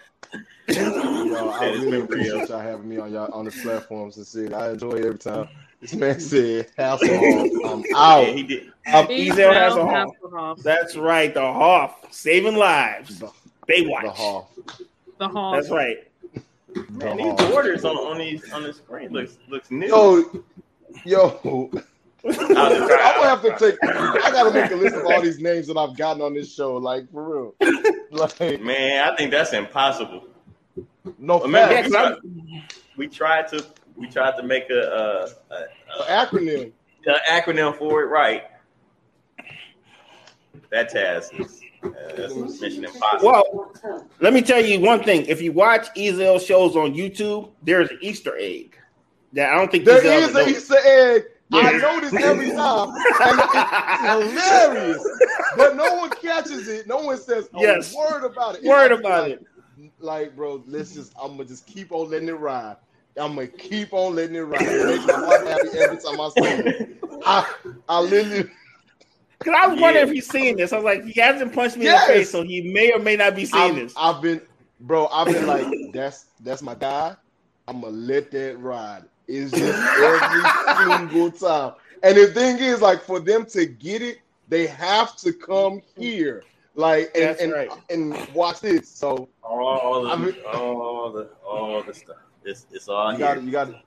Hey, 0.65 0.83
y'all, 0.83 1.25
y'all, 1.27 1.49
I 1.51 1.65
That 1.65 1.73
is 1.75 1.83
really 1.83 2.01
appreciate 2.01 2.49
y'all 2.49 2.59
having 2.59 2.89
me 2.89 2.97
on 2.97 3.13
y'all 3.13 3.31
on 3.31 3.45
this 3.45 3.61
platform. 3.61 4.11
Sincerely, 4.11 4.55
I 4.55 4.71
enjoy 4.71 4.93
it 4.93 5.05
every 5.05 5.19
time. 5.19 5.47
This 5.79 5.93
man 5.93 6.19
said, 6.19 6.67
"Hasselhoff, 6.75 7.71
I'm 7.71 7.83
yeah, 7.87 7.97
out." 7.97 8.25
he 8.25 8.43
did. 8.43 8.71
Uh, 8.87 9.05
Ezel 9.05 9.53
Hasselhoff. 9.53 10.11
Hasselhoff. 10.23 10.63
That's 10.63 10.97
right. 10.97 11.31
The 11.31 11.41
Hoff 11.41 12.11
saving 12.11 12.55
lives. 12.55 13.19
The, 13.19 13.29
Baywatch. 13.67 14.01
the 14.01 14.09
Hoff. 14.09 14.47
The 15.19 15.27
Hall. 15.27 15.53
That's 15.53 15.69
right. 15.69 15.97
The 16.73 16.85
Man, 16.91 17.17
these 17.17 17.33
borders 17.49 17.83
on 17.85 17.95
on 17.97 18.17
these 18.17 18.51
on 18.51 18.63
the 18.63 18.73
screen 18.73 19.11
looks 19.11 19.37
looks 19.49 19.69
new. 19.71 19.87
Yo, 19.87 20.43
yo, 21.05 21.69
I'll 21.73 22.31
just 22.31 22.41
I'm 22.41 22.53
gonna 22.55 23.27
have 23.27 23.41
to 23.41 23.55
take. 23.59 23.77
I 23.83 24.31
gotta 24.31 24.51
make 24.53 24.71
a 24.71 24.75
list 24.75 24.95
of 24.95 25.05
all 25.05 25.21
these 25.21 25.39
names 25.39 25.67
that 25.67 25.77
I've 25.77 25.95
gotten 25.97 26.21
on 26.21 26.33
this 26.33 26.53
show. 26.53 26.75
Like 26.77 27.11
for 27.11 27.53
real. 27.59 28.01
Like 28.11 28.39
Man, 28.61 29.07
I 29.11 29.15
think 29.15 29.31
that's 29.31 29.51
impossible. 29.53 30.25
no 31.17 31.41
Remember, 31.41 31.73
Yeah, 31.73 31.81
facts. 31.81 31.93
'cause 31.93 31.95
I'm- 31.95 32.63
We 32.97 33.07
tried 33.07 33.47
to 33.49 33.65
we 33.95 34.07
tried 34.09 34.37
to 34.37 34.43
make 34.43 34.69
a, 34.69 34.81
uh 34.93 35.29
a, 35.51 35.55
An 35.55 36.27
acronym. 36.27 36.71
a, 37.07 37.11
a 37.11 37.19
acronym 37.41 37.77
for 37.77 38.03
it 38.03 38.07
right. 38.07 38.43
That 40.69 40.89
task 40.89 41.33
is 41.39 41.61
uh. 41.83 41.89
Well, 43.21 43.73
let 44.19 44.33
me 44.33 44.41
tell 44.41 44.63
you 44.63 44.79
one 44.79 45.03
thing. 45.03 45.25
If 45.27 45.41
you 45.41 45.51
watch 45.51 45.87
Ezel 45.95 46.45
shows 46.45 46.75
on 46.75 46.93
YouTube, 46.93 47.49
there's 47.63 47.89
an 47.89 47.99
Easter 48.01 48.35
egg 48.37 48.77
that 49.33 49.51
I 49.53 49.55
don't 49.57 49.71
think 49.71 49.85
There 49.85 50.01
Ezel 50.01 50.29
is 50.29 50.35
an 50.35 50.49
Easter 50.49 50.77
egg. 50.83 51.23
I 51.51 51.71
Yeah. 51.71 51.77
know 51.79 51.99
this 51.99 52.13
every 52.13 52.51
time, 52.51 52.89
and 52.89 54.21
it's 54.21 54.33
hilarious. 54.41 55.03
But 55.57 55.75
no 55.75 55.95
one 55.95 56.11
catches 56.11 56.67
it. 56.67 56.85
No 56.87 56.97
one 56.97 57.17
says 57.17 57.49
a 57.55 57.59
Yes. 57.59 57.93
word 57.95 58.23
about 58.23 58.55
it. 58.55 58.59
It's 58.59 58.67
Word 58.67 58.91
like- 58.91 58.99
about 58.99 59.23
like, 59.23 59.31
it. 59.31 59.45
Like, 59.99 60.35
bro, 60.35 60.63
let's 60.67 60.93
just. 60.93 61.13
I'm 61.19 61.31
gonna 61.37 61.45
just 61.45 61.65
keep 61.65 61.91
on 61.91 62.09
letting 62.11 62.27
it 62.27 62.33
ride. 62.33 62.75
I'm 63.17 63.33
gonna 63.35 63.47
keep 63.47 63.93
on 63.93 64.13
letting 64.15 64.35
it 64.35 64.41
ride. 64.41 64.61
It 64.61 64.85
makes 64.85 65.07
my 65.07 65.13
heart 65.13 65.47
happy 65.47 65.77
every 65.79 65.97
time 65.97 66.21
I 66.21 66.29
see 66.29 66.43
it. 66.69 66.97
I, 67.25 67.53
I 67.87 67.99
literally. 68.01 68.49
Because 69.39 69.55
I 69.57 69.67
was 69.67 69.79
wondering 69.79 70.05
Yeah. 70.05 70.09
if 70.09 70.15
he's 70.15 70.29
seeing 70.29 70.57
this. 70.57 70.73
I 70.73 70.75
was 70.77 70.85
like, 70.85 71.05
he 71.05 71.19
hasn't 71.19 71.53
punched 71.53 71.77
me 71.77 71.85
Yes. 71.85 72.07
in 72.09 72.13
the 72.13 72.19
face, 72.19 72.29
so 72.29 72.43
he 72.43 72.61
may 72.61 72.91
or 72.91 72.99
may 72.99 73.15
not 73.15 73.35
be 73.35 73.45
seeing 73.45 73.63
I've, 73.71 73.75
this. 73.75 73.93
I've 73.97 74.21
been, 74.21 74.41
bro. 74.81 75.07
I've 75.07 75.27
been 75.27 75.47
like, 75.47 75.65
that's 75.93 76.25
that's 76.41 76.61
my 76.61 76.75
guy. 76.75 77.15
I'm 77.67 77.81
gonna 77.81 77.93
let 77.95 78.31
that 78.31 78.59
ride. 78.59 79.03
It's 79.27 79.51
just 79.51 79.79
every 79.99 80.89
single 80.97 81.31
time. 81.31 81.73
And 82.03 82.17
the 82.17 82.27
thing 82.27 82.57
is, 82.57 82.81
like, 82.81 83.01
for 83.01 83.19
them 83.19 83.45
to 83.47 83.65
get 83.65 84.01
it, 84.01 84.19
they 84.47 84.65
have 84.67 85.15
to 85.17 85.31
come 85.31 85.81
here, 85.95 86.43
like, 86.75 87.11
and 87.13 87.23
That's 87.25 87.41
and, 87.41 87.51
right. 87.51 87.69
and 87.89 88.27
watch 88.33 88.59
this. 88.61 88.89
So 88.89 89.29
all 89.43 90.03
the 90.03 90.09
I 90.09 90.15
mean- 90.15 90.35
all 90.53 91.11
the 91.11 91.29
all 91.47 91.81
the 91.83 91.93
stuff. 91.93 92.17
It's 92.43 92.65
it's 92.71 92.87
all 92.89 93.11
you 93.11 93.17
here. 93.19 93.27
got 93.27 93.33
to 93.35 93.41
you 93.41 93.51
got 93.51 93.65
to 93.67 93.79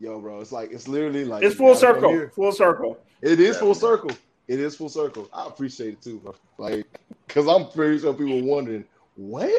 yo, 0.00 0.18
bro. 0.20 0.40
It's 0.40 0.50
like 0.52 0.72
it's 0.72 0.88
literally 0.88 1.24
like 1.24 1.42
It's 1.44 1.54
full 1.54 1.74
circle. 1.74 2.28
Full 2.34 2.52
circle. 2.52 2.98
It 3.22 3.38
is 3.40 3.56
full 3.58 3.74
circle. 3.74 4.10
It 4.48 4.60
is 4.60 4.76
full 4.76 4.88
circle. 4.88 5.28
I 5.32 5.46
appreciate 5.46 5.94
it 5.94 6.02
too, 6.02 6.20
bro. 6.20 6.34
Like, 6.58 6.86
cause 7.28 7.46
I'm 7.48 7.68
pretty 7.70 7.98
sure 8.00 8.14
people 8.14 8.42
wondering 8.42 8.84
what, 9.16 9.52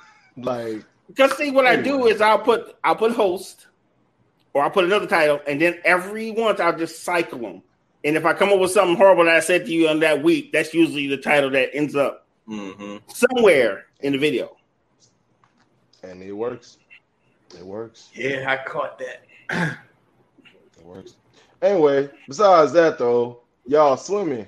like. 0.36 0.84
Because 1.08 1.36
see, 1.36 1.50
what 1.50 1.66
I 1.66 1.76
do 1.76 2.06
is 2.06 2.20
I'll 2.20 2.38
put 2.40 2.76
I'll 2.84 2.96
put 2.96 3.12
host, 3.12 3.66
or 4.54 4.62
I'll 4.64 4.70
put 4.70 4.84
another 4.84 5.06
title, 5.06 5.40
and 5.46 5.60
then 5.60 5.78
every 5.84 6.30
once 6.30 6.60
I'll 6.60 6.76
just 6.76 7.04
cycle 7.04 7.38
them. 7.40 7.62
And 8.04 8.16
if 8.16 8.24
I 8.24 8.34
come 8.34 8.50
up 8.50 8.60
with 8.60 8.70
something 8.72 8.96
horrible 8.96 9.24
that 9.24 9.36
I 9.36 9.40
said 9.40 9.66
to 9.66 9.72
you 9.72 9.88
on 9.88 10.00
that 10.00 10.22
week, 10.22 10.52
that's 10.52 10.74
usually 10.74 11.08
the 11.08 11.16
title 11.18 11.50
that 11.50 11.74
ends 11.74 11.96
up 11.96 12.26
hmm 12.46 12.96
somewhere 13.08 13.86
in 14.00 14.12
the 14.12 14.18
video. 14.18 14.56
and 16.02 16.22
it 16.22 16.32
works. 16.32 16.78
It 17.56 17.64
works. 17.64 18.14
Yeah, 18.14 18.44
I 18.48 18.64
caught 18.68 18.98
that. 18.98 19.78
It 20.78 20.84
works. 20.84 21.16
Anyway, 21.62 22.10
besides 22.28 22.72
that 22.72 22.98
though, 22.98 23.42
y'all 23.66 23.96
swimming. 23.96 24.46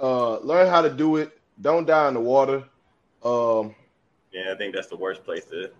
Uh 0.00 0.38
learn 0.38 0.68
how 0.68 0.82
to 0.82 0.90
do 0.90 1.16
it. 1.16 1.38
Don't 1.60 1.86
die 1.86 2.08
in 2.08 2.14
the 2.14 2.20
water. 2.20 2.64
Um 3.24 3.74
Yeah, 4.32 4.52
I 4.52 4.56
think 4.56 4.74
that's 4.74 4.88
the 4.88 4.96
worst 4.96 5.24
place 5.24 5.44
to 5.46 5.70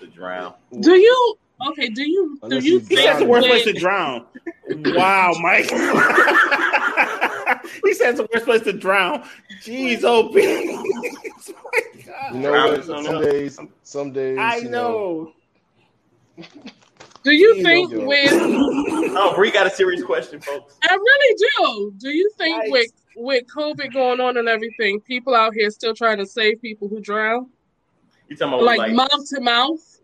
to 0.00 0.06
drown. 0.06 0.54
Do 0.80 0.94
you 0.96 1.36
okay? 1.70 1.88
Do 1.88 2.08
you 2.08 2.38
do 2.40 2.46
Unless 2.46 2.64
you 2.64 2.74
you 2.74 2.80
He 2.88 2.96
says 2.96 3.18
the 3.18 3.24
worst 3.24 3.46
place 3.46 3.64
to 3.64 3.72
drown. 3.72 4.26
Wow, 4.68 5.32
Mike. 5.40 5.70
he 7.84 7.94
says 7.94 8.16
the 8.16 8.28
worst 8.32 8.44
place 8.46 8.62
to 8.62 8.72
drown. 8.72 9.24
Jeez, 9.62 10.02
OP. 10.14 10.34
you 10.34 10.82
know 12.40 12.50
Drown 12.50 12.70
what? 12.70 12.78
is 12.80 12.90
on 12.90 13.04
Some 13.04 13.22
days, 13.22 13.58
some 13.82 14.12
days 14.12 14.38
I 14.38 14.56
you 14.56 14.70
know. 14.70 15.32
Do 17.28 17.34
you 17.34 17.54
Jeez, 17.56 17.62
think 17.62 17.92
yo. 17.92 18.06
with 18.06 18.30
Oh, 19.20 19.32
Bree 19.34 19.50
got 19.50 19.66
a 19.66 19.70
serious 19.70 20.02
question, 20.02 20.40
folks. 20.40 20.76
I 20.82 20.94
really 20.94 21.36
do. 21.58 21.92
Do 21.98 22.10
you 22.10 22.30
think 22.38 22.64
Yikes. 22.64 22.70
with 22.70 22.92
with 23.16 23.44
COVID 23.54 23.92
going 23.92 24.20
on 24.20 24.36
and 24.36 24.48
everything, 24.48 25.00
people 25.00 25.34
out 25.34 25.52
here 25.52 25.70
still 25.70 25.92
trying 25.94 26.18
to 26.18 26.26
save 26.26 26.62
people 26.62 26.88
who 26.88 27.00
drown, 27.00 27.50
You 28.28 28.36
talking 28.36 28.54
about 28.54 28.64
like, 28.64 28.78
like, 28.78 28.92
mouth 28.92 29.28
to 29.30 29.40
mouth? 29.40 30.00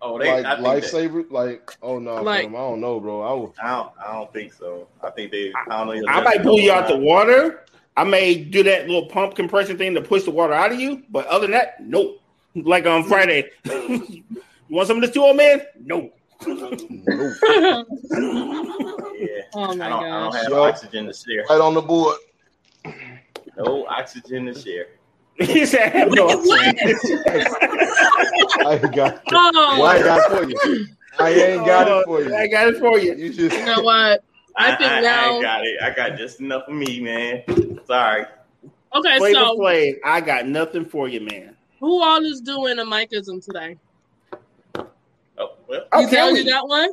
oh 0.00 0.16
they 0.18 0.42
like 0.42 0.58
lifesaver, 0.60 1.28
like 1.30 1.76
oh 1.82 1.98
no, 1.98 2.22
Like- 2.22 2.48
I 2.48 2.52
don't 2.52 2.80
know, 2.80 3.00
bro. 3.00 3.20
I 3.22 3.32
will 3.32 3.54
I 3.62 3.70
don't 3.70 3.92
I 4.06 4.12
don't 4.12 4.32
think 4.32 4.52
so. 4.52 4.86
I 5.02 5.10
think 5.10 5.32
they 5.32 5.52
I 5.68 5.84
don't 5.84 6.02
know. 6.02 6.08
I 6.08 6.20
might 6.22 6.42
pull 6.42 6.60
you 6.60 6.72
out 6.72 6.88
the 6.88 6.96
water. 6.96 7.64
I 7.96 8.04
may 8.04 8.36
do 8.36 8.62
that 8.62 8.86
little 8.86 9.06
pump 9.06 9.34
compression 9.34 9.76
thing 9.76 9.94
to 9.94 10.00
push 10.00 10.22
the 10.22 10.30
water 10.30 10.52
out 10.54 10.70
of 10.72 10.78
you. 10.80 11.02
But 11.10 11.26
other 11.26 11.42
than 11.48 11.50
that, 11.50 11.84
nope. 11.84 12.22
Like 12.54 12.86
on 12.86 13.02
Friday. 13.08 13.50
you 13.64 14.22
want 14.70 14.86
some 14.86 14.98
of 14.98 15.02
this 15.02 15.10
too, 15.10 15.22
old 15.24 15.36
man? 15.36 15.62
No. 15.84 15.96
nope. 16.02 16.17
Yeah. 16.40 17.82
Oh 19.54 19.74
my 19.74 19.86
I 19.86 19.88
don't, 19.88 20.04
I 20.04 20.08
don't 20.08 20.32
gosh. 20.32 20.42
have 20.42 20.50
Yo. 20.50 20.62
oxygen 20.62 21.06
to 21.06 21.12
share. 21.12 21.44
right 21.50 21.60
on 21.60 21.74
the 21.74 21.82
board. 21.82 22.16
No 23.56 23.86
oxygen 23.86 24.46
to 24.46 24.54
share. 24.54 24.86
he 25.40 25.66
said, 25.66 25.92
I 25.92 25.98
have 25.98 26.12
no 26.12 26.26
What? 26.26 26.60
I 28.66 28.78
ain't 28.82 28.94
got 28.94 29.22
Oh, 29.32 29.78
well, 29.80 29.86
I 29.86 29.98
got 30.00 30.20
it 30.20 30.30
for 30.36 30.44
you. 30.48 30.86
I 31.18 31.30
ain't 31.30 31.66
got 31.66 31.88
it 31.88 31.92
oh, 31.92 32.02
for 32.04 32.22
you. 32.22 32.34
I 32.34 32.46
got 32.46 32.68
it 32.68 32.78
for 32.78 32.98
you. 32.98 33.14
You 33.14 33.32
just 33.32 33.56
you 33.56 33.64
know 33.64 33.80
what? 33.82 34.22
I 34.56 34.74
think 34.76 34.90
I, 34.90 35.00
now. 35.00 35.38
I 35.38 35.42
got 35.42 35.66
it. 35.66 35.82
I 35.82 35.90
got 35.90 36.16
just 36.18 36.40
enough 36.40 36.64
of 36.68 36.74
me, 36.74 37.00
man. 37.00 37.42
Sorry. 37.86 38.26
Okay, 38.94 39.18
Flavor 39.18 39.38
so 39.38 39.56
Flav, 39.58 39.94
I 40.04 40.20
got 40.20 40.46
nothing 40.46 40.84
for 40.84 41.08
you, 41.08 41.20
man. 41.20 41.56
who 41.80 42.02
all 42.02 42.24
is 42.24 42.40
doing 42.40 42.78
a 42.78 42.84
Mikeism 42.84 43.44
today? 43.44 43.76
Well. 45.68 45.84
Oh, 45.92 46.00
you 46.00 46.06
can 46.08 46.14
tell 46.14 46.32
we? 46.32 46.42
that 46.44 46.66
one? 46.66 46.90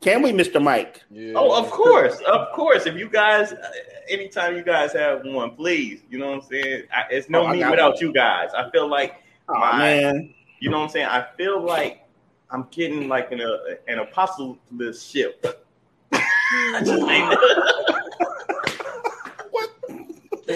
Can 0.00 0.20
we, 0.22 0.32
Mr. 0.32 0.62
Mike? 0.62 1.02
yeah. 1.10 1.32
Oh, 1.34 1.56
of 1.58 1.70
course, 1.70 2.18
of 2.26 2.52
course. 2.52 2.84
If 2.86 2.96
you 2.96 3.08
guys, 3.08 3.52
uh, 3.52 3.70
anytime 4.08 4.54
you 4.56 4.62
guys 4.62 4.92
have 4.92 5.24
one, 5.24 5.52
please. 5.56 6.02
You 6.10 6.18
know 6.18 6.26
what 6.30 6.34
I'm 6.42 6.42
saying? 6.42 6.82
I, 6.92 7.04
it's 7.10 7.30
no 7.30 7.46
Oh, 7.46 7.48
me 7.48 7.60
got 7.60 7.70
without 7.70 8.00
you 8.00 8.12
guys. 8.12 8.50
I 8.56 8.68
feel 8.70 8.86
like, 8.88 9.14
Oh, 9.48 9.58
My- 9.58 9.78
man. 9.78 10.34
you 10.60 10.70
know 10.70 10.78
what 10.78 10.84
I'm 10.84 10.90
saying. 10.90 11.06
I 11.06 11.26
feel 11.36 11.60
like 11.62 12.02
I'm 12.50 12.66
getting 12.70 13.08
like 13.08 13.32
an 13.32 13.40
a, 13.40 13.58
an 13.90 13.98
apostleship. 14.00 15.64
I 16.12 16.80
just 16.84 17.02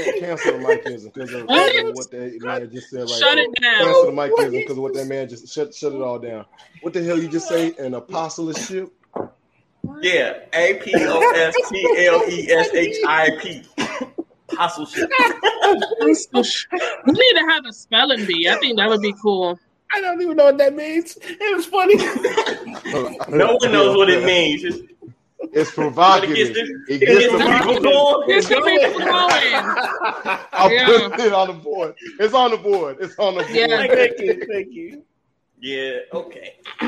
think 0.04 0.20
cancel 0.24 0.52
the 0.52 0.58
Mikeism 0.64 1.12
because 1.14 1.32
of, 1.34 1.46
What? 1.46 1.72
because 1.72 1.88
of 1.90 1.94
what 1.96 2.10
that 2.10 2.40
man 2.42 2.70
just 2.70 2.90
said. 2.90 3.00
Right 3.00 3.08
Shut 3.10 3.34
there. 3.36 3.44
it 3.44 3.54
down. 3.62 3.84
Cancel 3.84 4.06
the 4.06 4.12
Mikeism 4.12 4.50
because 4.52 4.76
of 4.76 4.82
what 4.82 4.94
that 4.94 5.06
man 5.06 5.28
just 5.28 5.52
shut 5.52 5.74
shut 5.74 5.92
it 5.92 6.00
all 6.00 6.18
down. 6.18 6.44
What 6.82 6.92
the 6.92 7.02
hell 7.04 7.18
you 7.18 7.28
just 7.28 7.48
say? 7.48 7.74
An 7.78 7.94
apostleship? 7.94 8.92
yeah, 10.00 10.40
A 10.52 10.74
P 10.82 10.92
O 10.96 11.32
S 11.34 11.54
T 11.70 12.06
L 12.06 12.22
E 12.28 12.50
S 12.50 12.68
H 12.74 12.96
I 13.06 13.30
P. 13.40 13.62
Apostleship. 14.52 15.10
We 16.02 17.12
need 17.12 17.34
to 17.34 17.46
have 17.48 17.64
a 17.66 17.72
spelling 17.72 18.24
bee. 18.26 18.48
I 18.48 18.56
think 18.58 18.76
that 18.78 18.88
would 18.88 19.02
be 19.02 19.14
cool. 19.22 19.58
I 19.92 20.00
don't 20.00 20.20
even 20.20 20.36
know 20.36 20.44
what 20.46 20.58
that 20.58 20.74
means. 20.74 21.16
It 21.22 21.56
was 21.56 21.66
funny. 21.66 21.96
No 23.28 23.56
one 23.56 23.72
knows 23.72 23.96
what 23.96 24.10
it 24.10 24.24
means. 24.24 24.64
It's 24.64 24.78
It's 25.52 25.70
provocative. 25.70 26.36
It 26.36 26.54
gets 26.54 26.58
It 26.58 26.74
It 26.88 27.00
gets 27.00 27.18
gets 27.20 27.32
the 27.32 27.38
people 27.38 27.80
going. 27.82 28.30
It's 28.30 28.48
the 28.48 28.54
people 28.56 28.98
going. 29.00 29.08
I 29.10 30.68
Yeah. 30.72 31.08
put 31.16 31.20
it 31.20 31.32
on 31.32 31.46
the 31.48 31.52
board. 31.54 31.94
It's 32.18 32.34
on 32.34 32.50
the 32.50 32.56
board. 32.56 32.96
It's 33.00 33.18
on 33.18 33.34
the 33.34 33.42
board. 33.42 33.54
Yeah. 33.54 33.86
Thank 33.86 34.18
you, 34.20 34.46
thank 34.50 34.72
you. 34.72 35.02
Yeah. 35.60 35.98
Okay. 36.12 36.56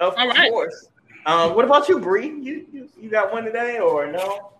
of 0.00 0.14
All 0.16 0.28
right. 0.28 0.50
course. 0.50 0.88
Um, 1.26 1.54
what 1.54 1.64
about 1.66 1.88
you, 1.88 1.98
Bree? 1.98 2.28
You, 2.28 2.66
you 2.72 2.88
you 2.98 3.10
got 3.10 3.32
one 3.32 3.44
today 3.44 3.78
or 3.78 4.10
no? 4.10 4.52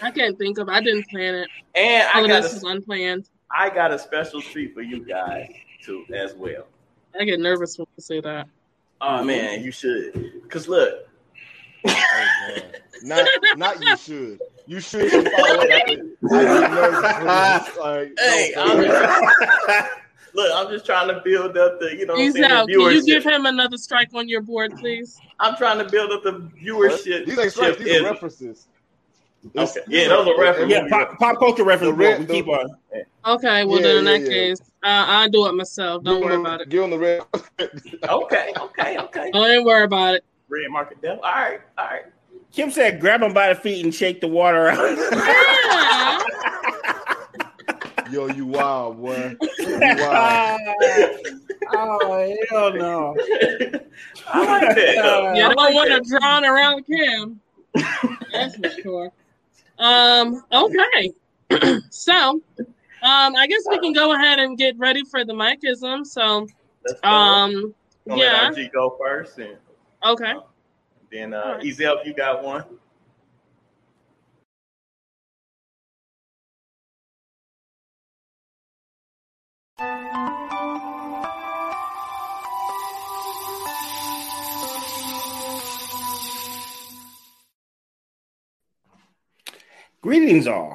I 0.00 0.10
can't 0.10 0.38
think 0.38 0.58
of. 0.58 0.68
I 0.68 0.80
didn't 0.80 1.08
plan 1.08 1.34
it. 1.34 1.48
And 1.74 2.08
All 2.14 2.24
I 2.24 2.28
got 2.28 2.42
this 2.42 2.54
is 2.54 2.62
a, 2.62 2.68
unplanned. 2.68 3.28
I 3.50 3.70
got 3.70 3.92
a 3.92 3.98
special 3.98 4.40
treat 4.40 4.74
for 4.74 4.82
you 4.82 5.04
guys 5.04 5.48
too 5.82 6.04
as 6.12 6.34
well. 6.34 6.66
I 7.18 7.24
get 7.24 7.40
nervous 7.40 7.78
when 7.78 7.86
you 7.96 8.02
say 8.02 8.20
that. 8.20 8.46
Oh 9.00 9.24
man, 9.24 9.62
you 9.62 9.72
should. 9.72 10.42
Cause 10.48 10.68
look, 10.68 11.05
Oh. 12.48 12.58
Not, 13.02 13.28
not 13.56 13.82
you 13.84 13.96
should. 13.96 14.40
You 14.66 14.80
should 14.80 15.10
follow 15.10 15.60
it 15.60 15.70
after. 15.70 15.92
I 16.32 16.44
get 16.44 16.70
nervous 16.70 17.12
for 17.12 17.24
this. 17.24 17.78
Like, 17.78 18.12
hey, 18.18 18.52
no, 18.56 18.62
I'm 18.64 18.82
just, 18.84 19.90
look, 20.34 20.50
I'm 20.54 20.70
just 20.72 20.86
trying 20.86 21.08
to 21.08 21.20
build 21.24 21.56
up 21.58 21.78
the, 21.78 21.94
you 21.96 22.06
know, 22.06 22.16
He's 22.16 22.40
out. 22.40 22.66
the 22.68 22.72
Can 22.74 22.92
you 22.92 23.04
give 23.04 23.22
him 23.22 23.46
another 23.46 23.76
strike 23.76 24.08
on 24.14 24.28
your 24.28 24.40
board, 24.40 24.74
please? 24.78 25.18
I'm 25.38 25.56
trying 25.56 25.78
to 25.78 25.84
build 25.90 26.10
up 26.10 26.22
the 26.24 26.50
viewership. 26.60 27.26
These 27.26 27.38
ain't 27.38 27.52
strikes. 27.52 27.78
These 27.78 28.00
are 28.00 28.04
references. 28.04 28.66
Okay. 29.54 29.80
Yeah, 29.86 30.08
those 30.08 30.26
are 30.26 30.40
references. 30.40 30.70
Yeah, 30.70 30.88
pop, 30.88 31.18
pop 31.18 31.38
culture 31.38 31.64
references. 31.64 31.96
The 31.96 32.02
red- 32.02 32.20
we 32.20 32.26
keep 32.26 32.48
on. 32.48 32.76
Okay, 33.26 33.64
well 33.64 33.76
yeah, 33.80 33.86
then 33.86 33.96
in 33.98 34.04
that 34.06 34.20
yeah, 34.22 34.26
yeah. 34.26 34.32
case, 34.32 34.60
uh, 34.82 35.04
I'll 35.06 35.28
do 35.28 35.46
it 35.46 35.52
myself. 35.52 36.02
Don't 36.02 36.16
Give 36.16 36.24
worry 36.24 36.34
him 36.34 36.42
the- 36.42 36.48
about 36.48 36.60
it. 36.62 36.68
Give 36.70 36.82
him 36.82 36.90
the 36.90 36.98
red. 36.98 37.22
Okay, 38.08 38.52
okay, 38.58 38.98
okay. 38.98 39.30
Don't 39.32 39.64
worry 39.64 39.84
about 39.84 40.14
it. 40.16 40.24
Red 40.48 40.70
market 40.70 41.02
devil. 41.02 41.24
All 41.24 41.32
right, 41.32 41.60
all 41.76 41.86
right. 41.86 42.04
Kim 42.52 42.70
said, 42.70 43.00
"Grab 43.00 43.22
him 43.22 43.32
by 43.32 43.48
the 43.52 43.54
feet 43.60 43.84
and 43.84 43.94
shake 43.94 44.20
the 44.20 44.28
water 44.28 44.68
out." 44.68 44.98
Yo, 48.10 48.28
you 48.28 48.46
wild 48.46 48.98
boy. 48.98 49.34
You 49.58 49.78
wild. 49.80 50.60
oh 51.72 52.36
hell 52.50 52.72
no! 52.74 53.16
I 54.28 54.44
like 54.44 54.76
that. 54.76 54.94
though. 55.02 55.34
You 55.34 55.44
I 55.44 55.48
don't 55.48 55.56
like 55.56 55.74
want 55.74 55.88
that. 55.88 56.04
to 56.04 56.08
drown 56.08 56.44
around 56.44 56.84
Kim. 56.86 57.40
That's 58.32 58.56
for 58.56 58.70
sure. 58.82 59.12
Um, 59.78 60.44
okay. 60.52 61.12
so, 61.90 62.40
um, 62.58 63.36
I 63.36 63.46
guess 63.48 63.62
we 63.68 63.78
can 63.78 63.92
go 63.92 64.14
ahead 64.14 64.38
and 64.38 64.56
get 64.56 64.78
ready 64.78 65.04
for 65.04 65.24
the 65.24 65.32
Mikeism. 65.32 66.06
So, 66.06 66.46
um, 67.02 67.74
yeah. 68.06 68.50
let 68.50 68.54
RG 68.54 68.72
go 68.72 68.96
first, 69.00 69.38
and 69.38 69.56
Okay. 70.06 70.34
then 71.10 71.34
uh, 71.34 71.38
Alright. 71.38 71.64
Ezel, 71.64 72.06
you 72.06 72.14
got 72.14 72.44
one. 72.44 72.64
Greetings, 90.00 90.46
all. 90.46 90.74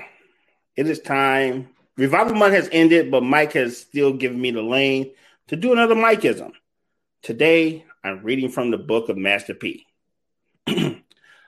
It 0.76 0.88
is 0.88 0.99
time. 0.99 1.70
Revival 1.95 2.36
month 2.36 2.53
has 2.53 2.68
ended, 2.74 3.10
but 3.10 3.24
Mike 3.24 3.53
has 3.53 3.78
still 3.78 4.12
given 4.12 4.41
me 4.41 4.52
the 4.52 4.62
lane 4.62 5.14
to 5.48 5.56
do 5.56 5.72
another 5.72 5.95
Mikeism. 5.95 6.52
Today, 7.22 7.86
I'm 8.03 8.23
reading 8.23 8.49
from 8.49 8.72
the 8.72 8.78
book 8.78 9.10
of 9.10 9.18
Master 9.18 9.53
P. 9.53 9.86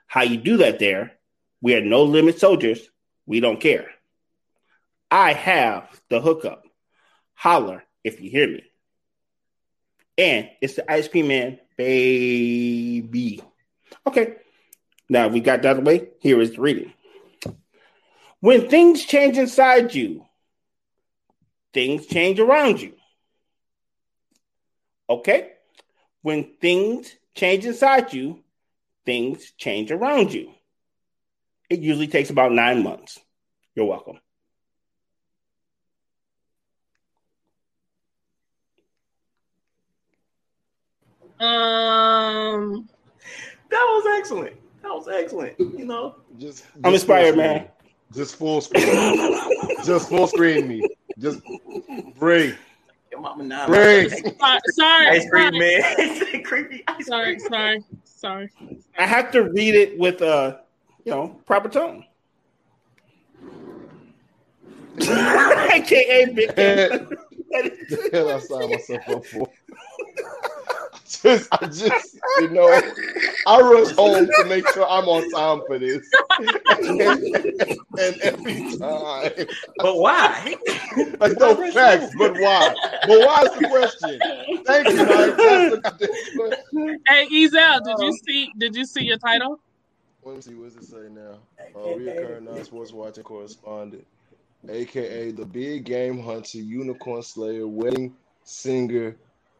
How 0.08 0.22
you 0.22 0.38
do 0.38 0.58
that 0.58 0.80
there? 0.80 1.14
We 1.62 1.76
are 1.76 1.82
no 1.82 2.04
limit 2.04 2.40
soldiers. 2.40 2.80
We 3.26 3.40
don't 3.40 3.60
care. 3.60 3.90
I 5.10 5.34
have 5.34 5.90
the 6.10 6.22
hookup. 6.22 6.66
Holler 7.34 7.84
if 8.04 8.22
you 8.22 8.30
hear 8.30 8.48
me. 8.48 8.64
And 10.18 10.50
it's 10.62 10.76
the 10.76 10.92
ice 10.92 11.08
cream 11.08 11.28
man, 11.28 11.60
baby. 11.78 13.42
Okay. 14.06 14.36
Now 15.10 15.28
we 15.28 15.40
got 15.40 15.62
that 15.64 15.70
out 15.70 15.78
of 15.80 15.84
the 15.84 15.90
way. 15.90 16.10
Here 16.20 16.40
is 16.40 16.54
the 16.54 16.62
reading. 16.62 16.94
When 18.40 18.70
things 18.70 19.06
change 19.06 19.38
inside 19.38 19.96
you, 19.96 20.26
things 21.74 22.06
change 22.06 22.40
around 22.40 22.82
you. 22.82 22.94
Okay? 25.10 25.54
When 26.24 26.56
things 26.60 27.14
change 27.36 27.66
inside 27.66 28.14
you, 28.14 28.40
things 29.06 29.52
change 29.52 29.92
around 29.92 30.34
you. 30.34 30.52
It 31.70 31.80
usually 31.80 32.08
takes 32.08 32.30
about 32.30 32.52
nine 32.52 32.82
months. 32.82 33.20
You're 33.76 33.86
welcome. 33.86 34.20
Um, 41.40 42.88
That 43.70 43.86
was 43.86 44.18
excellent. 44.18 44.56
That 44.82 44.90
was 44.90 45.08
excellent. 45.10 45.60
You 45.60 45.86
know, 45.86 46.16
Just, 46.38 46.66
I'm 46.84 46.94
inspired, 46.94 47.36
man. 47.36 47.68
Just 48.14 48.36
full 48.38 48.62
screen. 48.62 48.86
just 49.84 50.08
full 50.08 50.28
screen 50.28 50.68
me. 50.68 50.88
Just 51.20 51.42
bring. 52.18 52.56
Your 53.14 53.22
mama 53.22 53.44
now. 53.44 53.68
Bring. 53.68 54.10
sorry, 54.10 54.60
sorry, 54.72 55.08
Ice 55.10 55.30
cream 55.30 55.54
sorry, 55.54 55.60
man. 55.60 56.44
Creepy 56.44 56.84
ice 56.88 57.06
sorry, 57.06 57.38
cream. 57.38 57.48
sorry, 57.50 57.84
sorry. 58.04 58.50
I 58.98 59.06
have 59.06 59.32
to 59.32 59.44
read 59.44 59.76
it 59.76 59.98
with 60.00 60.22
uh, 60.22 60.58
you 61.06 61.12
know, 61.12 61.28
proper 61.46 61.70
tone. 61.70 62.06
AKA 65.00 66.34
Big 66.34 66.56
the 66.56 68.10
hell 68.12 68.32
I 68.32 68.40
signed 68.40 68.72
myself 68.72 69.10
up 69.10 69.26
for. 69.26 69.48
just, 71.22 71.48
I 71.52 71.66
just, 71.68 72.18
you 72.40 72.50
know, 72.50 72.68
I 73.46 73.60
rush 73.60 73.92
home 73.92 74.28
to 74.28 74.46
make 74.46 74.68
sure 74.70 74.86
I'm 74.90 75.08
on 75.08 75.30
time 75.32 75.62
for 75.68 75.78
this. 75.78 76.10
and, 78.00 78.22
every 78.22 78.78
time, 78.78 79.48
But 79.78 79.98
why? 79.98 80.56
like 81.20 81.40
no 81.40 81.72
facts, 81.72 82.14
but 82.18 82.34
why? 82.40 82.76
But 83.08 83.20
why 83.20 83.42
is 83.44 83.60
the 83.60 83.68
question? 83.70 84.20
Thank 84.66 84.88
you, 84.90 84.98
Mike. 84.98 85.38
That's 85.38 85.76
the 85.76 85.82
goddamn. 85.84 87.00
Hey, 87.08 87.28
Ezel, 87.28 87.84
did 87.84 88.06
you 88.06 88.18
see? 88.26 88.52
Did 88.58 88.76
you 88.76 88.86
see 88.86 89.04
your 89.04 89.18
title? 89.18 89.60
Let 90.24 90.36
me 90.36 90.42
see. 90.42 90.54
What 90.56 90.74
does 90.74 90.84
it 90.84 90.90
say 90.90 91.10
now? 91.10 91.38
Uh, 91.76 91.96
reoccurring 91.98 92.44
non-sports 92.44 92.92
watching 92.92 93.24
correspondent, 93.24 94.06
aka 94.70 95.32
the 95.32 95.46
big 95.46 95.86
game 95.86 96.20
hunter, 96.20 96.60
unicorn 96.60 97.22
slayer, 97.22 97.68
wedding 97.68 98.16
singer, 98.44 99.16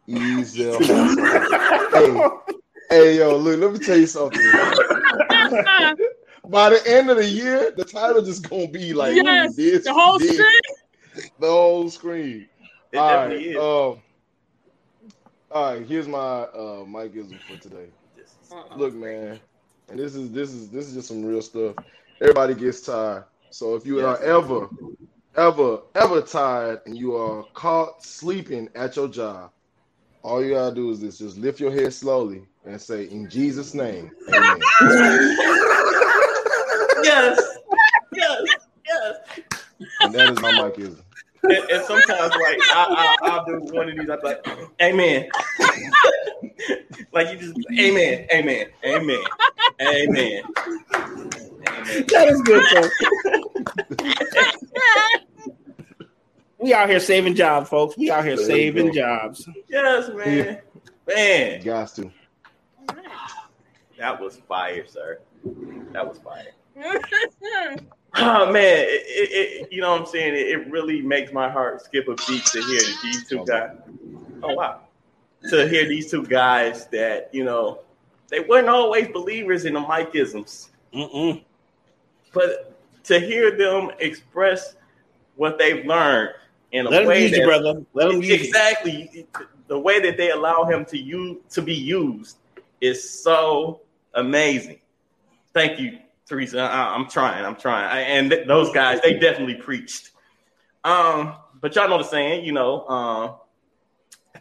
Ezel. 0.08 0.80
hey, 1.94 2.30
hey, 2.90 3.18
yo, 3.18 3.38
look. 3.38 3.60
Let 3.60 3.74
me 3.74 3.80
tell 3.80 3.98
you 3.98 4.08
something. 4.08 4.42
By 6.50 6.72
the 6.72 6.82
end 6.86 7.10
of 7.10 7.18
the 7.18 7.26
year, 7.26 7.72
the 7.76 7.86
title 7.86 8.22
just 8.22 8.50
gonna 8.50 8.68
be 8.68 8.94
like 8.94 9.16
yes, 9.16 9.56
this, 9.56 9.86
the 9.86 9.94
whole 9.94 10.20
this, 10.20 10.34
screen. 10.34 11.30
the 11.40 11.48
whole 11.48 11.90
screen. 11.90 12.50
It 12.92 12.98
all 12.98 13.16
right, 13.16 13.32
is. 13.32 13.56
um, 13.56 14.02
all 15.52 15.74
right. 15.74 15.86
Here's 15.86 16.08
my 16.08 16.18
uh 16.20 16.84
Mike 16.86 17.16
Ism 17.16 17.40
for 17.48 17.58
today. 17.58 17.88
Look, 18.76 18.94
man, 18.94 19.40
and 19.90 19.98
this 19.98 20.16
is 20.16 20.32
this 20.32 20.52
is 20.52 20.70
this 20.70 20.88
is 20.88 20.96
just 20.96 21.08
some 21.08 21.24
real 21.24 21.42
stuff. 21.42 21.76
Everybody 22.20 22.56
gets 22.56 22.82
tired. 22.82 23.24
So 23.50 23.76
if 23.76 23.86
you 23.86 24.06
are 24.06 24.22
ever, 24.22 24.68
ever, 25.36 25.80
ever 25.96 26.22
tired 26.22 26.82
and 26.86 26.98
you 26.98 27.16
are 27.16 27.44
caught 27.54 28.04
sleeping 28.04 28.68
at 28.76 28.96
your 28.96 29.08
job, 29.08 29.52
all 30.24 30.44
you 30.44 30.54
gotta 30.54 30.74
do 30.74 30.90
is 30.90 31.00
this: 31.02 31.20
just 31.20 31.38
lift 31.38 31.60
your 31.60 31.72
head 31.72 31.94
slowly 31.94 32.44
and 32.66 32.82
say, 32.82 33.06
"In 33.06 33.30
Jesus' 33.30 33.74
name, 33.74 34.12
Amen." 34.30 34.60
yes, 37.04 37.42
yes, 38.14 38.42
yes. 38.88 39.16
and 40.02 40.14
that 40.14 40.32
is 40.32 40.42
my 40.42 40.52
Mike 40.62 40.80
Ism. 40.80 41.04
And, 41.44 41.70
and 41.70 41.84
sometimes, 41.84 42.34
like, 42.42 42.58
I, 42.72 43.18
I, 43.22 43.30
I'll 43.30 43.46
do 43.46 43.60
one 43.74 43.90
of 43.90 43.98
these. 43.98 44.10
I'm 44.10 44.20
like, 44.24 44.48
Amen. 44.82 45.30
like 47.12 47.34
you 47.34 47.38
just, 47.38 47.58
Amen, 47.78 48.26
Amen, 48.34 48.68
Amen, 48.86 49.20
Amen. 49.82 50.04
Amen. 50.08 50.44
That 52.08 52.30
is 52.30 52.42
good, 52.44 52.64
folks. 52.72 52.98
we 56.64 56.74
out 56.74 56.90
here 56.90 57.00
saving 57.02 57.36
jobs, 57.36 57.68
folks. 57.68 57.98
We 57.98 58.10
out 58.10 58.24
here 58.24 58.38
There 58.38 58.46
saving 58.46 58.94
jobs. 58.94 59.48
Yes, 59.68 60.10
man. 60.14 60.62
Man, 61.06 61.62
Got 61.62 61.90
to. 61.96 62.10
that 64.00 64.20
was 64.20 64.38
fire, 64.48 64.88
sir. 64.88 65.20
That 65.92 66.08
was 66.08 66.20
fire. 66.20 66.54
Oh 68.16 68.46
man, 68.52 68.86
it, 68.88 69.04
it, 69.08 69.32
it, 69.32 69.74
you 69.74 69.82
know 69.82 69.92
what 69.92 70.02
I'm 70.02 70.08
saying? 70.08 70.36
It, 70.36 70.48
it 70.48 70.72
really 70.72 71.02
makes 71.02 71.34
my 71.34 71.50
heart 71.50 71.84
skip 71.84 72.08
a 72.08 72.16
beat 72.28 72.46
to 72.46 72.62
hear 72.62 72.80
these 73.04 73.28
two 73.28 73.44
guys. 73.46 73.76
Oh 74.42 74.54
wow, 74.54 74.80
to 75.50 75.68
hear 75.68 75.86
these 75.86 76.10
two 76.10 76.26
guys 76.26 76.88
that 76.88 77.30
you 77.34 77.44
know 77.44 77.82
they 78.30 78.40
weren't 78.40 78.70
always 78.70 79.10
believers 79.10 79.66
in 79.66 79.74
the 79.74 79.82
Mikeisms. 79.82 80.70
Mm-mm. 80.94 81.44
But 82.34 82.80
to 83.04 83.20
hear 83.20 83.58
them 83.58 83.92
express 84.00 84.76
what 85.36 85.60
they've 85.60 85.86
learned 85.86 86.34
in 86.74 86.88
a 86.88 86.90
Let 86.90 87.04
him 87.04 87.12
use 87.12 87.32
you, 87.32 87.46
brother. 87.46 87.86
Let 87.94 88.10
him 88.10 88.22
use 88.22 88.28
you. 88.28 88.36
exactly 88.36 89.28
the 89.68 89.80
way 89.80 90.02
that 90.02 90.18
they 90.18 90.32
allow 90.32 90.66
him 90.66 90.84
to 90.86 90.98
use 90.98 91.38
to 91.52 91.62
be 91.62 91.74
used 91.74 92.38
is 92.82 93.24
so 93.24 93.82
amazing. 94.16 94.80
Thank 95.54 95.80
you, 95.80 96.00
Teresa. 96.28 96.60
I, 96.62 96.96
am 96.96 97.08
trying. 97.08 97.46
I'm 97.46 97.56
trying. 97.56 97.86
I, 97.86 98.00
and 98.02 98.32
th- 98.32 98.48
those 98.48 98.74
guys, 98.74 99.00
they 99.02 99.20
definitely 99.20 99.56
preached. 99.56 100.10
Um, 100.84 101.36
but 101.62 101.76
y'all 101.76 101.88
know 101.88 102.00
the 102.00 102.04
saying, 102.04 102.44
you 102.44 102.52
know, 102.52 102.82
uh, 102.82 103.36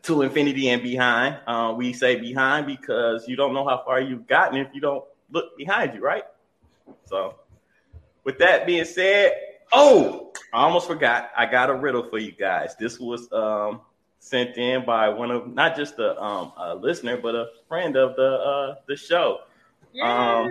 to 0.02 0.22
infinity 0.22 0.70
and 0.70 0.82
behind. 0.82 1.38
Uh, 1.46 1.74
we 1.76 1.92
say 1.92 2.16
behind 2.16 2.66
because 2.66 3.28
you 3.28 3.36
don't 3.36 3.52
know 3.52 3.68
how 3.68 3.82
far 3.84 4.00
you've 4.00 4.26
gotten 4.26 4.58
if 4.58 4.68
you 4.74 4.80
don't 4.80 5.04
look 5.30 5.56
behind 5.56 5.94
you, 5.94 6.00
right? 6.00 6.24
So, 7.04 7.36
with 8.24 8.38
that 8.38 8.66
being 8.66 8.86
said, 8.86 9.32
oh, 9.72 10.31
I 10.52 10.64
almost 10.64 10.86
forgot. 10.86 11.30
I 11.36 11.46
got 11.46 11.70
a 11.70 11.74
riddle 11.74 12.02
for 12.08 12.18
you 12.18 12.32
guys. 12.32 12.76
This 12.76 13.00
was 13.00 13.30
um, 13.32 13.80
sent 14.18 14.56
in 14.58 14.84
by 14.84 15.08
one 15.08 15.30
of 15.30 15.52
not 15.52 15.76
just 15.76 15.98
a, 15.98 16.20
um, 16.22 16.52
a 16.56 16.74
listener, 16.74 17.16
but 17.16 17.34
a 17.34 17.46
friend 17.68 17.96
of 17.96 18.16
the 18.16 18.28
uh, 18.32 18.74
the 18.86 18.96
show. 18.96 19.38
Um, 20.02 20.48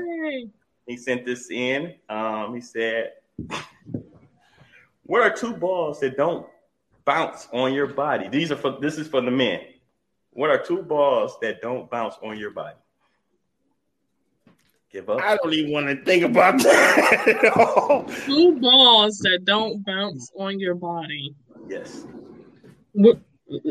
He 0.87 0.97
sent 0.97 1.25
this 1.25 1.49
in. 1.51 1.95
Um, 2.09 2.55
he 2.55 2.61
said, 2.61 3.13
"What 5.03 5.21
are 5.21 5.29
two 5.35 5.53
balls 5.53 5.99
that 5.99 6.17
don't 6.17 6.47
bounce 7.05 7.47
on 7.53 7.73
your 7.73 7.87
body? 7.87 8.27
These 8.29 8.51
are 8.51 8.57
for 8.57 8.79
this 8.79 8.97
is 8.97 9.07
for 9.07 9.21
the 9.21 9.31
men. 9.31 9.61
What 10.31 10.49
are 10.49 10.57
two 10.57 10.81
balls 10.81 11.37
that 11.41 11.61
don't 11.61 11.89
bounce 11.89 12.15
on 12.23 12.37
your 12.37 12.51
body? 12.51 12.77
Give 14.91 15.09
up. 15.09 15.21
I 15.21 15.37
don't 15.37 15.53
even 15.53 15.71
want 15.71 15.87
to 15.87 16.03
think 16.03 16.23
about 16.23 16.61
that 16.63 17.43
at 17.43 17.57
all. 17.57 18.03
Two 18.25 18.59
balls 18.59 19.19
that 19.19 19.45
don't 19.45 19.85
bounce 19.85 20.31
on 20.37 20.59
your 20.59 20.75
body. 20.75 21.33
Yes. 21.67 22.05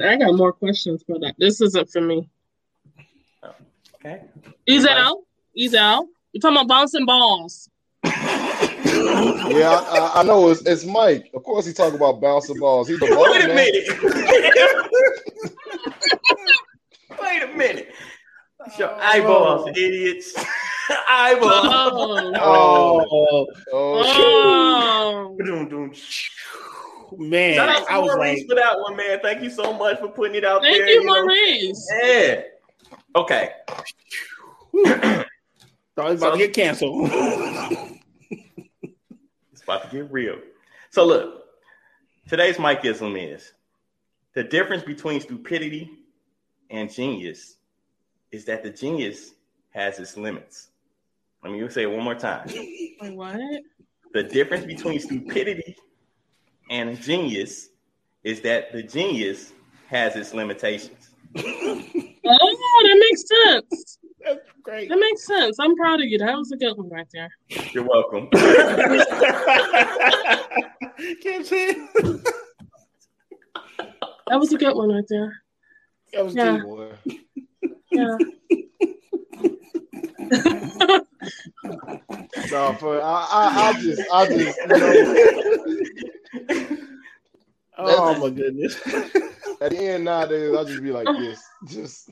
I 0.02 0.16
got 0.16 0.34
more 0.34 0.52
questions 0.52 1.02
for 1.06 1.18
that. 1.18 1.34
This 1.38 1.60
isn't 1.60 1.90
for 1.90 2.00
me. 2.00 2.28
Okay. 3.96 4.22
Ezel, 4.66 5.24
Ezel, 5.58 6.06
you're 6.32 6.40
talking 6.40 6.56
about 6.56 6.68
bouncing 6.68 7.04
balls. 7.04 7.68
Yeah, 8.02 9.68
I, 9.68 9.98
I, 9.98 10.20
I 10.20 10.22
know 10.22 10.48
it's, 10.48 10.62
it's 10.62 10.86
Mike. 10.86 11.30
Of 11.34 11.42
course, 11.42 11.66
he 11.66 11.74
talking 11.74 11.96
about 11.96 12.20
bouncing 12.20 12.58
balls. 12.58 12.88
He's 12.88 12.98
the 12.98 13.08
ball 13.08 13.30
Wait 13.30 13.44
a 13.44 13.48
man. 13.48 13.56
minute. 13.56 13.88
Wait 17.20 17.42
a 17.42 17.46
minute. 17.56 17.88
It's 18.66 18.78
your 18.78 18.94
eyeballs, 19.00 19.64
oh. 19.66 19.70
idiots. 19.70 20.34
eyeballs. 21.08 22.34
Oh, 22.40 23.06
Oh, 23.10 23.46
Oh, 23.72 24.02
oh. 24.06 25.36
Doom, 25.44 25.68
doom. 25.68 25.92
man. 27.18 27.54
Shout 27.56 27.90
I 27.90 27.98
was 27.98 28.14
Maurice 28.14 28.38
like, 28.40 28.48
for 28.48 28.54
that 28.56 28.78
one, 28.80 28.96
man. 28.96 29.18
Thank 29.22 29.42
you 29.42 29.50
so 29.50 29.72
much 29.72 29.98
for 29.98 30.08
putting 30.08 30.36
it 30.36 30.44
out 30.44 30.62
Thank 30.62 30.76
there. 30.78 30.88
you, 30.88 31.04
know. 31.04 31.22
Maurice. 31.24 31.88
Yeah. 32.02 32.42
Okay. 33.16 33.50
thought 34.84 35.26
it 35.96 36.12
was 36.12 36.22
about 36.22 36.32
to 36.32 36.38
get 36.38 36.52
canceled. 36.52 37.10
It's 39.52 39.62
about 39.62 39.90
to 39.90 39.96
get 39.96 40.10
real. 40.10 40.38
So 40.90 41.04
look, 41.04 41.44
today's 42.28 42.56
Mikeism 42.56 43.34
is 43.34 43.52
the 44.34 44.42
difference 44.42 44.82
between 44.84 45.20
stupidity 45.20 45.90
and 46.70 46.90
genius 46.90 47.56
is 48.32 48.44
that 48.46 48.62
the 48.62 48.70
genius 48.70 49.32
has 49.70 49.98
its 49.98 50.16
limits. 50.16 50.68
Let 51.42 51.52
me 51.52 51.68
say 51.70 51.82
it 51.84 51.90
one 51.90 52.04
more 52.04 52.14
time. 52.14 52.46
Wait, 52.48 53.14
what? 53.14 53.40
The 54.12 54.22
difference 54.24 54.66
between 54.66 55.00
stupidity 55.00 55.74
and 56.68 57.00
genius 57.00 57.70
is 58.24 58.40
that 58.42 58.72
the 58.72 58.82
genius 58.82 59.52
has 59.88 60.16
its 60.16 60.34
limitations. 60.34 61.08
Oh, 62.32 62.82
that 62.84 62.98
makes 63.10 63.24
sense. 63.44 63.98
That's 64.24 64.40
great. 64.62 64.88
That 64.90 64.98
makes 64.98 65.26
sense. 65.26 65.58
I'm 65.58 65.74
proud 65.74 66.00
of 66.00 66.06
you. 66.06 66.16
That 66.18 66.36
was 66.36 66.52
a 66.52 66.56
good 66.56 66.76
one 66.76 66.88
right 66.90 67.06
there. 67.12 67.28
You're 67.72 67.82
welcome. 67.82 68.28
Can't 71.22 71.44
say 71.46 71.70
it. 71.70 71.76
That 74.28 74.38
was 74.38 74.52
a 74.52 74.58
good 74.58 74.76
one 74.76 74.90
right 74.92 75.02
there. 75.08 75.42
That 76.12 76.24
was 76.24 76.34
Yeah. 76.36 76.58
deep. 76.58 76.62
boy. 76.62 76.92
Yeah. 77.90 78.16
No, 82.50 82.74
for 82.78 83.00
I, 83.00 83.26
I, 83.30 83.68
I 83.68 83.72
just, 83.80 84.02
I 84.12 84.26
just, 84.26 84.58
you 84.68 84.78
know, 84.78 86.76
Oh 87.78 88.14
my 88.18 88.30
goodness. 88.30 88.76
at 89.60 89.70
the 89.70 89.78
end 89.78 90.04
nowadays, 90.04 90.54
I 90.54 90.64
just 90.64 90.82
be 90.82 90.90
like 90.92 91.06
this, 91.18 91.42
just 91.66 92.10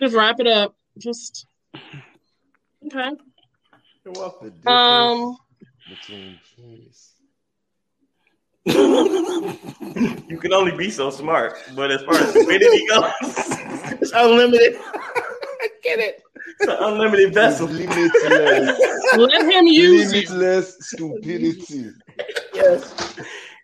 Just 0.00 0.14
wrap 0.14 0.38
it 0.40 0.46
up. 0.46 0.74
Just 0.98 1.46
okay. 2.86 3.10
You're 4.04 4.14
the 4.42 4.50
difference 4.50 4.66
Um, 4.66 5.36
between 5.88 6.38
genius. 6.56 7.14
You 8.66 10.38
can 10.38 10.52
only 10.52 10.76
be 10.76 10.90
so 10.90 11.10
smart, 11.10 11.54
but 11.74 11.90
as 11.90 12.02
far 12.02 12.14
as 12.16 12.30
stupidity 12.30 12.86
goes, 12.86 13.10
It's 14.00 14.12
unlimited. 14.12 14.76
I 14.84 15.68
get 15.82 15.98
it. 15.98 16.22
It's 16.60 16.68
an 16.70 16.76
unlimited 16.80 17.34
vessel. 17.34 17.66
Limitless, 17.66 18.80
let 19.16 19.42
him 19.52 19.66
use 19.66 20.12
you. 20.12 20.20
limitless 20.36 20.76
stupidity. 20.80 21.90
Yes. 22.54 23.16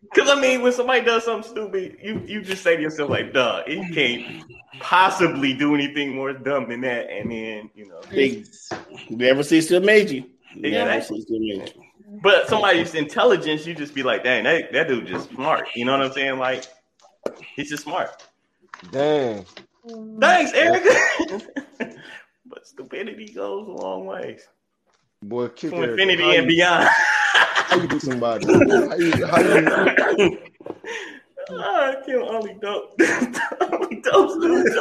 Because 0.03 0.31
I 0.31 0.41
mean, 0.41 0.63
when 0.63 0.73
somebody 0.73 1.05
does 1.05 1.25
something 1.25 1.51
stupid, 1.51 1.99
you 2.03 2.23
you 2.27 2.41
just 2.43 2.63
say 2.63 2.77
to 2.77 2.83
yourself 2.83 3.11
like, 3.11 3.33
"Duh, 3.33 3.63
it 3.67 3.93
can't 3.95 4.45
possibly 4.81 5.53
do 5.53 5.75
anything 5.75 6.15
more 6.15 6.33
dumb 6.33 6.69
than 6.69 6.81
that." 6.83 7.11
And 7.11 7.31
then 7.31 7.71
you 7.75 7.87
know, 7.89 8.01
Big. 8.11 8.47
Never 9.11 9.43
cease 9.43 9.67
to 9.69 9.77
amaze 9.79 10.13
you. 10.13 10.25
Never 10.55 10.91
Exactly. 10.91 11.19
cease 11.19 11.27
to 11.27 11.37
amaze 11.37 11.73
you. 11.77 11.83
but 12.23 12.49
somebody's 12.49 12.95
intelligence, 12.95 13.67
you 13.67 13.75
just 13.75 13.95
be 13.95 14.03
like, 14.03 14.23
"Dang, 14.25 14.45
that 14.45 14.73
that 14.73 14.89
dude 14.89 15.07
just 15.07 15.29
smart." 15.31 15.69
You 15.75 15.85
know 15.85 15.93
what 15.99 16.07
I'm 16.07 16.13
saying? 16.13 16.39
Like, 16.39 16.65
he's 17.55 17.69
just 17.69 17.83
smart. 17.83 18.23
Damn. 18.93 19.45
Thanks, 20.21 20.53
Eric. 20.55 20.83
but 22.49 22.67
stupidity 22.67 23.33
goes 23.33 23.67
a 23.69 23.71
long 23.71 24.07
ways 24.07 24.47
Boy, 25.23 25.49
kick 25.49 25.71
to 25.71 25.77
Eric. 25.77 25.91
infinity 25.91 26.23
how 26.23 26.31
and 26.31 26.43
you, 26.51 26.57
beyond. 26.57 26.89
How 27.35 27.77
you 27.81 27.89
do 27.89 27.99
somebody? 28.01 28.47
How 28.47 28.61
you, 28.97 29.27
how 29.27 29.41
you, 29.41 29.67
I 29.69 30.39
ah, 31.51 31.95
kill 32.05 32.29
only 32.29 32.55
dope. 32.61 33.01
only 33.61 34.01
dope 34.03 34.41
dudes. 34.43 34.77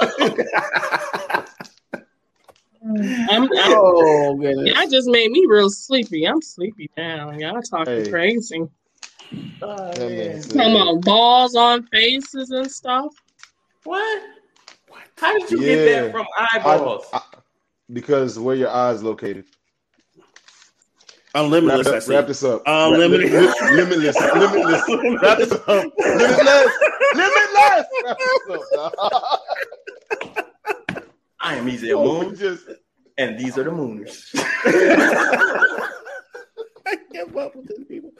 I'm, 2.83 3.07
I'm, 3.29 3.49
Oh 3.53 4.35
goodness. 4.39 4.67
y'all 4.77 4.87
just 4.89 5.07
made 5.09 5.31
me 5.31 5.45
real 5.47 5.69
sleepy. 5.69 6.27
I'm 6.27 6.41
sleepy 6.41 6.89
now. 6.97 7.31
Y'all 7.31 7.61
talking 7.61 8.03
Hey. 8.03 8.09
crazy. 8.11 8.61
Oh, 9.61 9.75
that 9.93 9.99
man. 9.99 10.17
man 10.17 10.41
said- 10.41 10.53
Talking 10.57 10.75
about 10.75 11.01
balls 11.03 11.55
on 11.55 11.87
faces 11.87 12.51
and 12.51 12.69
stuff. 12.69 13.07
What? 13.85 14.21
How 15.17 15.37
did 15.39 15.49
you 15.51 15.59
Yeah. 15.61 15.75
get 15.75 15.85
that 16.03 16.11
from 16.11 16.25
eyeballs? 16.53 17.05
I- 17.13 17.21
because 17.91 18.39
where 18.39 18.55
your 18.55 18.69
eyes 18.69 19.03
located. 19.03 19.45
Unlimited. 21.33 21.85
I 21.87 21.91
wrap, 21.91 22.07
wrap 22.07 22.27
this 22.27 22.43
up. 22.43 22.61
Unlimited. 22.65 23.31
Li- 23.31 23.39
li- 23.39 23.71
limitless. 23.71 24.15
Limitless. 24.15 24.83
Wrap 25.21 25.37
this 25.37 25.51
up. 25.51 25.67
Limitless. 25.67 26.71
Limitless. 27.13 27.85
Wrap 28.05 28.17
this 28.47 28.71
up. 28.77 28.93
I 31.41 31.55
am 31.55 31.65
Ezel 31.67 32.03
Moon, 32.03 32.35
Just 32.35 32.65
and 33.17 33.37
these 33.37 33.57
are 33.57 33.63
the 33.63 33.69
Mooners. 33.69 34.31
I 36.87 36.95
give 37.11 37.35
up 37.37 37.55
with 37.55 37.67
these 37.67 37.85
people. 37.85 38.11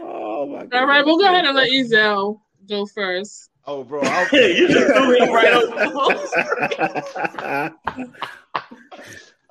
Oh 0.00 0.46
my 0.46 0.66
god. 0.66 0.80
All 0.80 0.86
right, 0.86 1.04
we'll 1.04 1.18
go 1.18 1.26
ahead 1.26 1.44
and 1.44 1.56
let 1.56 1.70
Ezel 1.70 2.40
go 2.68 2.86
first. 2.86 3.47
Oh, 3.68 3.84
bro. 3.84 4.00
I, 4.02 4.26
you 4.32 4.68
just 4.68 4.94
threw 4.94 5.16
him 5.16 5.32
right 5.32 5.52
over. 5.52 5.74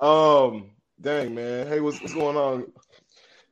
um, 0.00 0.70
dang 1.00 1.34
man. 1.34 1.66
Hey, 1.68 1.80
what's, 1.80 2.00
what's 2.00 2.12
going 2.12 2.36
on? 2.36 2.66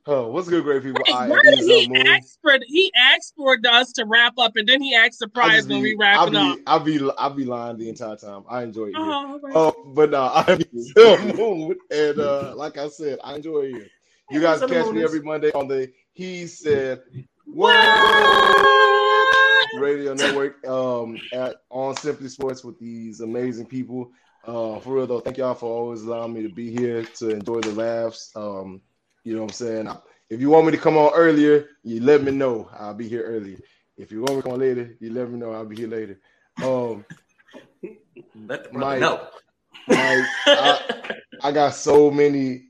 Oh, 0.09 0.29
what's 0.29 0.47
good, 0.47 0.63
great 0.63 0.83
people? 0.83 1.03
Wait, 1.05 1.13
I 1.13 1.27
why 1.27 1.41
did 1.43 1.59
he 1.59 1.85
Ezel 1.85 2.07
ask 2.07 2.39
for 2.41 2.57
he 2.65 2.93
asked 2.95 3.33
for 3.35 3.57
us 3.69 3.91
to 3.93 4.05
wrap 4.05 4.35
up 4.37 4.55
and 4.55 4.67
then 4.67 4.81
he 4.81 4.95
asked 4.95 5.21
I 5.21 5.25
surprise 5.25 5.55
just 5.57 5.69
when 5.69 5.81
we 5.81 5.97
wrap 5.99 6.19
I'll 6.19 6.27
it 6.27 6.31
be, 6.31 6.37
up. 6.37 6.57
I'll 6.65 6.79
be, 6.79 7.09
I'll 7.17 7.33
be 7.33 7.43
lying 7.43 7.77
the 7.77 7.89
entire 7.89 8.15
time. 8.15 8.43
I 8.49 8.63
enjoy 8.63 8.85
it. 8.85 8.93
Oh, 8.95 9.01
all 9.01 9.39
right. 9.39 9.53
Oh, 9.53 9.91
but 9.93 10.11
no, 10.11 10.31
I'm 10.33 10.59
Ezel 10.59 11.37
Moon, 11.37 11.75
and 11.91 12.19
uh, 12.19 12.55
like 12.55 12.77
I 12.77 12.87
said, 12.87 13.19
I 13.21 13.35
enjoy 13.35 13.63
it. 13.63 13.91
You 14.29 14.39
guys 14.39 14.61
catch 14.61 14.91
me 14.91 15.03
every 15.03 15.21
Monday 15.21 15.51
on 15.51 15.67
the 15.67 15.91
He 16.13 16.47
Said 16.47 17.01
What? 17.45 18.96
Radio 19.75 20.13
Network 20.13 20.65
um, 20.67 21.19
at 21.33 21.57
on 21.69 21.95
Simply 21.95 22.29
Sports 22.29 22.63
with 22.63 22.79
these 22.79 23.21
amazing 23.21 23.65
people. 23.65 24.11
Uh, 24.45 24.79
for 24.79 24.95
real 24.95 25.07
though, 25.07 25.19
thank 25.19 25.37
y'all 25.37 25.53
for 25.53 25.69
always 25.69 26.03
allowing 26.03 26.33
me 26.33 26.41
to 26.43 26.49
be 26.49 26.71
here 26.71 27.03
to 27.03 27.29
enjoy 27.29 27.59
the 27.59 27.71
laughs. 27.73 28.31
Um, 28.35 28.81
you 29.23 29.33
know 29.35 29.41
what 29.41 29.51
I'm 29.51 29.53
saying? 29.53 29.89
If 30.29 30.41
you 30.41 30.49
want 30.49 30.65
me 30.65 30.71
to 30.71 30.77
come 30.77 30.97
on 30.97 31.13
earlier, 31.13 31.67
you 31.83 32.01
let 32.01 32.23
me 32.23 32.31
know. 32.31 32.69
I'll 32.77 32.93
be 32.93 33.07
here 33.07 33.23
earlier. 33.23 33.57
If 33.97 34.11
you 34.11 34.21
want 34.21 34.31
me 34.31 34.37
to 34.37 34.41
come 34.43 34.53
on 34.53 34.59
later, 34.59 34.95
you 34.99 35.11
let 35.11 35.29
me 35.29 35.37
know. 35.39 35.51
I'll 35.51 35.65
be 35.65 35.75
here 35.75 35.87
later. 35.87 36.19
Um, 36.63 37.05
Let 38.47 38.71
the 38.71 38.77
Mike. 38.77 38.99
know. 38.99 39.27
Like, 39.87 40.25
I, 40.45 41.15
I 41.43 41.51
got 41.51 41.73
so 41.73 42.11
many. 42.11 42.65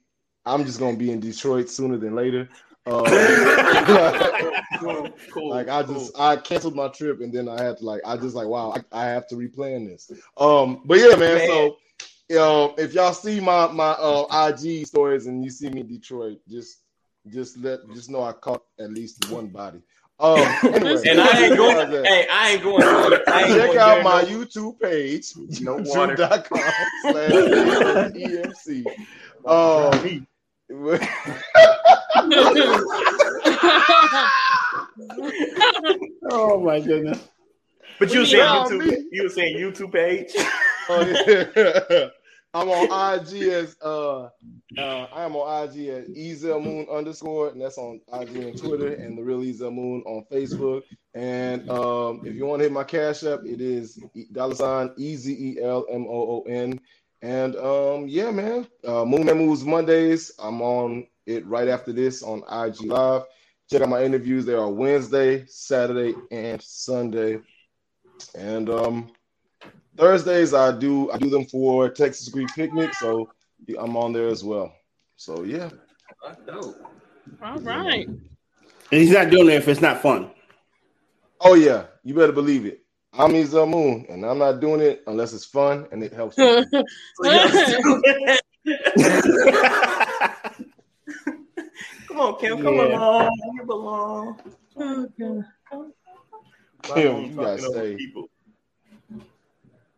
I'm 0.45 0.65
just 0.65 0.79
gonna 0.79 0.97
be 0.97 1.11
in 1.11 1.19
Detroit 1.19 1.69
sooner 1.69 1.97
than 1.97 2.15
later. 2.15 2.47
Uh, 2.89 4.61
cool, 4.79 5.09
cool, 5.31 5.49
like 5.49 5.67
I 5.67 5.83
cool. 5.83 5.95
just 5.95 6.17
I 6.17 6.37
canceled 6.37 6.75
my 6.75 6.87
trip 6.87 7.19
and 7.21 7.33
then 7.33 7.49
I 7.49 7.61
had 7.61 7.77
to 7.79 7.85
like 7.85 8.01
I 8.05 8.15
just 8.17 8.35
like 8.35 8.47
wow 8.47 8.73
I, 8.93 9.03
I 9.03 9.05
have 9.07 9.27
to 9.27 9.35
replan 9.35 9.87
this. 9.87 10.09
Um, 10.37 10.81
but 10.85 10.97
yeah, 10.99 11.15
man. 11.15 11.37
Man. 11.37 11.47
So, 11.47 11.77
um, 12.39 12.73
if 12.77 12.93
y'all 12.93 13.13
see 13.13 13.39
my 13.39 13.67
my 13.67 13.91
uh, 13.91 14.47
IG 14.49 14.85
stories 14.87 15.27
and 15.27 15.43
you 15.43 15.49
see 15.49 15.69
me 15.69 15.81
in 15.81 15.87
Detroit, 15.87 16.39
just 16.47 16.79
just 17.27 17.57
let 17.57 17.79
just 17.93 18.09
know 18.09 18.23
I 18.23 18.33
caught 18.33 18.63
at 18.79 18.91
least 18.91 19.29
one 19.29 19.47
body. 19.47 19.81
Um, 20.19 20.39
anyway, 20.63 21.01
and 21.07 21.21
I 21.21 21.45
ain't 21.45 21.57
going. 21.57 21.91
hey, 22.05 22.27
I 22.31 22.51
ain't 22.51 22.63
going. 22.63 22.83
I 22.83 23.43
ain't 23.43 23.47
check 23.49 23.67
going 23.67 23.77
out 23.77 24.03
my 24.03 24.21
no- 24.23 24.27
YouTube 24.27 24.79
page, 24.79 25.33
No 25.61 25.75
water. 25.75 26.15
youtube.com 26.15 26.73
slash 27.01 27.31
EMC. 28.13 28.85
Um, 29.45 30.27
Oh 36.29 36.59
my 36.59 36.79
goodness. 36.79 37.29
But 37.99 38.13
you 38.13 38.19
were 38.19 38.25
Yeah, 38.25 38.65
saying 38.65 38.79
me. 38.79 38.85
YouTube. 38.85 39.03
You 39.11 39.23
were 39.23 39.29
saying 39.29 39.57
YouTube 39.57 39.93
page. 39.93 40.31
oh, 40.89 41.49
yeah. 41.55 42.09
I'm 42.53 42.69
on 42.69 43.19
IG 43.19 43.43
as 43.49 43.75
uh, 43.83 44.23
uh 44.23 44.29
I 44.77 45.23
am 45.23 45.35
on 45.35 45.67
IG 45.67 45.87
at 45.89 46.07
Ezel 46.07 46.63
Moon 46.63 46.87
underscore, 46.91 47.49
and 47.49 47.61
that's 47.61 47.77
on 47.77 48.01
IG 48.13 48.35
and 48.37 48.57
Twitter, 48.57 48.93
and 48.93 49.17
the 49.17 49.23
real 49.23 49.41
Ezel 49.41 49.73
Moon 49.73 50.01
on 50.05 50.25
Facebook. 50.31 50.81
And 51.13 51.69
um, 51.69 52.21
if 52.25 52.35
you 52.35 52.45
want 52.45 52.59
to 52.59 52.63
hit 52.63 52.71
my 52.71 52.83
cash 52.83 53.23
app, 53.23 53.41
it 53.45 53.61
is 53.61 53.99
dollar 54.31 54.55
sign 54.55 54.91
E 54.97 55.15
Z 55.15 55.31
E 55.33 55.61
L 55.61 55.85
M 55.91 56.05
O 56.07 56.11
O 56.11 56.41
N. 56.47 56.79
And 57.21 57.55
um, 57.55 58.07
yeah, 58.07 58.31
man, 58.31 58.67
uh, 58.85 59.03
Moon 59.03 59.25
Man 59.25 59.37
Moves 59.37 59.63
Mondays. 59.63 60.31
I'm 60.39 60.61
on 60.61 61.07
it 61.25 61.45
right 61.45 61.67
after 61.67 61.91
this 61.91 62.21
on 62.21 62.43
IG 62.51 62.81
Live. 62.81 63.23
Check 63.69 63.81
out 63.81 63.89
my 63.89 64.03
interviews. 64.03 64.45
They 64.45 64.53
are 64.53 64.69
Wednesday, 64.69 65.45
Saturday, 65.47 66.15
and 66.31 66.61
Sunday. 66.61 67.39
And 68.35 68.69
um, 68.69 69.11
Thursdays 69.97 70.53
I 70.53 70.77
do 70.77 71.11
I 71.11 71.17
do 71.17 71.29
them 71.29 71.45
for 71.45 71.89
Texas 71.89 72.29
Greek 72.29 72.49
Picnic, 72.55 72.93
so 72.93 73.29
I'm 73.79 73.97
on 73.97 74.13
there 74.13 74.27
as 74.27 74.43
well. 74.43 74.73
So 75.15 75.43
yeah, 75.43 75.69
Dope. 76.45 76.75
All 77.41 77.59
right. 77.59 78.07
And 78.07 79.01
he's 79.01 79.11
not 79.11 79.29
doing 79.29 79.49
it 79.49 79.55
if 79.55 79.67
it's 79.67 79.81
not 79.81 80.01
fun. 80.01 80.31
oh 81.41 81.55
yeah, 81.55 81.85
you 82.03 82.13
better 82.13 82.31
believe 82.31 82.65
it. 82.65 82.81
I'm 83.13 83.31
Ezel 83.31 83.67
Moon, 83.69 84.05
and 84.09 84.25
I'm 84.25 84.37
not 84.37 84.59
doing 84.59 84.81
it 84.81 85.01
unless 85.07 85.33
it's 85.33 85.45
fun 85.45 85.87
and 85.91 86.03
it 86.03 86.13
helps. 86.13 86.35
people. 86.35 86.65
So 87.15 87.25
yes. 87.25 87.73
come 92.07 92.19
on, 92.19 92.39
Kim. 92.39 92.61
Come 92.61 92.75
Yeah. 92.75 92.97
along. 92.97 93.31
You 93.55 93.63
belong. 93.65 94.39
Okay. 94.79 95.41
Kim, 96.83 97.25
you 97.25 97.35
gotta 97.35 97.61
Talking 97.61 97.71
stay. 97.71 97.97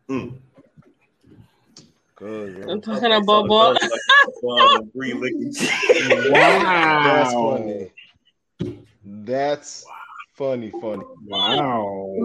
Mm. 0.10 0.34
Good, 2.16 2.70
I'm 2.70 2.82
talking 2.82 3.12
about 3.12 3.48
ball. 3.48 3.76
so 3.80 3.82
it's 3.82 4.44
like, 4.44 4.72
uh, 4.72 4.82
Bree 4.94 5.14
licking. 5.14 5.54
That's 9.04 9.86
Wow. 9.86 9.94
Funny. 10.40 10.72
Funny, 10.72 10.82
funny. 10.82 11.04
Wow. 11.28 12.16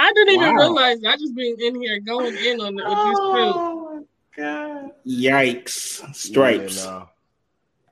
I 0.00 0.12
didn't 0.14 0.34
even 0.34 0.48
Wow. 0.48 0.54
realize 0.62 0.98
I 1.06 1.16
just 1.16 1.34
been 1.34 1.56
in 1.60 1.80
here 1.80 2.00
going 2.00 2.34
in 2.36 2.60
on 2.60 2.68
it 2.78 2.84
with 2.84 2.84
these 2.84 3.18
two. 3.18 3.52
Oh 3.54 4.06
god! 4.36 4.90
Yikes. 5.06 6.14
Stripes. 6.14 6.84
Yeah, 6.84 6.90
nah. 6.90 7.06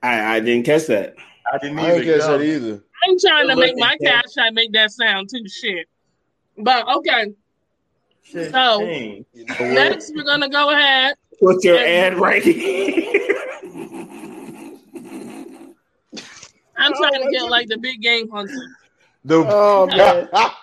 I, 0.01 0.35
I 0.35 0.39
didn't 0.39 0.65
catch 0.65 0.87
that. 0.87 1.15
I 1.51 1.57
didn't 1.59 1.79
I 1.79 1.91
ain't 1.91 2.03
even 2.03 2.19
catch 2.19 2.27
know. 2.27 2.37
that 2.37 2.43
either. 2.43 2.83
I'm 3.07 3.19
trying 3.19 3.47
to 3.49 3.53
Good 3.55 3.59
make 3.61 3.77
my 3.77 3.91
looking, 3.91 4.07
Kim. 4.07 4.13
cash 4.15 4.33
try 4.33 4.49
to 4.49 4.53
make 4.55 4.73
that 4.73 4.91
sound 4.91 5.29
too. 5.29 5.47
Shit. 5.47 5.87
But 6.57 6.87
okay, 6.97 7.33
Shit, 8.23 8.51
So- 8.51 8.79
dang. 8.81 9.25
You 9.33 9.45
know 9.45 9.73
next 9.73 10.11
we're 10.15 10.23
gonna 10.23 10.49
go 10.49 10.71
ahead. 10.71 11.15
Put 11.41 11.63
your 11.63 11.77
ad 11.77 12.17
right 12.17 12.43
I'm 16.77 16.93
trying 16.93 17.21
to 17.21 17.29
get 17.31 17.43
like 17.49 17.67
the 17.67 17.77
big 17.77 18.01
game 18.01 18.29
hunter. 18.29 18.53
The 19.25 19.45
Oh, 19.47 19.87
man. 19.87 20.29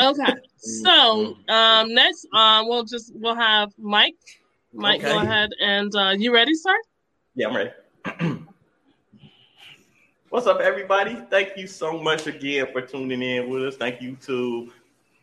Okay. 0.00 0.34
So 0.58 1.36
um 1.48 1.94
next 1.94 2.26
um 2.32 2.68
we'll 2.68 2.84
just 2.84 3.12
we'll 3.14 3.34
have 3.34 3.72
Mike. 3.78 4.14
Mike, 4.72 5.02
go 5.02 5.18
ahead 5.18 5.50
and 5.60 5.94
uh 5.94 6.14
you 6.18 6.32
ready, 6.32 6.54
sir? 6.54 6.74
Yeah, 7.34 7.48
I'm 7.48 7.56
ready. 7.56 7.70
What's 10.28 10.46
up, 10.46 10.60
everybody? 10.60 11.22
Thank 11.30 11.56
you 11.56 11.66
so 11.66 11.98
much 11.98 12.26
again 12.26 12.66
for 12.72 12.80
tuning 12.80 13.22
in 13.22 13.50
with 13.50 13.64
us. 13.64 13.76
Thank 13.76 14.00
you 14.00 14.16
to 14.26 14.72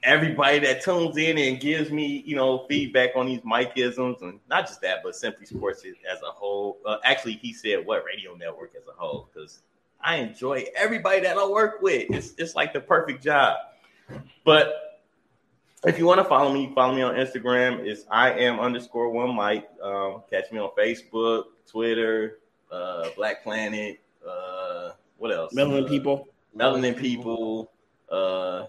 everybody 0.04 0.60
that 0.60 0.82
tunes 0.84 1.18
in 1.18 1.38
and 1.38 1.60
gives 1.60 1.92
me, 1.92 2.24
you 2.26 2.36
know, 2.36 2.66
feedback 2.68 3.12
on 3.16 3.26
these 3.26 3.42
Mikeisms, 3.42 4.22
and 4.22 4.40
not 4.50 4.68
just 4.68 4.82
that, 4.82 5.00
but 5.04 5.16
Simply 5.16 5.46
Sports 5.46 5.84
as 5.86 6.20
a 6.22 6.32
whole. 6.32 6.78
Uh, 6.86 6.98
actually, 7.04 7.34
he 7.34 7.54
said 7.54 7.86
what 7.86 8.04
Radio 8.06 8.36
Network 8.36 8.74
as 8.76 8.88
a 8.88 8.98
whole, 8.98 9.30
because 9.34 9.62
I 10.02 10.18
enjoy 10.18 10.66
everybody 10.76 11.22
that 11.22 11.38
I 11.38 11.48
work 11.48 11.82
with. 11.82 12.10
It's 12.10 12.34
it's 12.38 12.56
like 12.56 12.74
the 12.74 12.80
perfect 12.80 13.24
job. 13.24 13.58
But 14.44 15.02
if 15.86 15.98
you 15.98 16.06
want 16.06 16.20
to 16.20 16.26
follow 16.26 16.54
me, 16.54 16.72
follow 16.74 16.96
me 16.96 17.02
on 17.02 17.16
Instagram. 17.16 17.86
It's 17.86 18.06
I 18.10 18.32
am 18.32 18.60
underscore 18.60 19.10
one 19.10 19.36
Mike. 19.36 19.70
Um, 19.82 20.24
catch 20.30 20.52
me 20.52 20.60
on 20.60 20.72
Facebook, 20.78 21.46
Twitter, 21.68 22.40
uh, 22.72 23.10
Black 23.16 23.44
Planet. 23.44 24.00
Uh, 24.28 24.92
what 25.18 25.32
else? 25.32 25.54
Melanin 25.54 25.88
people. 25.88 26.28
Melanin 26.58 26.98
people. 26.98 27.72
Uh, 28.10 28.66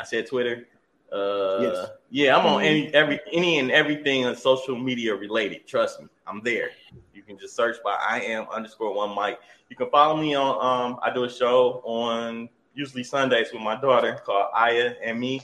I 0.00 0.04
said 0.04 0.26
Twitter. 0.26 0.66
Uh, 1.12 1.58
Yes. 1.60 1.88
yeah, 2.10 2.36
I'm 2.36 2.46
on 2.46 2.62
any 2.62 2.92
every 2.94 3.20
any 3.32 3.58
and 3.58 3.70
everything 3.70 4.24
on 4.24 4.34
social 4.36 4.76
media 4.78 5.14
related. 5.14 5.66
Trust 5.66 6.00
me, 6.00 6.08
I'm 6.26 6.40
there. 6.42 6.70
You 7.12 7.22
can 7.22 7.36
just 7.38 7.54
search 7.54 7.76
by 7.84 7.96
I 8.00 8.20
am 8.20 8.46
underscore 8.48 8.94
one 8.94 9.14
Mike. 9.14 9.40
You 9.68 9.76
can 9.76 9.90
follow 9.90 10.16
me 10.16 10.34
on. 10.34 10.52
Um, 10.64 10.98
I 11.02 11.12
do 11.12 11.24
a 11.24 11.30
show 11.30 11.82
on 11.84 12.48
usually 12.74 13.02
Sundays 13.04 13.52
with 13.52 13.60
my 13.60 13.78
daughter 13.78 14.20
called 14.24 14.46
Aya 14.54 14.94
and 15.02 15.18
me. 15.20 15.42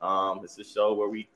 Um, 0.00 0.40
it's 0.42 0.58
a 0.58 0.64
show 0.64 0.94
where 0.94 1.08
we 1.08 1.28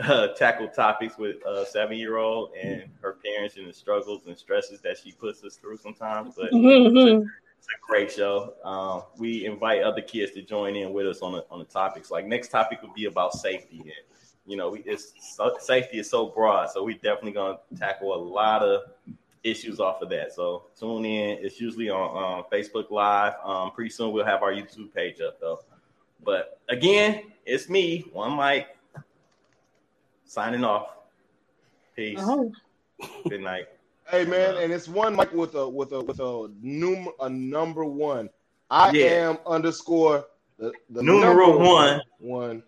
uh, 0.00 0.28
tackle 0.28 0.68
topics 0.68 1.16
with 1.18 1.36
a 1.46 1.64
seven 1.66 1.96
year 1.96 2.18
old 2.18 2.50
and 2.54 2.84
her 3.00 3.16
parents 3.24 3.56
and 3.56 3.66
the 3.68 3.72
struggles 3.72 4.26
and 4.26 4.36
stresses 4.38 4.80
that 4.82 4.98
she 4.98 5.12
puts 5.12 5.42
us 5.42 5.56
through 5.56 5.78
sometimes. 5.78 6.34
But 6.36 6.52
Mhm. 6.52 7.26
it's 7.64 7.72
a 7.72 7.86
great 7.86 8.12
show. 8.12 8.54
Um, 8.64 9.04
we 9.18 9.46
invite 9.46 9.82
other 9.82 10.02
kids 10.02 10.32
to 10.32 10.42
join 10.42 10.76
in 10.76 10.92
with 10.92 11.06
us 11.06 11.22
on 11.22 11.32
the 11.32 11.44
on 11.50 11.58
the 11.58 11.64
topics. 11.64 12.10
Like 12.10 12.26
next 12.26 12.48
topic 12.48 12.82
would 12.82 12.94
be 12.94 13.06
about 13.06 13.32
safety. 13.32 13.80
And, 13.80 13.92
you 14.46 14.56
know, 14.56 14.70
we, 14.70 14.80
it's 14.80 15.14
so, 15.34 15.56
safety 15.60 15.98
is 15.98 16.10
so 16.10 16.26
broad, 16.26 16.70
so 16.70 16.84
we're 16.84 16.94
definitely 16.94 17.32
gonna 17.32 17.58
tackle 17.78 18.14
a 18.14 18.20
lot 18.22 18.62
of 18.62 18.82
issues 19.42 19.80
off 19.80 20.02
of 20.02 20.10
that. 20.10 20.34
So 20.34 20.64
tune 20.78 21.06
in. 21.06 21.38
It's 21.40 21.60
usually 21.60 21.88
on 21.88 22.38
um, 22.38 22.44
Facebook 22.52 22.90
Live. 22.90 23.34
Um, 23.42 23.70
pretty 23.70 23.90
soon 23.90 24.12
we'll 24.12 24.26
have 24.26 24.42
our 24.42 24.52
YouTube 24.52 24.92
page 24.94 25.20
up 25.20 25.40
though. 25.40 25.60
But 26.22 26.60
again, 26.68 27.32
it's 27.46 27.68
me, 27.70 28.06
one 28.12 28.32
Mike, 28.32 28.76
signing 30.26 30.64
off. 30.64 30.88
Peace. 31.96 32.18
Oh. 32.20 32.52
Good 33.28 33.40
night. 33.40 33.68
Hey 34.10 34.24
man, 34.26 34.56
and 34.56 34.72
it's 34.72 34.86
one 34.86 35.16
Mike 35.16 35.32
with 35.32 35.54
a 35.54 35.66
with 35.68 35.92
a 35.92 36.00
with 36.02 36.20
a 36.20 36.48
num 36.60 37.08
a 37.20 37.28
number 37.28 37.84
one. 37.84 38.28
I 38.70 38.90
Yeah. 38.92 39.06
am 39.06 39.38
underscore 39.46 40.26
the, 40.58 40.72
the 40.90 41.02
Numero 41.02 41.52
number 41.52 41.64
one. 41.64 42.02
one, 42.18 42.62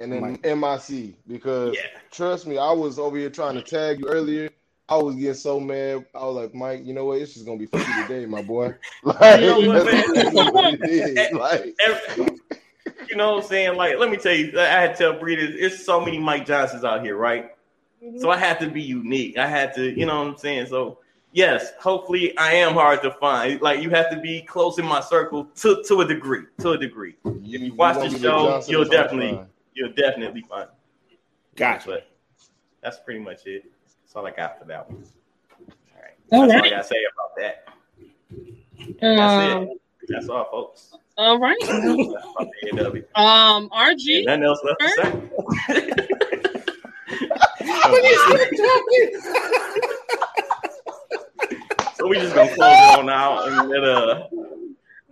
and 0.00 0.12
then 0.12 0.20
Mike. 0.22 0.42
MIC 0.44 1.14
because 1.26 1.76
Yeah. 1.76 1.82
trust 2.10 2.46
me, 2.46 2.56
I 2.56 2.72
was 2.72 2.98
over 2.98 3.16
here 3.18 3.28
trying 3.30 3.56
to 3.56 3.62
tag 3.62 4.00
you 4.00 4.06
earlier. 4.08 4.50
I 4.88 4.96
was 4.96 5.14
getting 5.16 5.34
so 5.34 5.60
mad. 5.60 6.06
I 6.14 6.24
was 6.24 6.36
like, 6.36 6.54
Mike, 6.54 6.80
you 6.84 6.94
know 6.94 7.04
what? 7.04 7.18
It's 7.20 7.34
just 7.34 7.44
gonna 7.44 7.58
be 7.58 7.66
for 7.66 7.76
you 7.78 8.06
today, 8.06 8.24
my 8.26 8.40
boy. 8.42 8.74
Like, 9.04 9.40
You 9.40 9.46
know 9.46 9.60
what, 9.60 9.84
that's 9.84 10.34
man? 10.34 10.52
what 10.52 10.74
it 10.74 10.80
is. 10.82 11.30
Like, 11.32 11.74
you 13.10 13.16
know 13.16 13.34
what 13.34 13.44
I'm 13.44 13.48
saying? 13.48 13.76
Like, 13.76 13.98
let 13.98 14.10
me 14.10 14.16
tell 14.16 14.34
you, 14.34 14.58
I 14.58 14.64
had 14.64 14.96
to 14.96 14.98
tell 14.98 15.18
Breeders, 15.20 15.54
it's 15.54 15.84
so 15.84 16.00
many 16.00 16.18
Mike 16.18 16.46
Johnsons 16.46 16.82
out 16.84 17.02
here, 17.04 17.16
right? 17.16 17.50
So 18.18 18.30
I 18.30 18.36
had 18.36 18.58
to 18.60 18.68
be 18.68 18.80
unique. 18.82 19.38
I 19.38 19.46
had 19.46 19.74
to, 19.74 19.98
you 19.98 20.06
know 20.06 20.18
what 20.20 20.28
I'm 20.28 20.36
saying? 20.36 20.66
So 20.66 20.98
yes, 21.32 21.72
hopefully 21.80 22.36
I 22.38 22.52
am 22.54 22.74
hard 22.74 23.02
to 23.02 23.10
find. 23.12 23.60
Like 23.60 23.82
you 23.82 23.90
have 23.90 24.10
to 24.10 24.20
be 24.20 24.42
close 24.42 24.78
in 24.78 24.86
my 24.86 25.00
circle 25.00 25.44
to, 25.56 25.82
to 25.88 26.00
a 26.02 26.04
degree. 26.06 26.44
To 26.60 26.70
a 26.72 26.78
degree. 26.78 27.16
if 27.24 27.60
you 27.60 27.74
watch 27.74 27.96
won't 27.96 28.12
the 28.12 28.18
show, 28.18 28.48
Johnson 28.50 28.72
you'll 28.72 28.82
is 28.82 28.88
hard 28.88 28.96
to 28.98 29.02
definitely- 29.16 29.36
find. 29.36 29.48
You'll 29.74 29.92
definitely 29.92 30.40
find. 30.42 30.68
it. 31.10 31.18
Gotcha. 31.56 31.88
But 31.88 32.10
that's 32.82 32.98
pretty 32.98 33.20
much 33.20 33.46
it. 33.46 33.64
That's 34.02 34.14
all 34.16 34.26
I 34.26 34.30
got 34.32 34.58
for 34.58 34.64
that 34.66 34.90
one. 34.90 35.04
All 35.94 36.02
right. 36.02 36.14
All 36.32 36.46
That's 36.48 36.60
all 36.60 36.66
I 36.66 36.70
gotta 36.70 36.84
say 36.84 36.96
about 37.12 37.36
that. 37.36 37.68
That's 39.00 39.54
Um, 39.54 39.62
it. 39.64 39.80
That's 40.08 40.28
all, 40.28 40.48
folks. 40.50 40.94
all 41.16 41.38
right. 41.38 41.56
That's 41.60 41.74
about 41.84 42.48
the 42.62 43.04
AW. 43.16 43.22
Um, 43.22 43.68
RG. 43.70 44.24
Nothing 44.24 44.44
else 44.44 44.60
left 44.64 44.80
to 44.80 44.88
say. 45.68 46.38
so 51.96 52.08
we 52.08 52.16
just 52.18 52.34
gonna 52.34 52.54
close 52.54 52.72
it 52.72 52.98
on 52.98 53.10
out 53.10 53.48
and 53.48 53.68
let 53.68 53.84
uh. 53.84 54.26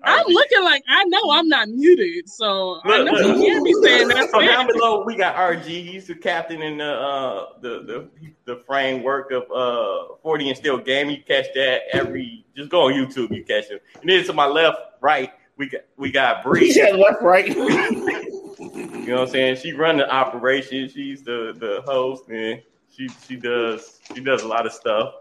I'm 0.02 0.26
looking 0.28 0.62
like 0.62 0.84
I 0.88 1.04
know 1.04 1.30
I'm 1.32 1.48
not 1.48 1.68
muted, 1.68 2.28
so 2.28 2.80
I 2.84 3.02
know 3.02 3.12
look. 3.12 3.26
you 3.26 3.34
hear 3.36 3.60
me 3.60 3.74
saying 3.82 4.08
that. 4.08 4.30
So 4.30 4.40
down 4.40 4.68
below 4.68 5.04
we 5.04 5.16
got 5.16 5.34
RG. 5.34 5.64
He's 5.64 6.06
the 6.06 6.14
captain 6.14 6.62
in 6.62 6.78
the 6.78 6.92
uh 6.92 7.46
the 7.60 7.82
the, 7.82 8.08
the 8.44 8.62
framework 8.66 9.32
of 9.32 9.50
uh 9.50 10.14
40 10.22 10.50
and 10.50 10.56
still 10.56 10.78
game. 10.78 11.10
You 11.10 11.22
catch 11.22 11.46
that 11.54 11.82
every 11.92 12.44
just 12.56 12.70
go 12.70 12.86
on 12.86 12.92
YouTube, 12.92 13.34
you 13.34 13.44
catch 13.44 13.68
him. 13.68 13.80
And 14.00 14.08
then 14.08 14.24
to 14.24 14.32
my 14.32 14.46
left, 14.46 14.78
right, 15.00 15.32
we 15.56 15.68
got 15.68 15.80
we 15.96 16.10
got 16.10 16.38
He 16.38 16.42
Bree. 16.48 16.70
said 16.72 16.96
left, 16.96 17.22
right. 17.22 17.48
You 18.58 19.12
know 19.12 19.20
what 19.20 19.28
I'm 19.28 19.32
saying? 19.32 19.56
She 19.56 19.72
run 19.72 19.98
the 19.98 20.10
operation. 20.10 20.88
She's 20.88 21.22
the 21.22 21.54
the 21.58 21.82
host 21.86 22.28
and 22.28 22.60
she 22.90 23.08
she 23.28 23.36
does 23.36 24.00
she 24.14 24.20
does 24.20 24.42
a 24.42 24.48
lot 24.48 24.66
of 24.66 24.72
stuff. 24.72 25.12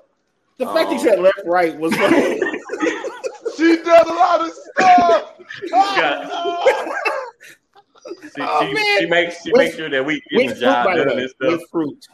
The 0.58 0.66
fact 0.68 0.90
he 0.90 0.96
Um, 0.96 1.02
said 1.04 1.20
left, 1.20 1.42
right 1.46 1.78
was 1.78 1.94
funny. 1.96 2.40
She 3.58 3.78
does 3.78 4.08
a 4.10 4.14
lot 4.14 4.42
of 4.42 4.52
stuff. 4.54 5.34
got- 5.70 6.96
She, 8.36 8.42
Oh, 8.42 8.74
she, 8.74 9.00
she 9.00 9.06
makes 9.06 9.42
she 9.44 9.52
With- 9.52 9.58
makes 9.60 9.76
sure 9.76 9.90
that 9.90 10.06
we 10.06 10.22
get 10.32 10.56
the 10.56 10.60
job 10.62 10.86
by 10.86 10.98
the 10.98 11.06
done 11.06 11.16
way. 11.18 11.28
stuff. 11.28 11.52
With 11.60 11.70
fruit. 11.72 12.08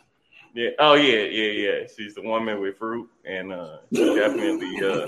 Yeah. 0.53 0.69
Oh 0.79 0.95
yeah, 0.95 1.19
yeah, 1.23 1.51
yeah. 1.51 1.87
She's 1.95 2.13
the 2.15 2.21
woman 2.21 2.59
with 2.59 2.77
fruit, 2.77 3.09
and 3.23 3.53
uh, 3.53 3.77
she 3.93 4.03
definitely, 4.15 4.75
uh, 4.85 5.05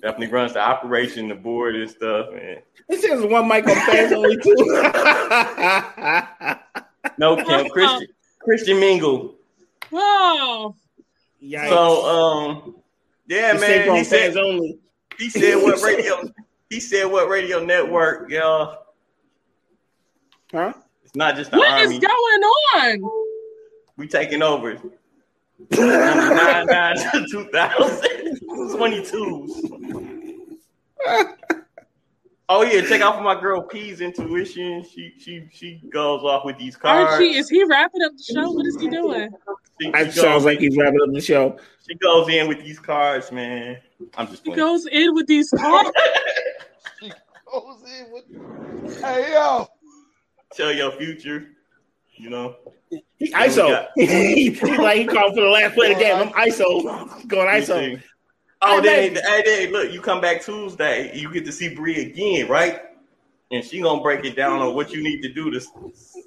definitely 0.00 0.28
runs 0.28 0.54
the 0.54 0.60
operation, 0.60 1.28
the 1.28 1.34
board 1.34 1.76
and 1.76 1.90
stuff. 1.90 2.28
And 2.32 2.62
This 2.88 3.04
is 3.04 3.22
one 3.26 3.46
Michael 3.46 3.72
on 3.72 3.76
fans 3.86 4.12
only 4.12 4.38
too. 4.38 4.54
no, 7.18 7.36
Kim, 7.36 7.68
Christian, 7.68 8.06
Christian 8.40 8.80
Mingle. 8.80 9.34
Whoa. 9.90 10.74
Yikes. 11.42 11.68
So, 11.68 12.06
um, 12.06 12.76
yeah, 13.26 13.52
He 13.54 13.60
man. 13.60 13.82
He 13.82 13.88
fans 14.04 14.08
said 14.08 14.36
only. 14.38 14.78
he 15.18 15.28
said 15.30 15.56
what 15.56 15.82
radio? 15.82 16.22
He 16.70 16.80
said 16.80 17.04
what 17.04 17.28
radio 17.28 17.62
network, 17.64 18.30
y'all? 18.30 18.78
Huh? 20.52 20.72
It's 21.04 21.14
not 21.14 21.36
just 21.36 21.50
the 21.50 21.58
What 21.58 21.80
is 21.82 21.88
army. 21.88 21.98
going 22.00 22.42
on? 23.02 23.17
We 23.98 24.06
taking 24.08 24.42
over. 24.42 24.78
Nine 25.72 26.66
nine 26.66 26.96
to 26.96 27.26
two 27.30 27.44
thousand 27.52 28.40
twenty 28.76 29.04
twos. 29.04 29.60
Oh 32.50 32.62
yeah, 32.62 32.80
check 32.88 33.02
out 33.02 33.16
for 33.16 33.22
my 33.22 33.38
girl 33.38 33.60
P's 33.62 34.00
intuition. 34.00 34.82
She 34.84 35.12
she 35.18 35.48
she 35.52 35.82
goes 35.92 36.22
off 36.22 36.44
with 36.46 36.56
these 36.58 36.76
cards. 36.76 37.12
Archie, 37.12 37.34
is 37.34 37.50
he 37.50 37.62
wrapping 37.64 38.02
up 38.02 38.12
the 38.16 38.22
show? 38.34 38.50
What 38.50 38.64
is 38.66 38.80
he 38.80 38.88
doing? 38.88 39.28
She, 39.80 39.86
she 39.88 39.92
goes, 39.92 40.14
sounds 40.14 40.44
like 40.44 40.58
he's 40.60 40.76
wrapping 40.76 41.00
up 41.02 41.12
the 41.12 41.20
show. 41.20 41.58
she 41.86 41.94
goes 41.96 42.28
in 42.28 42.48
with 42.48 42.60
these 42.64 42.78
cards, 42.78 43.30
man. 43.30 43.78
I'm 44.16 44.28
just 44.28 44.44
She 44.44 44.50
playing. 44.52 44.58
goes 44.58 44.86
in 44.86 45.14
with 45.14 45.26
these 45.26 45.50
cards. 45.50 45.90
She 47.00 47.12
goes 47.52 47.82
in 47.84 48.12
with- 48.12 49.00
Hey 49.00 49.32
yo, 49.32 49.66
Tell 50.54 50.72
your 50.72 50.90
future. 50.92 51.48
You 52.18 52.30
know. 52.30 52.56
He 52.90 53.02
we 53.20 53.32
ISO. 53.32 53.68
got- 53.68 53.88
he, 53.96 54.50
he 54.50 54.76
like 54.78 54.98
he 54.98 55.04
called 55.06 55.34
for 55.34 55.42
the 55.42 55.48
last 55.48 55.74
play 55.74 55.92
of 55.92 55.98
the 55.98 56.04
game. 56.04 56.16
I'm 56.16 56.30
ISO. 56.48 56.82
Going 57.28 57.46
ISO. 57.48 57.96
see. 57.96 58.02
Oh, 58.60 58.82
Hey, 58.82 59.08
then, 59.10 59.22
hey, 59.24 59.42
then, 59.44 59.72
look, 59.72 59.92
you 59.92 60.00
come 60.00 60.20
back 60.20 60.42
Tuesday, 60.42 61.16
you 61.16 61.32
get 61.32 61.44
to 61.44 61.52
see 61.52 61.72
Bree 61.74 62.10
again, 62.10 62.48
right? 62.48 62.80
And 63.52 63.64
she 63.64 63.80
gonna 63.80 64.02
break 64.02 64.24
it 64.24 64.34
down 64.36 64.60
on 64.60 64.74
what 64.74 64.90
you 64.90 65.00
need 65.02 65.22
to 65.22 65.32
do 65.32 65.50
to 65.52 65.60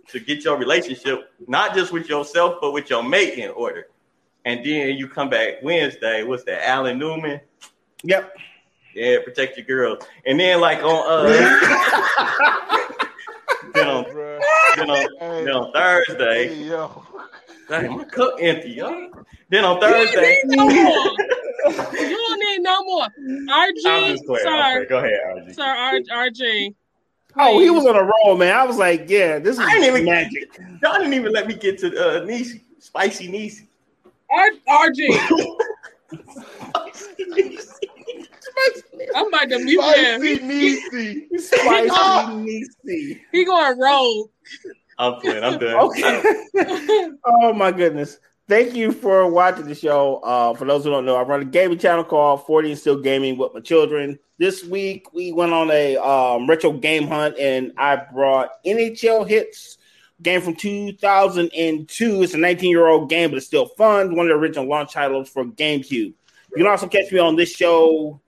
to 0.07 0.19
get 0.19 0.43
your 0.45 0.57
relationship, 0.57 1.31
not 1.47 1.75
just 1.75 1.91
with 1.91 2.07
yourself, 2.09 2.55
but 2.61 2.71
with 2.71 2.89
your 2.89 3.03
mate 3.03 3.37
in 3.37 3.49
order. 3.51 3.87
And 4.45 4.65
then 4.65 4.95
you 4.97 5.07
come 5.07 5.29
back 5.29 5.61
Wednesday. 5.61 6.23
What's 6.23 6.43
that? 6.45 6.67
Alan 6.67 6.97
Newman. 6.97 7.39
Yep. 8.03 8.33
Yeah, 8.95 9.17
protect 9.23 9.55
your 9.57 9.65
girls. 9.67 10.03
And 10.25 10.39
then 10.39 10.59
like 10.61 10.79
on 10.79 11.05
uh, 11.05 11.23
then 13.73 13.87
on 13.87 14.03
bruh. 14.05 14.39
Then 14.75 14.89
on, 14.89 14.97
Hey, 15.19 15.43
then 15.45 15.53
on 15.53 15.71
Thursday. 15.73 16.47
hey 16.55 16.63
yo. 16.69 17.03
Dang, 17.69 17.97
my 17.97 18.03
cup 18.05 18.35
empty, 18.39 18.71
yo. 18.71 19.09
Then 19.49 19.63
on 19.65 19.79
Thursday. 19.79 20.41
need 20.45 20.57
no 20.57 20.65
more. 20.65 21.15
You 21.93 22.17
don't 22.17 22.39
need 22.39 22.59
no 22.63 22.83
more. 22.83 23.03
I'm 23.05 23.47
RG, 23.47 24.07
just 24.11 24.25
playing. 24.25 24.43
Sir, 24.43 24.49
playing. 24.49 24.85
Go 24.89 24.97
ahead, 24.97 25.19
RG. 25.47 25.55
sir, 25.55 25.63
R- 25.63 26.27
RG. 26.29 26.73
Oh, 27.37 27.59
he 27.59 27.69
was 27.69 27.85
on 27.85 27.95
a 27.95 28.03
roll, 28.03 28.35
man. 28.35 28.53
I 28.53 28.65
was 28.65 28.77
like, 28.77 29.05
yeah, 29.09 29.39
this 29.39 29.53
is 29.57 29.59
I 29.63 29.71
didn't 29.79 29.95
even- 29.95 30.05
magic. 30.05 30.59
Y'all 30.83 30.97
didn't 30.97 31.13
even 31.13 31.31
let 31.31 31.47
me 31.47 31.53
get 31.53 31.77
to 31.79 32.19
uh 32.21 32.25
Nisi, 32.25 32.61
spicy 32.79 33.27
Nisi. 33.31 33.67
R- 34.29 34.49
RG. 34.89 35.07
I'm 39.15 39.27
about 39.27 39.49
to 39.49 39.59
mute 39.59 39.81
him. 39.81 40.21
Spicy 40.21 40.39
Niecy. 40.39 41.27
Spicy 41.39 41.89
Niecy. 41.89 43.19
He 43.31 43.45
going 43.45 43.79
rogue. 43.79 44.29
I'm 44.97 45.19
playing. 45.19 45.43
I'm 45.43 45.57
done. 45.57 45.75
Okay. 45.75 47.11
oh 47.25 47.53
my 47.53 47.71
goodness. 47.71 48.19
Thank 48.47 48.75
you 48.75 48.91
for 48.91 49.29
watching 49.29 49.65
the 49.65 49.75
show. 49.75 50.17
Uh, 50.17 50.53
for 50.53 50.65
those 50.65 50.83
who 50.83 50.89
don't 50.89 51.05
know, 51.05 51.15
I 51.15 51.21
run 51.21 51.41
a 51.41 51.45
gaming 51.45 51.77
channel 51.77 52.03
called 52.03 52.45
40 52.45 52.71
and 52.71 52.79
Still 52.79 52.99
Gaming 52.99 53.37
with 53.37 53.53
my 53.53 53.61
children. 53.61 54.19
This 54.39 54.65
week 54.65 55.13
we 55.13 55.31
went 55.31 55.53
on 55.53 55.71
a 55.71 55.95
um, 55.97 56.49
retro 56.49 56.73
game 56.73 57.07
hunt 57.07 57.37
and 57.39 57.71
I 57.77 57.95
brought 57.95 58.63
NHL 58.65 59.27
Hitz 59.27 59.77
game 60.21 60.41
from 60.41 60.55
2002. 60.55 62.23
It's 62.23 62.33
a 62.33 62.37
19 62.37 62.69
year 62.69 62.87
old 62.87 63.09
game, 63.09 63.29
but 63.29 63.37
it's 63.37 63.45
still 63.45 63.67
fun. 63.67 64.15
One 64.15 64.25
of 64.25 64.29
the 64.29 64.35
original 64.35 64.67
launch 64.67 64.93
titles 64.93 65.29
for 65.29 65.45
GameCube. 65.45 65.89
You 65.91 66.57
can 66.57 66.67
also 66.67 66.87
catch 66.87 67.11
me 67.11 67.19
on 67.19 67.35
this 67.35 67.51
show, 67.55 68.19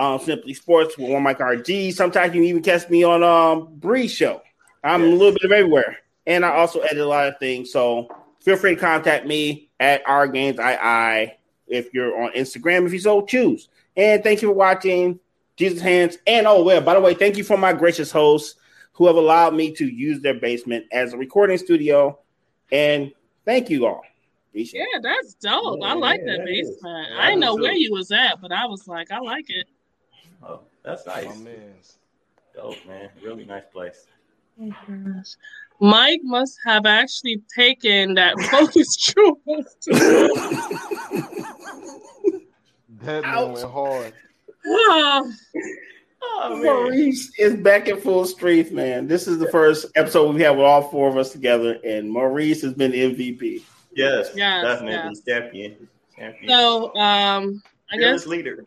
um, 0.00 0.18
Simply 0.18 0.54
Sports 0.54 0.96
with 0.96 1.10
one 1.10 1.22
Mike 1.22 1.38
RG. 1.38 1.92
Sometimes 1.92 2.34
you 2.34 2.40
can 2.40 2.48
even 2.48 2.62
catch 2.62 2.88
me 2.88 3.04
on 3.04 3.22
um, 3.22 3.68
Bree 3.74 4.08
Show. 4.08 4.40
I'm 4.82 5.02
a 5.02 5.06
little 5.06 5.32
bit 5.32 5.44
of 5.44 5.52
everywhere, 5.52 5.98
and 6.26 6.44
I 6.44 6.56
also 6.56 6.80
edit 6.80 6.98
a 6.98 7.06
lot 7.06 7.28
of 7.28 7.38
things. 7.38 7.70
So 7.70 8.08
feel 8.40 8.56
free 8.56 8.74
to 8.74 8.80
contact 8.80 9.26
me 9.26 9.68
at 9.78 10.02
our 10.08 10.26
games 10.26 10.58
II 10.58 11.36
if 11.68 11.92
you're 11.92 12.22
on 12.22 12.32
Instagram 12.32 12.86
if 12.86 12.94
you 12.94 12.98
so 12.98 13.26
choose. 13.26 13.68
And 13.94 14.24
thank 14.24 14.40
you 14.40 14.48
for 14.48 14.54
watching 14.54 15.20
Jesus 15.56 15.82
Hands. 15.82 16.16
And 16.26 16.46
oh 16.46 16.62
well, 16.62 16.80
by 16.80 16.94
the 16.94 17.00
way, 17.00 17.12
thank 17.12 17.36
you 17.36 17.44
for 17.44 17.58
my 17.58 17.74
gracious 17.74 18.10
hosts 18.10 18.54
who 18.92 19.06
have 19.06 19.16
allowed 19.16 19.54
me 19.54 19.70
to 19.72 19.86
use 19.86 20.22
their 20.22 20.34
basement 20.34 20.86
as 20.92 21.12
a 21.12 21.18
recording 21.18 21.58
studio. 21.58 22.18
And 22.72 23.12
thank 23.44 23.68
you 23.68 23.84
all. 23.84 24.02
Appreciate 24.48 24.80
Yeah, 24.80 25.00
that's 25.02 25.34
dope. 25.34 25.80
I 25.84 25.92
like 25.92 26.20
yeah, 26.24 26.32
that 26.32 26.38
that 26.38 26.48
is. 26.48 26.70
basement. 26.70 27.08
I 27.18 27.26
didn't 27.26 27.40
know 27.40 27.54
where 27.54 27.72
you 27.72 27.92
was 27.92 28.10
at, 28.10 28.40
but 28.40 28.50
I 28.50 28.64
was 28.64 28.88
like, 28.88 29.10
I 29.10 29.18
like 29.18 29.50
it. 29.50 29.66
Oh, 30.42 30.60
that's 30.82 31.06
My 31.06 31.22
nice. 31.24 31.38
man's. 31.38 31.96
Dope, 32.54 32.76
man. 32.86 33.10
Really 33.22 33.44
nice 33.44 33.64
place. 33.72 34.06
Mike 35.80 36.20
must 36.24 36.58
have 36.66 36.84
actually 36.86 37.42
taken 37.54 38.14
that 38.14 38.34
focus 38.50 38.96
jewel. 39.14 39.40
That 43.02 43.22
man 43.22 43.24
Ouch. 43.24 43.54
went 43.54 43.70
hard. 43.70 44.12
Oh, 44.66 45.32
Oh. 46.22 46.60
Maurice 46.62 47.32
is 47.38 47.54
back 47.56 47.88
in 47.88 47.98
full 47.98 48.26
strength, 48.26 48.72
man. 48.72 49.06
This 49.08 49.26
is 49.26 49.38
the 49.38 49.48
first 49.50 49.86
episode 49.96 50.34
we 50.34 50.42
have 50.42 50.56
with 50.56 50.66
all 50.66 50.82
four 50.90 51.08
of 51.08 51.16
us 51.16 51.32
together, 51.32 51.78
and 51.82 52.10
Maurice 52.10 52.60
has 52.60 52.74
been 52.74 52.92
MVP. 52.92 53.62
Yes, 53.96 54.30
Yes, 54.34 54.62
definitely 54.62 54.92
yes. 54.92 55.20
champion. 55.26 55.88
Champion. 56.14 56.48
so 56.50 56.94
um, 56.96 57.62
I 57.90 57.96
Fearless 57.96 58.22
guess. 58.24 58.26
leader. 58.28 58.64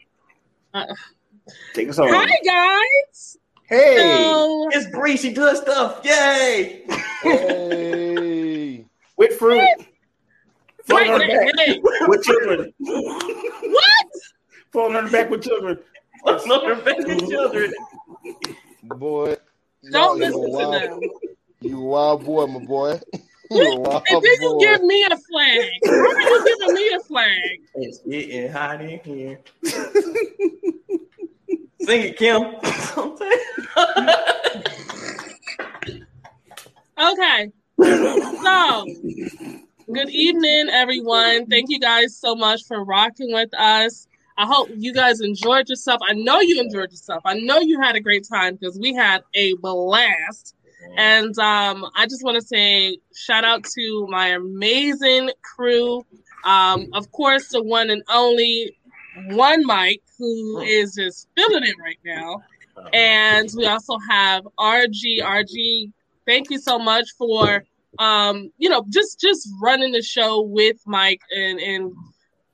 Take 1.73 1.89
us 1.89 1.97
home. 1.97 2.09
Hi 2.11 2.27
guys. 2.45 3.37
Hey, 3.65 3.97
So 3.97 4.69
It's 4.71 4.89
Bree. 4.91 5.17
She 5.17 5.33
does 5.33 5.59
stuff. 5.61 6.01
Yay! 6.03 6.83
Hey. 7.21 8.85
with 9.17 9.33
fruit. 9.37 9.67
Floating 10.85 11.13
wait, 11.13 11.13
on 11.13 11.19
the 11.19 11.27
wait, 11.27 11.55
back 11.55 11.67
wait. 11.83 12.01
with 12.09 12.23
children. 12.23 12.73
What? 12.79 14.05
Floating 14.71 14.97
on 14.97 15.05
the 15.05 15.11
back 15.11 15.29
with 15.29 15.43
children. 15.43 15.79
Another 16.25 16.75
baby 16.75 17.19
children. 17.27 17.73
Boy. 18.83 19.35
Don't 19.91 20.19
listen 20.19 20.41
a 20.41 20.45
to 20.45 20.49
wild- 20.51 20.73
them. 20.73 20.99
You 21.61 21.79
wild 21.79 22.25
boy, 22.25 22.45
my 22.47 22.59
boy. 22.65 22.99
Wild 23.51 24.03
And 24.09 24.23
then 24.23 24.41
you 24.41 24.49
boy. 24.53 24.59
give 24.61 24.83
me 24.83 25.03
a 25.03 25.09
flag. 25.15 25.69
Why 25.83 25.91
are 25.91 26.21
you 26.21 26.45
giving 26.57 26.73
me 26.75 26.93
a 26.95 26.99
flag? 27.01 27.59
It's 27.75 27.99
getting 27.99 28.51
hot 28.51 28.81
in 28.81 28.99
here. 29.03 29.39
Sing 31.85 32.01
it, 32.01 32.18
Kim. 32.18 32.43
Okay. 36.97 37.51
So, 37.81 38.85
good 39.91 40.10
evening, 40.10 40.69
everyone. 40.69 41.47
Thank 41.47 41.69
you 41.69 41.80
guys 41.80 42.15
so 42.15 42.35
much 42.35 42.64
for 42.65 42.84
rocking 42.85 43.34
with 43.34 43.53
us. 43.53 44.07
I 44.38 44.45
hope 44.45 44.69
you 44.76 44.93
guys 44.93 45.19
enjoyed 45.19 45.68
yourself. 45.68 45.99
I 46.07 46.14
know 46.14 46.39
you 46.39 46.61
enjoyed 46.61 46.91
yourself. 46.91 47.23
I 47.26 47.34
know 47.39 47.60
you 47.60 47.81
had 47.81 47.95
a 47.95 47.99
great 47.99 48.26
time 48.27 48.55
because 48.55 48.80
we 48.80 48.93
had 48.93 49.23
a 49.34 49.53
blast. 49.55 50.55
And 50.95 51.38
um, 51.39 51.85
I 51.95 52.05
just 52.05 52.23
want 52.23 52.35
to 52.35 52.45
say 52.45 52.97
shout 53.15 53.43
out 53.43 53.64
to 53.64 54.07
my 54.10 54.27
amazing 54.30 55.31
crew. 55.41 56.05
Um, 56.45 56.88
of 56.93 57.11
course, 57.11 57.49
the 57.49 57.64
one 57.64 57.89
and 57.89 58.03
only 58.10 58.77
one 59.27 59.65
Mike, 59.65 60.02
who 60.18 60.61
is 60.61 60.95
just 60.95 61.27
feeling 61.35 61.64
it 61.64 61.76
right 61.81 61.99
now. 62.06 62.41
And 62.94 63.49
we 63.56 63.68
also 63.68 63.98
have 64.10 64.44
RG. 64.60 65.22
RG, 65.22 65.91
thank 66.26 66.49
you 66.49 66.60
so 66.60 66.80
much 66.80 67.07
for 67.18 67.64
um, 67.99 68.52
you 68.57 68.69
know, 68.69 68.85
just 68.90 69.19
just 69.19 69.48
running 69.61 69.91
the 69.91 70.02
show 70.02 70.41
with 70.41 70.77
Mike 70.85 71.22
and 71.35 71.60
and 71.60 71.94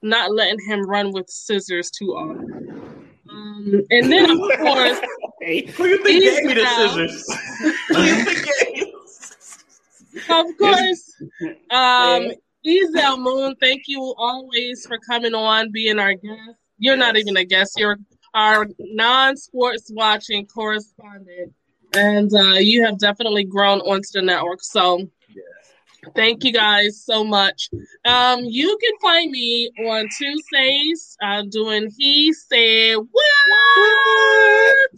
not 0.01 0.33
letting 0.33 0.59
him 0.67 0.87
run 0.87 1.11
with 1.11 1.29
scissors 1.29 1.89
too 1.91 2.11
often. 2.11 3.07
Um, 3.29 3.83
and 3.89 4.11
then 4.11 4.29
of 4.29 4.37
course, 4.59 4.99
Who 5.77 5.85
you 5.85 6.03
think 6.03 6.23
gave 6.23 6.43
me 6.43 6.53
the 6.53 6.65
scissors? 6.65 7.39
Who 7.87 8.01
you 8.01 8.25
think 8.25 8.45
gave 8.65 8.85
of 10.29 10.57
course, 10.57 11.21
um, 11.69 12.31
Ezel 12.65 13.19
Moon, 13.19 13.55
thank 13.61 13.83
you 13.87 14.13
always 14.17 14.85
for 14.85 14.97
coming 14.99 15.33
on, 15.33 15.71
being 15.71 15.99
our 15.99 16.13
guest. 16.13 16.57
You're 16.77 16.97
not 16.97 17.17
even 17.17 17.37
a 17.37 17.45
guest; 17.45 17.73
you're 17.77 17.97
our 18.33 18.67
non-sports 18.79 19.91
watching 19.93 20.45
correspondent, 20.45 21.53
and 21.95 22.31
uh, 22.33 22.55
you 22.59 22.83
have 22.85 22.97
definitely 22.99 23.43
grown 23.43 23.79
onto 23.81 24.09
the 24.13 24.21
network. 24.21 24.59
So, 24.61 25.09
Yes. 25.29 26.13
thank 26.15 26.43
you 26.43 26.51
guys 26.51 27.01
so 27.03 27.23
much. 27.23 27.69
Um, 28.05 28.39
you 28.43 28.77
can 28.81 28.93
find 29.01 29.31
me 29.31 29.69
on 29.85 30.07
Tuesdays 30.17 31.17
uh, 31.21 31.43
doing 31.49 31.89
He 31.97 32.33
Said 32.33 32.97
What. 32.97 34.89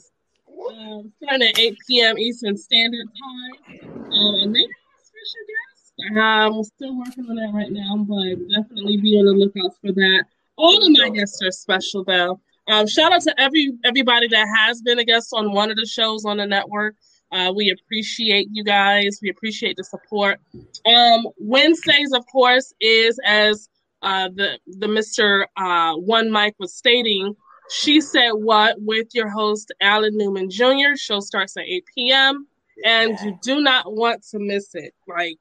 Um, 0.72 1.12
starting 1.22 1.48
at 1.48 1.60
8 1.60 1.78
p.m. 1.88 2.18
Eastern 2.18 2.58
Standard 2.58 3.08
Time. 3.08 3.80
Um, 4.12 4.36
and 4.42 4.52
maybe 4.52 4.66
a 4.66 5.04
special 5.04 5.44
guest. 5.48 5.71
Um, 6.12 6.54
I'm 6.54 6.64
still 6.64 6.98
working 6.98 7.26
on 7.30 7.36
that 7.36 7.52
right 7.54 7.72
now, 7.72 7.98
but 7.98 8.36
definitely 8.50 8.98
be 8.98 9.18
on 9.20 9.26
the 9.26 9.34
lookout 9.34 9.76
for 9.82 9.92
that. 9.92 10.26
All 10.58 10.78
of 10.84 10.92
my 10.92 11.10
guests 11.10 11.42
are 11.44 11.52
special, 11.52 12.04
though. 12.04 12.40
Um, 12.68 12.88
shout 12.88 13.12
out 13.12 13.22
to 13.24 13.40
every 13.40 13.72
everybody 13.84 14.28
that 14.28 14.48
has 14.58 14.82
been 14.82 15.00
a 15.00 15.04
guest 15.04 15.30
on 15.34 15.52
one 15.52 15.72
of 15.72 15.78
the 15.78 15.86
shows 15.86 16.26
on 16.26 16.38
the 16.38 16.46
network. 16.46 16.96
Uh, 17.32 17.52
we 17.56 17.72
appreciate 17.72 18.48
you 18.52 18.64
guys. 18.64 19.20
We 19.22 19.30
appreciate 19.30 19.78
the 19.78 19.84
support. 19.84 20.40
Um, 20.86 21.28
Wednesdays, 21.38 22.12
of 22.14 22.26
course, 22.32 22.74
is 22.82 23.20
as 23.26 23.70
uh, 24.02 24.30
the 24.34 24.60
the 24.68 24.88
Mister 24.88 25.48
uh, 25.58 25.96
One 25.96 26.32
Mike 26.32 26.56
was 26.60 26.74
stating. 26.74 27.36
She 27.72 28.02
said 28.02 28.32
what 28.32 28.76
with 28.80 29.08
your 29.14 29.30
host 29.30 29.72
Alan 29.82 30.18
Newman 30.18 30.50
Jr. 30.50 30.96
Show 30.98 31.22
starts 31.22 31.56
at 31.56 31.64
8 31.64 31.86
p.m. 31.96 32.48
and 32.84 33.18
you 33.24 33.40
do 33.42 33.62
not 33.62 33.94
want 33.94 34.24
to 34.32 34.40
miss 34.40 34.76
it. 34.76 34.94
Like 35.08 35.38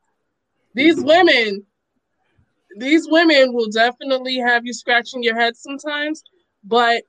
these 0.74 1.02
women, 1.02 1.64
these 2.78 3.08
women 3.08 3.52
will 3.52 3.68
definitely 3.68 4.38
have 4.38 4.64
you 4.64 4.72
scratching 4.72 5.22
your 5.22 5.38
head 5.38 5.56
sometimes, 5.56 6.22
but 6.64 7.02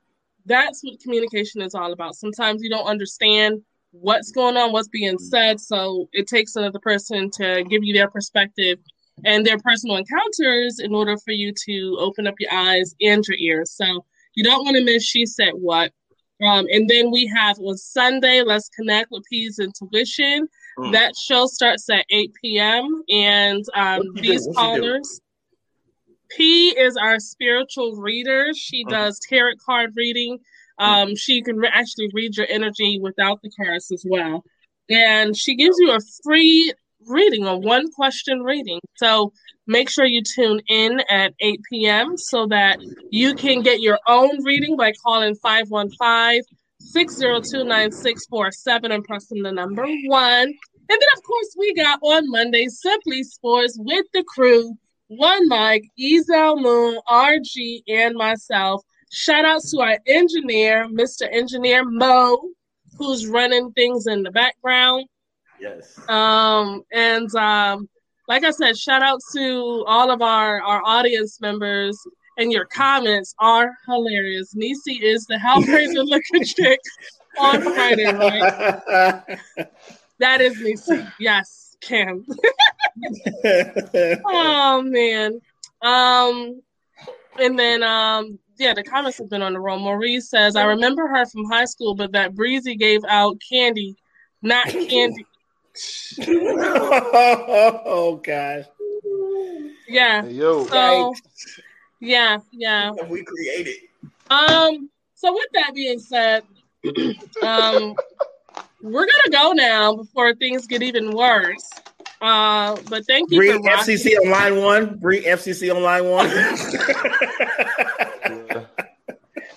that's 0.46 0.82
what 0.84 1.00
communication 1.02 1.62
is 1.62 1.76
all 1.76 1.94
about. 1.94 2.16
Sometimes 2.16 2.64
you 2.64 2.70
don't 2.70 2.88
understand 2.88 3.62
what's 3.92 4.32
going 4.32 4.58
on, 4.58 4.72
what's 4.72 4.88
being 4.88 5.20
said, 5.20 5.60
so 5.60 6.08
it 6.14 6.28
takes 6.28 6.56
another 6.56 6.80
person 6.80 7.30
to 7.32 7.64
give 7.70 7.84
you 7.84 7.94
their 7.94 8.10
perspective 8.10 8.80
and 9.26 9.46
their 9.46 9.60
personal 9.60 9.98
encounters 9.98 10.80
in 10.80 10.96
order 10.96 11.18
for 11.18 11.32
you 11.32 11.54
to 11.66 11.98
open 12.00 12.26
up 12.26 12.36
your 12.40 12.52
eyes 12.54 12.96
and 13.02 13.24
your 13.28 13.38
ears. 13.38 13.74
So 13.74 14.06
you 14.36 14.44
don't 14.44 14.64
want 14.64 14.78
to 14.78 14.84
miss 14.84 15.06
She 15.06 15.26
Said 15.26 15.52
What. 15.54 15.92
Um, 16.42 16.66
and 16.72 16.90
then 16.90 17.12
we 17.12 17.28
have 17.36 17.60
on 17.60 17.78
Sunday, 17.78 18.42
Let's 18.42 18.70
Connect 18.70 19.12
with 19.12 19.24
Peas 19.30 19.60
Intuition. 19.60 20.48
Mm. 20.82 20.92
That 20.94 21.16
show 21.16 21.46
starts 21.46 21.90
at 21.90 22.06
8 22.10 22.34
p.m. 22.42 23.04
And 23.10 23.64
um, 23.76 24.00
What 24.00 24.06
she 24.16 24.22
do? 24.22 24.32
these 24.32 24.48
What 24.48 24.60
she 24.60 24.74
do? 24.76 24.82
callers, 24.82 25.22
P 26.36 26.70
is 26.70 26.98
our 26.98 27.20
spiritual 27.20 27.96
reader. 27.98 28.54
She 28.54 28.84
does 28.86 29.20
tarot 29.30 29.54
card 29.66 29.94
reading. 29.96 30.40
Um, 30.80 31.16
she 31.16 31.42
can 31.42 31.58
re- 31.58 31.70
actually 31.72 32.10
read 32.14 32.36
your 32.38 32.48
energy 32.50 33.00
without 33.02 33.42
the 33.44 33.52
cards 33.52 33.92
as 33.92 34.04
well. 34.08 34.44
And 34.90 35.38
she 35.38 35.56
gives 35.56 35.76
you 35.80 35.92
a 35.92 36.00
free 36.24 36.74
reading, 37.08 37.46
a 37.46 37.58
one 37.58 37.92
question 37.92 38.42
reading. 38.42 38.80
So 38.96 39.34
make 39.68 39.90
sure 39.90 40.06
you 40.06 40.22
tune 40.24 40.62
in 40.68 41.02
at 41.10 41.34
8 41.40 41.60
p.m. 41.70 42.18
so 42.18 42.48
that 42.48 42.80
you 43.12 43.36
can 43.36 43.62
get 43.62 43.82
your 43.82 44.00
own 44.08 44.44
reading 44.44 44.76
by 44.78 44.94
calling 45.04 45.36
515 45.36 46.42
602 46.80 47.64
9647 47.64 48.92
and 48.92 49.04
pressing 49.04 49.44
the 49.44 49.52
number 49.52 49.86
one. 50.08 50.54
And 50.92 51.00
then, 51.00 51.08
of 51.16 51.24
course, 51.24 51.56
we 51.58 51.74
got 51.74 52.00
on 52.02 52.30
Monday 52.30 52.68
Simply 52.68 53.24
Sports 53.24 53.78
with 53.80 54.06
the 54.14 54.26
crew 54.26 54.78
one 55.08 55.48
Mike, 55.48 55.86
Ezel 55.98 56.62
Moon, 56.62 57.00
RG, 57.08 57.84
and 57.88 58.14
myself. 58.16 58.84
Shout 59.10 59.46
out 59.46 59.62
to 59.72 59.80
our 59.80 59.98
engineer, 60.06 60.90
Mr. 60.90 61.30
Engineer 61.32 61.86
Mo, 61.86 62.42
who's 62.98 63.26
running 63.26 63.72
things 63.72 64.08
in 64.08 64.22
the 64.22 64.32
background. 64.32 65.06
Yes. 65.62 65.98
Um, 66.10 66.84
and 66.92 67.34
um, 67.36 67.88
like 68.28 68.44
I 68.44 68.52
said, 68.52 68.78
shout 68.78 69.02
out 69.02 69.20
to 69.34 69.86
all 69.88 70.12
of 70.12 70.22
our, 70.22 70.62
our 70.62 70.82
audience 70.84 71.40
members. 71.40 71.98
And 72.38 72.52
your 72.52 72.66
comments 72.66 73.34
are 73.40 73.72
hilarious. 73.88 74.56
Nisi 74.56 74.96
is 74.96 75.26
the 75.26 75.36
Hellraiser 75.36 76.06
looking 76.06 76.44
chick 76.44 76.80
on 77.40 77.62
Friday, 77.62 78.12
right? 78.12 79.40
That 80.22 80.40
is 80.40 80.60
Nisi. 80.62 81.06
Yes, 81.20 81.76
Kim. 81.82 82.26
oh 84.26 84.84
man. 84.86 85.42
Um 85.82 86.62
and 87.40 87.58
then 87.58 87.82
um 87.82 88.38
yeah, 88.58 88.76
the 88.76 88.84
comments 88.84 89.18
have 89.18 89.30
been 89.32 89.42
on 89.42 89.54
the 89.54 89.60
roll. 89.60 89.80
Maurice 89.80 90.30
says, 90.30 90.56
I 90.56 90.66
remember 90.66 91.08
her 91.08 91.26
from 91.26 91.46
high 91.46 91.66
school, 91.66 91.96
but 91.96 92.12
that 92.12 92.36
Breezy 92.36 92.76
gave 92.76 93.04
out 93.06 93.42
candy, 93.50 93.96
not 94.44 94.68
candy. 94.68 95.26
oh 96.28 98.22
gosh. 98.24 98.66
Yeah. 99.88 100.22
Hey, 100.22 100.32
yo, 100.34 100.66
So 100.68 101.16
yeah, 102.00 102.38
yeah. 102.52 102.92
We 103.10 103.24
created. 103.24 103.76
Um, 104.30 104.92
so 105.16 105.34
with 105.34 105.48
that 105.54 105.74
being 105.74 105.98
said, 105.98 106.44
um 107.42 107.96
we're 108.82 109.06
gonna 109.06 109.32
go 109.32 109.52
now 109.52 109.96
before 109.96 110.34
things 110.36 110.68
get 110.68 110.84
even 110.84 111.12
worse. 111.12 111.70
Uh, 112.22 112.78
but 112.90 113.06
thank 113.06 113.32
you 113.32 113.38
Bree 113.38 113.52
for 113.52 113.60
rocking. 113.60 113.96
FCC 113.96 114.16
on 114.24 114.30
line 114.30 114.58
one. 114.62 114.98
Bree 114.98 115.24
FCC 115.24 115.74
on 115.76 115.82
line 115.82 116.06
one. 116.06 116.30
yeah. 116.30 116.46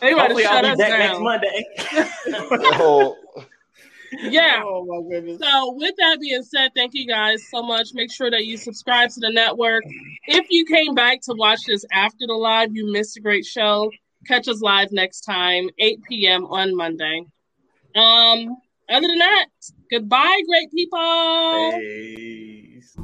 Everybody 0.00 0.20
Hopefully 0.20 0.42
shut 0.44 0.64
I'll 0.64 0.72
us 0.72 0.76
be 0.76 0.82
back 0.82 0.98
next 0.98 1.12
down. 1.12 1.22
Monday. 1.22 1.64
oh, 2.78 3.16
Yeah. 4.22 4.62
oh 4.66 4.84
my 4.84 5.10
goodness. 5.10 5.40
So, 5.40 5.72
with 5.72 5.94
that 5.98 6.18
being 6.20 6.42
said, 6.42 6.70
thank 6.74 6.94
you 6.94 7.06
guys 7.06 7.42
so 7.50 7.62
much. 7.62 7.88
Make 7.94 8.12
sure 8.12 8.30
that 8.30 8.44
you 8.44 8.56
subscribe 8.56 9.10
to 9.10 9.20
the 9.20 9.30
network. 9.30 9.84
If 10.26 10.46
you 10.50 10.64
came 10.66 10.94
back 10.94 11.20
to 11.22 11.34
watch 11.36 11.60
this 11.66 11.84
after 11.92 12.26
the 12.26 12.34
live, 12.34 12.74
you 12.74 12.90
missed 12.92 13.16
a 13.16 13.20
great 13.20 13.44
show. 13.44 13.90
Catch 14.26 14.48
us 14.48 14.62
live 14.62 14.90
next 14.92 15.22
time, 15.22 15.68
8 15.78 16.00
p.m. 16.08 16.46
on 16.46 16.74
Monday. 16.74 17.26
Um, 17.94 18.56
other 18.90 19.08
than 19.08 19.18
that, 19.18 19.46
goodbye, 19.90 20.40
great 20.46 20.70
people. 20.70 21.72
Peace. 21.80 22.96